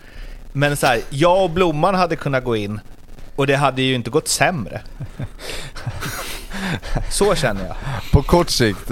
men 0.53 0.77
så 0.77 0.87
här, 0.87 1.01
jag 1.11 1.45
och 1.45 1.51
Blomman 1.51 1.95
hade 1.95 2.17
kunnat 2.17 2.45
gå 2.45 2.57
in 2.57 2.81
och 3.37 3.47
det 3.47 3.57
hade 3.57 3.83
ju 3.83 3.95
inte 3.95 4.11
gått 4.11 4.29
sämre. 4.29 4.81
Så 7.11 7.35
känner 7.35 7.67
jag. 7.67 7.77
På 8.13 8.23
kort 8.23 8.51
sikt 8.51 8.91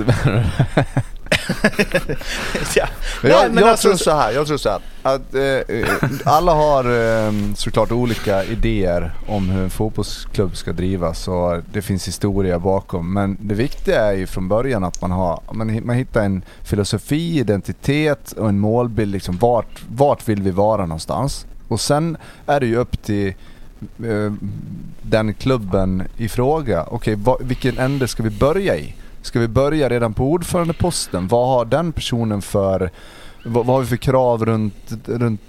ja. 2.76 2.86
Men 3.22 3.30
jag, 3.30 3.40
Nej, 3.40 3.48
men 3.52 3.58
jag 3.62 3.68
alltså- 3.70 3.88
tror 3.88 3.96
så 3.96 4.10
här, 4.10 4.32
jag 4.32 4.46
tror 4.46 4.56
så 4.56 4.68
här 4.68 4.80
att 5.02 5.34
eh, 5.34 5.42
eh, 5.42 5.88
alla 6.24 6.52
har 6.54 6.84
eh, 6.84 7.32
såklart 7.56 7.92
olika 7.92 8.44
idéer 8.44 9.14
om 9.28 9.48
hur 9.50 9.62
en 9.62 9.70
fotbollsklubb 9.70 10.56
ska 10.56 10.72
drivas 10.72 11.28
och 11.28 11.58
det 11.72 11.82
finns 11.82 12.08
historia 12.08 12.58
bakom. 12.58 13.12
Men 13.12 13.36
det 13.40 13.54
viktiga 13.54 14.00
är 14.02 14.12
ju 14.12 14.26
från 14.26 14.48
början 14.48 14.84
att 14.84 15.00
man, 15.02 15.10
har, 15.10 15.40
man, 15.52 15.80
man 15.86 15.96
hittar 15.96 16.24
en 16.24 16.42
filosofi, 16.62 17.38
identitet 17.38 18.32
och 18.32 18.48
en 18.48 18.58
målbild. 18.58 19.12
Liksom 19.12 19.36
vart, 19.36 19.82
vart 19.88 20.28
vill 20.28 20.42
vi 20.42 20.50
vara 20.50 20.86
någonstans? 20.86 21.46
Och 21.68 21.80
sen 21.80 22.16
är 22.46 22.60
det 22.60 22.66
ju 22.66 22.76
upp 22.76 23.02
till 23.02 23.28
eh, 24.04 24.32
den 25.02 25.34
klubben 25.34 26.02
i 26.16 26.28
fråga. 26.28 26.84
Okej, 26.90 27.14
va- 27.14 27.36
vilken 27.40 27.78
ände 27.78 28.08
ska 28.08 28.22
vi 28.22 28.30
börja 28.30 28.76
i? 28.76 28.94
Ska 29.26 29.40
vi 29.40 29.48
börja 29.48 29.88
redan 29.88 30.14
på 30.14 30.24
ordförandeposten? 30.24 31.28
Vad 31.28 31.48
har 31.48 31.64
den 31.64 31.92
personen 31.92 32.42
för... 32.42 32.90
Vad, 33.44 33.66
vad 33.66 33.76
har 33.76 33.80
vi 33.80 33.86
för 33.86 33.96
krav 33.96 34.44
runt, 34.46 34.92
runt, 35.06 35.40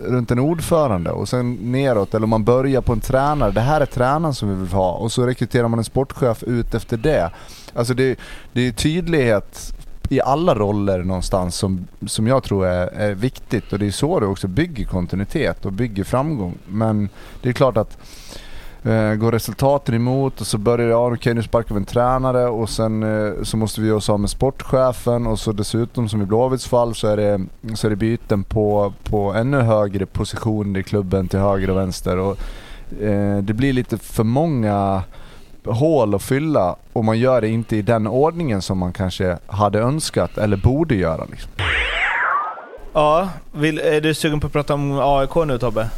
runt 0.00 0.30
en 0.30 0.38
ordförande? 0.38 1.10
Och 1.10 1.28
sen 1.28 1.54
neråt, 1.54 2.14
eller 2.14 2.24
om 2.24 2.30
man 2.30 2.44
börjar 2.44 2.80
på 2.80 2.92
en 2.92 3.00
tränare. 3.00 3.50
Det 3.50 3.60
här 3.60 3.80
är 3.80 3.86
tränaren 3.86 4.34
som 4.34 4.48
vi 4.48 4.54
vill 4.54 4.72
ha. 4.72 4.92
Och 4.92 5.12
så 5.12 5.26
rekryterar 5.26 5.68
man 5.68 5.78
en 5.78 5.84
sportchef 5.84 6.42
ut 6.42 6.74
efter 6.74 6.96
det. 6.96 7.30
Alltså 7.74 7.94
det, 7.94 8.18
det 8.52 8.68
är 8.68 8.72
tydlighet 8.72 9.74
i 10.08 10.20
alla 10.20 10.54
roller 10.54 11.02
någonstans 11.02 11.56
som, 11.56 11.86
som 12.06 12.26
jag 12.26 12.42
tror 12.42 12.66
är, 12.66 12.86
är 12.86 13.14
viktigt. 13.14 13.72
Och 13.72 13.78
det 13.78 13.86
är 13.86 13.90
så 13.90 14.20
det 14.20 14.26
också 14.26 14.48
bygger 14.48 14.84
kontinuitet 14.84 15.64
och 15.64 15.72
bygger 15.72 16.04
framgång. 16.04 16.54
Men 16.66 17.08
det 17.42 17.48
är 17.48 17.52
klart 17.52 17.76
att 17.76 17.98
Eh, 18.86 19.14
går 19.14 19.32
resultaten 19.32 19.94
emot 19.94 20.40
och 20.40 20.46
så 20.46 20.58
börjar 20.58 20.88
jag, 20.88 21.12
okej 21.12 21.34
nu 21.34 21.42
sparkar 21.42 21.74
vi 21.74 21.78
en 21.78 21.84
tränare 21.84 22.46
och 22.46 22.68
sen 22.68 23.02
eh, 23.02 23.42
så 23.42 23.56
måste 23.56 23.80
vi 23.80 23.86
göra 23.86 23.96
oss 23.96 24.10
av 24.10 24.20
med 24.20 24.30
sportchefen 24.30 25.26
och 25.26 25.38
så 25.38 25.52
dessutom 25.52 26.08
som 26.08 26.22
i 26.22 26.24
Blåvitts 26.24 26.68
fall 26.68 26.94
så 26.94 27.08
är 27.08 27.16
det, 27.16 27.46
så 27.74 27.86
är 27.86 27.90
det 27.90 27.96
byten 27.96 28.44
på, 28.44 28.92
på 29.04 29.32
ännu 29.32 29.60
högre 29.60 30.06
positioner 30.06 30.80
i 30.80 30.82
klubben 30.82 31.28
till 31.28 31.38
höger 31.38 31.70
och 31.70 31.76
vänster. 31.76 32.18
Och, 32.18 32.38
eh, 33.02 33.38
det 33.38 33.54
blir 33.54 33.72
lite 33.72 33.98
för 33.98 34.24
många 34.24 35.02
hål 35.64 36.14
att 36.14 36.22
fylla 36.22 36.76
och 36.92 37.04
man 37.04 37.18
gör 37.18 37.40
det 37.40 37.48
inte 37.48 37.76
i 37.76 37.82
den 37.82 38.06
ordningen 38.06 38.62
som 38.62 38.78
man 38.78 38.92
kanske 38.92 39.38
hade 39.46 39.78
önskat 39.78 40.38
eller 40.38 40.56
borde 40.56 40.94
göra. 40.94 41.24
Liksom. 41.30 41.50
Ja, 42.92 43.28
vill, 43.52 43.78
är 43.78 44.00
du 44.00 44.14
sugen 44.14 44.40
på 44.40 44.46
att 44.46 44.52
prata 44.52 44.74
om 44.74 44.98
AIK 45.02 45.34
nu 45.46 45.58
Tobbe? 45.58 45.90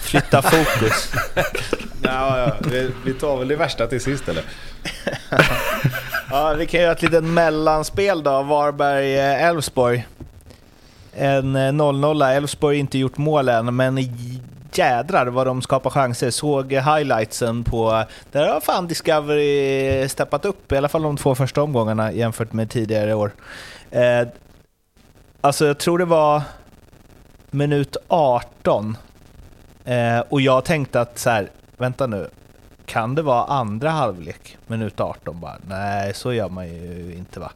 Flytta 0.00 0.42
fokus. 0.42 1.12
Ja, 2.02 2.38
ja, 2.38 2.56
vi, 2.70 2.90
vi 3.04 3.12
tar 3.12 3.36
väl 3.36 3.48
det 3.48 3.56
värsta 3.56 3.86
till 3.86 4.00
sist 4.00 4.28
eller? 4.28 4.42
Ja, 6.30 6.54
vi 6.58 6.66
kan 6.66 6.80
göra 6.80 6.92
ett 6.92 7.02
litet 7.02 7.24
mellanspel 7.24 8.22
då. 8.22 8.30
Varberg-Elfsborg. 8.30 10.06
En 11.12 11.56
eh, 11.56 11.72
0-0. 11.72 12.32
Elfsborg 12.32 12.76
har 12.76 12.80
inte 12.80 12.98
gjort 12.98 13.16
mål 13.16 13.48
än, 13.48 13.76
men 13.76 13.98
jädrar 14.72 15.26
vad 15.26 15.46
de 15.46 15.62
skapar 15.62 15.90
chanser. 15.90 16.30
Såg 16.30 16.72
highlightsen 16.72 17.64
på... 17.64 18.04
Där 18.32 18.48
har 18.48 18.60
fan 18.60 18.86
Discovery 18.86 20.08
steppat 20.08 20.44
upp, 20.44 20.72
i 20.72 20.76
alla 20.76 20.88
fall 20.88 21.02
de 21.02 21.16
två 21.16 21.34
första 21.34 21.62
omgångarna 21.62 22.12
jämfört 22.12 22.52
med 22.52 22.70
tidigare 22.70 23.14
år. 23.14 23.32
Eh, 23.90 24.28
alltså, 25.40 25.66
jag 25.66 25.78
tror 25.78 25.98
det 25.98 26.04
var 26.04 26.42
minut 27.50 27.96
18. 28.08 28.96
Eh, 29.84 30.20
och 30.28 30.40
jag 30.40 30.64
tänkte 30.64 31.00
att 31.00 31.18
så 31.18 31.30
här, 31.30 31.50
vänta 31.76 32.06
nu, 32.06 32.28
kan 32.86 33.14
det 33.14 33.22
vara 33.22 33.44
andra 33.44 33.90
halvlek, 33.90 34.58
minut 34.66 35.00
18 35.00 35.40
bara? 35.40 35.56
Nej, 35.66 36.14
så 36.14 36.32
gör 36.32 36.48
man 36.48 36.68
ju 36.68 37.14
inte 37.18 37.40
va? 37.40 37.52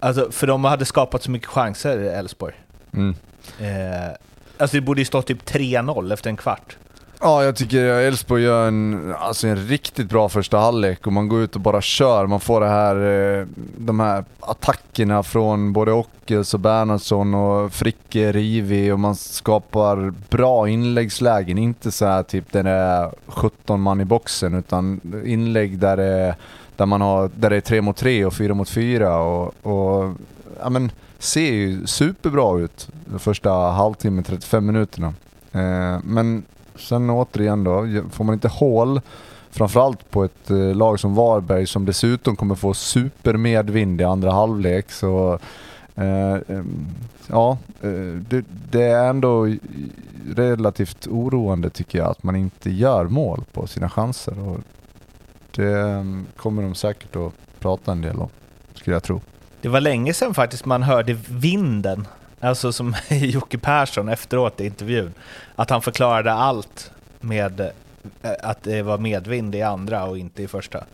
Alltså, 0.00 0.30
för 0.30 0.46
de 0.46 0.64
hade 0.64 0.84
skapat 0.84 1.22
så 1.22 1.30
mycket 1.30 1.48
chanser, 1.48 1.98
Elfsborg. 1.98 2.54
Mm. 2.92 3.14
Eh, 3.60 4.12
alltså 4.58 4.76
det 4.76 4.80
borde 4.80 5.00
ju 5.00 5.04
stå 5.04 5.22
typ 5.22 5.44
3-0 5.44 6.12
efter 6.12 6.30
en 6.30 6.36
kvart. 6.36 6.76
Ja, 7.24 7.44
jag 7.44 7.56
tycker 7.56 7.84
Elfsborg 7.84 8.42
gör 8.42 8.68
en, 8.68 9.14
alltså 9.18 9.46
en 9.48 9.56
riktigt 9.56 10.08
bra 10.08 10.28
första 10.28 10.58
halvlek 10.58 11.06
och 11.06 11.12
man 11.12 11.28
går 11.28 11.42
ut 11.42 11.54
och 11.54 11.60
bara 11.60 11.80
kör. 11.80 12.26
Man 12.26 12.40
får 12.40 12.60
det 12.60 12.68
här, 12.68 12.96
eh, 13.40 13.46
de 13.76 14.00
här 14.00 14.24
attackerna 14.40 15.22
från 15.22 15.72
både 15.72 15.92
Ockels 15.92 16.54
och 16.54 16.60
Bernhardsson 16.60 17.34
och 17.34 17.72
Fricke, 17.72 18.32
Rivi 18.32 18.90
och 18.90 19.00
man 19.00 19.16
skapar 19.16 20.14
bra 20.30 20.68
inläggslägen. 20.68 21.58
Inte 21.58 21.90
så 21.90 22.06
här 22.06 22.22
typ 22.22 22.52
där 22.52 22.62
det 22.62 22.70
är 22.70 23.10
17 23.26 23.80
man 23.80 24.00
i 24.00 24.04
boxen 24.04 24.54
utan 24.54 25.00
inlägg 25.24 25.78
där 25.78 25.96
det, 25.96 26.36
där 26.76 26.86
man 26.86 27.00
har, 27.00 27.30
där 27.34 27.50
det 27.50 27.56
är 27.56 27.60
3 27.60 27.80
mot 27.80 27.96
3 27.96 28.24
och 28.24 28.34
4 28.34 28.54
mot 28.54 28.68
4 28.68 29.18
och, 29.18 29.54
och 29.62 30.14
ja 30.62 30.70
men 30.70 30.90
ser 31.18 31.52
ju 31.52 31.86
superbra 31.86 32.58
ut 32.58 32.88
de 33.04 33.18
första 33.18 33.50
halvtimmen, 33.52 34.24
35 34.24 34.66
minuterna. 34.66 35.14
Eh, 35.52 36.00
men 36.04 36.44
sen 36.76 37.10
återigen 37.10 37.64
då, 37.64 37.86
får 38.10 38.24
man 38.24 38.34
inte 38.34 38.48
hål, 38.48 39.00
framförallt 39.50 40.10
på 40.10 40.24
ett 40.24 40.50
eh, 40.50 40.74
lag 40.74 41.00
som 41.00 41.14
Varberg 41.14 41.66
som 41.66 41.84
dessutom 41.84 42.36
kommer 42.36 42.54
få 42.54 42.74
supermedvind 42.74 44.00
i 44.00 44.04
andra 44.04 44.32
halvlek 44.32 44.90
så 44.90 45.38
eh, 45.94 46.36
ja, 47.26 47.58
eh, 47.82 47.90
det, 48.28 48.44
det 48.70 48.82
är 48.82 49.10
ändå 49.10 49.48
relativt 50.36 51.06
oroande 51.06 51.70
tycker 51.70 51.98
jag 51.98 52.10
att 52.10 52.22
man 52.22 52.36
inte 52.36 52.70
gör 52.70 53.04
mål 53.04 53.44
på 53.52 53.66
sina 53.66 53.88
chanser. 53.88 54.48
Och 54.48 54.58
det 55.56 56.04
kommer 56.36 56.62
de 56.62 56.74
säkert 56.74 57.16
att 57.16 57.32
prata 57.60 57.92
en 57.92 58.00
del 58.00 58.16
om, 58.16 58.28
skulle 58.74 58.96
jag 58.96 59.02
tro. 59.02 59.20
Det 59.60 59.68
var 59.68 59.80
länge 59.80 60.14
sedan 60.14 60.34
faktiskt 60.34 60.64
man 60.64 60.82
hörde 60.82 61.18
vinden, 61.28 62.06
alltså 62.42 62.72
som 62.72 62.94
Jocke 63.08 63.58
Persson 63.58 64.08
efteråt 64.08 64.60
i 64.60 64.66
intervjun, 64.66 65.14
att 65.56 65.70
han 65.70 65.82
förklarade 65.82 66.32
allt 66.32 66.90
med 67.20 67.60
eh, 67.60 68.30
att 68.42 68.62
det 68.62 68.82
var 68.82 68.98
medvind 68.98 69.54
i 69.54 69.62
andra 69.62 70.04
och 70.04 70.18
inte 70.18 70.42
i 70.42 70.48
första. 70.48 70.84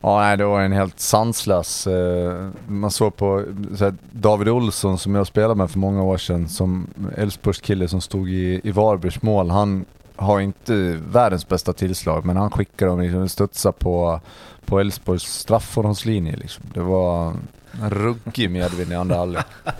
Ja, 0.00 0.20
nej, 0.20 0.36
det 0.36 0.44
var 0.44 0.60
en 0.60 0.72
helt 0.72 1.00
sanslös... 1.00 1.86
Eh, 1.86 2.50
man 2.66 2.90
såg 2.90 3.16
på 3.16 3.44
så 3.76 3.84
här, 3.84 3.94
David 4.10 4.48
Olsson 4.48 4.98
som 4.98 5.14
jag 5.14 5.26
spelade 5.26 5.54
med 5.54 5.70
för 5.70 5.78
många 5.78 6.02
år 6.02 6.16
sedan, 6.16 6.48
som 6.48 6.86
Elfsborgs 7.16 7.60
kille 7.60 7.88
som 7.88 8.00
stod 8.00 8.30
i, 8.30 8.60
i 8.64 8.70
Varbergs 8.70 9.22
mål. 9.22 9.50
Han 9.50 9.84
har 10.20 10.40
inte 10.40 11.00
världens 11.08 11.48
bästa 11.48 11.72
tillslag, 11.72 12.24
men 12.24 12.36
han 12.36 12.50
skickar 12.50 12.86
dem 12.86 13.00
liksom 13.00 13.28
studsa 13.28 13.72
på, 13.72 14.20
på 14.64 14.80
Elfsborgs 14.80 15.22
straffområdeslinje. 15.22 16.36
Liksom. 16.36 16.64
Det 16.74 16.80
var 16.80 17.34
en 17.82 17.90
ruggig 17.90 18.50
medvind 18.50 18.92
i 18.92 18.94
andra 18.94 19.16
halvlek. 19.16 19.46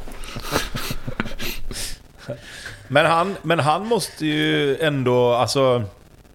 Men 2.89 3.07
han, 3.07 3.37
men 3.43 3.61
han 3.61 3.87
måste 3.87 4.27
ju 4.27 4.77
ändå, 4.79 5.33
alltså... 5.33 5.83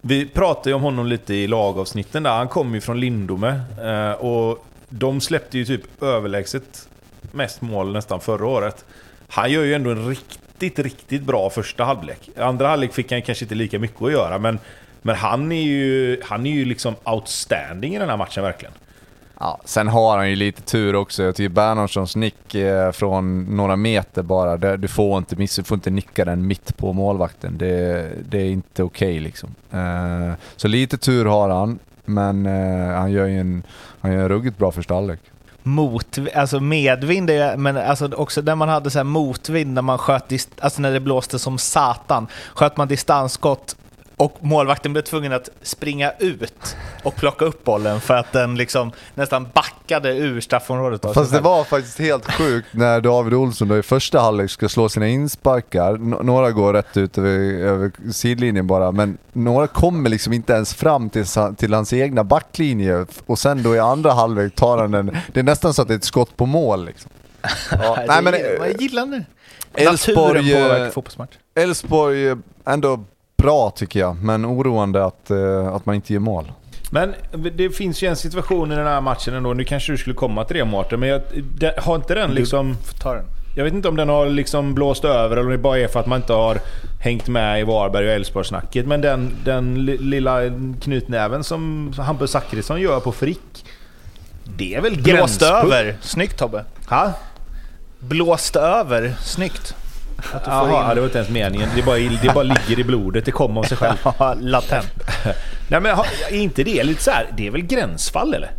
Vi 0.01 0.25
pratade 0.25 0.69
ju 0.69 0.73
om 0.73 0.81
honom 0.81 1.07
lite 1.07 1.33
i 1.33 1.47
lagavsnitten 1.47 2.23
där. 2.23 2.37
Han 2.37 2.47
kommer 2.47 2.75
ju 2.75 2.81
från 2.81 2.99
Lindome. 2.99 3.61
Eh, 3.83 4.11
och 4.11 4.65
de 4.89 5.21
släppte 5.21 5.57
ju 5.57 5.65
typ 5.65 6.03
överlägset 6.03 6.89
mest 7.31 7.61
mål 7.61 7.93
nästan 7.93 8.19
förra 8.19 8.47
året. 8.47 8.85
Han 9.27 9.51
gör 9.51 9.63
ju 9.63 9.73
ändå 9.73 9.89
en 9.89 10.09
riktigt, 10.09 10.39
riktigt 10.59 10.85
riktigt 10.85 11.23
bra 11.23 11.49
första 11.49 11.83
halvlek. 11.83 12.29
Andra 12.37 12.67
halvlek 12.67 12.93
fick 12.93 13.11
han 13.11 13.21
kanske 13.21 13.45
inte 13.45 13.55
lika 13.55 13.79
mycket 13.79 14.01
att 14.01 14.11
göra, 14.11 14.39
men, 14.39 14.59
men 15.01 15.15
han 15.15 15.51
är 15.51 15.61
ju, 15.61 16.21
han 16.23 16.45
är 16.45 16.51
ju 16.51 16.65
liksom 16.65 16.95
outstanding 17.03 17.95
i 17.95 17.99
den 17.99 18.09
här 18.09 18.17
matchen 18.17 18.43
verkligen. 18.43 18.73
Ja, 19.39 19.59
sen 19.65 19.87
har 19.87 20.17
han 20.17 20.29
ju 20.29 20.35
lite 20.35 20.61
tur 20.61 20.95
också. 20.95 21.23
Jag 21.23 21.35
tycker 21.35 21.49
Bernhardssons 21.49 22.15
nick 22.15 22.55
eh, 22.55 22.91
från 22.91 23.43
några 23.55 23.75
meter 23.75 24.23
bara, 24.23 24.77
du, 24.77 24.87
får 24.87 25.17
inte 25.17 25.35
missa, 25.35 25.61
du 25.61 25.65
får 25.65 25.75
inte 25.75 25.89
nicka 25.89 26.25
den 26.25 26.47
mitt 26.47 26.77
på 26.77 26.93
målvakten. 26.93 27.57
Det, 27.57 28.11
det 28.29 28.37
är 28.37 28.49
inte 28.49 28.83
okej 28.83 29.19
liksom. 29.19 29.55
Eh, 29.71 30.33
så 30.55 30.67
lite 30.67 30.97
tur 30.97 31.25
har 31.25 31.49
han, 31.49 31.79
men 32.05 32.45
eh, 32.45 32.95
han 32.95 33.11
gör 33.11 33.25
ju 33.25 33.39
en, 33.39 33.63
han 34.01 34.13
gör 34.13 34.19
en 34.19 34.29
ruggigt 34.29 34.57
bra 34.57 34.71
första 34.71 34.93
halvlek. 34.93 35.19
Mot, 35.67 36.17
alltså 36.35 36.59
medvind, 36.59 37.29
är, 37.29 37.57
men 37.57 37.77
alltså 37.77 38.13
också 38.13 38.41
när 38.41 38.55
man 38.55 38.69
hade 38.69 38.89
så 38.89 38.99
här 38.99 39.03
motvind, 39.03 39.73
när 39.73 39.81
man 39.81 39.97
sköt, 39.97 40.33
alltså 40.59 40.81
när 40.81 40.91
det 40.91 40.99
blåste 40.99 41.39
som 41.39 41.57
satan, 41.57 42.27
sköt 42.53 42.77
man 42.77 42.87
distansskott 42.87 43.75
och 44.17 44.37
målvakten 44.39 44.93
blev 44.93 45.01
tvungen 45.01 45.33
att 45.33 45.49
springa 45.61 46.11
ut 46.19 46.75
och 47.03 47.15
plocka 47.15 47.45
upp 47.45 47.63
bollen 47.63 48.01
för 48.01 48.13
att 48.13 48.31
den 48.31 48.55
liksom 48.55 48.91
nästan 49.15 49.47
backade 49.53 50.17
ur 50.17 50.41
straffområdet. 50.41 51.13
Fast 51.13 51.31
det 51.31 51.39
var 51.39 51.63
faktiskt 51.63 51.99
helt 51.99 52.31
sjukt 52.31 52.67
när 52.71 53.01
David 53.01 53.33
Olsson 53.33 53.67
då 53.67 53.77
i 53.77 53.83
första 53.83 54.19
halvlek 54.19 54.51
ska 54.51 54.69
slå 54.69 54.89
sina 54.89 55.07
insparkar. 55.07 55.93
N- 55.95 56.17
några 56.21 56.51
går 56.51 56.73
rätt 56.73 56.97
ut 56.97 57.17
över, 57.17 57.29
över 57.63 57.91
sidlinjen 58.11 58.67
bara, 58.67 58.91
men 58.91 59.17
några 59.33 59.67
kommer 59.67 60.09
liksom 60.09 60.33
inte 60.33 60.53
ens 60.53 60.73
fram 60.73 61.09
till, 61.09 61.25
till 61.57 61.73
hans 61.73 61.93
egna 61.93 62.23
backlinje. 62.23 63.05
Och 63.25 63.39
sen 63.39 63.63
då 63.63 63.75
i 63.75 63.79
andra 63.79 64.11
halvlek 64.13 64.55
tar 64.55 64.77
han 64.77 64.91
den. 64.91 65.17
Det 65.33 65.39
är 65.39 65.43
nästan 65.43 65.73
så 65.73 65.81
att 65.81 65.87
det 65.87 65.93
är 65.93 65.97
ett 65.97 66.03
skott 66.03 66.37
på 66.37 66.45
mål 66.45 66.85
liksom. 66.85 67.11
Ja, 67.71 67.97
Nej, 68.07 68.21
men 68.23 68.33
jag 68.33 68.81
gillar 68.81 69.05
det. 69.05 69.25
Elfsborg, 69.83 70.53
eh. 70.53 70.87
Elfsborg 71.55 72.27
eh, 72.27 72.37
ändå 72.65 73.03
bra 73.45 73.69
tycker 73.75 73.99
jag, 73.99 74.23
men 74.23 74.45
oroande 74.45 75.05
att, 75.05 75.31
eh, 75.31 75.67
att 75.67 75.85
man 75.85 75.95
inte 75.95 76.13
gör 76.13 76.19
mål. 76.19 76.51
Men 76.91 77.13
det 77.55 77.69
finns 77.69 78.03
ju 78.03 78.07
en 78.07 78.15
situation 78.15 78.71
i 78.71 78.75
den 78.75 78.87
här 78.87 79.01
matchen 79.01 79.33
ändå. 79.33 79.53
Nu 79.53 79.63
kanske 79.63 79.91
du 79.91 79.97
skulle 79.97 80.15
komma 80.15 80.43
till 80.43 80.57
det 80.57 80.65
Mårten, 80.65 80.99
men 80.99 81.09
jag, 81.09 81.21
det, 81.57 81.79
har 81.79 81.95
inte 81.95 82.15
den 82.15 82.31
liksom... 82.31 82.75
Får 82.83 82.97
ta 82.97 83.13
den. 83.13 83.25
Jag 83.55 83.63
vet 83.63 83.73
inte 83.73 83.87
om 83.87 83.95
den 83.95 84.09
har 84.09 84.25
liksom 84.29 84.73
blåst 84.75 85.05
över 85.05 85.37
eller 85.37 85.45
om 85.45 85.51
det 85.51 85.57
bara 85.57 85.79
är 85.79 85.87
för 85.87 85.99
att 85.99 86.05
man 86.05 86.21
inte 86.21 86.33
har 86.33 86.57
hängt 87.01 87.27
med 87.27 87.59
i 87.59 87.63
Varberg 87.63 88.07
och 88.07 88.13
Elfsborg-snacket. 88.13 88.85
Men 88.87 89.01
den, 89.01 89.31
den 89.45 89.85
li- 89.85 89.97
lilla 89.97 90.39
knytnäven 90.81 91.43
som 91.43 91.93
Hampus 91.97 92.31
Zachrisson 92.31 92.81
gör 92.81 92.99
på 92.99 93.11
Frick. 93.11 93.65
Det 94.57 94.75
är 94.75 94.81
väl 94.81 94.91
Blåst 94.93 95.05
gränspunkt? 95.05 95.43
över. 95.65 95.97
Snyggt 96.01 96.37
Tobbe. 96.39 96.65
Ha? 96.89 97.11
Blåst 97.99 98.55
över. 98.55 99.15
Snyggt. 99.21 99.75
Att 100.17 100.45
du 100.45 100.51
får 100.51 100.53
Jaha, 100.69 100.89
in- 100.89 100.95
det 100.95 101.01
var 101.01 101.05
inte 101.07 101.17
ens 101.17 101.29
meningen. 101.29 101.69
Det 101.75 101.81
bara, 101.81 101.97
det 101.97 102.31
bara 102.33 102.43
ligger 102.43 102.79
i 102.79 102.83
blodet. 102.83 103.25
Det 103.25 103.31
kommer 103.31 103.59
av 103.59 103.63
sig 103.63 103.77
själv. 103.77 103.97
Ja, 104.19 104.35
latent. 104.39 104.87
Nej 105.67 105.79
men 105.81 105.97
är 106.29 106.33
inte 106.35 106.63
det 106.63 106.83
lite 106.83 107.03
så 107.03 107.11
här? 107.11 107.27
Det 107.37 107.47
är 107.47 107.51
väl 107.51 107.61
gränsfall 107.61 108.33
eller? 108.33 108.51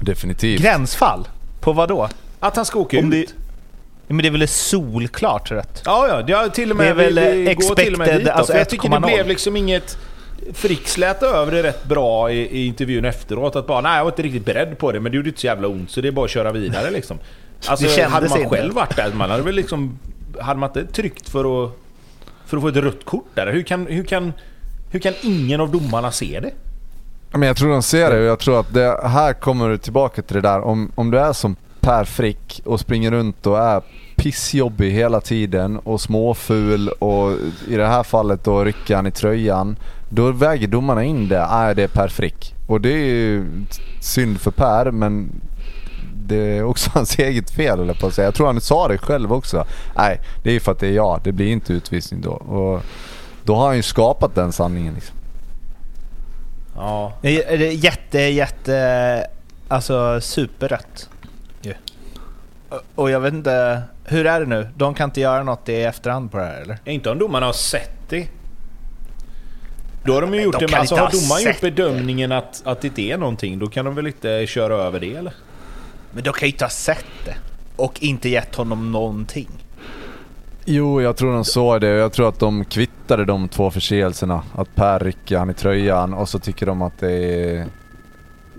Definitivt. 0.00 0.60
Gränsfall? 0.62 1.28
På 1.60 1.72
vad 1.72 1.88
då? 1.88 2.08
Att 2.40 2.56
han 2.56 2.64
ska 2.64 2.78
åka 2.78 2.98
Om 2.98 3.12
ut? 3.12 3.28
det- 3.28 4.14
men 4.14 4.22
det 4.22 4.28
är 4.28 4.32
väl 4.32 4.48
solklart 4.48 5.50
rätt? 5.50 5.82
Ja, 5.84 6.08
ja. 6.08 6.22
Det 6.22 6.32
har 6.32 6.48
till 6.48 6.70
och 6.70 6.76
med... 6.76 6.86
Det 6.86 6.90
är 6.90 6.94
väl, 7.10 7.18
vi, 7.18 7.44
vi 7.44 7.54
går 7.54 7.74
till 7.74 7.92
och 7.92 7.98
med 7.98 8.08
expected, 8.08 8.18
dit 8.20 8.26
då, 8.26 8.32
alltså 8.32 8.56
jag 8.56 8.68
tycker 8.68 8.88
det 8.88 8.96
1,0. 8.96 9.06
blev 9.06 9.28
liksom 9.28 9.56
inget... 9.56 9.98
Frick 10.54 10.88
slätade 10.88 11.32
över 11.36 11.52
det 11.52 11.62
rätt 11.62 11.84
bra 11.84 12.30
i, 12.32 12.36
i 12.38 12.66
intervjun 12.66 13.04
efteråt. 13.04 13.56
Att 13.56 13.66
bara, 13.66 13.80
nej 13.80 13.96
jag 13.96 14.04
var 14.04 14.10
inte 14.12 14.22
riktigt 14.22 14.44
beredd 14.44 14.78
på 14.78 14.92
det, 14.92 15.00
men 15.00 15.12
det 15.12 15.16
gjorde 15.16 15.28
inte 15.28 15.40
så 15.40 15.46
jävla 15.46 15.68
ont 15.68 15.90
så 15.90 16.00
det 16.00 16.08
är 16.08 16.12
bara 16.12 16.24
att 16.24 16.30
köra 16.30 16.52
vidare 16.52 16.90
liksom. 16.90 17.18
Alltså, 17.66 17.86
Det 17.96 18.02
hade 18.02 18.28
man 18.28 18.38
inte. 18.38 18.56
själv 18.56 18.74
varit 18.74 18.96
där, 18.96 19.12
man 19.12 19.30
hade 19.30 19.42
väl 19.42 19.54
liksom... 19.54 19.98
Hade 20.40 20.60
man 20.60 20.68
inte 20.68 20.92
tryckt 20.92 21.28
för 21.28 21.64
att, 21.64 21.72
för 22.46 22.56
att 22.56 22.62
få 22.62 22.68
ett 22.68 22.76
rött 22.76 23.04
kort 23.04 23.26
där? 23.34 23.52
Hur 23.52 23.62
kan, 23.62 23.86
hur 23.86 24.04
kan, 24.04 24.32
hur 24.90 25.00
kan 25.00 25.14
ingen 25.22 25.60
av 25.60 25.70
domarna 25.70 26.10
se 26.10 26.40
det? 26.40 26.50
Men 27.32 27.42
jag 27.42 27.56
tror 27.56 27.70
de 27.70 27.82
ser 27.82 28.10
det 28.10 28.18
och 28.18 28.26
jag 28.26 28.38
tror 28.38 28.60
att 28.60 28.74
det 28.74 29.00
här 29.08 29.32
kommer 29.32 29.68
du 29.68 29.78
tillbaka 29.78 30.22
till 30.22 30.34
det 30.34 30.42
där. 30.42 30.60
Om, 30.60 30.92
om 30.94 31.10
du 31.10 31.18
är 31.18 31.32
som 31.32 31.56
Per 31.80 32.04
Frick 32.04 32.60
och 32.64 32.80
springer 32.80 33.10
runt 33.10 33.46
och 33.46 33.58
är 33.58 33.82
pissjobbig 34.16 34.90
hela 34.90 35.20
tiden 35.20 35.78
och 35.78 36.00
småful 36.00 36.88
och 36.88 37.32
i 37.68 37.76
det 37.76 37.86
här 37.86 38.02
fallet 38.02 38.44
då 38.44 38.64
rycker 38.64 38.96
han 38.96 39.06
i 39.06 39.10
tröjan. 39.10 39.76
Då 40.08 40.32
väger 40.32 40.68
domarna 40.68 41.04
in 41.04 41.28
det. 41.28 41.46
Nej, 41.50 41.74
det 41.74 41.82
är 41.82 41.88
Per 41.88 42.08
Frick. 42.08 42.54
Och 42.66 42.80
det 42.80 42.92
är 42.92 43.06
ju 43.06 43.44
synd 44.00 44.40
för 44.40 44.50
Per 44.50 44.90
men 44.90 45.30
det 46.28 46.36
är 46.58 46.64
också 46.64 46.90
hans 46.94 47.18
eget 47.18 47.50
fel 47.50 47.80
eller 47.80 47.94
på 47.94 48.06
att 48.06 48.14
säga. 48.14 48.26
Jag 48.26 48.34
tror 48.34 48.46
han 48.46 48.60
sa 48.60 48.88
det 48.88 48.98
själv 48.98 49.32
också. 49.32 49.64
Nej, 49.96 50.20
det 50.42 50.50
är 50.50 50.54
ju 50.54 50.60
för 50.60 50.72
att 50.72 50.78
det 50.78 50.86
är 50.86 50.92
jag. 50.92 51.20
Det 51.24 51.32
blir 51.32 51.46
inte 51.52 51.72
utvisning 51.72 52.20
då. 52.20 52.30
Och 52.32 52.82
då 53.44 53.54
har 53.54 53.66
han 53.66 53.76
ju 53.76 53.82
skapat 53.82 54.34
den 54.34 54.52
sanningen 54.52 54.94
liksom. 54.94 55.16
Ja. 56.76 57.12
Det 57.22 57.44
är 57.44 57.56
jätte, 57.84 58.18
jätte... 58.20 59.26
Alltså 59.68 60.20
superrött. 60.20 61.08
ju. 61.62 61.74
Och- 62.94 63.10
jag 63.10 63.20
vet 63.20 63.34
inte... 63.34 63.82
Hur 64.04 64.26
är 64.26 64.40
det 64.40 64.46
nu? 64.46 64.68
De 64.76 64.94
kan 64.94 65.04
inte 65.08 65.20
göra 65.20 65.42
något 65.42 65.68
i 65.68 65.82
efterhand 65.82 66.30
på 66.32 66.38
det 66.38 66.44
här 66.44 66.60
eller? 66.60 66.78
Inte 66.84 67.10
om 67.10 67.18
domarna 67.18 67.46
har 67.46 67.52
sett 67.52 68.08
det. 68.08 68.28
Då 70.04 70.14
har 70.14 70.20
de 70.20 70.26
ju 70.34 70.36
Men 70.36 70.44
gjort 70.44 70.58
de 70.58 70.64
det. 70.66 70.70
kan 70.72 70.80
Alltså 70.80 70.94
inte 70.94 71.02
har 71.04 71.10
ha 71.12 71.20
domaren 71.20 71.42
gjort 71.44 71.60
det. 71.60 71.70
bedömningen 71.70 72.32
att, 72.32 72.62
att 72.64 72.80
det 72.80 72.88
inte 72.88 73.02
är 73.02 73.18
någonting, 73.18 73.58
då 73.58 73.66
kan 73.66 73.84
de 73.84 73.94
väl 73.94 74.06
inte 74.06 74.46
köra 74.46 74.74
över 74.74 75.00
det 75.00 75.14
eller? 75.14 75.32
Men 76.12 76.22
de 76.24 76.32
kan 76.32 76.48
ju 76.48 76.52
inte 76.52 76.64
ha 76.64 76.70
sett 76.70 77.06
det. 77.24 77.34
Och 77.76 78.02
inte 78.02 78.28
gett 78.28 78.54
honom 78.54 78.92
någonting. 78.92 79.48
Jo, 80.64 81.02
jag 81.02 81.16
tror 81.16 81.32
de 81.32 81.44
såg 81.44 81.80
det 81.80 81.92
och 81.92 81.98
jag 81.98 82.12
tror 82.12 82.28
att 82.28 82.38
de 82.40 82.64
kvittade 82.64 83.24
de 83.24 83.48
två 83.48 83.70
förseelserna. 83.70 84.42
Att 84.54 84.74
Per 84.74 84.98
rycker 85.00 85.38
han 85.38 85.50
i 85.50 85.54
tröjan 85.54 86.14
och 86.14 86.28
så 86.28 86.38
tycker 86.38 86.66
de 86.66 86.82
att 86.82 86.98
det 86.98 87.12
är... 87.12 87.66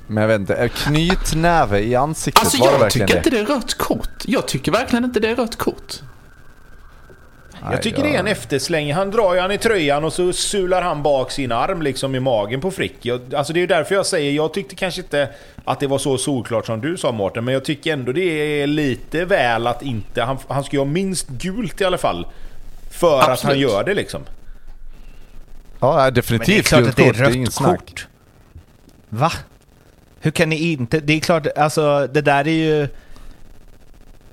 Men 0.08 0.22
jag 0.22 0.28
vet 0.28 0.40
inte, 0.40 0.56
är 0.56 0.68
knytnäve 0.68 1.80
i 1.80 1.96
ansiktet, 1.96 2.44
Alltså 2.44 2.58
var 2.58 2.68
det 2.68 2.74
jag 2.74 2.80
verkligen 2.80 3.08
tycker 3.08 3.22
det? 3.22 3.28
inte 3.38 3.46
det 3.46 3.54
är 3.54 3.56
rött 3.56 3.74
kort. 3.78 4.24
Jag 4.26 4.48
tycker 4.48 4.72
verkligen 4.72 5.06
inte 5.06 5.20
det 5.20 5.30
är 5.30 5.36
rött 5.36 5.56
kort. 5.56 6.02
Jag 7.62 7.82
tycker 7.82 8.04
det 8.04 8.16
är 8.16 8.20
en 8.20 8.28
eftersläng. 8.28 8.94
Han 8.94 9.12
drar 9.12 9.34
ju 9.34 9.40
han 9.40 9.52
i 9.52 9.58
tröjan 9.58 10.04
och 10.04 10.14
så 10.14 10.34
sular 10.34 10.82
han 10.82 11.04
bak 11.04 11.32
sin 11.32 11.52
arm 11.52 11.82
liksom 11.82 12.16
i 12.16 12.20
magen 12.20 12.62
på 12.62 12.72
Frick. 12.72 12.96
Jag, 13.02 13.36
alltså 13.36 13.54
det 13.54 13.60
är 13.60 13.62
ju 13.62 13.68
därför 13.68 13.96
jag 13.96 14.06
säger, 14.06 14.32
jag 14.32 14.54
tyckte 14.54 14.76
kanske 14.76 15.02
inte 15.02 15.30
att 15.66 15.80
det 15.80 15.88
var 15.88 15.98
så 15.98 16.18
solklart 16.18 16.66
som 16.66 16.82
du 16.82 16.98
sa 16.98 17.12
Mårten, 17.12 17.46
men 17.46 17.54
jag 17.54 17.66
tycker 17.66 17.94
ändå 17.94 18.12
det 18.12 18.62
är 18.62 18.68
lite 18.68 19.26
väl 19.26 19.68
att 19.68 19.82
inte... 19.82 20.22
Han, 20.22 20.38
han 20.48 20.64
ska 20.64 20.76
ju 20.76 20.80
ha 20.80 20.86
minst 20.86 21.28
gult 21.28 21.82
i 21.82 21.86
alla 21.86 21.98
fall. 21.98 22.28
För 22.92 23.20
att 23.20 23.24
han 23.24 23.32
Absolut. 23.32 23.58
gör 23.58 23.84
det 23.84 23.94
liksom. 23.94 24.22
Ja, 25.80 25.96
nej, 25.96 25.96
Men 25.96 26.04
det 26.04 26.08
är 26.08 26.12
definitivt 26.12 26.68
klart 26.68 26.82
gult 26.82 26.90
att 26.90 26.96
det 26.96 27.04
är 27.04 27.08
kort, 27.08 27.18
det 27.18 27.24
är 27.24 27.46
rött 27.46 27.56
kort. 27.56 28.08
Va? 29.10 29.32
Hur 30.22 30.32
kan 30.32 30.50
ni 30.50 30.72
inte... 30.72 31.00
Det 31.00 31.14
är 31.14 31.20
klart, 31.20 31.48
alltså 31.58 32.08
det 32.08 32.22
där 32.22 32.48
är 32.48 32.52
ju... 32.52 32.88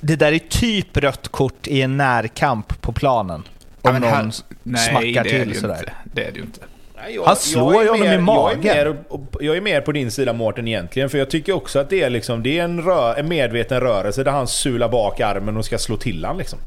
Det 0.07 0.17
där 0.17 0.33
är 0.33 0.39
typ 0.39 0.97
rött 0.97 1.29
kort 1.29 1.67
i 1.67 1.83
en 1.83 1.97
närkamp 1.97 2.83
på 2.83 2.93
planen. 2.93 3.43
Om 3.83 3.93
men 3.93 4.03
någon 4.03 4.11
här- 4.11 4.29
s- 4.29 4.45
nej, 4.63 4.89
smackar 4.89 5.25
det 5.25 5.45
till 5.45 5.61
sådär. 5.61 5.75
Inte. 5.79 5.93
Det 6.15 6.25
är 6.25 6.33
det 6.33 6.37
ju 6.39 6.43
inte. 6.45 6.61
Nej, 6.97 7.15
jag- 7.15 7.25
Han 7.25 7.37
slår 7.37 7.75
jag 7.75 7.83
ju 7.85 7.89
honom 7.91 8.07
i 8.07 8.11
mer- 8.11 8.19
magen. 8.19 8.61
Jag 8.63 8.77
är, 8.77 8.85
mer, 8.87 8.97
jag 9.41 9.57
är 9.57 9.61
mer 9.61 9.81
på 9.81 9.93
din 9.93 10.11
sida 10.11 10.33
Mårten 10.33 10.69
egentligen, 10.69 11.11
för 11.11 11.19
jag 11.19 11.31
tycker 11.31 11.53
också 11.53 11.79
att 11.79 11.91
det 11.91 12.03
är, 12.03 12.11
liksom, 12.11 12.43
det 12.43 12.59
är 12.59 12.65
en, 12.65 12.83
rö, 12.83 13.15
en 13.15 13.29
medveten 13.29 13.81
rörelse 13.81 14.25
där 14.25 14.31
han 14.33 14.47
sular 14.49 14.89
bak 14.89 15.21
armen 15.21 15.57
och 15.57 15.65
ska 15.65 15.79
slå 15.79 15.97
till 15.97 16.25
han 16.25 16.39
liksom. 16.39 16.59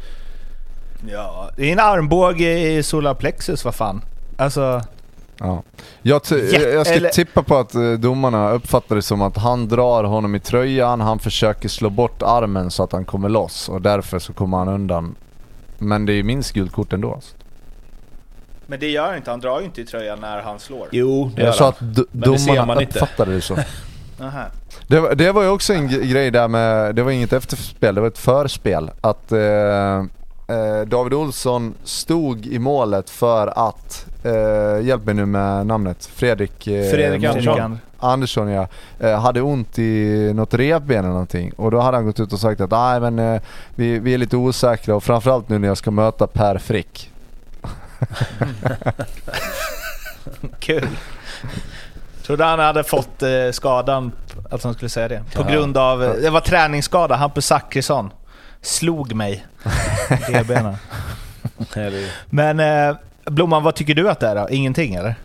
Ja, 1.12 1.50
det 1.58 1.68
är 1.70 1.72
en 1.74 1.80
armbåge 1.80 2.60
i 2.60 2.84
solarplexus, 2.84 3.66
vad 3.66 3.76
fan. 3.76 4.02
Alltså... 4.38 4.82
Ja. 5.40 5.64
Jag, 6.02 6.16
Jätte- 6.32 6.36
jag 6.70 6.88
ska 6.88 6.96
eller- 6.96 7.10
tippa 7.10 7.44
på 7.44 7.58
att 7.58 7.76
eh, 7.76 7.92
domarna 7.92 8.52
uppfattar 8.52 8.96
det 8.96 9.02
som 9.02 9.22
att 9.22 9.38
han 9.38 9.68
drar 9.68 10.04
honom 10.04 10.36
i 10.36 10.40
tröjan, 10.40 11.02
han 11.02 11.20
försöker 11.20 11.70
slå 11.70 11.90
bort 11.90 12.22
armen 12.24 12.72
så 12.72 12.84
att 12.84 12.92
han 12.92 13.06
kommer 13.06 13.30
loss 13.30 13.70
och 13.70 13.82
därför 13.82 14.20
så 14.20 14.34
kommer 14.34 14.58
han 14.58 14.68
undan. 14.68 15.16
Men 15.78 16.06
det 16.06 16.14
är 16.14 16.16
ju 16.16 16.24
minst 16.24 16.52
gult 16.54 16.72
kort 16.72 16.94
ändå. 16.94 17.14
Alltså. 17.14 17.36
Men 18.68 18.80
det 18.80 18.90
gör 18.90 19.08
han 19.08 19.18
inte, 19.18 19.32
han 19.32 19.40
drar 19.40 19.60
ju 19.60 19.66
inte 19.66 19.82
i 19.82 19.86
tröjan 19.86 20.20
när 20.22 20.42
han 20.42 20.60
slår. 20.60 20.88
Jo, 20.92 21.32
det 21.36 21.42
Jag 21.42 21.48
gör 21.48 21.54
sa 21.54 21.64
han. 21.64 21.74
att 21.90 21.96
det 21.96 22.06
domarna 22.12 22.82
inte. 22.82 23.00
uppfattade 23.00 23.34
det 23.34 23.42
så. 23.42 23.56
Det, 24.88 25.00
var- 25.00 25.16
det 25.16 25.32
var 25.32 25.44
ju 25.44 25.50
också 25.50 25.74
en 25.74 25.88
grej 25.88 26.32
där 26.32 26.48
med, 26.48 26.96
det 26.96 27.04
var 27.04 27.12
inget 27.12 27.34
efterspel, 27.34 27.96
det 27.96 28.02
var 28.02 28.08
ett 28.08 28.18
förspel. 28.18 28.92
Att 29.02 29.32
eh, 29.32 29.40
eh, 30.48 30.82
David 30.88 31.14
Olsson 31.14 31.74
stod 31.84 32.46
i 32.46 32.60
målet 32.60 33.10
för 33.10 33.68
att, 33.68 34.06
eh, 34.24 34.86
hjälp 34.86 35.06
mig 35.06 35.14
nu 35.16 35.26
med 35.26 35.66
namnet, 35.68 36.06
Fredrik, 36.06 36.68
eh, 36.68 36.92
Fredrik 36.92 37.24
Andersson. 37.24 37.80
Andersson. 38.02 38.50
Ja, 38.50 38.68
eh, 39.00 39.20
hade 39.22 39.42
ont 39.42 39.80
i 39.80 40.32
något 40.36 40.54
revben 40.54 41.00
eller 41.00 41.10
någonting. 41.10 41.52
Och 41.58 41.72
då 41.72 41.80
hade 41.80 41.98
han 41.98 42.06
gått 42.06 42.20
ut 42.20 42.34
och 42.34 42.40
sagt 42.40 42.62
att 42.62 42.72
nej 42.72 43.00
men 43.00 43.20
eh, 43.20 43.42
vi, 43.76 44.00
vi 44.00 44.14
är 44.14 44.18
lite 44.18 44.38
osäkra 44.38 44.96
och 44.96 45.04
framförallt 45.04 45.50
nu 45.50 45.60
när 45.60 45.68
jag 45.68 45.78
ska 45.78 45.92
möta 45.92 46.28
Per 46.28 46.58
Frick. 46.58 47.12
Kul. 50.60 50.88
Trodde 52.26 52.44
han 52.44 52.60
hade 52.60 52.84
fått 52.84 53.24
eh, 53.24 53.30
skadan, 53.52 54.12
att 54.52 54.64
han 54.64 54.74
skulle 54.74 54.90
säga 54.90 55.08
det. 55.08 55.24
På 55.36 55.42
Ja. 55.42 55.48
grund 55.54 55.78
av, 55.78 56.04
eh, 56.04 56.12
det 56.14 56.30
var 56.30 56.42
träningsskada, 56.42 57.16
Hampus 57.16 57.46
Zachrisson. 57.46 58.12
Slog 58.62 59.14
mig. 59.14 59.46
i 60.30 60.34
revbenen. 60.34 60.76
Men 62.30 62.60
eh, 62.60 62.96
Blomman, 63.30 63.64
vad 63.64 63.76
tycker 63.76 63.94
du 63.96 64.10
att 64.10 64.20
det 64.20 64.28
är 64.28 64.36
då? 64.36 64.48
Ingenting 64.50 64.96
eller? 64.96 65.16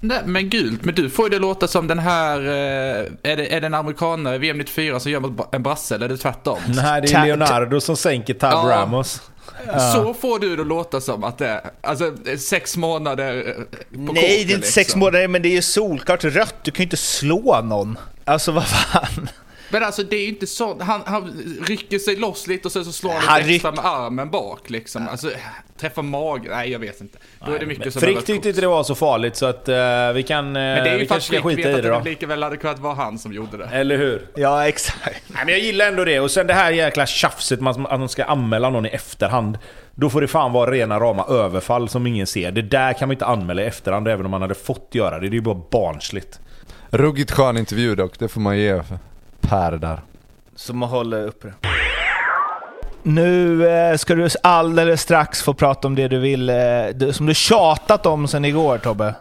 Nej, 0.00 0.18
men 0.24 0.48
gult. 0.50 0.84
Men 0.84 0.94
du 0.94 1.10
får 1.10 1.24
ju 1.24 1.30
det 1.30 1.38
låta 1.38 1.68
som 1.68 1.86
den 1.86 1.98
här... 1.98 2.38
eh, 2.40 3.06
Är 3.32 3.36
det, 3.36 3.54
är 3.54 3.60
det 3.60 3.66
en 3.66 3.74
amerikanare 3.74 4.34
i 4.34 4.38
VM 4.38 4.58
94 4.58 5.00
som 5.00 5.12
gör 5.12 5.32
en 5.52 5.62
brasse 5.62 5.94
eller 5.94 6.04
är 6.04 6.08
det 6.10 6.16
tvärtom? 6.16 6.58
Nej, 6.68 7.02
det 7.02 7.12
är 7.12 7.24
Leonardo 7.26 7.80
som 7.80 7.96
sänker 7.96 8.34
Tab 8.34 8.52
Ja. 8.52 8.76
Ramos. 8.76 9.22
Så 9.94 10.14
får 10.14 10.38
du 10.38 10.56
det 10.56 10.64
låta 10.64 11.00
som 11.00 11.24
att 11.24 11.38
det 11.38 11.48
är. 11.48 11.60
Alltså 11.80 12.12
sex 12.38 12.76
månader 12.76 13.36
eh, 13.36 13.54
på 13.54 13.62
Nej, 13.90 14.06
korten, 14.06 14.14
det 14.14 14.52
är 14.52 14.54
inte 14.54 14.66
sex 14.66 14.76
liksom. 14.76 15.00
månader, 15.00 15.28
men 15.28 15.42
det 15.42 15.48
är 15.48 15.54
ju 15.54 15.62
solklart 15.62 16.24
rött. 16.24 16.54
Du 16.62 16.70
kan 16.70 16.78
ju 16.78 16.84
inte 16.84 16.96
slå 16.96 17.60
någon. 17.64 17.98
Alltså 18.24 18.52
vad 18.52 18.66
fan. 18.68 19.28
Men 19.70 19.84
alltså 19.84 20.02
det 20.02 20.16
är 20.16 20.22
ju 20.22 20.28
inte 20.28 20.46
så. 20.46 20.82
Han, 20.82 21.02
han 21.06 21.42
rycker 21.66 21.98
sig 21.98 22.16
loss 22.16 22.46
lite 22.46 22.68
och 22.68 22.72
sen 22.72 22.84
så 22.84 22.92
slår 22.92 23.10
han, 23.10 23.22
Han 23.22 23.40
lite 23.40 23.54
extra 23.54 23.72
med 23.72 23.84
armen 23.84 24.30
bak 24.30 24.70
liksom. 24.70 25.08
Alltså 25.08 25.30
träffa 25.78 26.02
magen. 26.02 26.50
Nej, 26.50 26.70
jag 26.70 26.78
vet 26.78 27.00
inte. 27.00 27.18
Då 27.46 27.52
är 27.52 27.58
det 27.58 27.66
mycket 27.66 27.92
som 27.92 28.02
är 28.02 28.06
Frick 28.06 28.24
tyckte 28.24 28.48
inte 28.48 28.60
det 28.60 28.66
var 28.66 28.82
så 28.82 28.94
farligt 28.94 29.36
så 29.36 29.46
att 29.46 29.68
eh, 29.68 30.12
vi 30.14 30.22
kan... 30.22 30.46
Uh, 30.46 30.52
Men 30.52 30.84
det 30.84 30.90
är 30.90 30.92
ju 30.92 30.98
vi 30.98 31.06
för 31.06 31.16
att 31.16 31.24
Frick 31.24 31.44
vet 31.44 31.58
i 31.58 31.74
att 31.74 31.82
det 31.82 31.88
då. 31.88 32.00
lika 32.04 32.26
väl 32.26 32.42
hade 32.42 32.56
kunnat 32.56 32.78
vara 32.78 32.94
han 32.94 33.18
som 33.18 33.32
gjorde 33.32 33.56
det. 33.56 33.64
Eller 33.64 33.96
hur? 33.96 34.26
Ja, 34.34 34.68
exakt. 34.68 35.00
Nej, 35.04 35.42
men 35.44 35.48
jag 35.48 35.58
gillar 35.58 35.86
ändå 35.86 36.04
det. 36.04 36.20
Och 36.20 36.30
sen 36.30 36.46
det 36.46 36.54
här 36.54 36.70
jäkla 36.70 37.06
tjafset 37.06 37.60
med 37.60 37.70
att 37.70 38.00
man 38.00 38.08
ska 38.08 38.24
anmäla 38.24 38.70
någon 38.70 38.86
i 38.86 38.88
efterhand. 38.88 39.58
Då 39.94 40.10
får 40.10 40.20
det 40.20 40.28
fan 40.28 40.52
vara 40.52 40.70
rena 40.70 41.00
rama 41.00 41.26
överfall 41.28 41.88
som 41.88 42.06
ingen 42.06 42.26
ser. 42.26 42.50
Det 42.50 42.62
där 42.62 42.92
kan 42.92 43.08
man 43.08 43.14
inte 43.14 43.26
anmäla 43.26 43.62
i 43.62 43.64
efterhand 43.64 44.08
även 44.08 44.24
om 44.24 44.30
man 44.30 44.42
hade 44.42 44.54
fått 44.54 44.88
göra 44.92 45.18
det. 45.18 45.28
Det 45.28 45.34
är 45.34 45.38
ju 45.38 45.40
bara 45.40 45.62
barnsligt. 45.70 46.40
Ruggigt 46.90 47.30
skön 47.30 47.56
intervju 47.56 47.94
dock, 47.94 48.18
det 48.18 48.28
får 48.28 48.40
man 48.40 48.58
ge 48.58 48.82
Per 49.48 49.72
där. 49.72 50.00
Så 50.56 50.74
man 50.74 50.88
håller 50.88 51.26
uppe 51.26 51.46
det. 51.46 51.54
Nu 53.02 53.68
eh, 53.68 53.96
ska 53.96 54.14
du 54.14 54.28
alldeles 54.42 55.02
strax 55.02 55.42
få 55.42 55.54
prata 55.54 55.88
om 55.88 55.94
det 55.94 56.08
du 56.08 56.18
vill, 56.18 56.50
eh, 56.50 56.54
det, 56.94 57.12
som 57.12 57.26
du 57.26 57.34
tjatat 57.34 58.06
om 58.06 58.28
sen 58.28 58.44
igår 58.44 58.78
Tobbe. 58.78 59.14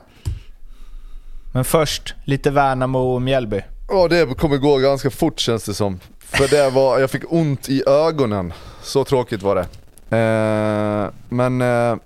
Men 1.53 1.65
först, 1.65 2.15
lite 2.25 2.51
Värnamo 2.51 2.99
och 2.99 3.21
Mjällby. 3.21 3.61
Ja 3.89 4.07
det 4.07 4.37
kommer 4.37 4.57
gå 4.57 4.77
ganska 4.77 5.09
fort 5.09 5.39
känns 5.39 5.63
det 5.63 5.73
som. 5.73 5.99
För 6.19 6.47
det 6.47 6.69
var, 6.69 6.99
jag 6.99 7.11
fick 7.11 7.23
ont 7.29 7.69
i 7.69 7.83
ögonen. 7.87 8.53
Så 8.81 9.03
tråkigt 9.03 9.43
var 9.43 9.55
det. 9.55 9.65
Eh, 10.17 11.11
men 11.29 11.61
eh, 11.61 11.97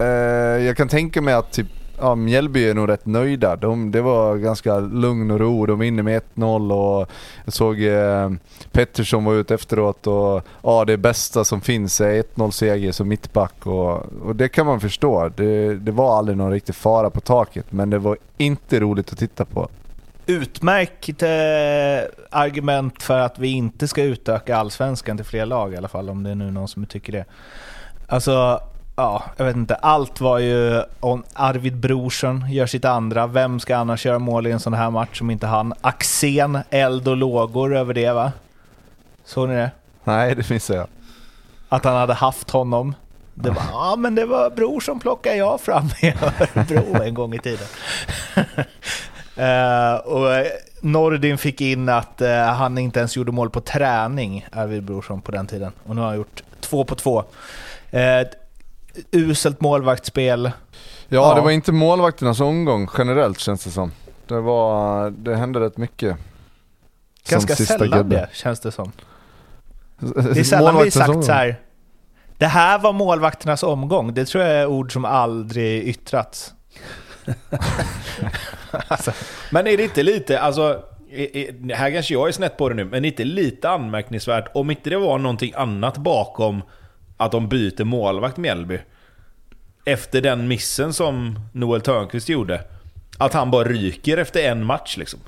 eh, 0.00 0.66
jag 0.66 0.76
kan 0.76 0.88
tänka 0.88 1.20
mig 1.20 1.34
att 1.34 1.52
typ, 1.52 1.66
ja, 1.98 2.14
Mjällby 2.14 2.68
är 2.68 2.74
nog 2.74 2.88
rätt 2.88 3.06
nöjda. 3.06 3.56
De, 3.56 3.90
det 3.90 4.00
var 4.00 4.36
ganska 4.36 4.78
lugn 4.78 5.30
och 5.30 5.40
ro. 5.40 5.66
De 5.66 5.78
var 5.78 5.84
inne 5.84 6.02
med 6.02 6.22
1-0 6.34 6.72
och 6.72 7.10
jag 7.44 7.54
såg 7.54 7.82
eh, 7.82 8.30
Pettersson 8.72 9.24
var 9.24 9.34
ute 9.34 9.54
efteråt 9.54 10.06
och 10.06 10.46
ja 10.62 10.84
det 10.84 10.96
bästa 10.96 11.44
som 11.44 11.60
finns 11.60 12.00
är 12.00 12.22
1-0 12.22 12.50
seger 12.50 12.92
som 12.92 13.08
mittback 13.08 13.66
och, 13.66 14.06
och 14.22 14.36
det 14.36 14.48
kan 14.48 14.66
man 14.66 14.80
förstå. 14.80 15.28
Det, 15.36 15.74
det 15.74 15.92
var 15.92 16.18
aldrig 16.18 16.38
någon 16.38 16.52
riktig 16.52 16.74
fara 16.74 17.10
på 17.10 17.20
taket 17.20 17.66
men 17.70 17.90
det 17.90 17.98
var 17.98 18.16
inte 18.38 18.80
roligt 18.80 19.12
att 19.12 19.18
titta 19.18 19.44
på 19.44 19.68
utmärkt 20.26 21.22
eh, 21.22 22.10
argument 22.30 23.02
för 23.02 23.18
att 23.18 23.38
vi 23.38 23.48
inte 23.48 23.88
ska 23.88 24.02
utöka 24.02 24.56
allsvenskan 24.56 25.16
till 25.16 25.26
fler 25.26 25.46
lag 25.46 25.74
i 25.74 25.76
alla 25.76 25.88
fall, 25.88 26.10
om 26.10 26.22
det 26.22 26.30
är 26.30 26.34
nu 26.34 26.50
någon 26.50 26.68
som 26.68 26.86
tycker 26.86 27.12
det. 27.12 27.24
Alltså, 28.06 28.60
ja, 28.96 29.24
jag 29.36 29.44
vet 29.44 29.56
inte. 29.56 29.74
Allt 29.74 30.20
var 30.20 30.38
ju 30.38 30.82
om 31.00 31.22
Arvid 31.32 31.76
Brorsson 31.76 32.50
gör 32.50 32.66
sitt 32.66 32.84
andra. 32.84 33.26
Vem 33.26 33.60
ska 33.60 33.76
annars 33.76 34.06
göra 34.06 34.18
mål 34.18 34.46
i 34.46 34.50
en 34.50 34.60
sån 34.60 34.74
här 34.74 34.90
match 34.90 35.18
som 35.18 35.30
inte 35.30 35.46
han? 35.46 35.74
Axén, 35.80 36.58
eld 36.70 37.08
och 37.08 37.16
lågor 37.16 37.76
över 37.76 37.94
det 37.94 38.12
va? 38.12 38.32
Såg 39.24 39.48
ni 39.48 39.54
det? 39.54 39.70
Nej, 40.04 40.34
det 40.34 40.42
finns 40.42 40.70
jag. 40.70 40.86
Att 41.68 41.84
han 41.84 41.96
hade 41.96 42.14
haft 42.14 42.50
honom. 42.50 42.94
Det 43.34 43.50
var, 43.50 43.62
ja 43.72 43.96
men 43.98 44.14
det 44.14 44.26
var 44.26 44.50
bror 44.50 44.80
som 44.80 45.00
plockade 45.00 45.36
jag 45.36 45.60
fram 45.60 45.88
i 46.02 46.08
Örebro 46.54 47.02
en 47.02 47.14
gång 47.14 47.34
i 47.34 47.38
tiden. 47.38 47.66
Uh, 49.38 49.94
och 50.06 50.46
Nordin 50.80 51.38
fick 51.38 51.60
in 51.60 51.88
att 51.88 52.22
uh, 52.22 52.28
han 52.28 52.78
inte 52.78 52.98
ens 52.98 53.16
gjorde 53.16 53.32
mål 53.32 53.50
på 53.50 53.60
träning, 53.60 54.46
Arvid 54.52 54.82
Brorsson, 54.82 55.20
på 55.20 55.32
den 55.32 55.46
tiden. 55.46 55.72
Och 55.86 55.94
nu 55.94 56.00
har 56.00 56.08
han 56.08 56.16
gjort 56.16 56.42
två 56.60 56.84
på 56.84 56.94
två. 56.94 57.18
Uh, 57.94 58.28
uselt 59.12 59.60
målvaktsspel. 59.60 60.44
Ja, 60.44 60.52
ja, 61.08 61.34
det 61.34 61.40
var 61.40 61.50
inte 61.50 61.72
målvakternas 61.72 62.40
omgång 62.40 62.88
generellt 62.98 63.38
känns 63.38 63.64
det 63.64 63.70
som. 63.70 63.92
Det, 64.26 64.40
var, 64.40 65.10
det 65.10 65.36
hände 65.36 65.60
rätt 65.60 65.76
mycket. 65.76 66.16
Ganska 67.28 67.56
sällan 67.56 68.08
det, 68.08 68.28
känns 68.32 68.60
det 68.60 68.72
som. 68.72 68.92
Det 69.98 70.40
är 70.40 70.44
sällan 70.44 70.84
vi 70.84 70.90
sagt 70.90 71.24
så 71.24 71.32
här. 71.32 71.60
Det 72.38 72.46
här 72.46 72.78
var 72.78 72.92
målvakternas 72.92 73.62
omgång. 73.62 74.14
Det 74.14 74.24
tror 74.24 74.44
jag 74.44 74.52
är 74.52 74.66
ord 74.66 74.92
som 74.92 75.04
aldrig 75.04 75.88
yttrats. 75.88 76.54
alltså. 78.88 79.12
Men 79.50 79.66
är 79.66 79.76
det 79.76 79.82
inte 79.82 80.02
lite, 80.02 80.40
alltså, 80.40 80.82
här 81.74 81.90
kanske 81.92 82.14
jag 82.14 82.28
är 82.28 82.32
snett 82.32 82.56
på 82.56 82.68
det 82.68 82.74
nu, 82.74 82.84
men 82.84 83.04
inte 83.04 83.24
lite 83.24 83.70
anmärkningsvärt 83.70 84.48
om 84.54 84.70
inte 84.70 84.90
det 84.90 84.98
var 84.98 85.18
någonting 85.18 85.52
annat 85.56 85.98
bakom 85.98 86.62
att 87.24 87.32
de 87.32 87.48
byter 87.48 87.84
målvakt 87.84 88.36
Mjällby? 88.36 88.78
Efter 89.84 90.20
den 90.20 90.48
missen 90.48 90.92
som 90.92 91.38
Noel 91.52 91.80
Törnqvist 91.80 92.28
gjorde. 92.28 92.60
Att 93.18 93.32
han 93.32 93.50
bara 93.50 93.64
ryker 93.64 94.16
efter 94.16 94.42
en 94.42 94.64
match 94.64 94.96
liksom. 94.96 95.20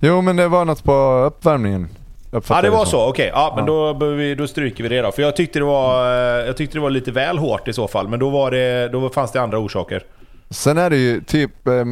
Jo 0.00 0.20
men 0.20 0.36
det 0.36 0.48
var 0.48 0.64
något 0.64 0.84
på 0.84 1.24
uppvärmningen. 1.26 1.88
Ja 2.48 2.62
det 2.62 2.70
var 2.70 2.84
så, 2.84 3.08
okej. 3.08 3.10
Okay. 3.10 3.42
Ja, 3.42 3.52
men 3.56 3.66
ja. 3.66 3.96
Då, 4.00 4.06
vi, 4.08 4.34
då 4.34 4.46
stryker 4.46 4.82
vi 4.82 4.88
det 4.88 5.02
då. 5.02 5.12
För 5.12 5.22
jag 5.22 5.36
tyckte 5.36 5.58
det, 5.58 5.64
var, 5.64 6.06
jag 6.46 6.56
tyckte 6.56 6.76
det 6.76 6.82
var 6.82 6.90
lite 6.90 7.10
väl 7.10 7.38
hårt 7.38 7.68
i 7.68 7.72
så 7.72 7.88
fall. 7.88 8.08
Men 8.08 8.18
då, 8.18 8.30
var 8.30 8.50
det, 8.50 8.88
då 8.88 9.08
fanns 9.08 9.32
det 9.32 9.40
andra 9.40 9.58
orsaker. 9.58 10.02
Sen 10.52 10.78
är 10.78 10.90
det 10.90 10.96
ju 10.96 11.20
typ 11.20 11.66
eh, 11.66 11.84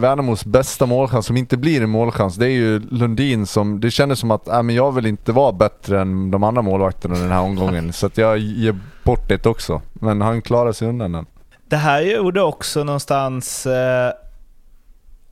Värnamos 0.00 0.44
bästa 0.44 0.86
målchans 0.86 1.26
som 1.26 1.36
inte 1.36 1.56
blir 1.56 1.82
en 1.82 1.90
målchans. 1.90 2.36
Det 2.36 2.46
är 2.46 2.50
ju 2.50 2.78
Lundin 2.78 3.46
som, 3.46 3.80
det 3.80 3.90
kändes 3.90 4.18
som 4.18 4.30
att 4.30 4.48
äh, 4.48 4.62
men 4.62 4.74
jag 4.74 4.92
vill 4.92 5.06
inte 5.06 5.32
vara 5.32 5.52
bättre 5.52 6.00
än 6.00 6.30
de 6.30 6.42
andra 6.42 6.62
målvakterna 6.62 7.14
den 7.14 7.30
här 7.30 7.40
omgången. 7.40 7.92
så 7.92 8.06
att 8.06 8.18
jag 8.18 8.38
ger 8.38 8.78
bort 9.04 9.28
det 9.28 9.46
också. 9.46 9.82
Men 9.92 10.20
han 10.20 10.42
klarar 10.42 10.72
sig 10.72 10.88
undan 10.88 11.12
den. 11.12 11.26
Det 11.64 11.76
här 11.76 12.00
gjorde 12.00 12.42
också 12.42 12.84
någonstans, 12.84 13.66
eh, 13.66 14.12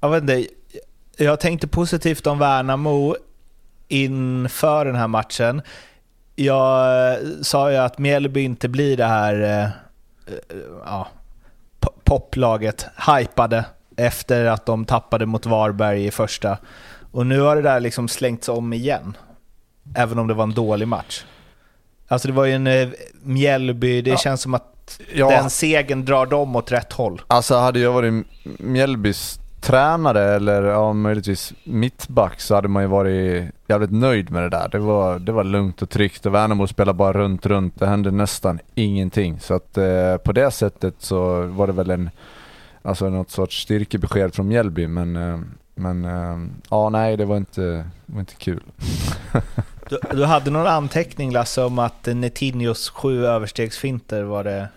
jag 0.00 0.10
vet 0.10 0.22
inte, 0.22 0.46
jag 1.16 1.40
tänkte 1.40 1.68
positivt 1.68 2.26
om 2.26 2.38
Värnamo 2.38 3.16
inför 3.88 4.84
den 4.84 4.96
här 4.96 5.08
matchen. 5.08 5.62
Jag 6.36 7.16
sa 7.42 7.70
ju 7.70 7.76
att 7.76 7.98
Mjällby 7.98 8.40
inte 8.40 8.68
blir 8.68 8.96
det 8.96 9.06
här 9.06 9.62
eh, 9.62 9.68
ja, 10.84 11.08
poplaget 12.10 12.86
hypade 13.18 13.64
efter 13.96 14.44
att 14.44 14.66
de 14.66 14.84
tappade 14.84 15.26
mot 15.26 15.46
Varberg 15.46 16.06
i 16.06 16.10
första. 16.10 16.58
Och 17.12 17.26
nu 17.26 17.40
har 17.40 17.56
det 17.56 17.62
där 17.62 17.80
liksom 17.80 18.08
slängts 18.08 18.48
om 18.48 18.72
igen. 18.72 19.16
Även 19.94 20.18
om 20.18 20.26
det 20.26 20.34
var 20.34 20.44
en 20.44 20.54
dålig 20.54 20.88
match. 20.88 21.24
Alltså 22.08 22.28
det 22.28 22.34
var 22.34 22.44
ju 22.44 22.52
en 22.52 22.66
eh, 22.66 22.88
Mjällby, 23.22 24.02
det 24.02 24.10
ja. 24.10 24.16
känns 24.16 24.40
som 24.42 24.54
att 24.54 25.00
ja. 25.14 25.30
den 25.30 25.50
segern 25.50 26.04
drar 26.04 26.26
dem 26.26 26.56
åt 26.56 26.72
rätt 26.72 26.92
håll. 26.92 27.22
Alltså 27.26 27.56
hade 27.56 27.80
jag 27.80 27.92
varit 27.92 28.26
Mjällbys 28.58 29.39
tränare 29.60 30.22
eller 30.22 30.62
ja, 30.62 30.92
möjligtvis 30.92 31.52
mittback 31.64 32.40
så 32.40 32.54
hade 32.54 32.68
man 32.68 32.82
ju 32.82 32.88
varit 32.88 33.44
jävligt 33.66 33.92
nöjd 33.92 34.30
med 34.30 34.42
det 34.42 34.48
där. 34.48 34.68
Det 34.68 34.78
var, 34.78 35.18
det 35.18 35.32
var 35.32 35.44
lugnt 35.44 35.82
och 35.82 35.90
tryggt 35.90 36.26
och 36.26 36.34
Värnamo 36.34 36.66
spelade 36.66 36.96
bara 36.96 37.12
runt, 37.12 37.46
runt. 37.46 37.78
Det 37.78 37.86
hände 37.86 38.10
nästan 38.10 38.58
ingenting. 38.74 39.40
Så 39.40 39.54
att 39.54 39.78
eh, 39.78 40.16
på 40.16 40.32
det 40.32 40.50
sättet 40.50 40.94
så 40.98 41.42
var 41.42 41.66
det 41.66 41.72
väl 41.72 41.90
en, 41.90 42.10
alltså 42.82 43.08
något 43.08 43.30
sorts 43.30 43.62
styrkebesked 43.62 44.34
från 44.34 44.48
Mjällby 44.48 44.86
men, 44.86 45.16
eh, 45.16 45.40
men 45.74 46.04
eh, 46.04 46.38
ja 46.70 46.88
nej 46.88 47.16
det 47.16 47.24
var 47.24 47.36
inte, 47.36 47.84
var 48.06 48.20
inte 48.20 48.34
kul. 48.34 48.62
du, 49.88 49.98
du 50.12 50.24
hade 50.24 50.50
någon 50.50 50.66
anteckning 50.66 51.32
Lasse 51.32 51.62
om 51.62 51.78
att 51.78 52.06
Netinhos 52.06 52.90
sju 52.90 53.26
överstegsfinter 53.26 54.22
var 54.22 54.44
det 54.44 54.68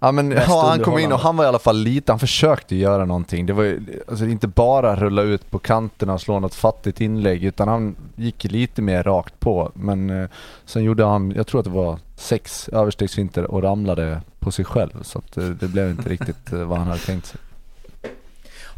Ja 0.00 0.12
men 0.12 0.30
ja, 0.30 0.68
han 0.68 0.80
kom 0.80 0.98
in 0.98 1.12
och 1.12 1.18
han 1.18 1.36
var 1.36 1.44
i 1.44 1.48
alla 1.48 1.58
fall 1.58 1.76
lite, 1.76 2.12
han 2.12 2.18
försökte 2.18 2.76
göra 2.76 3.04
någonting. 3.04 3.46
Det 3.46 3.52
var 3.52 3.62
ju 3.62 4.02
alltså, 4.08 4.24
inte 4.24 4.48
bara 4.48 4.96
rulla 4.96 5.22
ut 5.22 5.50
på 5.50 5.58
kanterna 5.58 6.14
och 6.14 6.20
slå 6.20 6.40
något 6.40 6.54
fattigt 6.54 7.00
inlägg 7.00 7.44
utan 7.44 7.68
han 7.68 7.96
gick 8.16 8.44
lite 8.44 8.82
mer 8.82 9.02
rakt 9.02 9.40
på. 9.40 9.70
Men 9.74 10.22
eh, 10.22 10.28
sen 10.64 10.84
gjorde 10.84 11.04
han, 11.04 11.30
jag 11.36 11.46
tror 11.46 11.60
att 11.60 11.64
det 11.64 11.70
var 11.70 11.98
sex 12.16 12.68
överstegsfinter 12.68 13.44
och 13.44 13.62
ramlade 13.62 14.20
på 14.38 14.50
sig 14.50 14.64
själv. 14.64 15.02
Så 15.02 15.18
att, 15.18 15.36
eh, 15.36 15.44
det 15.44 15.68
blev 15.68 15.90
inte 15.90 16.08
riktigt 16.08 16.52
eh, 16.52 16.58
vad 16.58 16.78
han 16.78 16.86
hade 16.86 17.00
tänkt 17.00 17.26
sig. 17.26 17.40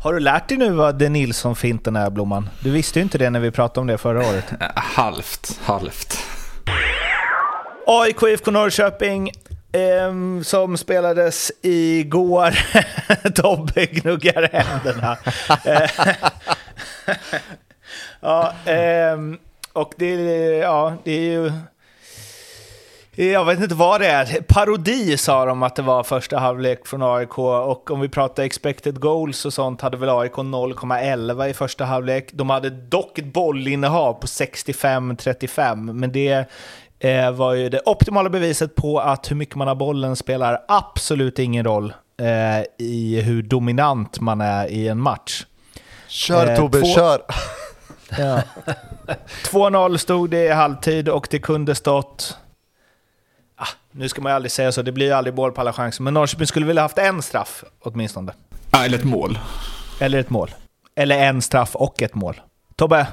Har 0.03 0.13
du 0.13 0.21
lärt 0.21 0.49
dig 0.49 0.59
nu 0.59 0.73
vad 0.73 0.99
det 0.99 1.09
Nilsson-finten 1.09 1.97
är 1.97 2.11
Blomman? 2.11 2.49
Du 2.61 2.71
visste 2.71 2.99
ju 2.99 3.03
inte 3.03 3.19
det 3.19 3.31
när 3.31 3.41
vi 3.41 3.51
pratade 3.51 3.81
om 3.81 3.87
det 3.87 3.99
förra 3.99 4.19
året. 4.19 4.45
halvt, 4.75 5.61
halvt. 5.63 6.19
AIK 7.87 8.23
IFK 8.23 8.51
Norrköping 8.51 9.31
Um, 9.73 10.45
som 10.45 10.77
spelades 10.77 11.53
igår. 11.63 12.55
Tobbe 13.35 13.87
gnuggar 13.87 14.49
händerna. 14.53 15.17
ja, 18.21 18.53
um, 19.15 19.39
och 19.73 19.93
det, 19.97 20.15
ja, 20.57 20.95
det 21.05 21.13
är 21.13 21.21
ju... 21.21 21.53
Jag 23.15 23.45
vet 23.45 23.61
inte 23.61 23.75
vad 23.75 24.01
det 24.01 24.07
är. 24.07 24.41
Parodi 24.43 25.17
sa 25.17 25.45
de 25.45 25.63
att 25.63 25.77
det 25.77 25.83
var 25.83 26.03
första 26.03 26.39
halvlek 26.39 26.87
från 26.87 27.03
AIK 27.03 27.39
och 27.39 27.91
om 27.91 28.01
vi 28.01 28.09
pratar 28.09 28.43
expected 28.43 29.01
goals 29.01 29.45
och 29.45 29.53
sånt 29.53 29.81
hade 29.81 29.97
väl 29.97 30.09
AIK 30.09 30.33
0,11 30.33 31.47
i 31.47 31.55
första 31.55 31.85
halvlek. 31.85 32.31
De 32.33 32.51
hade 32.51 32.71
dock 32.71 33.19
ett 33.19 33.33
bollinnehav 33.33 34.13
på 34.13 34.27
65-35, 34.27 35.93
men 35.93 36.13
det 36.13 36.49
eh, 37.01 37.31
var 37.31 37.55
ju 37.55 37.69
det 37.69 37.81
optimala 37.87 38.31
beviset 38.31 38.75
på 38.75 39.01
att 39.01 39.31
hur 39.31 39.37
mycket 39.37 39.55
man 39.55 39.69
har 39.69 39.75
bollen 39.75 40.17
spelar 40.17 40.65
absolut 40.69 41.39
ingen 41.39 41.65
roll 41.65 41.93
eh, 42.21 42.87
i 42.87 43.21
hur 43.21 43.43
dominant 43.43 44.21
man 44.21 44.41
är 44.41 44.67
i 44.67 44.89
en 44.89 45.01
match. 45.01 45.47
Kör 46.09 46.51
eh, 46.51 46.57
Tobbe, 46.57 46.81
två... 46.81 46.87
kör! 46.87 47.23
Ja. 48.19 48.43
2-0 49.45 49.97
stod 49.97 50.31
det 50.31 50.45
i 50.45 50.49
halvtid 50.49 51.09
och 51.09 51.29
det 51.31 51.39
kunde 51.39 51.75
stått... 51.75 52.39
Ah, 53.57 53.69
nu 53.91 54.09
ska 54.09 54.23
man 54.23 54.33
ju 54.33 54.37
aldrig 54.37 54.53
säga 54.53 54.73
så, 54.73 54.83
det 54.83 54.93
blir 54.93 55.07
ju 55.07 55.13
aldrig 55.13 55.35
mål 55.35 55.53
på 55.53 55.61
alla 55.61 55.73
chanser, 55.73 56.03
men 56.03 56.15
Norrköping 56.15 56.47
skulle 56.47 56.67
vilja 56.67 56.83
haft 56.83 56.99
en 56.99 57.23
straff 57.23 57.65
åtminstone. 57.81 58.33
Eller 58.85 58.99
ett 58.99 59.05
mål. 59.05 59.39
Eller 60.01 60.19
ett 60.19 60.31
mål. 60.31 60.51
Eller 60.95 61.19
en 61.19 61.43
straff 61.43 61.77
och 61.77 62.03
ett 62.03 62.15
mål. 62.15 62.41
Tobbe? 62.77 63.07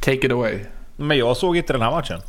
Take 0.00 0.26
it 0.26 0.32
away. 0.32 0.58
Men 0.96 1.18
jag 1.18 1.36
såg 1.36 1.56
inte 1.56 1.72
den 1.72 1.82
här 1.82 1.90
matchen. 1.90 2.20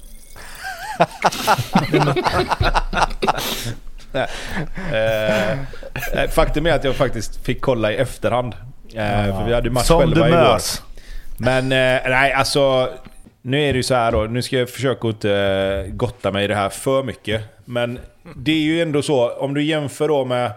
Eh, 6.14 6.30
faktum 6.30 6.66
är 6.66 6.74
att 6.74 6.84
jag 6.84 6.96
faktiskt 6.96 7.46
fick 7.46 7.62
kolla 7.62 7.92
i 7.92 7.96
efterhand. 7.96 8.54
Eh, 8.94 9.38
för 9.38 9.46
vi 9.46 9.54
hade 9.54 9.70
match 9.70 9.86
Som 9.86 10.00
själva 10.00 10.26
du 10.26 10.30
igår. 10.30 10.60
Men 11.38 11.64
eh, 11.64 12.10
nej, 12.10 12.34
alltså... 12.34 12.90
Nu 13.42 13.62
är 13.62 13.74
det 13.74 13.78
ju 13.78 13.84
så 13.84 13.96
här 13.96 14.12
då, 14.12 14.22
nu 14.22 14.42
ska 14.42 14.58
jag 14.58 14.70
försöka 14.70 15.08
inte 15.08 15.32
eh, 15.32 15.94
gotta 15.94 16.32
mig 16.32 16.44
i 16.44 16.48
det 16.48 16.56
här 16.56 16.70
för 16.70 17.04
mycket. 17.04 17.44
Men 17.66 18.00
det 18.36 18.52
är 18.52 18.62
ju 18.62 18.82
ändå 18.82 19.02
så, 19.02 19.30
om 19.30 19.54
du 19.54 19.64
jämför 19.64 20.08
då 20.08 20.26
med 20.26 20.52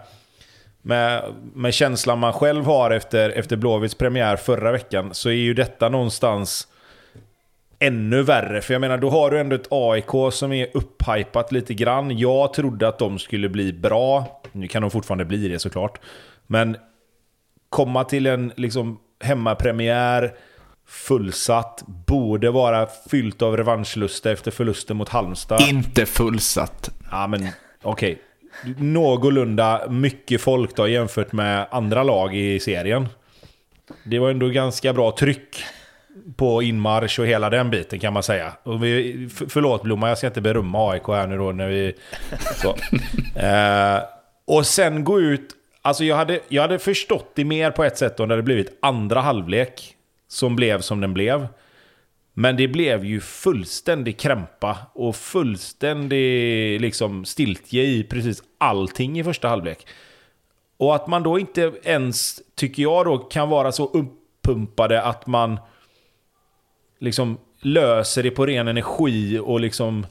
med, 0.85 1.23
med 1.53 1.73
känslan 1.73 2.19
man 2.19 2.33
själv 2.33 2.65
har 2.65 2.91
efter, 2.91 3.29
efter 3.29 3.55
Blåvitts 3.55 3.95
premiär 3.95 4.35
förra 4.35 4.71
veckan 4.71 5.13
så 5.13 5.29
är 5.29 5.33
ju 5.33 5.53
detta 5.53 5.89
någonstans 5.89 6.67
ännu 7.83 8.23
värre. 8.23 8.61
För 8.61 8.73
jag 8.73 8.81
menar, 8.81 8.97
då 8.97 9.09
har 9.09 9.31
du 9.31 9.39
ändå 9.39 9.55
ett 9.55 9.67
AIK 9.69 10.33
som 10.33 10.51
är 10.53 10.67
upphypat 10.73 11.51
lite 11.51 11.73
grann. 11.73 12.17
Jag 12.17 12.53
trodde 12.53 12.87
att 12.87 12.99
de 12.99 13.19
skulle 13.19 13.49
bli 13.49 13.73
bra. 13.73 14.41
Nu 14.51 14.67
kan 14.67 14.81
de 14.81 14.91
fortfarande 14.91 15.25
bli 15.25 15.47
det 15.47 15.59
såklart. 15.59 15.99
Men 16.47 16.77
komma 17.69 18.03
till 18.03 18.27
en 18.27 18.51
liksom 18.55 18.99
hemmapremiär, 19.23 20.33
fullsatt, 20.87 21.83
borde 21.87 22.51
vara 22.51 22.87
fyllt 23.09 23.41
av 23.41 23.57
revanschlusta 23.57 24.31
efter 24.31 24.51
förlusten 24.51 24.97
mot 24.97 25.09
Halmstad. 25.09 25.61
Inte 25.69 26.05
fullsatt. 26.05 26.89
Ja, 27.11 27.27
men 27.27 27.47
okej. 27.81 28.21
Okay. 28.61 28.75
Någorlunda 28.77 29.81
mycket 29.89 30.41
folk 30.41 30.75
då 30.75 30.87
jämfört 30.87 31.31
med 31.31 31.67
andra 31.71 32.03
lag 32.03 32.35
i 32.35 32.59
serien. 32.59 33.07
Det 34.03 34.19
var 34.19 34.29
ändå 34.29 34.47
ganska 34.47 34.93
bra 34.93 35.15
tryck 35.19 35.63
på 36.35 36.63
inmarsch 36.63 37.19
och 37.19 37.27
hela 37.27 37.49
den 37.49 37.69
biten 37.69 37.99
kan 37.99 38.13
man 38.13 38.23
säga. 38.23 38.53
Och 38.63 38.83
vi, 38.83 39.29
förlåt 39.49 39.83
Blomma, 39.83 40.09
jag 40.09 40.17
ska 40.17 40.27
inte 40.27 40.41
berömma 40.41 40.91
AIK 40.91 41.07
här 41.07 41.27
nu 41.27 41.37
då 41.37 41.51
när 41.51 41.67
vi... 41.67 41.93
Så. 42.55 42.75
Eh, 43.39 44.03
och 44.45 44.65
sen 44.65 45.03
gå 45.03 45.19
ut... 45.19 45.49
Alltså 45.81 46.03
jag 46.03 46.15
hade, 46.15 46.39
jag 46.47 46.61
hade 46.61 46.79
förstått 46.79 47.31
det 47.35 47.45
mer 47.45 47.71
på 47.71 47.83
ett 47.83 47.97
sätt 47.97 48.19
om 48.19 48.27
det 48.27 48.33
hade 48.33 48.43
blivit 48.43 48.77
andra 48.81 49.21
halvlek 49.21 49.95
som 50.27 50.55
blev 50.55 50.81
som 50.81 51.01
den 51.01 51.13
blev. 51.13 51.47
Men 52.33 52.57
det 52.57 52.67
blev 52.67 53.05
ju 53.05 53.21
fullständig 53.21 54.19
krämpa 54.19 54.77
och 54.93 55.15
fullständig 55.15 56.81
liksom 56.81 57.25
stiltje 57.25 57.83
i 57.83 58.03
precis 58.03 58.43
allting 58.57 59.19
i 59.19 59.23
första 59.23 59.47
halvlek. 59.47 59.87
Och 60.77 60.95
att 60.95 61.07
man 61.07 61.23
då 61.23 61.39
inte 61.39 61.73
ens, 61.83 62.41
tycker 62.55 62.83
jag 62.83 63.05
då, 63.05 63.17
kan 63.17 63.49
vara 63.49 63.71
så 63.71 63.85
uppumpade 63.85 65.01
att 65.01 65.27
man 65.27 65.59
liksom 67.03 67.37
löser 67.61 68.23
det 68.23 68.31
på 68.31 68.45
ren 68.45 68.67
energi 68.67 69.39
och 69.39 69.59
liksom 69.59 70.05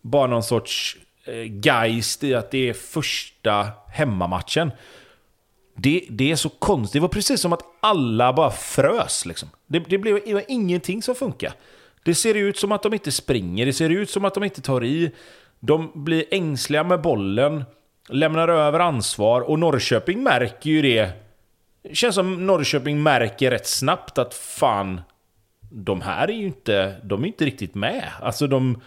bara 0.00 0.26
någon 0.26 0.42
sorts 0.42 0.96
eh, 1.24 1.66
geist 1.66 2.24
i 2.24 2.34
att 2.34 2.50
det 2.50 2.68
är 2.68 2.72
första 2.72 3.68
hemmamatchen. 3.88 4.70
Det, 5.76 6.06
det 6.10 6.30
är 6.30 6.36
så 6.36 6.48
konstigt. 6.48 6.92
Det 6.92 7.00
var 7.00 7.08
precis 7.08 7.40
som 7.40 7.52
att 7.52 7.62
alla 7.80 8.32
bara 8.32 8.50
frös. 8.50 9.26
Liksom. 9.26 9.48
Det, 9.66 9.78
det, 9.78 9.98
blev, 9.98 10.20
det 10.24 10.34
var 10.34 10.44
ingenting 10.48 11.02
som 11.02 11.14
funkar. 11.14 11.52
Det 12.04 12.14
ser 12.14 12.34
ut 12.34 12.58
som 12.58 12.72
att 12.72 12.82
de 12.82 12.92
inte 12.94 13.12
springer, 13.12 13.66
det 13.66 13.72
ser 13.72 13.90
ut 13.90 14.10
som 14.10 14.24
att 14.24 14.34
de 14.34 14.44
inte 14.44 14.60
tar 14.60 14.84
i. 14.84 15.10
De 15.60 15.90
blir 15.94 16.24
ängsliga 16.30 16.84
med 16.84 17.00
bollen, 17.00 17.64
lämnar 18.08 18.48
över 18.48 18.80
ansvar 18.80 19.40
och 19.40 19.58
Norrköping 19.58 20.22
märker 20.22 20.70
ju 20.70 20.82
det. 20.82 21.10
Det 21.82 21.94
känns 21.94 22.14
som 22.14 22.46
Norrköping 22.46 23.02
märker 23.02 23.50
rätt 23.50 23.66
snabbt 23.66 24.18
att 24.18 24.34
fan, 24.34 25.00
de 25.72 26.00
här 26.00 26.28
är 26.28 26.32
ju 26.32 26.46
inte, 26.46 26.94
de 27.04 27.22
är 27.22 27.26
inte 27.26 27.44
riktigt 27.44 27.74
med. 27.74 28.08
Alltså 28.20 28.46
de, 28.46 28.80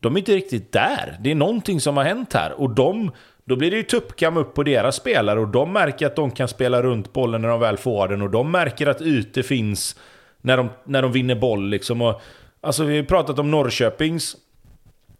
de 0.00 0.14
är 0.14 0.18
inte 0.18 0.32
riktigt 0.32 0.72
där. 0.72 1.16
Det 1.20 1.30
är 1.30 1.34
någonting 1.34 1.80
som 1.80 1.96
har 1.96 2.04
hänt 2.04 2.32
här. 2.32 2.60
Och 2.60 2.70
de, 2.70 3.10
då 3.44 3.56
blir 3.56 3.70
det 3.70 3.76
ju 3.76 3.82
tuppkam 3.82 4.36
upp 4.36 4.54
på 4.54 4.62
deras 4.62 4.96
spelare 4.96 5.40
och 5.40 5.48
de 5.48 5.72
märker 5.72 6.06
att 6.06 6.16
de 6.16 6.30
kan 6.30 6.48
spela 6.48 6.82
runt 6.82 7.12
bollen 7.12 7.42
när 7.42 7.48
de 7.48 7.60
väl 7.60 7.76
får 7.76 8.08
den 8.08 8.22
och 8.22 8.30
de 8.30 8.50
märker 8.50 8.86
att 8.86 9.02
ytor 9.02 9.42
finns 9.42 9.96
när 10.40 10.56
de, 10.56 10.68
när 10.84 11.02
de 11.02 11.12
vinner 11.12 11.34
boll 11.34 11.68
liksom. 11.68 12.02
Och, 12.02 12.20
alltså 12.60 12.84
vi 12.84 12.96
har 12.96 13.04
pratat 13.04 13.38
om 13.38 13.50
Norrköpings 13.50 14.36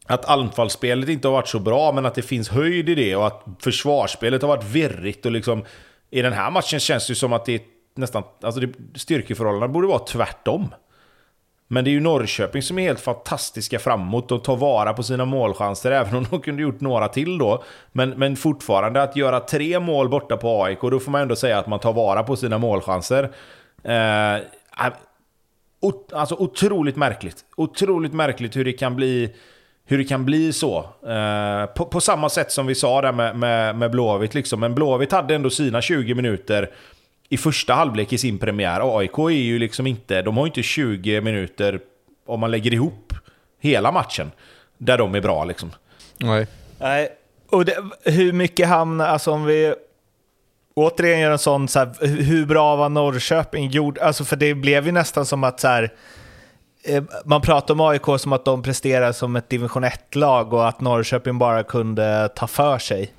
att 0.07 0.25
anfallsspelet 0.25 1.09
inte 1.09 1.29
har 1.29 1.33
varit 1.33 1.49
så 1.49 1.59
bra, 1.59 1.93
men 1.93 2.07
att 2.07 2.15
det 2.15 2.23
finns 2.23 2.49
höjd 2.49 2.89
i 2.89 2.95
det 2.95 3.17
och 3.17 3.27
att 3.27 3.45
försvarsspelet 3.61 4.43
har 4.43 4.49
varit 4.49 4.65
virrigt 4.65 5.27
och 5.27 5.33
liksom... 5.33 5.65
I 6.11 6.23
den 6.23 6.33
här 6.33 6.51
matchen 6.51 6.81
känns 6.81 7.07
det 7.07 7.11
ju 7.11 7.15
som 7.15 7.33
att 7.33 7.45
det 7.45 7.55
är 7.55 7.61
nästan... 7.95 8.23
Alltså 8.43 8.61
det, 8.61 8.99
styrkeförhållandena 8.99 9.73
borde 9.73 9.87
vara 9.87 9.99
tvärtom. 9.99 10.69
Men 11.69 11.85
det 11.85 11.91
är 11.91 11.93
ju 11.93 12.01
Norrköping 12.01 12.63
som 12.63 12.79
är 12.79 12.83
helt 12.83 13.01
fantastiska 13.01 13.79
framåt 13.79 14.33
och 14.33 14.45
tar 14.45 14.57
vara 14.57 14.93
på 14.93 15.03
sina 15.03 15.25
målchanser, 15.25 15.91
även 15.93 16.15
om 16.17 16.27
de 16.31 16.41
kunde 16.41 16.63
gjort 16.63 16.81
några 16.81 17.09
till 17.09 17.39
då. 17.39 17.65
Men, 17.93 18.11
men 18.11 18.37
fortfarande 18.37 19.03
att 19.03 19.17
göra 19.17 19.41
tre 19.41 19.81
mål 19.81 20.09
borta 20.09 20.37
på 20.37 20.65
AIK, 20.65 20.81
då 20.81 21.01
får 21.01 21.11
man 21.11 21.21
ändå 21.21 21.37
säga 21.37 21.59
att 21.59 21.67
man 21.67 21.79
tar 21.79 21.93
vara 21.93 22.23
på 22.23 22.37
sina 22.37 22.59
målchanser. 22.59 23.31
Eh, 23.85 24.35
äh, 24.35 24.93
alltså 26.13 26.35
otroligt 26.35 26.97
märkligt. 26.97 27.45
Otroligt 27.57 28.13
märkligt 28.13 28.57
hur 28.57 28.65
det 28.65 28.73
kan 28.73 28.97
bli, 28.97 29.35
hur 29.85 29.99
det 29.99 30.05
kan 30.05 30.25
bli 30.25 30.53
så. 30.53 30.79
Eh, 31.07 31.67
på, 31.67 31.85
på, 31.85 32.01
samma 32.01 32.29
sätt 32.29 32.53
som 32.53 32.67
vi 32.67 32.75
sa 32.75 33.03
där 33.03 33.13
med, 33.13 33.37
med, 33.37 33.77
med 33.77 33.91
Blåvitt. 33.91 34.35
Liksom. 34.35 34.61
Men 34.61 34.75
Blåvitt 34.75 35.13
hade 35.13 35.35
ändå 35.35 35.51
sina 35.51 35.81
20 35.81 36.15
minuter 36.15 36.71
i 37.29 37.37
första 37.37 37.75
halvlek 37.75 38.13
i 38.13 38.19
sin 38.19 38.39
premiär. 38.39 38.99
AIK 38.99 39.19
är 39.19 39.31
ju 39.31 39.59
liksom 39.59 39.87
inte, 39.87 40.23
de 40.23 40.37
har 40.37 40.47
inte 40.47 40.63
20 40.63 41.21
minuter 41.21 41.81
om 42.27 42.41
man 42.41 42.51
lägger 42.51 42.75
ihop 42.75 43.15
hela 43.61 43.93
matchen. 43.93 44.33
Där 44.79 44.99
de 44.99 45.15
är 45.15 45.21
bra 45.21 45.45
liksom. 45.45 45.71
Nej. 46.19 46.47
Nej, 46.79 47.09
och 47.51 47.65
det, 47.65 47.77
hur 48.05 48.33
mycket 48.33 48.69
hamnar, 48.69 49.07
alltså 49.07 49.31
om 49.31 49.45
vi 49.45 49.75
återigen 50.75 51.21
gör 51.21 51.31
en 51.31 51.39
sån, 51.39 51.69
så 51.69 51.79
här, 51.79 52.07
hur 52.07 52.47
bra 52.47 52.77
var 52.77 52.89
Norrköping 52.89 53.71
gjord? 53.71 53.99
Alltså 53.99 54.25
för 54.25 54.37
det 54.37 54.55
blev 54.55 54.87
ju 54.87 54.93
nästan 54.93 55.27
som 55.27 55.45
att 55.45 55.61
så 55.61 55.69
här, 55.69 55.93
eh, 56.85 57.03
man 57.25 57.41
pratar 57.41 57.75
om 57.75 57.81
AIK 57.81 58.05
som 58.19 58.33
att 58.33 58.45
de 58.45 58.63
presterar 58.63 59.13
som 59.13 59.37
ett 59.37 59.49
division 59.49 59.85
1-lag 59.85 60.53
och 60.53 60.69
att 60.69 60.81
Norrköping 60.81 61.39
bara 61.39 61.63
kunde 61.63 62.29
ta 62.29 62.47
för 62.47 62.79
sig. 62.79 63.13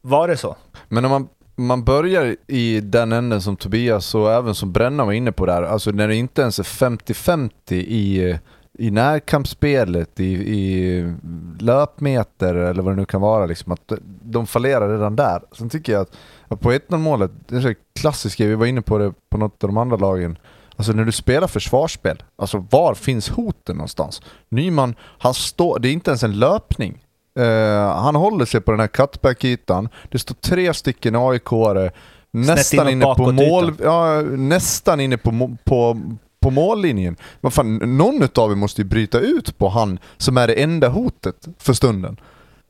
Var 0.00 0.28
det 0.28 0.36
så? 0.36 0.56
Men 0.88 1.04
om 1.04 1.10
man 1.10 1.28
man 1.56 1.84
börjar 1.84 2.36
i 2.46 2.80
den 2.80 3.12
änden 3.12 3.42
som 3.42 3.56
Tobias 3.56 4.14
och 4.14 4.32
även 4.32 4.54
som 4.54 4.72
Bränna 4.72 5.04
var 5.04 5.12
inne 5.12 5.32
på 5.32 5.46
där, 5.46 5.62
alltså 5.62 5.90
när 5.90 6.08
det 6.08 6.16
inte 6.16 6.42
ens 6.42 6.58
är 6.58 6.62
50-50 6.62 7.50
i, 7.72 8.38
i 8.78 8.90
närkampsspelet, 8.90 10.20
i, 10.20 10.32
i 10.32 11.14
löpmeter 11.60 12.54
eller 12.54 12.82
vad 12.82 12.92
det 12.92 12.96
nu 12.96 13.04
kan 13.04 13.20
vara, 13.20 13.46
liksom, 13.46 13.72
att 13.72 13.92
de 14.22 14.46
fallerar 14.46 14.92
redan 14.92 15.16
där. 15.16 15.42
Sen 15.52 15.70
tycker 15.70 15.92
jag 15.92 16.02
att, 16.02 16.16
att 16.48 16.60
på 16.60 16.72
1-0 16.72 16.98
målet, 16.98 17.30
det 17.48 17.56
är 17.56 17.60
så 17.60 17.74
klassiskt, 18.00 18.40
vi 18.40 18.54
var 18.54 18.66
inne 18.66 18.82
på 18.82 18.98
det 18.98 19.12
på 19.30 19.38
något 19.38 19.64
av 19.64 19.68
de 19.68 19.76
andra 19.76 19.96
lagen, 19.96 20.38
Alltså 20.76 20.92
när 20.92 21.04
du 21.04 21.12
spelar 21.12 21.48
försvarsspel, 21.48 22.22
alltså 22.36 22.66
var 22.70 22.94
finns 22.94 23.28
hoten 23.28 23.76
någonstans? 23.76 24.22
Nyman, 24.48 24.94
han 25.00 25.34
står, 25.34 25.78
det 25.78 25.88
är 25.88 25.92
inte 25.92 26.10
ens 26.10 26.22
en 26.22 26.38
löpning. 26.38 27.05
Uh, 27.38 27.44
han 27.78 28.14
håller 28.14 28.44
sig 28.44 28.60
på 28.60 28.70
den 28.70 28.80
här 28.80 28.86
cutback-ytan. 28.86 29.88
Det 30.08 30.18
står 30.18 30.34
tre 30.34 30.74
stycken 30.74 31.16
AIK-are 31.16 31.90
nästan 32.30 32.88
inne 32.88 33.04
på 33.04 33.32
mål... 33.32 33.72
Ja, 33.82 34.22
nästan 34.22 35.00
inne 35.00 35.16
på, 35.16 35.56
på, 35.64 36.00
på 36.40 36.50
mållinjen. 36.50 37.16
Men 37.40 37.50
fan, 37.50 37.76
någon 37.76 38.28
av 38.34 38.50
er 38.50 38.54
måste 38.54 38.80
ju 38.80 38.84
bryta 38.84 39.20
ut 39.20 39.58
på 39.58 39.68
han 39.68 39.98
som 40.16 40.36
är 40.36 40.46
det 40.46 40.54
enda 40.54 40.88
hotet 40.88 41.48
för 41.58 41.72
stunden. 41.72 42.20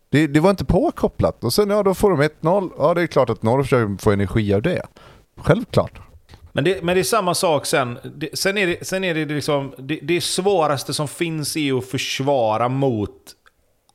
Det, 0.08 0.26
det 0.26 0.40
var 0.40 0.50
inte 0.50 0.64
påkopplat. 0.64 1.44
Och 1.44 1.52
sen 1.52 1.70
ja, 1.70 1.82
då 1.82 1.94
får 1.94 2.10
de 2.10 2.22
1-0. 2.22 2.70
Ja, 2.78 2.94
det 2.94 3.02
är 3.02 3.06
klart 3.06 3.30
att 3.30 3.42
Norrköping 3.42 3.98
får 3.98 4.12
energi 4.12 4.54
av 4.54 4.62
det. 4.62 4.82
Självklart. 5.40 6.00
Men 6.52 6.64
det, 6.64 6.82
men 6.82 6.94
det 6.94 7.00
är 7.00 7.04
samma 7.04 7.34
sak 7.34 7.66
sen. 7.66 7.98
Det, 8.16 8.38
sen 8.38 8.58
är 8.58 8.66
det, 8.66 8.86
sen 8.86 9.04
är 9.04 9.14
det 9.14 9.24
liksom... 9.24 9.72
Det, 9.78 9.98
det 10.02 10.20
svåraste 10.20 10.94
som 10.94 11.08
finns 11.08 11.56
är 11.56 11.78
att 11.78 11.84
försvara 11.84 12.68
mot 12.68 13.12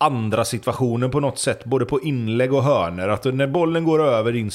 andra 0.01 0.45
situationer 0.45 1.07
på 1.07 1.19
något 1.19 1.39
sätt, 1.39 1.65
både 1.65 1.85
på 1.85 2.01
inlägg 2.01 2.53
och 2.53 2.63
hörner. 2.63 3.09
Att 3.09 3.23
när 3.23 3.47
bollen 3.47 3.83
går 3.83 4.03
över 4.03 4.31
din, 4.31 4.51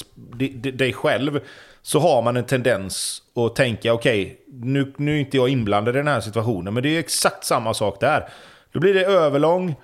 dig 0.77 0.93
själv 0.93 1.41
så 1.83 1.99
har 1.99 2.23
man 2.23 2.37
en 2.37 2.45
tendens 2.45 3.23
att 3.35 3.57
tänka 3.57 3.93
okej, 3.93 4.25
okay, 4.25 4.37
nu, 4.47 4.93
nu 4.97 5.17
är 5.17 5.21
inte 5.21 5.37
jag 5.37 5.49
inblandad 5.49 5.97
i 5.97 5.99
den 5.99 6.09
här 6.09 6.21
situationen, 6.21 6.75
men 6.75 6.83
det 6.83 6.89
är 6.89 6.99
exakt 6.99 7.45
samma 7.45 7.75
sak 7.75 8.01
där. 8.01 8.29
Då 8.73 8.81
blir 8.81 8.95
det 8.95 9.05
överlång, 9.05 9.75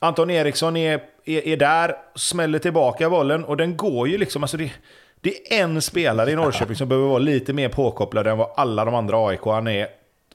Anton 0.00 0.30
Eriksson 0.30 0.76
är, 0.76 1.00
är, 1.24 1.48
är 1.48 1.56
där, 1.56 1.94
smäller 2.14 2.58
tillbaka 2.58 3.10
bollen 3.10 3.44
och 3.44 3.56
den 3.56 3.76
går 3.76 4.08
ju 4.08 4.18
liksom, 4.18 4.42
alltså 4.42 4.56
det, 4.56 4.72
det 5.20 5.54
är 5.54 5.62
en 5.62 5.82
spelare 5.82 6.30
i 6.30 6.36
Norrköping 6.36 6.76
som 6.76 6.88
behöver 6.88 7.08
vara 7.08 7.18
lite 7.18 7.52
mer 7.52 7.68
påkopplad 7.68 8.26
än 8.26 8.38
vad 8.38 8.50
alla 8.56 8.84
de 8.84 8.94
andra 8.94 9.28
aik 9.28 9.46
är. 9.46 9.86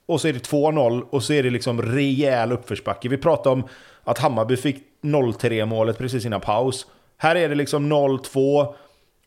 Och 0.05 0.21
så 0.21 0.27
är 0.27 0.33
det 0.33 0.49
2-0 0.49 1.01
och 1.09 1.23
så 1.23 1.33
är 1.33 1.43
det 1.43 1.49
liksom 1.49 1.81
rejäl 1.81 2.51
uppförsbacke. 2.51 3.09
Vi 3.09 3.17
pratar 3.17 3.51
om 3.51 3.63
att 4.05 4.17
Hammarby 4.17 4.57
fick 4.57 4.83
0-3 5.01 5.65
målet 5.65 5.97
precis 5.97 6.25
innan 6.25 6.41
paus. 6.41 6.85
Här 7.17 7.35
är 7.35 7.49
det 7.49 7.55
liksom 7.55 7.93
0-2. 7.93 8.73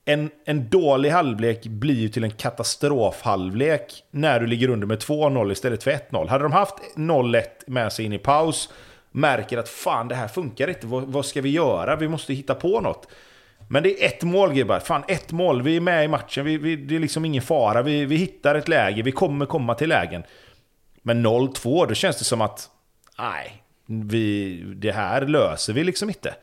En, 0.04 0.30
en 0.44 0.68
dålig 0.68 1.10
halvlek 1.10 1.66
blir 1.66 1.94
ju 1.94 2.08
till 2.08 2.24
en 2.24 2.30
katastrofhalvlek 2.30 4.02
när 4.10 4.40
du 4.40 4.46
ligger 4.46 4.70
under 4.70 4.86
med 4.86 4.98
2-0 4.98 5.52
istället 5.52 5.82
för 5.82 5.90
1-0. 5.90 6.28
Hade 6.28 6.44
de 6.44 6.52
haft 6.52 6.74
0-1 6.96 7.42
med 7.66 7.92
sig 7.92 8.04
in 8.04 8.12
i 8.12 8.18
paus, 8.18 8.72
märker 9.10 9.58
att 9.58 9.68
fan 9.68 10.08
det 10.08 10.14
här 10.14 10.28
funkar 10.28 10.68
inte, 10.68 10.86
vad, 10.86 11.02
vad, 11.02 11.26
ska 11.26 11.40
vi 11.40 11.50
göra? 11.50 11.96
Vi 11.96 12.08
måste 12.08 12.34
hitta 12.34 12.54
på 12.54 12.80
något. 12.80 13.08
Men 13.68 13.82
det 13.82 14.04
är 14.04 14.06
ett 14.06 14.22
mål 14.22 14.54
gubbar, 14.54 14.80
fan 14.80 15.02
ett 15.08 15.32
mål, 15.32 15.62
vi 15.62 15.76
är 15.76 15.80
med 15.80 16.04
i 16.04 16.08
matchen, 16.08 16.44
vi, 16.44 16.58
vi, 16.58 16.76
det 16.76 16.96
är 16.96 17.00
liksom 17.00 17.24
ingen 17.24 17.42
fara, 17.42 17.82
vi, 17.82 18.04
vi 18.04 18.16
hittar 18.16 18.54
ett 18.54 18.68
läge, 18.68 19.02
vi 19.02 19.12
kommer 19.12 19.46
komma 19.46 19.74
till 19.74 19.88
lägen. 19.88 20.22
Men 21.02 21.26
0-2, 21.26 21.86
då 21.86 21.94
känns 21.94 22.18
det 22.18 22.24
som 22.24 22.40
att, 22.40 22.70
nej, 23.18 23.62
vi, 23.88 24.62
det 24.76 24.92
här 24.92 25.26
löser 25.26 25.72
vi 25.72 25.84
liksom 25.84 26.08
inte. 26.08 26.34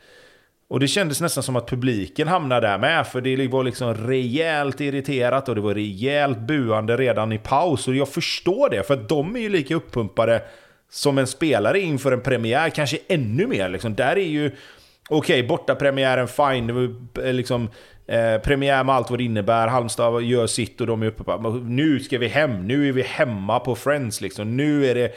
Och 0.68 0.80
det 0.80 0.88
kändes 0.88 1.20
nästan 1.20 1.42
som 1.42 1.56
att 1.56 1.68
publiken 1.68 2.28
hamnade 2.28 2.66
där 2.66 2.78
med, 2.78 3.06
för 3.06 3.20
det 3.20 3.48
var 3.48 3.64
liksom 3.64 3.94
rejält 3.94 4.80
irriterat 4.80 5.48
och 5.48 5.54
det 5.54 5.60
var 5.60 5.74
rejält 5.74 6.38
buande 6.38 6.96
redan 6.96 7.32
i 7.32 7.38
paus. 7.38 7.88
Och 7.88 7.94
jag 7.94 8.08
förstår 8.08 8.70
det, 8.70 8.82
för 8.82 8.94
att 8.94 9.08
de 9.08 9.36
är 9.36 9.40
ju 9.40 9.48
lika 9.48 9.74
uppumpade 9.74 10.42
som 10.90 11.18
en 11.18 11.26
spelare 11.26 11.80
inför 11.80 12.12
en 12.12 12.20
premiär, 12.20 12.70
kanske 12.70 12.98
ännu 13.08 13.46
mer. 13.46 13.68
Liksom. 13.68 13.94
Där 13.94 14.16
är 14.16 14.26
ju, 14.26 14.46
okej, 14.46 15.40
okay, 15.40 15.42
borta 15.42 15.74
premiären, 15.74 16.28
fine, 16.28 16.98
eh, 17.24 17.32
liksom 17.32 17.70
eh, 18.06 18.38
premiär 18.38 18.84
med 18.84 18.94
allt 18.94 19.10
vad 19.10 19.18
det 19.18 19.24
innebär, 19.24 19.68
Halmstad 19.68 20.22
gör 20.22 20.46
sitt 20.46 20.80
och 20.80 20.86
de 20.86 21.02
är 21.02 21.06
uppe 21.06 21.24
på... 21.24 21.60
Nu 21.64 22.00
ska 22.00 22.18
vi 22.18 22.28
hem, 22.28 22.66
nu 22.66 22.88
är 22.88 22.92
vi 22.92 23.02
hemma 23.02 23.60
på 23.60 23.74
Friends 23.74 24.20
liksom. 24.20 24.56
Nu 24.56 24.86
är 24.86 24.94
det, 24.94 25.12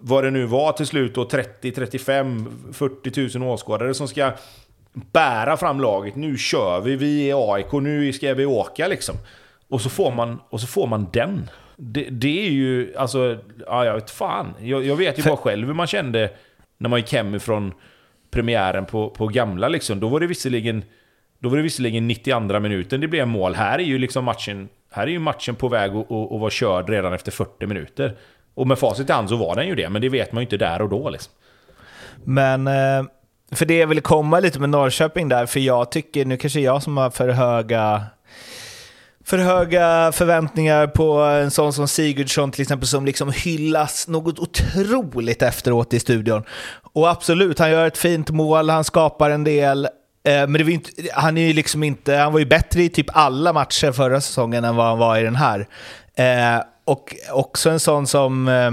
vad 0.00 0.24
det 0.24 0.30
nu 0.30 0.46
var 0.46 0.72
till 0.72 0.86
slut 0.86 1.14
då, 1.14 1.24
30, 1.24 1.72
35, 1.72 2.46
40 2.72 3.38
000 3.38 3.48
åskådare 3.48 3.94
som 3.94 4.08
ska 4.08 4.32
bära 4.92 5.56
fram 5.56 5.80
laget. 5.80 6.16
Nu 6.16 6.38
kör 6.38 6.80
vi, 6.80 6.96
vi 6.96 7.30
är 7.30 7.54
AIK, 7.54 7.72
nu 7.72 8.12
ska 8.12 8.34
vi 8.34 8.46
åka 8.46 8.88
liksom. 8.88 9.16
Och 9.68 9.80
så 9.80 9.90
får 9.90 10.10
man, 10.10 10.40
och 10.50 10.60
så 10.60 10.66
får 10.66 10.86
man 10.86 11.06
den. 11.12 11.50
Det, 11.76 12.04
det 12.10 12.46
är 12.46 12.50
ju, 12.50 12.96
alltså, 12.96 13.38
ja, 13.66 13.84
jag 13.84 13.94
vet 13.94 14.10
fan. 14.10 14.54
Jag, 14.60 14.84
jag 14.84 14.96
vet 14.96 15.18
ju 15.18 15.22
bara 15.22 15.36
själv 15.36 15.66
hur 15.66 15.74
man 15.74 15.86
kände 15.86 16.30
när 16.78 16.88
man 16.88 16.98
gick 16.98 17.12
hem 17.12 17.34
ifrån 17.34 17.72
premiären 18.30 18.86
på, 18.86 19.10
på 19.10 19.26
gamla 19.26 19.68
liksom. 19.68 20.00
Då 20.00 20.08
var 20.08 20.20
det 20.20 20.26
visserligen, 20.26 20.84
då 21.38 21.48
var 21.48 21.56
det 21.56 21.62
visserligen 21.62 22.08
92 22.08 22.60
minuten 22.60 23.00
det 23.00 23.08
blev 23.08 23.28
mål. 23.28 23.54
Här 23.54 23.78
är 23.78 23.82
ju 23.82 23.98
liksom 23.98 24.24
matchen, 24.24 24.68
här 24.90 25.02
är 25.06 25.10
ju 25.10 25.18
matchen 25.18 25.54
på 25.54 25.68
väg 25.68 25.90
att, 25.90 26.10
att, 26.10 26.32
att 26.32 26.40
vara 26.40 26.50
körd 26.50 26.88
redan 26.88 27.12
efter 27.12 27.32
40 27.32 27.66
minuter. 27.66 28.16
Och 28.54 28.66
med 28.66 28.78
facit 28.78 29.10
i 29.10 29.12
hand 29.12 29.28
så 29.28 29.36
var 29.36 29.56
den 29.56 29.66
ju 29.66 29.74
det, 29.74 29.88
men 29.88 30.02
det 30.02 30.08
vet 30.08 30.32
man 30.32 30.40
ju 30.40 30.44
inte 30.44 30.56
där 30.56 30.82
och 30.82 30.88
då 30.88 31.10
liksom. 31.10 31.32
Men... 32.24 32.66
Eh, 32.66 33.04
för 33.50 33.66
det 33.66 33.76
jag 33.76 33.86
vill 33.86 34.00
komma 34.00 34.40
lite 34.40 34.60
med 34.60 34.70
Norrköping 34.70 35.28
där, 35.28 35.46
för 35.46 35.60
jag 35.60 35.90
tycker, 35.90 36.24
nu 36.24 36.36
kanske 36.36 36.60
jag 36.60 36.82
som 36.82 36.96
har 36.96 37.10
för 37.10 37.28
höga 37.28 38.02
för 39.24 39.38
höga 39.38 40.12
förväntningar 40.12 40.86
på 40.86 41.12
en 41.20 41.50
sån 41.50 41.72
som 41.72 41.88
Sigurdsson 41.88 42.50
till 42.50 42.62
exempel 42.62 42.88
som 42.88 43.06
liksom 43.06 43.32
hyllas 43.32 44.08
något 44.08 44.38
otroligt 44.38 45.42
efteråt 45.42 45.94
i 45.94 46.00
studion. 46.00 46.42
Och 46.92 47.10
absolut, 47.10 47.58
han 47.58 47.70
gör 47.70 47.86
ett 47.86 47.98
fint 47.98 48.30
mål, 48.30 48.70
han 48.70 48.84
skapar 48.84 49.30
en 49.30 49.44
del, 49.44 49.84
eh, 49.84 49.90
men 50.32 50.52
det 50.52 50.64
var 50.64 50.70
inte, 50.70 50.90
han, 51.12 51.38
är 51.38 51.46
ju 51.46 51.52
liksom 51.52 51.82
inte, 51.82 52.14
han 52.14 52.32
var 52.32 52.38
ju 52.38 52.46
bättre 52.46 52.82
i 52.82 52.88
typ 52.88 53.06
alla 53.12 53.52
matcher 53.52 53.92
förra 53.92 54.20
säsongen 54.20 54.64
än 54.64 54.76
vad 54.76 54.86
han 54.86 54.98
var 54.98 55.18
i 55.18 55.22
den 55.22 55.36
här. 55.36 55.66
Eh, 56.16 56.62
och 56.84 57.16
också 57.32 57.70
en 57.70 57.80
sån 57.80 58.06
som 58.06 58.48
eh, 58.48 58.70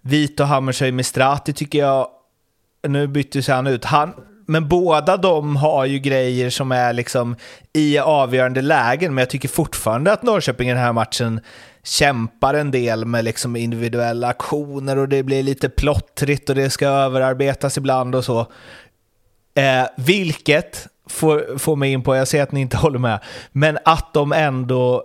Vito 0.00 0.44
Hammershöj 0.44 0.92
Mistrati 0.92 1.52
tycker 1.52 1.78
jag 1.78 2.08
nu 2.88 3.06
byttes 3.06 3.48
han 3.48 3.66
ut. 3.66 3.84
Han, 3.84 4.12
men 4.46 4.68
båda 4.68 5.16
de 5.16 5.56
har 5.56 5.84
ju 5.84 5.98
grejer 5.98 6.50
som 6.50 6.72
är 6.72 6.92
liksom 6.92 7.36
i 7.72 7.98
avgörande 7.98 8.62
lägen, 8.62 9.14
men 9.14 9.22
jag 9.22 9.30
tycker 9.30 9.48
fortfarande 9.48 10.12
att 10.12 10.22
Norrköping 10.22 10.68
i 10.68 10.72
den 10.72 10.82
här 10.82 10.92
matchen 10.92 11.40
kämpar 11.82 12.54
en 12.54 12.70
del 12.70 13.04
med 13.04 13.24
liksom 13.24 13.56
individuella 13.56 14.28
aktioner 14.28 14.98
och 14.98 15.08
det 15.08 15.22
blir 15.22 15.42
lite 15.42 15.68
plottrigt 15.68 16.48
och 16.48 16.54
det 16.54 16.70
ska 16.70 16.86
överarbetas 16.86 17.78
ibland 17.78 18.14
och 18.14 18.24
så. 18.24 18.40
Eh, 19.54 19.86
vilket 19.96 20.86
får, 21.08 21.58
får 21.58 21.76
mig 21.76 21.92
in 21.92 22.02
på, 22.02 22.16
jag 22.16 22.28
ser 22.28 22.42
att 22.42 22.52
ni 22.52 22.60
inte 22.60 22.76
håller 22.76 22.98
med, 22.98 23.20
men 23.52 23.78
att 23.84 24.14
de 24.14 24.32
ändå 24.32 25.04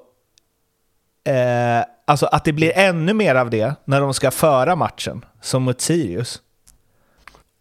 eh, 1.29 1.85
alltså 2.05 2.25
att 2.25 2.45
det 2.45 2.53
blir 2.53 2.71
ännu 2.75 3.13
mer 3.13 3.35
av 3.35 3.49
det 3.49 3.75
när 3.85 4.01
de 4.01 4.13
ska 4.13 4.31
föra 4.31 4.75
matchen, 4.75 5.25
som 5.41 5.63
mot 5.63 5.81
Sirius. 5.81 6.41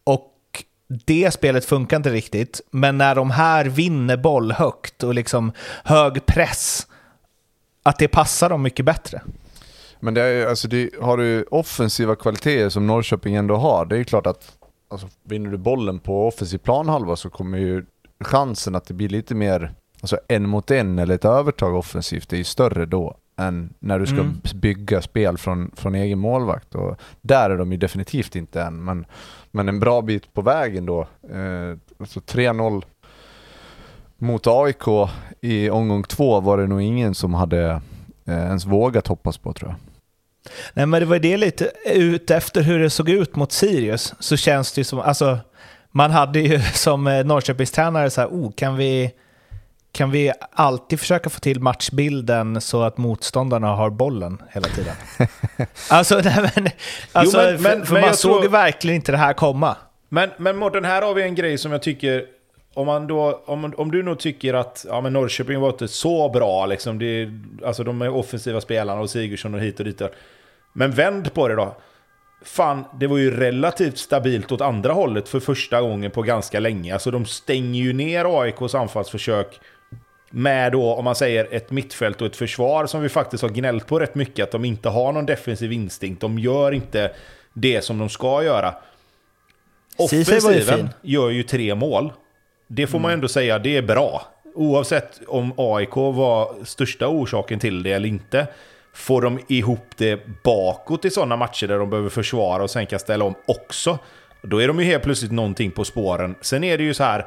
Och 0.05 0.35
det 1.07 1.31
spelet 1.31 1.65
funkar 1.65 1.97
inte 1.97 2.11
riktigt, 2.11 2.61
men 2.71 2.99
när 2.99 3.15
de 3.15 3.31
här 3.31 3.65
vinner 3.65 4.17
boll 4.17 4.53
högt 4.53 5.03
och 5.03 5.15
liksom 5.15 5.53
hög 5.85 6.27
press, 6.27 6.87
att 7.83 7.99
det 7.99 8.09
passar 8.09 8.49
dem 8.51 8.63
mycket 8.63 8.85
bättre. 8.85 9.23
Men 10.01 10.15
det 10.15 10.23
är, 10.23 10.47
alltså 10.47 10.69
det, 10.69 10.91
har 11.01 11.17
du 11.17 11.43
offensiva 11.43 12.17
kvaliteter 12.17 12.69
som 12.69 12.87
Norrköping 12.87 13.35
ändå 13.35 13.57
har, 13.57 13.87
det 13.87 13.99
är 13.99 14.05
klart 14.05 14.27
att 14.27 14.53
alltså, 14.91 15.09
vinner 15.23 15.51
du 15.51 15.57
bollen 15.57 15.99
på 15.99 16.29
offensiv 16.29 16.59
planhalva 16.59 17.17
så 17.17 17.31
kommer 17.31 17.59
ju 17.59 17.85
chansen 18.25 18.75
att 18.75 18.85
det 18.85 18.95
blir 18.95 19.09
lite 19.09 19.35
mer 19.35 19.75
alltså 20.01 20.19
en 20.29 20.49
mot 20.49 20.71
en 20.71 20.99
eller 20.99 21.15
ett 21.15 21.25
övertag 21.25 21.75
offensivt, 21.75 22.29
det 22.29 22.37
är 22.37 22.39
ju 22.39 22.45
större 22.45 22.87
då 22.87 23.17
än 23.39 23.75
när 23.79 23.99
du 23.99 24.07
ska 24.07 24.17
mm. 24.17 24.41
bygga 24.55 25.03
spel 25.03 25.39
från, 25.39 25.71
från 25.77 25.95
egen 25.95 26.19
målvakt. 26.19 26.75
Och 26.75 26.97
där 27.21 27.51
är 27.51 27.59
de 27.59 27.73
ju 27.73 27.79
definitivt 27.79 28.37
inte 28.37 28.63
än, 28.63 28.85
men, 28.85 29.07
men 29.51 29.69
en 29.69 29.81
bra 29.81 30.03
bit 30.03 30.35
på 30.35 30.43
vägen 30.43 30.87
då. 30.87 31.01
Eh, 31.33 31.77
alltså 32.01 32.21
3-0 32.21 32.83
mot 34.19 34.47
AIK 34.47 35.11
i 35.41 35.71
omgång 35.71 36.03
två 36.03 36.41
var 36.41 36.59
det 36.59 36.67
nog 36.67 36.83
ingen 36.83 37.15
som 37.15 37.35
hade 37.35 37.81
eh, 38.27 38.39
ens 38.39 38.67
vågat 38.67 39.07
hoppas 39.07 39.39
på 39.39 39.53
tror 39.53 39.71
jag. 39.71 39.79
Nej 40.75 40.87
men 40.87 41.01
det 41.01 41.07
var 41.07 41.19
det 41.19 41.37
lite, 41.37 41.71
ut 41.95 42.31
efter 42.31 42.63
hur 42.63 42.79
det 42.79 42.91
såg 42.91 43.09
ut 43.09 43.37
mot 43.37 43.53
Sirius 43.53 44.15
så 44.19 44.37
känns 44.37 44.73
det 44.73 44.85
som, 44.85 45.01
alltså 45.01 45.39
man 45.91 46.11
hade 46.11 46.41
ju 46.41 46.61
som 46.75 47.07
eh, 47.07 47.25
Norrköpingstränare 47.25 48.11
så 48.11 48.21
här, 48.21 48.29
oh, 48.29 48.53
kan 48.53 48.77
vi 48.77 49.13
kan 49.93 50.11
vi 50.11 50.33
alltid 50.51 51.01
försöka 51.01 51.31
få 51.31 51.41
till 51.41 51.61
matchbilden 51.61 52.61
så 52.61 52.83
att 52.83 52.99
motståndarna 52.99 53.67
har 53.67 53.91
bollen 53.91 54.43
hela 54.51 54.69
tiden? 54.69 54.95
alltså, 55.91 56.21
nej, 56.25 56.51
men, 56.55 56.69
alltså, 57.13 57.43
jo, 57.43 57.59
men, 57.61 57.79
för, 57.79 57.87
för 57.87 57.93
men 57.93 58.03
man 58.03 58.15
såg 58.15 58.41
tror... 58.41 58.51
verkligen 58.51 58.97
inte 58.97 59.13
det 59.13 59.19
här 59.19 59.33
komma. 59.33 59.77
Men, 60.09 60.31
men 60.37 60.57
Mårten, 60.57 60.85
här 60.85 61.03
har 61.03 61.15
vi 61.15 61.23
en 61.23 61.35
grej 61.35 61.59
som 61.59 61.73
jag 61.73 61.83
tycker 61.83 62.25
om, 62.75 62.87
man 62.87 63.07
då, 63.07 63.43
om, 63.47 63.75
om 63.77 63.91
du 63.91 64.03
nog 64.03 64.19
tycker 64.19 64.55
att 64.55 64.87
ja, 64.89 65.01
men 65.01 65.13
Norrköping 65.13 65.61
var 65.61 65.69
inte 65.69 65.89
så 65.89 66.29
bra, 66.29 66.67
liksom, 66.67 66.99
det, 66.99 67.31
alltså 67.65 67.85
de 67.85 68.03
är 68.03 68.09
offensiva 68.09 68.61
spelarna 68.61 69.01
och 69.01 69.11
Sigurdsson 69.11 69.55
och 69.55 69.61
hit 69.61 69.81
och 69.81 69.85
dit. 69.87 70.03
Men 70.73 70.91
vänd 70.91 71.35
på 71.35 71.49
det 71.49 71.55
då. 71.55 71.77
Fan, 72.45 72.85
det 73.01 73.07
var 73.07 73.19
ju 73.19 73.37
relativt 73.37 73.99
stabilt 73.99 74.53
åt 74.53 74.61
andra 74.61 74.93
hållet 74.93 75.29
för 75.29 75.41
första 75.41 75.81
gången 75.81 76.11
på 76.11 76.23
ganska 76.23 76.61
länge. 76.61 76.93
Alltså 76.93 77.11
de 77.11 77.27
stänger 77.27 77.83
ju 77.83 77.93
ner 77.93 78.41
AIKs 78.43 78.75
anfallsförsök 78.75 79.61
med 80.31 80.73
då, 80.73 80.95
om 80.95 81.05
man 81.05 81.15
säger 81.15 81.49
ett 81.51 81.71
mittfält 81.71 82.21
och 82.21 82.27
ett 82.27 82.37
försvar 82.37 82.87
som 82.87 83.03
vi 83.03 83.09
faktiskt 83.09 83.43
har 83.43 83.51
gnällt 83.51 83.87
på 83.87 83.99
rätt 83.99 84.15
mycket, 84.15 84.43
att 84.43 84.51
de 84.51 84.65
inte 84.65 84.89
har 84.89 85.13
någon 85.13 85.27
defensiv 85.27 85.73
instinkt. 85.73 86.21
De 86.21 86.39
gör 86.39 86.73
inte 86.73 87.11
det 87.53 87.85
som 87.85 87.99
de 87.99 88.09
ska 88.09 88.43
göra. 88.43 88.75
Offensiven 89.99 90.89
gör 91.03 91.31
ju 91.31 91.43
tre 91.43 91.75
mål. 91.75 92.13
Det 92.67 92.87
får 92.87 92.99
mm. 92.99 93.03
man 93.03 93.13
ändå 93.13 93.29
säga, 93.29 93.59
det 93.59 93.77
är 93.77 93.83
bra. 93.83 94.23
Oavsett 94.55 95.21
om 95.27 95.53
AIK 95.57 95.97
var 95.97 96.65
största 96.65 97.09
orsaken 97.09 97.59
till 97.59 97.83
det 97.83 97.93
eller 97.93 98.09
inte. 98.09 98.47
Får 98.95 99.23
de 99.23 99.41
ihop 99.49 99.87
det 99.97 100.21
bakåt 100.43 101.05
i 101.05 101.11
sådana 101.11 101.37
matcher 101.37 101.67
där 101.67 101.79
de 101.79 101.91
behöver 101.91 102.09
försvara 102.09 102.63
och 102.63 102.71
sen 102.71 102.87
kan 102.87 102.99
ställa 102.99 103.25
om 103.25 103.35
också. 103.47 103.99
Då 104.43 104.63
är 104.63 104.69
de 104.69 104.79
ju 104.79 104.85
helt 104.85 105.03
plötsligt 105.03 105.33
någonting 105.33 105.71
på 105.71 105.85
spåren. 105.85 106.35
Sen 106.41 106.65
är 106.65 106.79
det 106.79 106.85
ju 106.85 106.95
så 106.95 107.05
här, 107.05 107.27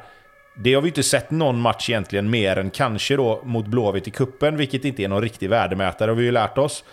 det 0.54 0.74
har 0.74 0.82
vi 0.82 0.88
inte 0.88 1.02
sett 1.02 1.30
någon 1.30 1.60
match 1.60 1.90
egentligen 1.90 2.30
mer 2.30 2.58
än 2.58 2.70
kanske 2.70 3.16
då 3.16 3.40
mot 3.44 3.66
Blåvitt 3.66 4.08
i 4.08 4.10
kuppen, 4.10 4.56
vilket 4.56 4.84
inte 4.84 5.04
är 5.04 5.08
någon 5.08 5.22
riktig 5.22 5.50
värdemätare 5.50 6.10
har 6.10 6.16
vi 6.16 6.24
ju 6.24 6.30
lärt 6.30 6.58
oss. 6.58 6.84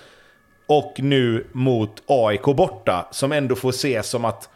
Och 0.68 0.94
nu 0.98 1.48
mot 1.52 2.04
AIK 2.06 2.44
borta, 2.44 3.08
som 3.12 3.32
ändå 3.32 3.56
får 3.56 3.70
ses 3.70 4.10
som 4.10 4.26
att 4.26 4.50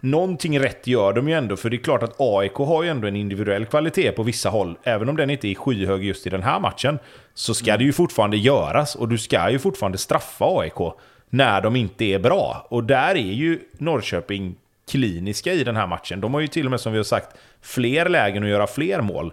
någonting 0.00 0.60
rätt 0.60 0.86
gör 0.86 1.12
de 1.12 1.28
ju 1.28 1.34
ändå, 1.34 1.56
för 1.56 1.70
det 1.70 1.76
är 1.76 1.82
klart 1.82 2.02
att 2.02 2.16
AIK 2.18 2.54
har 2.54 2.82
ju 2.82 2.88
ändå 2.88 3.08
en 3.08 3.16
individuell 3.16 3.66
kvalitet 3.66 4.12
på 4.12 4.22
vissa 4.22 4.48
håll. 4.48 4.78
Även 4.82 5.08
om 5.08 5.16
den 5.16 5.30
inte 5.30 5.48
är 5.48 5.54
skyhög 5.54 6.04
just 6.04 6.26
i 6.26 6.30
den 6.30 6.42
här 6.42 6.60
matchen, 6.60 6.98
så 7.34 7.54
ska 7.54 7.76
det 7.76 7.84
ju 7.84 7.92
fortfarande 7.92 8.36
göras 8.36 8.94
och 8.94 9.08
du 9.08 9.18
ska 9.18 9.50
ju 9.50 9.58
fortfarande 9.58 9.98
straffa 9.98 10.44
AIK 10.44 10.94
när 11.30 11.60
de 11.60 11.76
inte 11.76 12.04
är 12.04 12.18
bra. 12.18 12.66
Och 12.70 12.84
där 12.84 13.14
är 13.14 13.32
ju 13.32 13.60
Norrköping 13.78 14.54
kliniska 14.90 15.52
i 15.52 15.64
den 15.64 15.76
här 15.76 15.86
matchen. 15.86 16.20
De 16.20 16.34
har 16.34 16.40
ju 16.40 16.46
till 16.46 16.64
och 16.64 16.70
med, 16.70 16.80
som 16.80 16.92
vi 16.92 16.98
har 16.98 17.04
sagt, 17.04 17.36
fler 17.60 18.08
lägen 18.08 18.42
att 18.42 18.48
göra 18.48 18.66
fler 18.66 19.00
mål. 19.00 19.32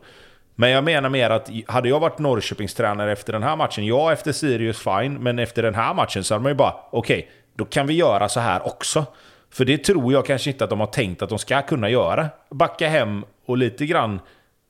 Men 0.55 0.69
jag 0.69 0.83
menar 0.83 1.09
mer 1.09 1.29
att 1.29 1.49
hade 1.67 1.89
jag 1.89 1.99
varit 1.99 2.19
Norrköpings 2.19 2.73
tränare 2.73 3.11
efter 3.11 3.33
den 3.33 3.43
här 3.43 3.55
matchen, 3.55 3.85
ja 3.85 4.13
efter 4.13 4.31
Sirius 4.31 4.79
fine, 4.79 5.13
men 5.13 5.39
efter 5.39 5.63
den 5.63 5.75
här 5.75 5.93
matchen 5.93 6.23
så 6.23 6.33
hade 6.33 6.43
man 6.43 6.51
ju 6.51 6.55
bara, 6.55 6.75
okej, 6.91 7.17
okay, 7.17 7.29
då 7.55 7.65
kan 7.65 7.87
vi 7.87 7.93
göra 7.93 8.29
så 8.29 8.39
här 8.39 8.67
också. 8.67 9.05
För 9.49 9.65
det 9.65 9.77
tror 9.77 10.13
jag 10.13 10.25
kanske 10.25 10.49
inte 10.49 10.63
att 10.63 10.69
de 10.69 10.79
har 10.79 10.87
tänkt 10.87 11.21
att 11.21 11.29
de 11.29 11.39
ska 11.39 11.61
kunna 11.61 11.89
göra. 11.89 12.29
Backa 12.49 12.87
hem 12.87 13.25
och 13.45 13.57
lite 13.57 13.85
grann 13.85 14.19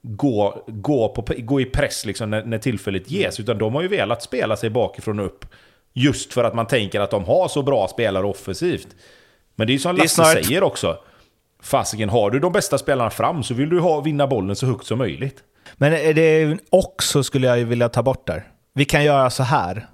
gå, 0.02 0.64
gå, 0.68 1.10
på, 1.10 1.26
gå 1.38 1.62
i 1.62 1.66
press 1.66 2.06
liksom 2.06 2.30
när, 2.30 2.46
när 2.46 2.58
tillfället 2.58 3.12
ges. 3.12 3.40
Utan 3.40 3.58
de 3.58 3.76
har 3.76 3.82
ju 3.82 3.88
velat 3.88 4.24
spela 4.24 4.56
sig 4.56 4.70
bakifrån 4.70 5.20
och 5.20 5.26
upp. 5.26 5.46
Just 5.94 6.34
för 6.34 6.44
att 6.44 6.54
man 6.54 6.68
tänker 6.68 7.00
att 7.00 7.12
de 7.12 7.24
har 7.24 7.48
så 7.48 7.62
bra 7.62 7.88
spelare 7.88 8.26
offensivt. 8.26 8.88
Men 9.56 9.68
det 9.68 9.72
är 9.72 9.76
ju 9.76 9.80
som 9.80 9.96
Lasse 9.96 10.10
snart... 10.10 10.28
säger 10.28 10.64
också. 10.64 10.98
Fasiken, 11.62 12.10
har 12.10 12.32
du 12.32 12.40
de 12.40 12.52
bästa 12.52 12.78
spelarna 12.78 13.10
fram 13.10 13.44
så 13.44 13.54
vill 13.54 13.70
du 13.70 13.80
ha, 13.80 14.02
vinna 14.02 14.28
bollen 14.28 14.56
så 14.56 14.66
högt 14.66 14.86
som 14.86 14.98
möjligt. 14.98 15.44
Men 15.76 15.94
är 15.94 16.14
det 16.14 16.58
också 16.70 17.24
skulle 17.24 17.48
jag 17.48 17.58
vilja 17.58 17.90
ta 17.90 18.04
bort 18.04 18.28
där. 18.28 18.48
Vi 18.74 18.86
kan 18.86 19.04
göra 19.04 19.30
så 19.30 19.44
här 19.44 19.88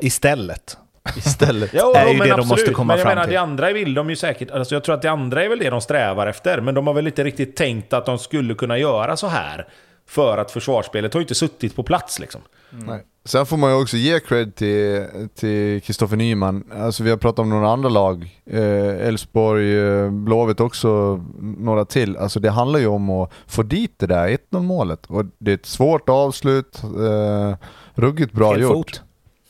istället. 0.00 0.76
istället. 1.16 1.70
Jo, 1.74 1.92
är 1.94 2.08
ju 2.08 2.18
men 2.18 2.18
det 2.18 2.24
de 2.24 2.30
absolut. 2.32 2.48
måste 2.48 2.72
komma 2.72 2.92
men 2.92 2.98
jag 2.98 3.02
fram 3.06 3.10
menar, 3.10 3.24
till. 3.24 3.32
det 3.32 3.40
andra 3.40 3.72
vill 3.72 3.94
de 3.94 4.10
ju 4.10 4.16
säkert. 4.16 4.50
Alltså, 4.50 4.74
jag 4.74 4.84
tror 4.84 4.94
att 4.94 5.02
det 5.02 5.10
andra 5.10 5.44
är 5.44 5.48
väl 5.48 5.58
det 5.58 5.70
de 5.70 5.80
strävar 5.80 6.26
efter. 6.26 6.60
Men 6.60 6.74
de 6.74 6.86
har 6.86 6.94
väl 6.94 7.06
inte 7.06 7.24
riktigt 7.24 7.56
tänkt 7.56 7.92
att 7.92 8.06
de 8.06 8.18
skulle 8.18 8.54
kunna 8.54 8.78
göra 8.78 9.16
så 9.16 9.26
här. 9.26 9.68
För 10.06 10.38
att 10.38 10.50
försvarsspelet 10.50 11.14
har 11.14 11.20
ju 11.20 11.22
inte 11.24 11.34
suttit 11.34 11.76
på 11.76 11.82
plats 11.82 12.18
liksom. 12.18 12.40
Nej. 12.70 13.02
Sen 13.24 13.46
får 13.46 13.56
man 13.56 13.70
ju 13.70 13.82
också 13.82 13.96
ge 13.96 14.20
cred 14.20 14.54
till 14.54 15.06
till 15.34 15.82
Kristoffer 15.82 16.16
Nyman. 16.16 16.64
Alltså 16.80 17.02
vi 17.02 17.10
har 17.10 17.16
pratat 17.16 17.38
om 17.38 17.50
några 17.50 17.68
andra 17.70 17.88
lag. 17.88 18.40
Eh, 18.46 19.06
Elfsborg, 19.06 19.78
eh, 19.78 20.10
Blåvitt 20.10 20.60
också, 20.60 21.20
några 21.40 21.84
till. 21.84 22.16
Alltså 22.16 22.40
det 22.40 22.50
handlar 22.50 22.80
ju 22.80 22.86
om 22.86 23.10
att 23.10 23.32
få 23.46 23.62
dit 23.62 23.94
det 23.98 24.06
där 24.06 24.28
1-0 24.28 24.62
målet. 24.62 25.06
Och 25.06 25.24
det 25.38 25.50
är 25.50 25.54
ett 25.54 25.66
svårt 25.66 26.08
avslut, 26.08 26.82
eh, 26.84 27.56
ruggigt 27.94 28.32
bra 28.32 28.52
Fel 28.52 28.62
gjort. 28.62 28.72
fot. 28.72 29.02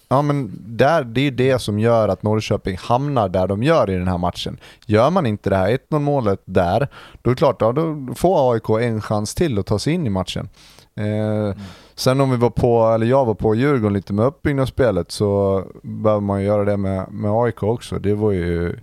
Ja 0.09 0.23
men 0.23 0.51
där, 0.67 1.05
det 1.05 1.21
är 1.21 1.31
det 1.31 1.59
som 1.59 1.79
gör 1.79 2.09
att 2.09 2.23
Norrköping 2.23 2.77
hamnar 2.81 3.29
där 3.29 3.47
de 3.47 3.63
gör 3.63 3.91
i 3.91 3.95
den 3.95 4.09
här 4.09 4.19
matchen. 4.19 4.59
Gör 4.87 5.11
man 5.11 5.27
inte 5.27 5.51
det 5.51 5.57
här 5.57 5.71
1-0 5.71 5.99
målet 5.99 6.43
där, 6.45 6.89
då 7.23 7.31
är 7.31 7.35
det 7.35 7.39
klart, 7.39 7.57
ja, 7.61 7.73
då 7.73 8.15
får 8.17 8.53
AIK 8.53 8.69
en 8.71 9.01
chans 9.01 9.35
till 9.35 9.59
att 9.59 9.67
ta 9.67 9.79
sig 9.79 9.93
in 9.93 10.07
i 10.07 10.11
matchen. 10.11 10.49
Eh, 10.95 11.57
Sen 12.01 12.21
om 12.21 12.31
vi 12.31 12.37
var 12.37 12.51
på, 12.51 12.87
eller 12.95 13.07
jag 13.07 13.25
var 13.25 13.35
på 13.35 13.55
Djurgården 13.55 13.93
lite 13.93 14.13
med 14.13 14.27
uppbyggnadsspelet 14.27 15.11
så 15.11 15.65
behöver 15.83 16.21
man 16.21 16.43
göra 16.43 16.65
det 16.65 16.77
med, 16.77 17.13
med 17.13 17.31
AIK 17.31 17.63
också. 17.63 17.99
Det 17.99 18.15
var 18.15 18.33
ju 18.33 18.77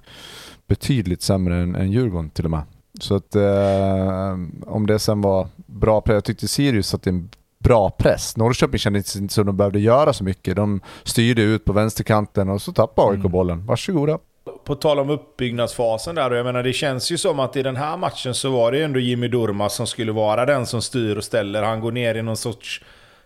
betydligt 0.67 1.21
sämre 1.21 1.55
än, 1.55 1.75
än 1.75 1.91
Djurgården 1.91 2.29
till 2.29 2.45
och 2.45 2.51
med. 2.51 2.61
Så 2.99 3.15
att 3.15 3.35
eh, 3.35 4.37
om 4.65 4.87
det 4.87 4.99
sen 4.99 5.21
var 5.21 5.47
bra 5.55 6.01
press, 6.01 6.13
jag 6.13 6.23
tyckte 6.23 6.47
Sirius 6.47 6.87
satte 6.87 7.09
en 7.09 7.29
bra 7.59 7.89
press. 7.89 8.37
Norrköping 8.37 8.79
kände 8.79 8.99
inte 8.99 9.33
som 9.33 9.45
de 9.45 9.57
behövde 9.57 9.79
göra 9.79 10.13
så 10.13 10.23
mycket. 10.23 10.55
De 10.55 10.81
styrde 11.03 11.41
ut 11.41 11.65
på 11.65 11.73
vänsterkanten 11.73 12.49
och 12.49 12.61
så 12.61 12.71
tappade 12.71 13.09
AIK 13.09 13.21
bollen. 13.21 13.65
Varsågoda. 13.65 14.19
På 14.65 14.75
tal 14.75 14.99
om 14.99 15.09
uppbyggnadsfasen 15.09 16.15
där, 16.15 16.31
jag 16.31 16.45
menar 16.45 16.63
det 16.63 16.73
känns 16.73 17.11
ju 17.11 17.17
som 17.17 17.39
att 17.39 17.55
i 17.55 17.63
den 17.63 17.75
här 17.75 17.97
matchen 17.97 18.33
så 18.33 18.49
var 18.49 18.71
det 18.71 18.77
ju 18.77 18.83
ändå 18.83 18.99
Jimmy 18.99 19.27
Durmaz 19.27 19.73
som 19.73 19.87
skulle 19.87 20.11
vara 20.11 20.45
den 20.45 20.65
som 20.65 20.81
styr 20.81 21.15
och 21.15 21.23
ställer. 21.23 21.63
Han 21.63 21.81
går 21.81 21.91
ner 21.91 22.15
i 22.15 22.21
någon 22.21 22.37
sorts 22.37 22.81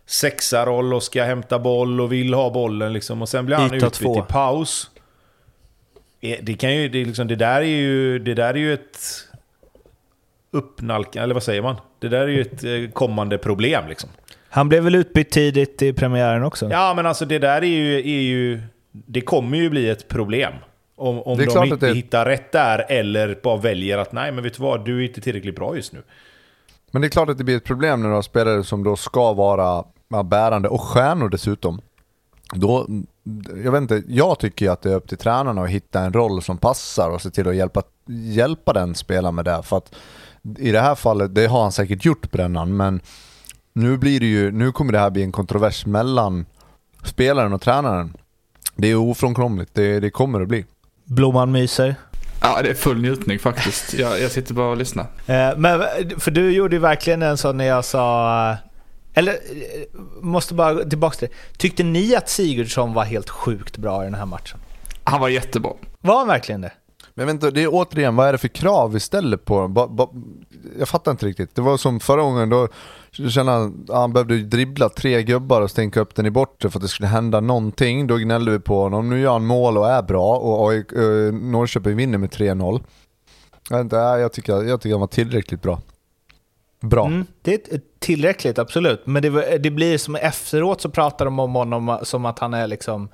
sexaroll 0.05 0.93
och 0.93 1.03
ska 1.03 1.23
hämta 1.23 1.59
boll 1.59 2.01
och 2.01 2.11
vill 2.11 2.33
ha 2.33 2.49
bollen 2.49 2.93
liksom. 2.93 3.21
Och 3.21 3.29
sen 3.29 3.45
blir 3.45 3.55
han 3.55 3.65
Yta 3.65 3.75
utbytt 3.75 3.93
två. 3.93 4.19
i 4.19 4.21
paus. 4.21 4.89
Eh, 6.21 6.37
Det, 6.41 6.53
kan 6.53 6.75
ju, 6.75 6.89
det, 6.89 7.01
är 7.01 7.05
liksom, 7.05 7.27
det, 7.27 7.35
där 7.35 7.61
är 7.61 7.65
ju, 7.65 8.19
det 8.19 8.33
där 8.33 8.53
är 8.53 8.57
ju 8.57 8.73
ett 8.73 8.97
uppnalkan, 10.51 11.23
eller 11.23 11.33
vad 11.33 11.43
säger 11.43 11.61
man? 11.61 11.75
Det 11.99 12.07
där 12.07 12.21
är 12.21 12.27
ju 12.27 12.41
ett 12.41 12.63
eh, 12.63 12.91
kommande 12.93 13.37
problem 13.37 13.83
liksom. 13.89 14.09
Han 14.49 14.69
blev 14.69 14.83
väl 14.83 14.95
utbytt 14.95 15.31
tidigt 15.31 15.81
i 15.81 15.93
premiären 15.93 16.43
också? 16.43 16.69
Ja, 16.71 16.93
men 16.95 17.05
alltså 17.05 17.25
det 17.25 17.39
där 17.39 17.61
är 17.61 17.65
ju... 17.65 17.95
Är 17.99 18.21
ju 18.21 18.61
det 18.91 19.21
kommer 19.21 19.57
ju 19.57 19.69
bli 19.69 19.89
ett 19.89 20.07
problem. 20.07 20.53
Om, 20.95 21.21
om 21.21 21.37
de 21.37 21.63
inte 21.63 21.87
det- 21.87 21.93
hittar 21.93 22.25
rätt 22.25 22.51
där 22.51 22.85
eller 22.89 23.39
bara 23.43 23.57
väljer 23.57 23.97
att 23.97 24.11
nej, 24.11 24.31
men 24.31 24.43
vet 24.43 24.53
du 24.53 24.63
vad, 24.63 24.85
du 24.85 24.99
är 24.99 25.07
inte 25.07 25.21
tillräckligt 25.21 25.55
bra 25.55 25.75
just 25.75 25.93
nu. 25.93 26.01
Men 26.91 27.01
det 27.01 27.07
är 27.07 27.09
klart 27.09 27.29
att 27.29 27.37
det 27.37 27.43
blir 27.43 27.57
ett 27.57 27.63
problem 27.63 28.01
när 28.01 28.09
du 28.09 28.15
har 28.15 28.21
spelare 28.21 28.63
som 28.63 28.83
då 28.83 28.95
ska 28.95 29.33
vara 29.33 29.83
bärande 30.23 30.69
och 30.69 30.81
stjärnor 30.81 31.29
dessutom. 31.29 31.81
Då, 32.53 32.87
jag 33.63 33.71
vet 33.71 33.81
inte, 33.81 34.03
jag 34.07 34.39
tycker 34.39 34.65
ju 34.65 34.71
att 34.71 34.81
det 34.81 34.91
är 34.91 34.95
upp 34.95 35.07
till 35.07 35.17
tränarna 35.17 35.61
att 35.61 35.69
hitta 35.69 35.99
en 35.99 36.13
roll 36.13 36.41
som 36.41 36.57
passar 36.57 37.09
och 37.09 37.21
se 37.21 37.29
till 37.29 37.47
att 37.47 37.55
hjälpa, 37.55 37.81
hjälpa 38.07 38.73
den 38.73 38.95
spelaren 38.95 39.35
med 39.35 39.45
det. 39.45 39.63
För 39.63 39.77
att 39.77 39.95
i 40.57 40.71
det 40.71 40.79
här 40.79 40.95
fallet, 40.95 41.35
det 41.35 41.45
har 41.47 41.61
han 41.61 41.71
säkert 41.71 42.05
gjort 42.05 42.31
Brännan, 42.31 42.77
men 42.77 43.01
nu 43.73 43.97
blir 43.97 44.19
det 44.19 44.25
ju, 44.25 44.51
nu 44.51 44.71
kommer 44.71 44.91
det 44.91 44.99
här 44.99 45.09
bli 45.09 45.23
en 45.23 45.31
kontrovers 45.31 45.85
mellan 45.85 46.45
spelaren 47.03 47.53
och 47.53 47.61
tränaren. 47.61 48.13
Det 48.75 48.87
är 48.87 48.95
ofrånkomligt, 48.95 49.73
det, 49.73 49.99
det 49.99 50.09
kommer 50.09 50.41
att 50.41 50.47
bli. 50.47 50.65
Blomman 51.03 51.51
myser. 51.51 51.95
Ja, 52.41 52.61
det 52.61 52.69
är 52.69 52.73
full 52.73 53.01
njutning 53.01 53.39
faktiskt. 53.39 53.93
Jag, 53.93 54.21
jag 54.21 54.31
sitter 54.31 54.53
bara 54.53 54.67
och 54.67 54.77
lyssnar. 54.77 55.05
Eh, 55.25 55.57
Men, 55.57 55.83
för 56.19 56.31
du 56.31 56.51
gjorde 56.51 56.75
ju 56.75 56.79
verkligen 56.79 57.21
en 57.21 57.37
sån 57.37 57.57
när 57.57 57.65
jag 57.65 57.85
sa... 57.85 58.55
Eller, 59.13 59.31
eh, 59.31 59.37
måste 60.21 60.53
bara 60.53 60.83
tillbaka 60.83 61.17
till 61.17 61.27
det. 61.27 61.57
Tyckte 61.57 61.83
ni 61.83 62.15
att 62.15 62.29
Sigurdsson 62.29 62.93
var 62.93 63.03
helt 63.03 63.29
sjukt 63.29 63.77
bra 63.77 64.01
i 64.01 64.05
den 64.05 64.13
här 64.15 64.25
matchen? 64.25 64.59
Han 65.03 65.21
var 65.21 65.29
jättebra. 65.29 65.71
Var 66.01 66.17
han 66.17 66.27
verkligen 66.27 66.61
det? 66.61 66.71
Men 67.13 67.27
vänta, 67.27 67.51
det 67.51 67.63
är 67.63 67.67
återigen, 67.71 68.15
vad 68.15 68.27
är 68.27 68.31
det 68.31 68.37
för 68.37 68.47
krav 68.47 68.93
vi 68.93 68.99
ställer 68.99 69.37
på 69.37 69.67
ba, 69.67 70.09
Jag 70.79 70.89
fattar 70.89 71.11
inte 71.11 71.25
riktigt. 71.25 71.55
Det 71.55 71.61
var 71.61 71.77
som 71.77 71.99
förra 71.99 72.21
gången, 72.21 72.49
då 72.49 72.67
kände 73.11 73.51
han 73.51 73.85
att 73.89 73.95
han 73.95 74.13
behövde 74.13 74.37
dribbla 74.37 74.89
tre 74.89 75.23
gubbar 75.23 75.61
och 75.61 75.71
stänka 75.71 75.99
upp 75.99 76.15
den 76.15 76.25
i 76.25 76.31
bortre 76.31 76.69
för 76.69 76.79
att 76.79 76.83
det 76.83 76.87
skulle 76.87 77.07
hända 77.07 77.39
någonting. 77.39 78.07
Då 78.07 78.17
gnällde 78.17 78.51
vi 78.51 78.59
på 78.59 78.81
honom. 78.81 79.09
Nu 79.09 79.19
gör 79.19 79.31
han 79.31 79.45
mål 79.45 79.77
och 79.77 79.89
är 79.89 80.01
bra 80.01 80.37
och 80.37 80.65
och, 80.65 80.73
och 80.73 81.33
Norrköping 81.33 81.95
vinner 81.95 82.17
med 82.17 82.29
3-0. 82.29 82.81
Jag, 83.69 83.93
jag, 84.19 84.33
tycker, 84.33 84.63
jag 84.63 84.81
tycker 84.81 84.93
han 84.93 84.99
var 84.99 85.07
tillräckligt 85.07 85.61
bra. 85.61 85.81
Bra. 86.81 87.05
Mm, 87.05 87.25
det 87.41 87.53
är 87.53 87.81
tillräckligt, 87.99 88.59
absolut. 88.59 89.01
Men 89.05 89.21
det, 89.21 89.57
det 89.57 89.71
blir 89.71 89.97
som 89.97 90.15
efteråt 90.15 90.81
så 90.81 90.89
pratar 90.89 91.25
de 91.25 91.39
om 91.39 91.55
honom 91.55 91.99
som 92.03 92.25
att 92.25 92.39
han 92.39 92.53
är 92.53 92.67
liksom... 92.67 93.09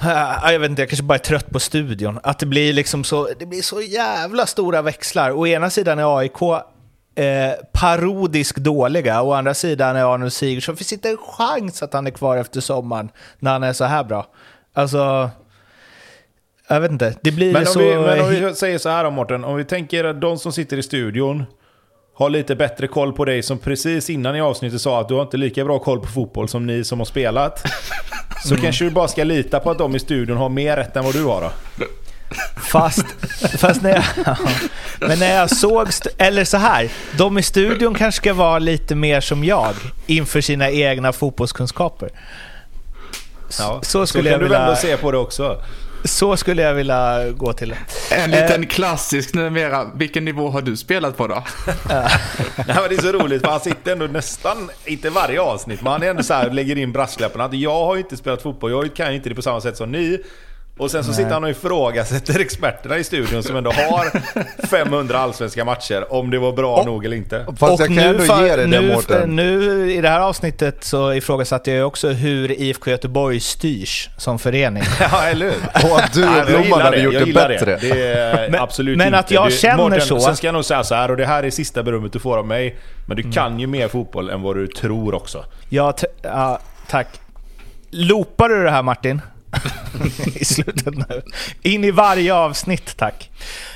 Äh, 0.00 0.52
jag 0.52 0.58
vet 0.58 0.70
inte, 0.70 0.82
jag 0.82 0.88
kanske 0.88 1.04
bara 1.04 1.14
är 1.14 1.18
trött 1.18 1.50
på 1.50 1.60
studion. 1.60 2.18
Att 2.22 2.38
det 2.38 2.46
blir 2.46 2.72
liksom 2.72 3.04
så, 3.04 3.28
det 3.38 3.46
blir 3.46 3.62
så 3.62 3.80
jävla 3.80 4.46
stora 4.46 4.82
växlar. 4.82 5.30
Å 5.30 5.46
ena 5.46 5.70
sidan 5.70 5.98
är 5.98 6.18
AIK 6.18 6.42
eh, 7.14 7.52
parodisk 7.72 8.56
dåliga, 8.56 9.22
å 9.22 9.32
andra 9.32 9.54
sidan 9.54 9.96
är 9.96 10.14
Arnold 10.14 10.32
Sigurdsson. 10.32 10.76
Finns 10.76 10.92
inte 10.92 11.08
en 11.08 11.16
chans 11.16 11.82
att 11.82 11.92
han 11.92 12.06
är 12.06 12.10
kvar 12.10 12.36
efter 12.36 12.60
sommaren 12.60 13.08
när 13.38 13.52
han 13.52 13.62
är 13.62 13.72
så 13.72 13.84
här 13.84 14.04
bra. 14.04 14.26
Alltså... 14.72 15.30
Jag 16.68 16.80
vet 16.80 16.90
inte, 16.90 17.14
det 17.22 17.32
blir 17.32 17.52
Men 17.52 17.62
om, 17.62 17.66
så... 17.66 17.78
vi, 17.78 17.96
men 17.96 18.20
om 18.20 18.30
vi 18.30 18.54
säger 18.54 18.78
så 18.78 18.88
här 18.88 19.04
då 19.04 19.10
Mårten, 19.10 19.44
om 19.44 19.56
vi 19.56 19.64
tänker 19.64 20.04
att 20.04 20.20
de 20.20 20.38
som 20.38 20.52
sitter 20.52 20.76
i 20.76 20.82
studion 20.82 21.44
har 22.14 22.30
lite 22.30 22.56
bättre 22.56 22.86
koll 22.86 23.12
på 23.12 23.24
dig 23.24 23.42
som 23.42 23.58
precis 23.58 24.10
innan 24.10 24.36
i 24.36 24.40
avsnittet 24.40 24.80
sa 24.80 25.00
att 25.00 25.08
du 25.08 25.14
har 25.14 25.22
inte 25.22 25.36
lika 25.36 25.64
bra 25.64 25.78
koll 25.78 26.00
på 26.00 26.06
fotboll 26.06 26.48
som 26.48 26.66
ni 26.66 26.84
som 26.84 27.00
har 27.00 27.04
spelat. 27.04 27.62
Så 28.44 28.56
kanske 28.56 28.84
du 28.84 28.90
bara 28.90 29.08
ska 29.08 29.24
lita 29.24 29.60
på 29.60 29.70
att 29.70 29.78
de 29.78 29.96
i 29.96 29.98
studion 29.98 30.36
har 30.36 30.48
mer 30.48 30.76
rätt 30.76 30.96
än 30.96 31.04
vad 31.04 31.14
du 31.14 31.24
har 31.24 31.40
då. 31.40 31.84
Fast, 32.56 33.06
fast 33.58 33.82
när 33.82 33.90
jag... 33.90 34.36
Men 35.08 35.18
när 35.18 35.34
jag 35.34 35.50
såg... 35.50 35.88
Eller 36.18 36.44
så 36.44 36.56
här, 36.56 36.88
de 37.16 37.38
i 37.38 37.42
studion 37.42 37.94
kanske 37.94 38.20
ska 38.20 38.34
vara 38.34 38.58
lite 38.58 38.94
mer 38.94 39.20
som 39.20 39.44
jag 39.44 39.74
inför 40.06 40.40
sina 40.40 40.70
egna 40.70 41.12
fotbollskunskaper. 41.12 42.10
Ja, 43.58 43.80
så 43.82 44.06
skulle 44.06 44.22
kan 44.24 44.32
jag 44.32 44.40
du 44.40 44.44
vilja- 44.44 44.58
vända 44.58 44.72
och 44.72 44.78
se 44.78 44.96
på 44.96 45.12
det 45.12 45.18
också. 45.18 45.62
Så 46.04 46.36
skulle 46.36 46.62
jag 46.62 46.74
vilja 46.74 47.30
gå 47.30 47.52
till 47.52 47.68
det. 47.68 48.14
En 48.14 48.30
liten 48.30 48.66
klassisk 48.66 49.34
numera. 49.34 49.84
Vilken 49.94 50.24
nivå 50.24 50.50
har 50.50 50.62
du 50.62 50.76
spelat 50.76 51.16
på 51.16 51.26
då? 51.26 51.44
Nej, 51.88 52.08
men 52.66 52.88
det 52.88 52.94
är 52.94 53.02
så 53.02 53.12
roligt 53.12 53.42
för 53.42 53.50
han 53.50 53.60
sitter 53.60 53.92
ändå 53.92 54.06
nästan, 54.06 54.70
inte 54.84 55.10
varje 55.10 55.40
avsnitt, 55.40 55.82
men 55.82 55.92
han 55.92 56.02
är 56.02 56.10
ändå 56.10 56.22
så 56.22 56.34
här, 56.34 56.50
lägger 56.50 56.78
in 56.78 56.92
brasklappen 56.92 57.40
att 57.40 57.54
jag 57.54 57.84
har 57.84 57.94
ju 57.94 58.00
inte 58.00 58.16
spelat 58.16 58.42
fotboll, 58.42 58.70
jag 58.70 58.94
kan 58.96 59.10
ju 59.10 59.16
inte 59.16 59.28
det 59.28 59.34
på 59.34 59.42
samma 59.42 59.60
sätt 59.60 59.76
som 59.76 59.92
ni. 59.92 60.18
Och 60.78 60.90
sen 60.90 61.04
så 61.04 61.12
sitter 61.12 61.30
han 61.30 61.44
och 61.44 61.50
ifrågasätter 61.50 62.40
experterna 62.40 62.98
i 62.98 63.04
studion 63.04 63.42
som 63.42 63.56
ändå 63.56 63.70
har 63.70 64.10
500 64.66 65.18
allsvenska 65.18 65.64
matcher, 65.64 66.12
om 66.12 66.30
det 66.30 66.38
var 66.38 66.52
bra 66.52 66.76
Och- 66.76 66.86
nog 66.86 67.04
eller 67.04 67.16
inte. 67.16 67.46
Fast 67.56 67.78
jag 67.80 67.88
kan 67.88 67.98
ändå 67.98 68.24
för- 68.24 68.42
ge 68.46 68.56
dig 68.56 68.66
det 68.68 68.80
nu, 68.80 68.92
Mårten. 68.94 69.36
nu 69.36 69.90
i 69.92 70.00
det 70.00 70.08
här 70.08 70.20
avsnittet 70.20 70.84
så 70.84 71.12
ifrågasatte 71.12 71.70
jag 71.72 71.86
också 71.86 72.08
hur 72.08 72.50
IFK 72.60 72.90
Göteborg 72.90 73.40
styrs 73.40 74.08
som 74.16 74.38
förening. 74.38 74.82
Ja, 75.00 75.22
eller 75.22 75.46
hur? 75.46 75.90
Och 75.92 75.98
att 75.98 76.12
du 76.12 76.20
Nej, 76.20 76.40
och 76.40 76.46
Blomman 76.46 76.80
hade 76.80 76.96
det, 76.96 77.02
gjort 77.02 77.14
det 77.26 77.32
bättre. 77.32 77.78
Det, 77.80 77.94
det 77.94 78.08
är 78.08 78.50
Men- 78.50 78.60
absolut 78.60 78.98
men 78.98 79.06
inte. 79.06 79.18
att 79.18 79.30
jag 79.30 79.48
Du- 79.48 79.56
känner 79.56 80.00
så- 80.00 80.20
Sen 80.20 80.36
ska 80.36 80.46
jag 80.46 80.54
nog 80.54 80.64
säga 80.64 80.84
så 80.84 80.94
här, 80.94 81.10
och 81.10 81.16
det 81.16 81.26
här 81.26 81.42
är 81.42 81.50
sista 81.50 81.82
berömmet 81.82 82.12
du 82.12 82.18
får 82.18 82.38
av 82.38 82.46
mig, 82.46 82.76
men 83.06 83.16
du 83.16 83.32
kan 83.32 83.60
ju 83.60 83.66
mer 83.66 83.88
fotboll 83.88 84.30
än 84.30 84.42
vad 84.42 84.56
du 84.56 84.66
tror 84.66 85.14
också. 85.14 85.44
Ja, 85.68 85.94
ja, 86.22 86.58
tack. 86.88 87.06
Loopar 87.90 88.48
du 88.48 88.64
det 88.64 88.70
här 88.70 88.82
Martin? 88.82 89.20
I 90.34 90.44
slutet 90.44 90.94
nu. 90.94 91.22
In 91.62 91.84
i 91.84 91.90
varje 91.90 92.34
avsnitt, 92.34 92.96
tack. 92.96 93.30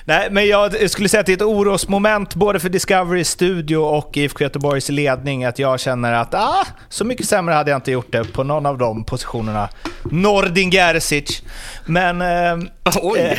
Nej, 0.05 0.29
men 0.31 0.47
jag 0.47 0.91
skulle 0.91 1.09
säga 1.09 1.21
att 1.21 1.27
det 1.27 1.33
är 1.33 1.37
ett 1.37 1.43
orosmoment 1.43 2.35
både 2.35 2.61
för 2.61 2.69
Discovery 2.69 3.25
Studio 3.25 3.77
och 3.77 4.17
IFK 4.17 4.45
Göteborgs 4.45 4.89
ledning 4.89 5.45
att 5.45 5.59
jag 5.59 5.81
känner 5.81 6.13
att 6.13 6.35
ah, 6.35 6.67
så 6.89 7.05
mycket 7.05 7.27
sämre 7.27 7.55
hade 7.55 7.71
jag 7.71 7.79
inte 7.79 7.93
gjort 7.93 8.13
det 8.13 8.33
på 8.33 8.45
någon 8.45 8.67
av 8.67 8.79
de 8.79 9.05
positionerna. 9.05 9.69
Nordin 10.03 10.71
Gerzic. 10.71 11.43
Men... 11.87 12.23
Eh, 12.23 12.69
Oj! 13.03 13.39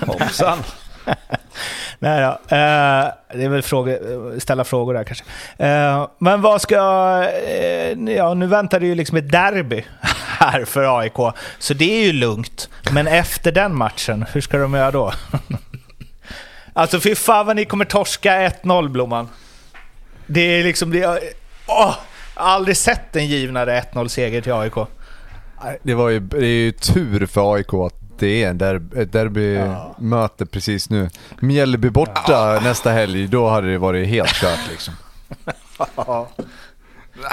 Hoppsan! 0.06 0.58
Nej 1.98 2.20
då. 2.20 2.56
Eh, 2.56 3.04
det 3.34 3.44
är 3.44 3.48
väl 3.48 3.62
frågor, 3.62 4.38
ställa 4.38 4.64
frågor 4.64 4.94
där 4.94 5.04
kanske. 5.04 5.24
Eh, 5.58 6.08
men 6.18 6.40
vad 6.42 6.62
ska... 6.62 6.76
Eh, 7.48 8.14
ja, 8.16 8.34
nu 8.34 8.46
väntar 8.46 8.80
det 8.80 8.86
ju 8.86 8.94
liksom 8.94 9.16
ett 9.16 9.32
derby 9.32 9.84
här 10.38 10.64
för 10.64 10.98
AIK. 10.98 11.34
Så 11.58 11.74
det 11.74 12.00
är 12.00 12.06
ju 12.06 12.12
lugnt. 12.12 12.68
Men 12.90 13.06
efter 13.06 13.52
den 13.52 13.74
matchen, 13.74 14.24
hur 14.32 14.40
ska 14.40 14.58
de 14.58 14.74
göra 14.74 14.90
då? 14.90 15.12
alltså 16.72 17.00
fy 17.00 17.14
fan 17.14 17.46
vad 17.46 17.56
ni 17.56 17.64
kommer 17.64 17.84
torska 17.84 18.48
1-0 18.48 18.88
Blomman. 18.88 19.28
Det 20.26 20.40
är 20.40 20.64
liksom... 20.64 20.90
Det, 20.90 21.06
åh, 21.66 21.96
jag 22.36 22.42
har 22.42 22.50
aldrig 22.50 22.76
sett 22.76 23.16
en 23.16 23.26
givnare 23.26 23.80
1-0 23.92 24.08
seger 24.08 24.40
till 24.40 24.52
AIK. 24.52 24.74
Det, 25.82 25.94
var 25.94 26.08
ju, 26.08 26.20
det 26.20 26.46
är 26.46 26.64
ju 26.64 26.72
tur 26.72 27.26
för 27.26 27.54
AIK 27.54 27.74
att 27.74 27.94
det 28.18 28.44
är 28.44 28.50
en 28.50 28.58
derby, 28.58 29.00
ett 29.00 29.12
derbymöte 29.12 30.46
precis 30.46 30.90
nu. 30.90 31.08
Mjällby 31.40 31.90
borta 31.90 32.60
nästa 32.62 32.90
helg, 32.90 33.26
då 33.26 33.48
hade 33.48 33.72
det 33.72 33.78
varit 33.78 34.08
helt 34.08 34.34
kört 34.34 34.70
liksom. 34.70 34.94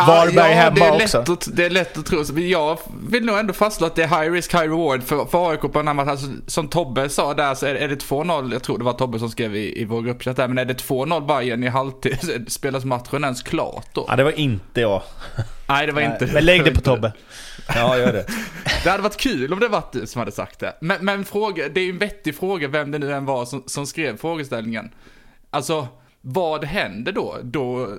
Varberg 0.08 0.36
ja, 0.36 0.44
hemma 0.44 0.76
det 0.76 0.86
är 0.86 1.04
också. 1.04 1.20
Lätt 1.20 1.30
att, 1.30 1.56
det 1.56 1.66
är 1.66 1.70
lätt 1.70 1.98
att 1.98 2.06
tro. 2.06 2.24
Men 2.34 2.50
jag 2.50 2.80
vill 3.10 3.26
nog 3.26 3.38
ändå 3.38 3.54
fastslå 3.54 3.88
att 3.88 3.96
det 3.96 4.04
är 4.04 4.08
high 4.08 4.32
risk, 4.32 4.54
high 4.54 4.64
reward 4.64 5.04
för, 5.04 5.26
för 5.26 5.52
AIK 5.52 5.62
på 5.62 5.68
den 5.74 5.88
här 5.88 5.94
matchen. 5.94 6.10
Alltså, 6.10 6.28
som 6.48 6.68
Tobbe 6.68 7.10
sa 7.10 7.34
där 7.34 7.56
så 7.56 7.66
är, 7.66 7.76
är 7.76 7.88
det 7.88 7.96
2-0, 7.96 8.54
jag 8.54 8.64
tror 8.64 8.78
det 8.78 8.84
var 8.84 8.94
Tobbe 8.94 9.20
som 9.20 9.30
skrev 9.30 9.56
i, 9.56 9.82
i 9.82 9.86
vår 9.86 10.02
gruppchatt 10.02 10.38
där, 10.38 10.48
men 10.48 10.58
är 10.58 10.66
det 10.66 10.74
2-0 10.74 11.28
Bayern 11.28 11.64
i 11.64 11.68
halvtid, 11.68 12.46
spelas 12.48 12.86
matchen 12.86 13.24
ens 13.24 13.44
klart 13.44 13.88
då? 13.94 14.06
Ja, 14.08 14.16
det 14.16 14.24
var 14.24 14.40
inte 14.40 14.82
jag. 14.82 15.02
Nej, 15.68 15.88
det 15.88 15.94
var 15.94 16.02
inte 16.02 16.30
Men 16.34 16.46
lägg 16.46 16.64
det 16.64 16.72
på 16.72 16.82
Tobbe. 16.92 17.14
Ja, 17.76 17.98
gör 17.98 18.14
det. 18.14 18.26
Det 18.84 18.90
hade 18.90 19.04
varit 19.04 19.18
kul 19.18 19.54
om 19.54 19.60
det 19.60 19.68
var 19.68 19.84
du 19.92 20.08
som 20.08 20.20
hade 20.20 20.32
sagt 20.32 20.60
det. 20.60 20.78
Men, 20.82 21.06
men 21.06 21.26
fråga, 21.26 21.70
det 21.70 21.80
är 21.80 21.86
ju 21.86 21.90
en 21.90 21.98
vettig 21.98 22.36
fråga 22.36 22.68
vem 22.68 22.92
det 22.92 23.00
nu 23.00 23.14
än 23.14 23.26
var 23.26 23.46
som, 23.46 23.64
som 23.66 23.88
skrev 23.88 24.18
frågeställningen. 24.18 24.90
Alltså, 25.50 25.88
vad 26.22 26.64
händer 26.64 27.12
då? 27.12 27.38
Då, 27.44 27.90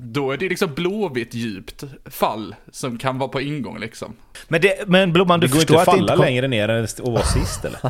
då 0.00 0.32
är 0.32 0.36
det 0.36 0.48
liksom 0.48 0.74
blåvitt 0.74 1.34
djupt 1.34 1.84
fall 2.04 2.54
som 2.72 2.98
kan 2.98 3.18
vara 3.18 3.28
på 3.28 3.40
ingång 3.40 3.78
liksom. 3.78 4.12
Men, 4.48 4.60
det, 4.60 4.88
men 4.88 5.12
Blomman, 5.12 5.40
du 5.40 5.46
Det 5.46 5.52
går 5.52 5.60
inte 5.60 5.72
förstår 5.72 5.82
att 5.82 5.88
att 5.88 5.94
det 5.94 5.98
falla 5.98 6.02
inte 6.12 6.16
kom, 6.16 6.24
längre 6.24 6.48
ner 6.48 6.68
än 6.68 6.84
att 6.84 7.00
vara 7.00 7.22
sist 7.22 7.64
eller? 7.64 7.80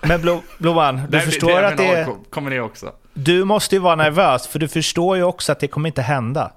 Men 0.08 0.20
Blo, 0.20 0.42
Blomman, 0.58 0.96
du 0.96 1.06
Det- 1.06 1.20
förstår 1.20 1.48
det, 1.48 1.68
att 1.68 1.76
det 1.76 1.86
är... 1.86 2.08
Kommer 2.30 2.50
ner 2.50 2.60
också. 2.60 2.92
Du 3.14 3.44
måste 3.44 3.74
ju 3.74 3.78
vara 3.78 3.96
nervös, 3.96 4.46
för 4.46 4.58
du 4.58 4.68
förstår 4.68 5.16
ju 5.16 5.22
också 5.22 5.52
att 5.52 5.60
det 5.60 5.68
kommer 5.68 5.88
inte 5.88 6.02
hända. 6.02 6.52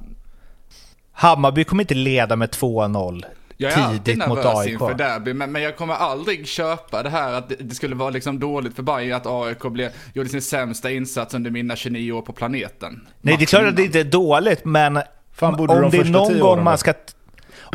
Hammarby 1.12 1.64
kommer 1.64 1.84
inte 1.84 1.94
leda 1.94 2.36
med 2.36 2.50
2-0 2.50 3.26
Jag 3.58 3.72
är 3.74 3.78
alltid 3.84 4.04
tidigt 4.04 4.28
mot 4.28 4.46
AIK. 4.46 4.72
inför 4.72 4.94
derby, 4.94 5.34
men, 5.34 5.52
men 5.52 5.62
jag 5.62 5.78
kommer 5.78 5.94
aldrig 5.94 6.48
köpa 6.48 7.04
det 7.04 7.10
här 7.10 7.34
att 7.34 7.50
det, 7.50 7.56
det 7.60 7.76
skulle 7.76 7.96
vara 7.96 8.10
liksom 8.10 8.40
dåligt 8.40 8.76
för 8.76 8.84
Bayern 8.84 9.14
att 9.18 9.26
AIK 9.28 9.62
blev, 9.62 9.92
gjorde 10.14 10.30
sin 10.30 10.42
sämsta 10.42 10.92
insats 10.92 11.34
under 11.34 11.52
mina 11.52 11.76
29 11.76 12.12
år 12.12 12.22
på 12.22 12.34
planeten. 12.34 13.08
Nej, 13.22 13.38
det 13.38 13.44
är 13.44 13.46
klart 13.46 13.66
att 13.66 13.76
det 13.76 13.84
inte 13.84 14.00
är 14.00 14.04
dåligt, 14.04 14.66
men 14.66 15.00
Fan, 15.34 15.60
om 15.60 15.68
de 15.68 15.90
det 15.90 15.98
är 15.98 16.04
någon 16.06 16.40
gång 16.40 16.64
man 16.64 16.78
ska... 16.78 16.94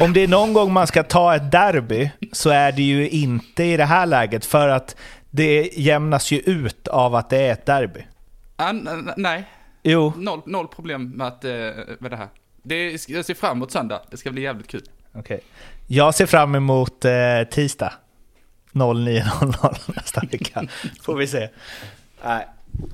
Om 0.00 0.12
det 0.12 0.20
är 0.20 0.28
någon 0.28 0.52
gång 0.52 0.72
man 0.72 0.86
ska 0.86 1.02
ta 1.02 1.34
ett 1.36 1.52
derby 1.52 2.10
så 2.32 2.50
är 2.50 2.72
det 2.72 2.82
ju 2.82 3.08
inte 3.08 3.64
i 3.64 3.76
det 3.76 3.84
här 3.84 4.06
läget 4.06 4.44
för 4.44 4.68
att 4.68 4.96
det 5.30 5.70
jämnas 5.76 6.30
ju 6.30 6.38
ut 6.38 6.88
av 6.88 7.14
att 7.14 7.30
det 7.30 7.38
är 7.38 7.52
ett 7.52 7.66
derby. 7.66 8.00
N- 8.56 9.10
nej, 9.16 9.44
Jo, 9.82 10.12
noll, 10.16 10.40
noll 10.46 10.68
problem 10.68 11.10
med, 11.10 11.26
att, 11.26 11.44
eh, 11.44 11.50
med 11.98 12.10
det 12.10 12.16
här. 12.16 12.28
Det 12.62 12.74
är, 12.74 12.98
jag 13.08 13.24
ser 13.24 13.34
fram 13.34 13.56
emot 13.56 13.70
söndag, 13.72 14.00
det 14.10 14.16
ska 14.16 14.30
bli 14.30 14.42
jävligt 14.42 14.68
kul. 14.68 14.82
Okej. 15.14 15.40
Jag 15.86 16.14
ser 16.14 16.26
fram 16.26 16.54
emot 16.54 17.04
eh, 17.04 17.12
tisdag 17.50 17.92
09.00 18.72 19.76
nästa 19.96 20.20
vecka. 20.20 20.64
Får 21.02 21.14
vi 21.16 21.26
se. 21.26 21.48
Nej. 22.24 22.46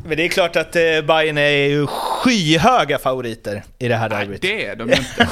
Men 0.05 0.17
det 0.17 0.25
är 0.25 0.29
klart 0.29 0.57
att 0.57 0.77
eh, 0.77 0.83
Bayern 1.07 1.39
är 1.39 1.51
ju 1.69 1.87
skyhöga 1.87 2.99
favoriter 2.99 3.63
i 3.79 3.89
det 3.89 3.95
här 3.95 4.09
Nej, 4.09 4.19
derbyt. 4.19 4.43
det 4.43 4.67
är 4.67 4.77
de 4.77 4.83
inte. 4.93 5.29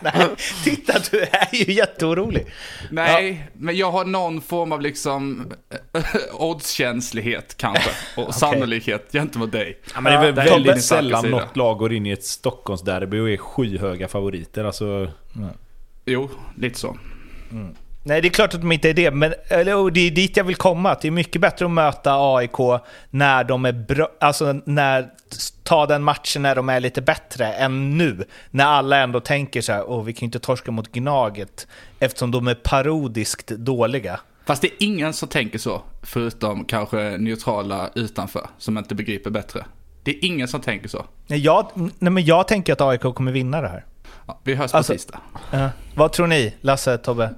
Nej, 0.02 0.28
titta, 0.64 0.92
du 1.10 1.20
är 1.20 1.48
ju 1.54 1.72
jätteorolig. 1.72 2.46
Nej, 2.90 3.50
men 3.52 3.76
jag 3.76 3.90
har 3.90 4.04
någon 4.04 4.40
form 4.40 4.72
av 4.72 4.80
liksom 4.80 5.52
oddskänslighet 6.32 7.56
kanske. 7.56 7.90
Och 8.16 8.34
sannolikhet 8.34 9.08
gentemot 9.12 9.52
dig. 9.52 9.78
Ja, 9.94 10.00
men 10.00 10.12
det 10.12 10.28
är 10.28 10.32
väl 10.32 10.50
väldigt 10.50 10.84
sällan 10.84 11.22
sida. 11.22 11.36
något 11.38 11.56
lag 11.56 11.78
går 11.78 11.92
in 11.92 12.06
i 12.06 12.10
ett 12.10 12.24
Stockholmsderby 12.24 13.18
och 13.18 13.30
är 13.30 13.36
skyhöga 13.36 14.08
favoriter. 14.08 14.64
Alltså, 14.64 15.10
Jo, 16.04 16.30
lite 16.56 16.78
så. 16.78 16.96
Nej, 18.04 18.20
det 18.20 18.28
är 18.28 18.30
klart 18.30 18.54
att 18.54 18.60
de 18.60 18.72
inte 18.72 18.90
är 18.90 18.94
det, 18.94 19.10
men 19.10 19.34
eller, 19.48 19.90
det 19.90 20.00
är 20.00 20.10
dit 20.10 20.36
jag 20.36 20.44
vill 20.44 20.56
komma. 20.56 20.90
Att 20.90 21.00
det 21.00 21.08
är 21.08 21.12
mycket 21.12 21.40
bättre 21.40 21.64
att 21.64 21.70
möta 21.70 22.36
AIK 22.36 22.80
när 23.10 23.44
de 23.44 23.64
är 23.64 23.72
bra, 23.72 24.08
alltså 24.20 24.60
när, 24.64 25.10
ta 25.62 25.86
den 25.86 26.02
matchen 26.02 26.42
när 26.42 26.54
de 26.54 26.68
är 26.68 26.80
lite 26.80 27.02
bättre 27.02 27.52
än 27.52 27.98
nu. 27.98 28.24
När 28.50 28.64
alla 28.64 28.96
ändå 28.96 29.20
tänker 29.20 29.60
så 29.60 29.72
här, 29.72 29.90
åh 29.90 30.04
vi 30.04 30.12
kan 30.12 30.20
ju 30.20 30.24
inte 30.26 30.38
torska 30.38 30.70
mot 30.70 30.92
Gnaget 30.92 31.66
eftersom 31.98 32.30
de 32.30 32.48
är 32.48 32.54
parodiskt 32.54 33.48
dåliga. 33.48 34.20
Fast 34.46 34.62
det 34.62 34.68
är 34.68 34.74
ingen 34.78 35.12
som 35.12 35.28
tänker 35.28 35.58
så, 35.58 35.82
förutom 36.02 36.64
kanske 36.64 37.16
neutrala 37.18 37.90
utanför, 37.94 38.46
som 38.58 38.78
inte 38.78 38.94
begriper 38.94 39.30
bättre. 39.30 39.64
Det 40.02 40.10
är 40.10 40.24
ingen 40.24 40.48
som 40.48 40.60
tänker 40.60 40.88
så. 40.88 41.04
Jag, 41.26 41.66
nej, 41.74 42.12
men 42.12 42.24
jag 42.24 42.48
tänker 42.48 42.72
att 42.72 42.80
AIK 42.80 43.00
kommer 43.00 43.32
vinna 43.32 43.60
det 43.60 43.68
här. 43.68 43.84
Ja, 44.26 44.40
vi 44.44 44.54
hörs 44.54 44.70
på 44.70 44.76
Alltså- 44.76 44.92
tisdag. 44.92 45.18
Ja. 45.50 45.68
Vad 45.94 46.12
tror 46.12 46.26
ni, 46.26 46.54
Lasse, 46.60 46.98
Tobbe? 46.98 47.34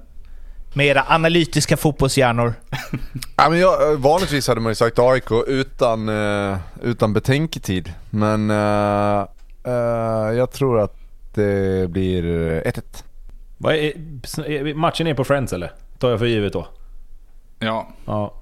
Med 0.73 0.85
era 0.87 1.03
analytiska 1.07 1.77
fotbollshjärnor. 1.77 2.53
Ja, 3.37 3.49
men 3.49 3.59
jag, 3.59 3.95
vanligtvis 3.95 4.47
hade 4.47 4.61
man 4.61 4.71
ju 4.71 4.75
sagt 4.75 4.99
AIK 4.99 5.31
utan, 5.47 6.09
eh, 6.09 6.57
utan 6.83 7.13
betänketid. 7.13 7.93
Men 8.09 8.49
eh, 8.51 9.25
eh, 9.63 10.37
jag 10.37 10.51
tror 10.51 10.79
att 10.79 10.95
det 11.33 11.89
blir 11.91 12.23
1-1. 12.61 13.03
vad 13.57 13.75
är, 13.75 13.79
är- 14.45 14.73
matchen 14.73 15.07
är 15.07 15.13
på 15.13 15.23
Friends 15.23 15.53
eller? 15.53 15.71
Tar 15.99 16.09
jag 16.09 16.19
för 16.19 16.25
givet 16.25 16.53
då. 16.53 16.67
Ja, 17.59 17.87
Ja. 18.05 18.33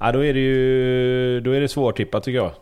ja 0.00 0.12
då 0.12 0.24
är 0.24 0.34
det 0.34 0.40
ju 0.40 1.40
då 1.40 1.50
är 1.50 1.60
det 1.60 1.68
svårtippat 1.68 2.24
tycker 2.24 2.36
jag. 2.38 2.46
Eh, 2.46 2.56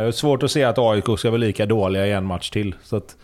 Det 0.00 0.06
är 0.06 0.12
svårt 0.12 0.42
att 0.42 0.50
se 0.50 0.64
att 0.64 0.78
AIK 0.78 1.04
ska 1.18 1.30
vara 1.30 1.38
lika 1.38 1.66
dåliga 1.66 2.06
i 2.06 2.12
en 2.12 2.24
match 2.24 2.50
till. 2.50 2.74
Så 2.82 2.96
att 2.96 3.16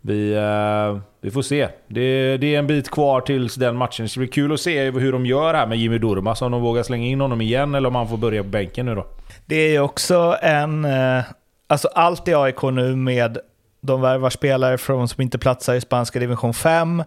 vi, 0.00 0.32
eh, 0.34 0.98
vi 1.20 1.30
får 1.30 1.42
se. 1.42 1.68
Det, 1.88 2.36
det 2.36 2.54
är 2.54 2.58
en 2.58 2.66
bit 2.66 2.90
kvar 2.90 3.20
tills 3.20 3.54
den 3.54 3.76
matchen. 3.76 4.04
Det 4.04 4.08
ska 4.08 4.20
bli 4.20 4.28
kul 4.28 4.52
att 4.52 4.60
se 4.60 4.90
hur 4.90 5.12
de 5.12 5.26
gör 5.26 5.54
här 5.54 5.66
med 5.66 5.78
Jimmy 5.78 5.98
Durmaz. 5.98 6.42
Om 6.42 6.52
de 6.52 6.60
vågar 6.62 6.82
slänga 6.82 7.06
in 7.06 7.20
honom 7.20 7.40
igen 7.40 7.74
eller 7.74 7.88
om 7.88 7.94
han 7.94 8.08
får 8.08 8.16
börja 8.16 8.42
på 8.42 8.48
bänken 8.48 8.86
nu 8.86 8.94
då. 8.94 9.06
Det 9.46 9.56
är 9.56 9.70
ju 9.70 9.80
också 9.80 10.36
en... 10.42 10.84
eh, 10.84 11.22
Alltså 11.66 11.88
allt 11.94 12.28
i 12.28 12.34
AIK 12.34 12.62
nu 12.62 12.96
med 12.96 13.38
de 13.80 14.00
värvar 14.00 14.30
spelare 14.30 14.78
från 14.78 15.08
som 15.08 15.22
inte 15.22 15.38
platsar 15.38 15.74
i 15.74 15.80
spanska 15.80 16.18
division 16.18 16.54
5. 16.54 17.02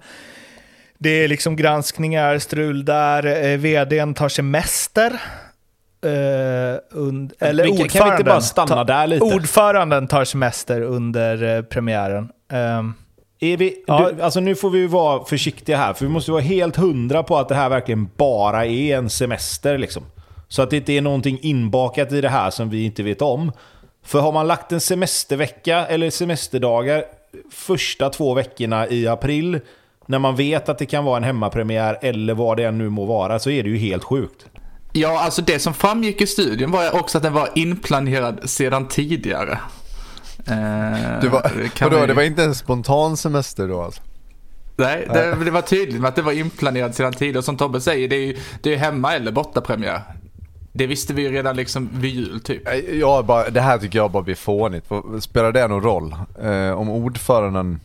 Det 0.98 1.10
är 1.10 1.28
liksom 1.28 1.56
granskningar, 1.56 2.38
strul 2.40 2.86
där. 2.86 3.26
Eh, 3.52 3.58
vdn 3.58 4.14
tar 4.14 4.30
semester. 4.30 5.22
Und, 6.92 7.34
eller 7.40 7.64
Vi 7.64 7.70
kan- 7.70 7.78
kan 7.78 7.78
vi 7.78 7.84
inte 7.84 7.98
ordföranden. 7.98 8.26
bara 8.26 8.42
stanna 8.42 8.68
tar- 8.76 8.86
där 8.86 9.08
lite? 9.08 9.24
Ordföranden 9.26 10.08
tar 10.08 10.24
semester 10.26 10.82
under 10.82 11.56
eh, 11.58 11.62
premiären. 11.62 12.30
Ehm, 12.54 12.94
Är 13.40 13.58
vi, 13.58 13.84
Ja. 13.88 14.12
du, 14.16 14.22
alltså 14.22 14.40
nu 14.40 14.56
får 14.56 14.70
vi 14.70 14.88
vara 14.88 15.26
försiktiga 15.26 15.78
här, 15.78 15.94
för 15.94 16.06
vi 16.06 16.12
måste 16.12 16.32
vara 16.32 16.42
helt 16.42 16.76
hundra 16.76 17.24
på 17.24 17.38
att 17.38 17.50
det 17.50 17.56
här 17.56 17.70
verkligen 17.70 18.10
bara 18.18 18.66
är 18.66 18.98
en 18.98 19.10
semester. 19.10 19.78
Liksom. 19.78 20.04
Så 20.48 20.62
att 20.62 20.70
det 20.70 20.78
inte 20.78 20.94
är 20.94 21.02
någonting 21.02 21.40
inbakat 21.42 22.12
i 22.12 22.22
det 22.22 22.30
här 22.30 22.50
som 22.50 22.70
vi 22.70 22.86
inte 22.86 23.04
vet 23.04 23.22
om. 23.22 23.52
För 24.06 24.20
har 24.20 24.32
man 24.32 24.48
lagt 24.48 24.72
en 24.72 24.82
semestervecka 24.82 25.86
eller 25.86 26.10
semesterdagar 26.10 27.04
första 27.52 28.10
två 28.10 28.34
veckorna 28.34 28.88
i 28.88 29.08
april, 29.08 29.60
när 30.06 30.20
man 30.20 30.36
vet 30.36 30.70
att 30.70 30.78
det 30.78 30.86
kan 30.86 31.04
vara 31.06 31.18
en 31.18 31.24
hemmapremiär 31.24 31.98
eller 32.02 32.34
vad 32.34 32.58
det 32.58 32.64
än 32.64 32.78
nu 32.78 32.90
må 32.90 33.06
vara, 33.06 33.40
så 33.40 33.50
är 33.50 33.64
det 33.64 33.70
ju 33.70 33.78
helt 33.78 34.04
sjukt. 34.04 34.46
Ja, 34.94 35.20
alltså 35.20 35.42
det 35.42 35.60
som 35.60 35.74
framgick 35.74 36.22
i 36.22 36.28
studien 36.28 36.72
var 36.72 36.96
också 37.00 37.18
att 37.18 37.24
den 37.24 37.34
var 37.34 37.50
inplanerad 37.56 38.50
sedan 38.50 38.88
tidigare. 38.88 39.60
Eh, 40.48 41.22
Det 41.22 41.30
var, 41.30 41.52
vadå, 41.82 42.00
vi- 42.02 42.08
det 42.08 42.14
var 42.14 42.24
inte 42.24 42.44
en 42.44 42.56
spontan 42.56 43.18
semester 43.18 43.68
då 43.68 43.82
alltså? 43.82 44.02
Nej, 44.76 45.08
det, 45.14 45.36
det 45.46 45.52
var 45.52 45.62
tydligt 45.62 46.02
med 46.02 46.10
att 46.10 46.16
det 46.16 46.22
var 46.22 46.32
inplanerat 46.32 46.96
sedan 46.96 47.14
tidigare. 47.14 47.38
Och 47.38 47.44
som 47.46 47.58
Tobbe 47.58 47.82
säger, 47.82 48.08
det 48.08 48.16
är 48.16 48.26
ju 48.26 48.38
det 48.62 48.74
är 48.74 48.78
hemma 48.78 49.16
eller 49.16 49.32
bortapremiär. 49.32 50.02
Det 50.76 50.88
visste 50.88 51.14
vi 51.14 51.22
ju 51.22 51.32
redan 51.32 51.56
liksom 51.56 51.90
vid 51.94 52.12
jul 52.16 52.40
typ. 52.40 52.62
Nej, 52.66 53.00
Jag 53.00 53.26
bara, 53.26 53.50
det 53.50 53.62
här 53.62 53.78
tycker 53.78 54.00
jag 54.00 54.12
bara 54.12 54.24
blir 54.24 54.36
fånigt. 54.36 54.86
Spelar 55.22 55.52
det 55.52 55.68
någon 55.68 55.82
roll? 55.84 56.16
Eh, 56.44 56.72
om 56.80 56.90
ordföranden 56.90 57.80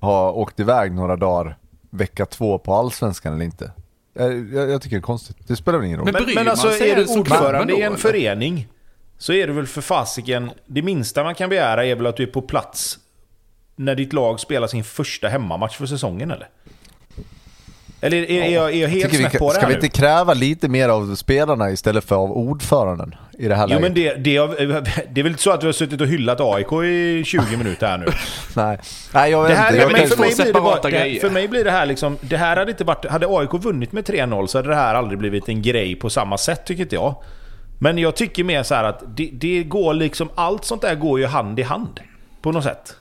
har 0.00 0.36
åkt 0.36 0.60
iväg 0.60 0.92
några 0.92 1.16
dagar 1.16 1.56
vecka 1.90 2.26
två 2.26 2.58
på 2.58 2.74
Allsvenskan 2.74 3.34
eller 3.34 3.44
inte? 3.44 3.70
Jag, 4.14 4.54
jag, 4.54 4.70
jag 4.70 4.82
tycker 4.82 4.96
det 4.96 5.00
är 5.00 5.02
konstigt. 5.02 5.36
Det 5.46 5.56
spelar 5.56 5.78
väl 5.78 5.86
ingen 5.86 5.98
roll? 5.98 6.12
Men 6.12 6.24
Men, 6.24 6.34
men 6.34 6.48
alltså 6.48 6.68
är 6.68 6.96
du 6.96 7.04
ordförande 7.20 7.72
i 7.72 7.76
en 7.80 7.86
eller? 7.86 7.96
förening 7.96 8.68
så 9.18 9.32
är 9.32 9.46
det 9.46 9.52
väl 9.52 9.66
för 9.66 9.80
fasiken... 9.80 10.50
Det 10.66 10.82
minsta 10.82 11.24
man 11.24 11.34
kan 11.34 11.48
begära 11.50 11.84
är 11.84 11.94
väl 11.94 12.06
att 12.06 12.16
du 12.16 12.22
är 12.22 12.26
på 12.26 12.42
plats 12.42 12.98
när 13.76 13.94
ditt 13.94 14.12
lag 14.12 14.40
spelar 14.40 14.66
sin 14.66 14.84
första 14.84 15.28
hemmamatch 15.28 15.76
för 15.76 15.86
säsongen 15.86 16.30
eller? 16.30 16.48
Eller 18.00 18.16
är, 18.16 18.30
är, 18.42 18.48
jag, 18.54 18.72
är 18.74 18.76
jag 18.82 18.88
helt 18.88 19.12
vi, 19.12 19.16
snett 19.16 19.38
på 19.38 19.48
det 19.48 19.54
ska 19.54 19.60
här 19.60 19.68
vi 19.68 19.74
nu? 19.74 19.80
inte 19.84 19.98
kräva 20.00 20.34
lite 20.34 20.68
mer 20.68 20.88
av 20.88 21.14
spelarna 21.14 21.70
istället 21.70 22.04
för 22.04 22.16
av 22.16 22.32
ordföranden 22.32 23.14
i 23.38 23.48
det 23.48 23.54
här 23.54 23.62
Jo 23.62 23.68
läget? 23.68 23.82
men 23.82 23.94
det, 23.94 24.14
det, 24.14 24.36
är- 24.36 24.80
det 25.14 25.20
är 25.20 25.22
väl 25.22 25.32
inte 25.32 25.42
så 25.42 25.50
att 25.50 25.60
du 25.60 25.66
har 25.66 25.72
suttit 25.72 26.00
och 26.00 26.06
hyllat 26.06 26.40
AIK 26.40 26.72
i 26.72 27.22
20 27.26 27.56
minuter 27.56 27.86
här 27.86 27.98
nu? 27.98 28.06
Nej. 28.56 28.78
Nej, 29.14 29.30
jag 29.30 29.42
vet 29.42 29.50
Det 29.50 29.56
här, 29.56 29.68
inte. 29.70 29.80
Jag 29.82 29.92
men 29.92 30.08
för, 30.08 30.16
mig 30.16 30.34
blir 30.34 30.44
det 30.46 30.52
bara, 30.52 30.80
det, 30.90 31.20
för 31.20 31.30
mig 31.30 31.48
blir 31.48 31.64
det 31.64 31.70
här 31.70 31.86
liksom... 31.86 32.18
Det 32.20 32.36
här 32.36 32.56
hade 32.56 32.70
inte 32.70 32.84
varit... 32.84 33.04
Hade 33.06 33.26
AIK 33.28 33.52
vunnit 33.54 33.92
med 33.92 34.04
3-0 34.08 34.46
så 34.46 34.58
hade 34.58 34.68
det 34.68 34.74
här 34.74 34.94
aldrig 34.94 35.18
blivit 35.18 35.48
en 35.48 35.62
grej 35.62 35.94
på 35.96 36.10
samma 36.10 36.38
sätt 36.38 36.64
tycker 36.66 36.82
inte 36.82 36.94
jag. 36.94 37.14
Men 37.78 37.98
jag 37.98 38.16
tycker 38.16 38.44
mer 38.44 38.62
så 38.62 38.74
här 38.74 38.84
att 38.84 39.02
det, 39.16 39.30
det 39.32 39.62
går 39.62 39.94
liksom... 39.94 40.30
Allt 40.34 40.64
sånt 40.64 40.82
där 40.82 40.94
går 40.94 41.20
ju 41.20 41.26
hand 41.26 41.58
i 41.58 41.62
hand. 41.62 42.00
På 42.42 42.52
något 42.52 42.64
sätt. 42.64 42.96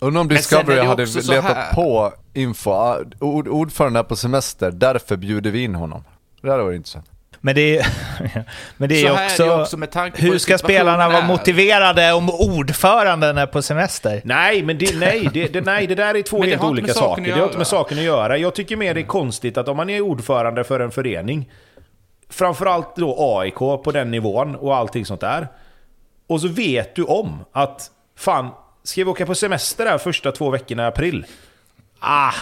undrar 0.00 0.20
om 0.20 0.28
Discovery 0.28 0.80
hade 0.80 1.02
också 1.02 1.32
letat 1.32 1.74
på 1.74 2.12
info. 2.34 2.70
Ah, 2.70 2.98
ord, 3.20 3.48
ordföranden 3.48 4.00
är 4.00 4.04
på 4.04 4.16
semester, 4.16 4.70
därför 4.70 5.16
bjuder 5.16 5.50
vi 5.50 5.62
in 5.62 5.74
honom. 5.74 6.04
Det 6.42 6.50
hade 6.50 6.62
varit 6.62 6.76
intressant. 6.76 7.06
Men 7.40 7.54
det 7.54 7.78
är, 7.78 7.86
men 8.76 8.88
det 8.88 8.94
är 8.94 9.00
Så 9.00 9.06
ju 9.06 9.14
här 9.14 9.24
är 9.24 9.26
också, 9.26 9.44
det 9.44 9.62
också 9.62 9.76
med 9.76 9.90
tanke 9.90 10.20
på 10.20 10.26
hur 10.26 10.38
ska 10.38 10.58
spelarna 10.58 11.08
vara 11.08 11.26
motiverade 11.26 12.12
om 12.12 12.30
ordföranden 12.30 13.38
är 13.38 13.46
på 13.46 13.62
semester? 13.62 14.20
Nej, 14.24 14.62
men 14.62 14.78
det, 14.78 14.98
nej, 14.98 15.28
det, 15.34 15.52
det, 15.52 15.60
nej, 15.60 15.86
det 15.86 15.94
där 15.94 16.14
är 16.14 16.22
två 16.22 16.42
helt 16.42 16.62
olika 16.62 16.94
saker. 16.94 17.22
Det 17.22 17.30
har 17.30 17.44
inte 17.44 17.58
med 17.58 17.66
saken 17.66 17.98
att 17.98 18.04
göra. 18.04 18.38
Jag 18.38 18.54
tycker 18.54 18.76
mer 18.76 18.94
det 18.94 19.00
är 19.00 19.06
konstigt 19.06 19.56
att 19.56 19.68
om 19.68 19.76
man 19.76 19.90
är 19.90 20.00
ordförande 20.00 20.64
för 20.64 20.80
en 20.80 20.90
förening, 20.90 21.48
framförallt 22.28 22.96
då 22.96 23.16
AIK 23.18 23.54
på 23.54 23.92
den 23.92 24.10
nivån 24.10 24.54
och 24.54 24.76
allting 24.76 25.06
sånt 25.06 25.20
där. 25.20 25.48
Och 26.26 26.40
så 26.40 26.48
vet 26.48 26.94
du 26.94 27.04
om 27.04 27.44
att, 27.52 27.90
fan, 28.16 28.48
ska 28.82 29.04
vi 29.04 29.10
åka 29.10 29.26
på 29.26 29.34
semester 29.34 29.86
här 29.86 29.98
första 29.98 30.32
två 30.32 30.50
veckorna 30.50 30.82
i 30.82 30.86
april? 30.86 31.26
Ah, 31.98 32.34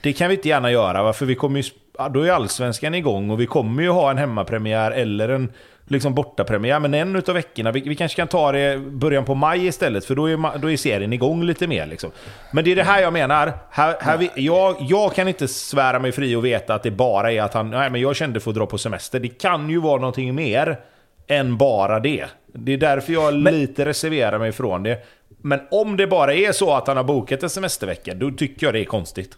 det 0.00 0.12
kan 0.12 0.28
vi 0.28 0.34
inte 0.34 0.48
gärna 0.48 0.70
göra, 0.70 1.02
va? 1.02 1.12
för 1.12 1.26
vi 1.26 1.34
kommer 1.34 1.60
ju, 1.60 1.70
då 2.10 2.22
är 2.22 2.32
allsvenskan 2.32 2.94
igång 2.94 3.30
och 3.30 3.40
vi 3.40 3.46
kommer 3.46 3.82
ju 3.82 3.88
ha 3.88 4.10
en 4.10 4.18
hemmapremiär 4.18 4.90
eller 4.90 5.28
en 5.28 5.52
liksom 5.86 6.14
bortapremiär. 6.14 6.80
Men 6.80 6.94
en 6.94 7.16
utav 7.16 7.34
veckorna, 7.34 7.72
vi, 7.72 7.80
vi 7.80 7.96
kanske 7.96 8.16
kan 8.16 8.28
ta 8.28 8.52
det 8.52 8.72
i 8.72 8.78
början 8.78 9.24
på 9.24 9.34
maj 9.34 9.66
istället, 9.66 10.04
för 10.04 10.14
då 10.14 10.26
är, 10.26 10.58
då 10.58 10.70
är 10.70 10.76
serien 10.76 11.12
igång 11.12 11.44
lite 11.44 11.66
mer. 11.66 11.86
Liksom. 11.86 12.10
Men 12.52 12.64
det 12.64 12.72
är 12.72 12.76
det 12.76 12.82
här 12.82 13.02
jag 13.02 13.12
menar. 13.12 13.52
Här, 13.70 13.96
här 14.00 14.16
vi, 14.16 14.30
jag, 14.34 14.76
jag 14.80 15.14
kan 15.14 15.28
inte 15.28 15.48
svära 15.48 15.98
mig 15.98 16.12
fri 16.12 16.36
och 16.36 16.44
veta 16.44 16.74
att 16.74 16.82
det 16.82 16.90
bara 16.90 17.32
är 17.32 17.42
att 17.42 17.54
han, 17.54 17.70
nej 17.70 17.90
men 17.90 18.00
jag 18.00 18.16
kände 18.16 18.40
för 18.40 18.50
att 18.50 18.56
dra 18.56 18.66
på 18.66 18.78
semester. 18.78 19.20
Det 19.20 19.28
kan 19.28 19.70
ju 19.70 19.80
vara 19.80 20.00
någonting 20.00 20.34
mer 20.34 20.80
än 21.26 21.56
bara 21.56 22.00
det. 22.00 22.26
Det 22.52 22.72
är 22.72 22.78
därför 22.78 23.12
jag 23.12 23.34
lite 23.34 23.84
reserverar 23.84 24.38
mig 24.38 24.52
från 24.52 24.82
det. 24.82 24.98
Men 25.42 25.60
om 25.70 25.96
det 25.96 26.06
bara 26.06 26.34
är 26.34 26.52
så 26.52 26.74
att 26.74 26.86
han 26.86 26.96
har 26.96 27.04
bokat 27.04 27.42
en 27.42 27.50
semestervecka, 27.50 28.14
då 28.14 28.30
tycker 28.30 28.66
jag 28.66 28.74
det 28.74 28.80
är 28.80 28.84
konstigt. 28.84 29.32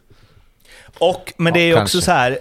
Och, 0.98 1.32
men 1.36 1.52
det 1.52 1.60
är 1.60 1.66
ju 1.66 1.72
Ja, 1.72 1.82
också 1.82 2.00
så 2.00 2.12
här, 2.12 2.38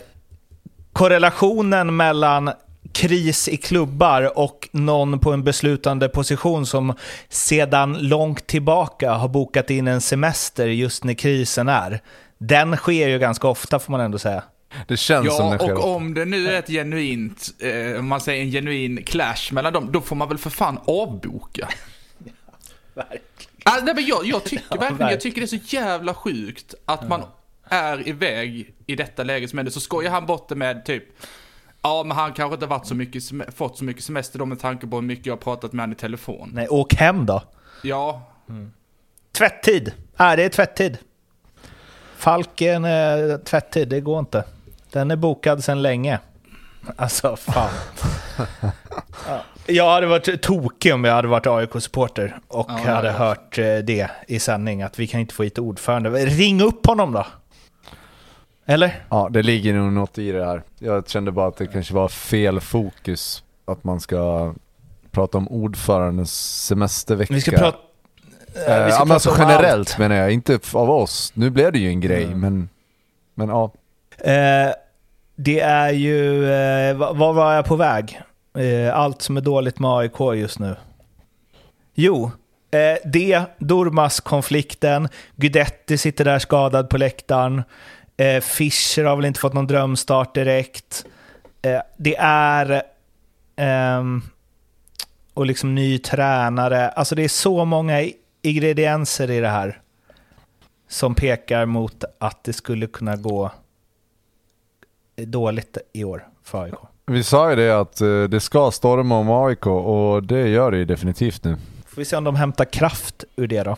korrelationen 0.94 1.96
mellan 1.96 2.52
kris 2.94 3.48
i 3.48 3.58
klubbar 3.58 4.38
och 4.38 4.70
någon 4.72 5.20
på 5.20 5.32
en 5.32 5.44
beslutande 5.44 6.10
position 6.10 6.66
som 6.66 6.94
sedan 7.30 7.98
långt 8.08 8.48
tillbaka 8.48 9.12
har 9.12 9.28
bokat 9.28 9.70
in 9.70 9.88
en 9.88 10.02
semester 10.02 10.68
just 10.68 11.04
när 11.04 11.14
krisen 11.14 11.70
är. 11.70 12.02
Den 12.38 12.78
sker 12.78 13.08
ju 13.08 13.20
ganska 13.20 13.48
ofta 13.48 13.80
får 13.80 13.92
man 13.92 14.02
ändå 14.02 14.20
säga. 14.20 14.44
Det 14.88 14.98
känns 14.98 15.36
som 15.36 15.46
Ja, 15.46 15.52
det 15.52 15.60
sker. 15.60 15.74
och 15.74 15.96
om 15.96 16.14
det 16.14 16.26
nu 16.26 16.48
är 16.48 16.60
ett 16.60 16.68
genuint, 16.68 17.50
eh, 17.60 18.00
om 18.00 18.08
man 18.08 18.22
säger 18.22 18.44
en 18.44 18.52
genuin 18.52 19.04
clash 19.04 19.52
mellan 19.52 19.74
dem, 19.74 19.90
då 19.92 20.02
får 20.02 20.16
man 20.16 20.30
väl 20.30 20.38
för 20.38 20.50
fan 20.50 20.80
avboka. 20.86 21.70
Alltså, 23.66 23.86
nej, 23.86 23.96
men 23.96 24.06
jag, 24.06 24.26
jag 24.26 24.44
tycker 24.44 24.78
verkligen, 24.80 25.12
jag 25.12 25.22
tycker 25.22 25.42
det 25.42 25.46
är 25.46 25.60
så 25.60 25.76
jävla 25.76 26.14
sjukt 26.14 26.74
att 26.86 27.10
man 27.10 27.24
är 27.70 28.08
iväg 28.08 28.74
i 28.86 28.96
detta 28.96 29.24
läge 29.24 29.48
som 29.48 29.60
händer. 29.60 29.72
Så 29.72 29.80
skojar 29.80 30.12
han 30.12 30.26
bort 30.26 30.50
det 30.50 30.56
med 30.56 30.86
typ, 30.86 31.04
ja 31.84 32.04
men 32.04 32.18
han 32.18 32.34
kanske 32.34 32.54
inte 32.54 32.66
varit 32.66 32.88
så 32.88 32.96
mycket, 32.96 33.24
sem- 33.24 33.52
fått 33.56 33.78
så 33.78 33.84
mycket 33.84 34.04
semester 34.04 34.40
då 34.40 34.46
med 34.46 34.60
tanke 34.60 34.88
på 34.88 34.96
hur 34.96 35.02
mycket 35.04 35.26
jag 35.26 35.34
har 35.34 35.38
pratat 35.38 35.74
med 35.74 35.84
honom 35.84 35.92
i 35.94 35.96
telefon. 35.96 36.50
Nej, 36.54 36.68
åk 36.70 36.94
hem 36.94 37.26
då. 37.26 37.44
Ja, 37.82 38.22
Tvätttid. 39.38 39.94
Nej, 40.18 40.38
det 40.38 40.44
är 40.44 40.50
tvätttid. 40.50 40.98
Falken 42.18 42.86
är 42.86 43.38
tvätttid, 43.38 43.88
det 43.90 44.02
går 44.02 44.20
inte. 44.20 44.44
Den 44.92 45.12
är 45.12 45.16
bokad 45.16 45.64
sedan 45.64 45.82
länge. 45.82 46.20
Alltså, 46.98 47.36
fan. 47.36 47.70
Ja. 49.28 49.42
Jag 49.68 49.92
hade 49.92 50.08
varit 50.08 50.42
tokig 50.42 50.94
om 50.94 51.04
jag 51.04 51.14
hade 51.14 51.28
varit 51.28 51.48
AIK-supporter 51.48 52.38
och 52.48 52.66
Ja, 52.70 52.94
hade 52.94 53.08
ja. 53.08 53.14
hört 53.14 53.58
eh, 53.58 53.78
det 53.78 54.10
i 54.28 54.40
sändning, 54.40 54.82
att 54.82 55.00
vi 55.00 55.08
kan 55.08 55.20
inte 55.20 55.34
få 55.34 55.44
hit 55.44 55.60
ordförande. 55.60 56.10
Ring 56.10 56.62
upp 56.62 56.86
honom 56.86 57.12
då! 57.12 57.26
Eller? 58.66 59.04
Ja, 59.10 59.30
det 59.32 59.44
ligger 59.44 59.74
nog 59.74 59.94
något 59.94 60.18
i 60.18 60.32
det 60.32 60.46
här. 60.46 60.62
Jag 60.80 61.10
kände 61.10 61.32
bara 61.32 61.48
att 61.48 61.58
det 61.58 61.68
kanske 61.68 61.94
var 61.94 62.08
fel 62.08 62.60
fokus. 62.60 63.44
Att 63.66 63.84
man 63.84 64.00
ska 64.00 64.54
prata 65.12 65.38
om 65.38 65.48
ordförandens 65.48 66.64
semestervecka. 66.66 67.34
Vi 67.34 67.42
ska 67.42 67.52
prata... 67.52 67.78
Eh, 68.68 68.86
vi 68.86 68.92
ska 68.92 69.00
ja, 69.00 69.06
men 69.06 69.12
alltså 69.12 69.36
generellt 69.38 69.90
allt. 69.90 69.98
menar 70.00 70.16
jag, 70.16 70.32
inte 70.32 70.60
av 70.74 70.90
oss. 70.90 71.32
Nu 71.36 71.50
blev 71.50 71.72
det 71.72 71.80
ju 71.80 71.88
en 71.90 72.00
grej, 72.02 72.36
men, 72.36 72.70
men 73.36 73.50
ja. 73.50 73.72
Eh, 74.18 74.74
det 75.36 75.60
är 75.60 75.90
ju... 75.92 76.52
Eh, 76.54 76.96
va- 76.96 77.14
var 77.14 77.54
jag 77.54 77.66
på 77.66 77.76
väg? 77.76 78.22
Eh, 78.58 78.96
allt 78.98 79.22
som 79.22 79.38
är 79.38 79.42
dåligt 79.42 79.80
med 79.80 79.92
AIK 79.92 80.20
just 80.36 80.60
nu. 80.60 80.76
Jo, 81.96 82.32
eh, 82.72 82.98
det, 83.06 83.46
Durmas-konflikten, 83.58 85.10
Guidetti 85.36 85.98
sitter 85.98 86.26
där 86.26 86.40
skadad 86.40 86.90
på 86.90 86.98
läktaren, 86.98 87.64
eh, 88.24 88.42
Fischer 88.42 89.04
har 89.04 89.16
väl 89.16 89.26
inte 89.26 89.40
fått 89.40 89.54
någon 89.54 89.68
drömstart 89.68 90.36
direkt. 90.36 91.06
Eh, 91.62 91.82
det 91.98 92.16
är... 92.20 92.84
ehm, 93.56 94.22
och 95.34 95.46
liksom 95.46 95.76
ny 95.76 96.00
tränare. 96.00 96.90
Alltså 96.90 97.16
det 97.16 97.24
är 97.24 97.28
så 97.28 97.66
många 97.66 98.10
ingredienser 98.42 99.32
i 99.32 99.40
det 99.40 99.50
här 99.50 99.82
som 100.88 101.16
pekar 101.16 101.66
mot 101.66 102.04
att 102.20 102.44
det 102.44 102.54
skulle 102.54 102.88
kunna 102.88 103.16
gå 103.16 103.52
dåligt 105.16 105.78
i 105.94 106.04
år 106.04 106.28
för 106.44 106.64
AIK. 106.64 106.74
Vi 107.06 107.24
sa 107.24 107.50
ju 107.50 107.56
det 107.56 107.80
att 107.80 108.02
eh, 108.02 108.24
det 108.24 108.40
ska 108.40 108.72
storma 108.72 109.18
om 109.18 109.30
AIK 109.30 109.68
och 109.68 110.24
det 110.24 110.48
gör 110.48 110.72
det 110.72 110.78
ju 110.78 110.86
definitivt 110.86 111.44
nu. 111.44 111.58
Får 111.86 112.02
vi 112.02 112.06
se 112.06 112.16
om 112.16 112.24
de 112.24 112.36
hämtar 112.36 112.66
kraft 112.66 113.24
ur 113.36 113.48
det 113.48 113.64
då. 113.64 113.78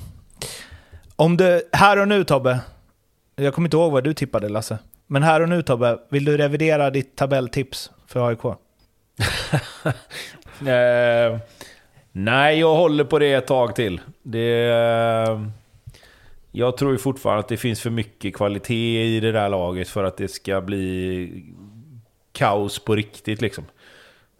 Om 1.15 1.37
du, 1.37 1.69
här 1.71 1.97
och 1.97 2.07
nu 2.07 2.23
Tobbe, 2.23 2.59
jag 3.35 3.53
kommer 3.53 3.67
inte 3.67 3.77
ihåg 3.77 3.91
vad 3.91 4.03
du 4.03 4.13
tippade 4.13 4.49
Lasse, 4.49 4.77
men 5.07 5.23
här 5.23 5.41
och 5.41 5.49
nu 5.49 5.61
Tobbe, 5.61 5.97
vill 6.09 6.25
du 6.25 6.37
revidera 6.37 6.89
ditt 6.89 7.15
tabelltips 7.15 7.91
för 8.07 8.27
AIK? 8.27 8.39
Eh, 10.67 11.37
nej, 12.11 12.59
jag 12.59 12.75
håller 12.75 13.03
på 13.03 13.19
det 13.19 13.33
ett 13.33 13.47
tag 13.47 13.75
till. 13.75 14.01
Det, 14.23 14.65
eh, 14.65 15.41
jag 16.51 16.77
tror 16.77 16.91
ju 16.91 16.97
fortfarande 16.97 17.39
att 17.39 17.47
det 17.47 17.57
finns 17.57 17.81
för 17.81 17.89
mycket 17.89 18.35
kvalitet 18.35 19.03
i 19.03 19.19
det 19.19 19.31
där 19.31 19.49
laget 19.49 19.89
för 19.89 20.03
att 20.03 20.17
det 20.17 20.27
ska 20.27 20.61
bli 20.61 21.31
kaos 22.31 22.79
på 22.79 22.95
riktigt 22.95 23.41
liksom. 23.41 23.65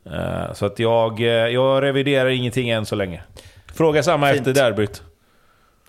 Eh, 0.06 0.54
så 0.54 0.66
att 0.66 0.80
jag, 0.80 1.20
eh, 1.20 1.28
jag 1.28 1.84
reviderar 1.84 2.30
ingenting 2.30 2.70
än 2.70 2.86
så 2.86 2.96
länge. 2.96 3.24
Fråga 3.74 4.04
samma 4.04 4.28
Fint. 4.34 4.48
efter 4.48 4.64
derbyt. 4.64 5.04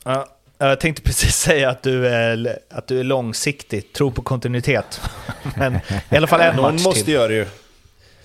Ja, 0.04 0.26
jag 0.58 0.80
tänkte 0.80 1.02
precis 1.02 1.36
säga 1.40 1.70
att 1.70 1.82
du 1.82 2.08
är, 2.08 2.58
att 2.70 2.86
du 2.86 3.00
är 3.00 3.04
långsiktig, 3.04 3.92
tror 3.92 4.10
på 4.10 4.22
kontinuitet. 4.22 5.00
Men 5.56 5.76
i 6.10 6.16
alla 6.16 6.26
fall 6.26 6.40
en 6.40 6.56
Någon 6.56 6.74
match 6.74 6.84
måste 6.84 7.04
till. 7.04 7.14
göra 7.14 7.28
det 7.28 7.34
ju. 7.34 7.46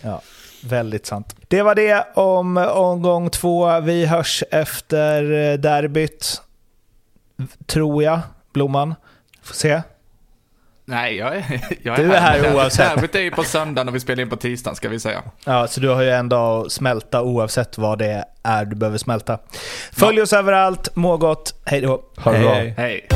Ja, 0.01 0.21
väldigt 0.63 1.05
sant. 1.05 1.35
Det 1.47 1.61
var 1.61 1.75
det 1.75 2.07
om 2.15 2.57
omgång 2.57 3.29
två. 3.29 3.79
Vi 3.79 4.05
hörs 4.05 4.43
efter 4.51 5.31
eh, 5.31 5.57
derbyt, 5.57 6.41
tror 7.65 8.03
jag. 8.03 8.19
Blomman, 8.53 8.95
får 9.43 9.53
se. 9.53 9.81
Nej, 10.91 11.17
jag 11.17 11.35
är, 11.35 11.43
jag 11.83 11.99
är 11.99 12.03
du 12.03 12.13
är 12.13 12.19
här, 12.19 12.39
här 12.39 12.55
oavsett. 12.55 12.95
Derbyt 12.95 13.15
är 13.15 13.19
ju 13.19 13.31
på 13.31 13.43
söndagen 13.43 13.87
och 13.87 13.95
vi 13.95 13.99
spelar 13.99 14.21
in 14.21 14.29
på 14.29 14.35
tisdagen 14.35 14.75
ska 14.75 14.89
vi 14.89 14.99
säga. 14.99 15.21
Ja, 15.45 15.67
så 15.67 15.79
du 15.79 15.89
har 15.89 16.01
ju 16.01 16.09
en 16.09 16.29
dag 16.29 16.65
att 16.65 16.71
smälta 16.71 17.21
oavsett 17.21 17.77
vad 17.77 17.99
det 17.99 18.25
är 18.43 18.65
du 18.65 18.75
behöver 18.75 18.97
smälta. 18.97 19.39
Följ 19.91 20.17
ja. 20.17 20.23
oss 20.23 20.33
överallt, 20.33 20.95
må 20.95 21.17
gott, 21.17 21.61
hej 21.65 21.81
då. 21.81 22.03
Ha 22.17 22.31
det 22.31 22.39
bra. 22.39 22.53
hej. 22.53 22.73
hej. 22.77 23.07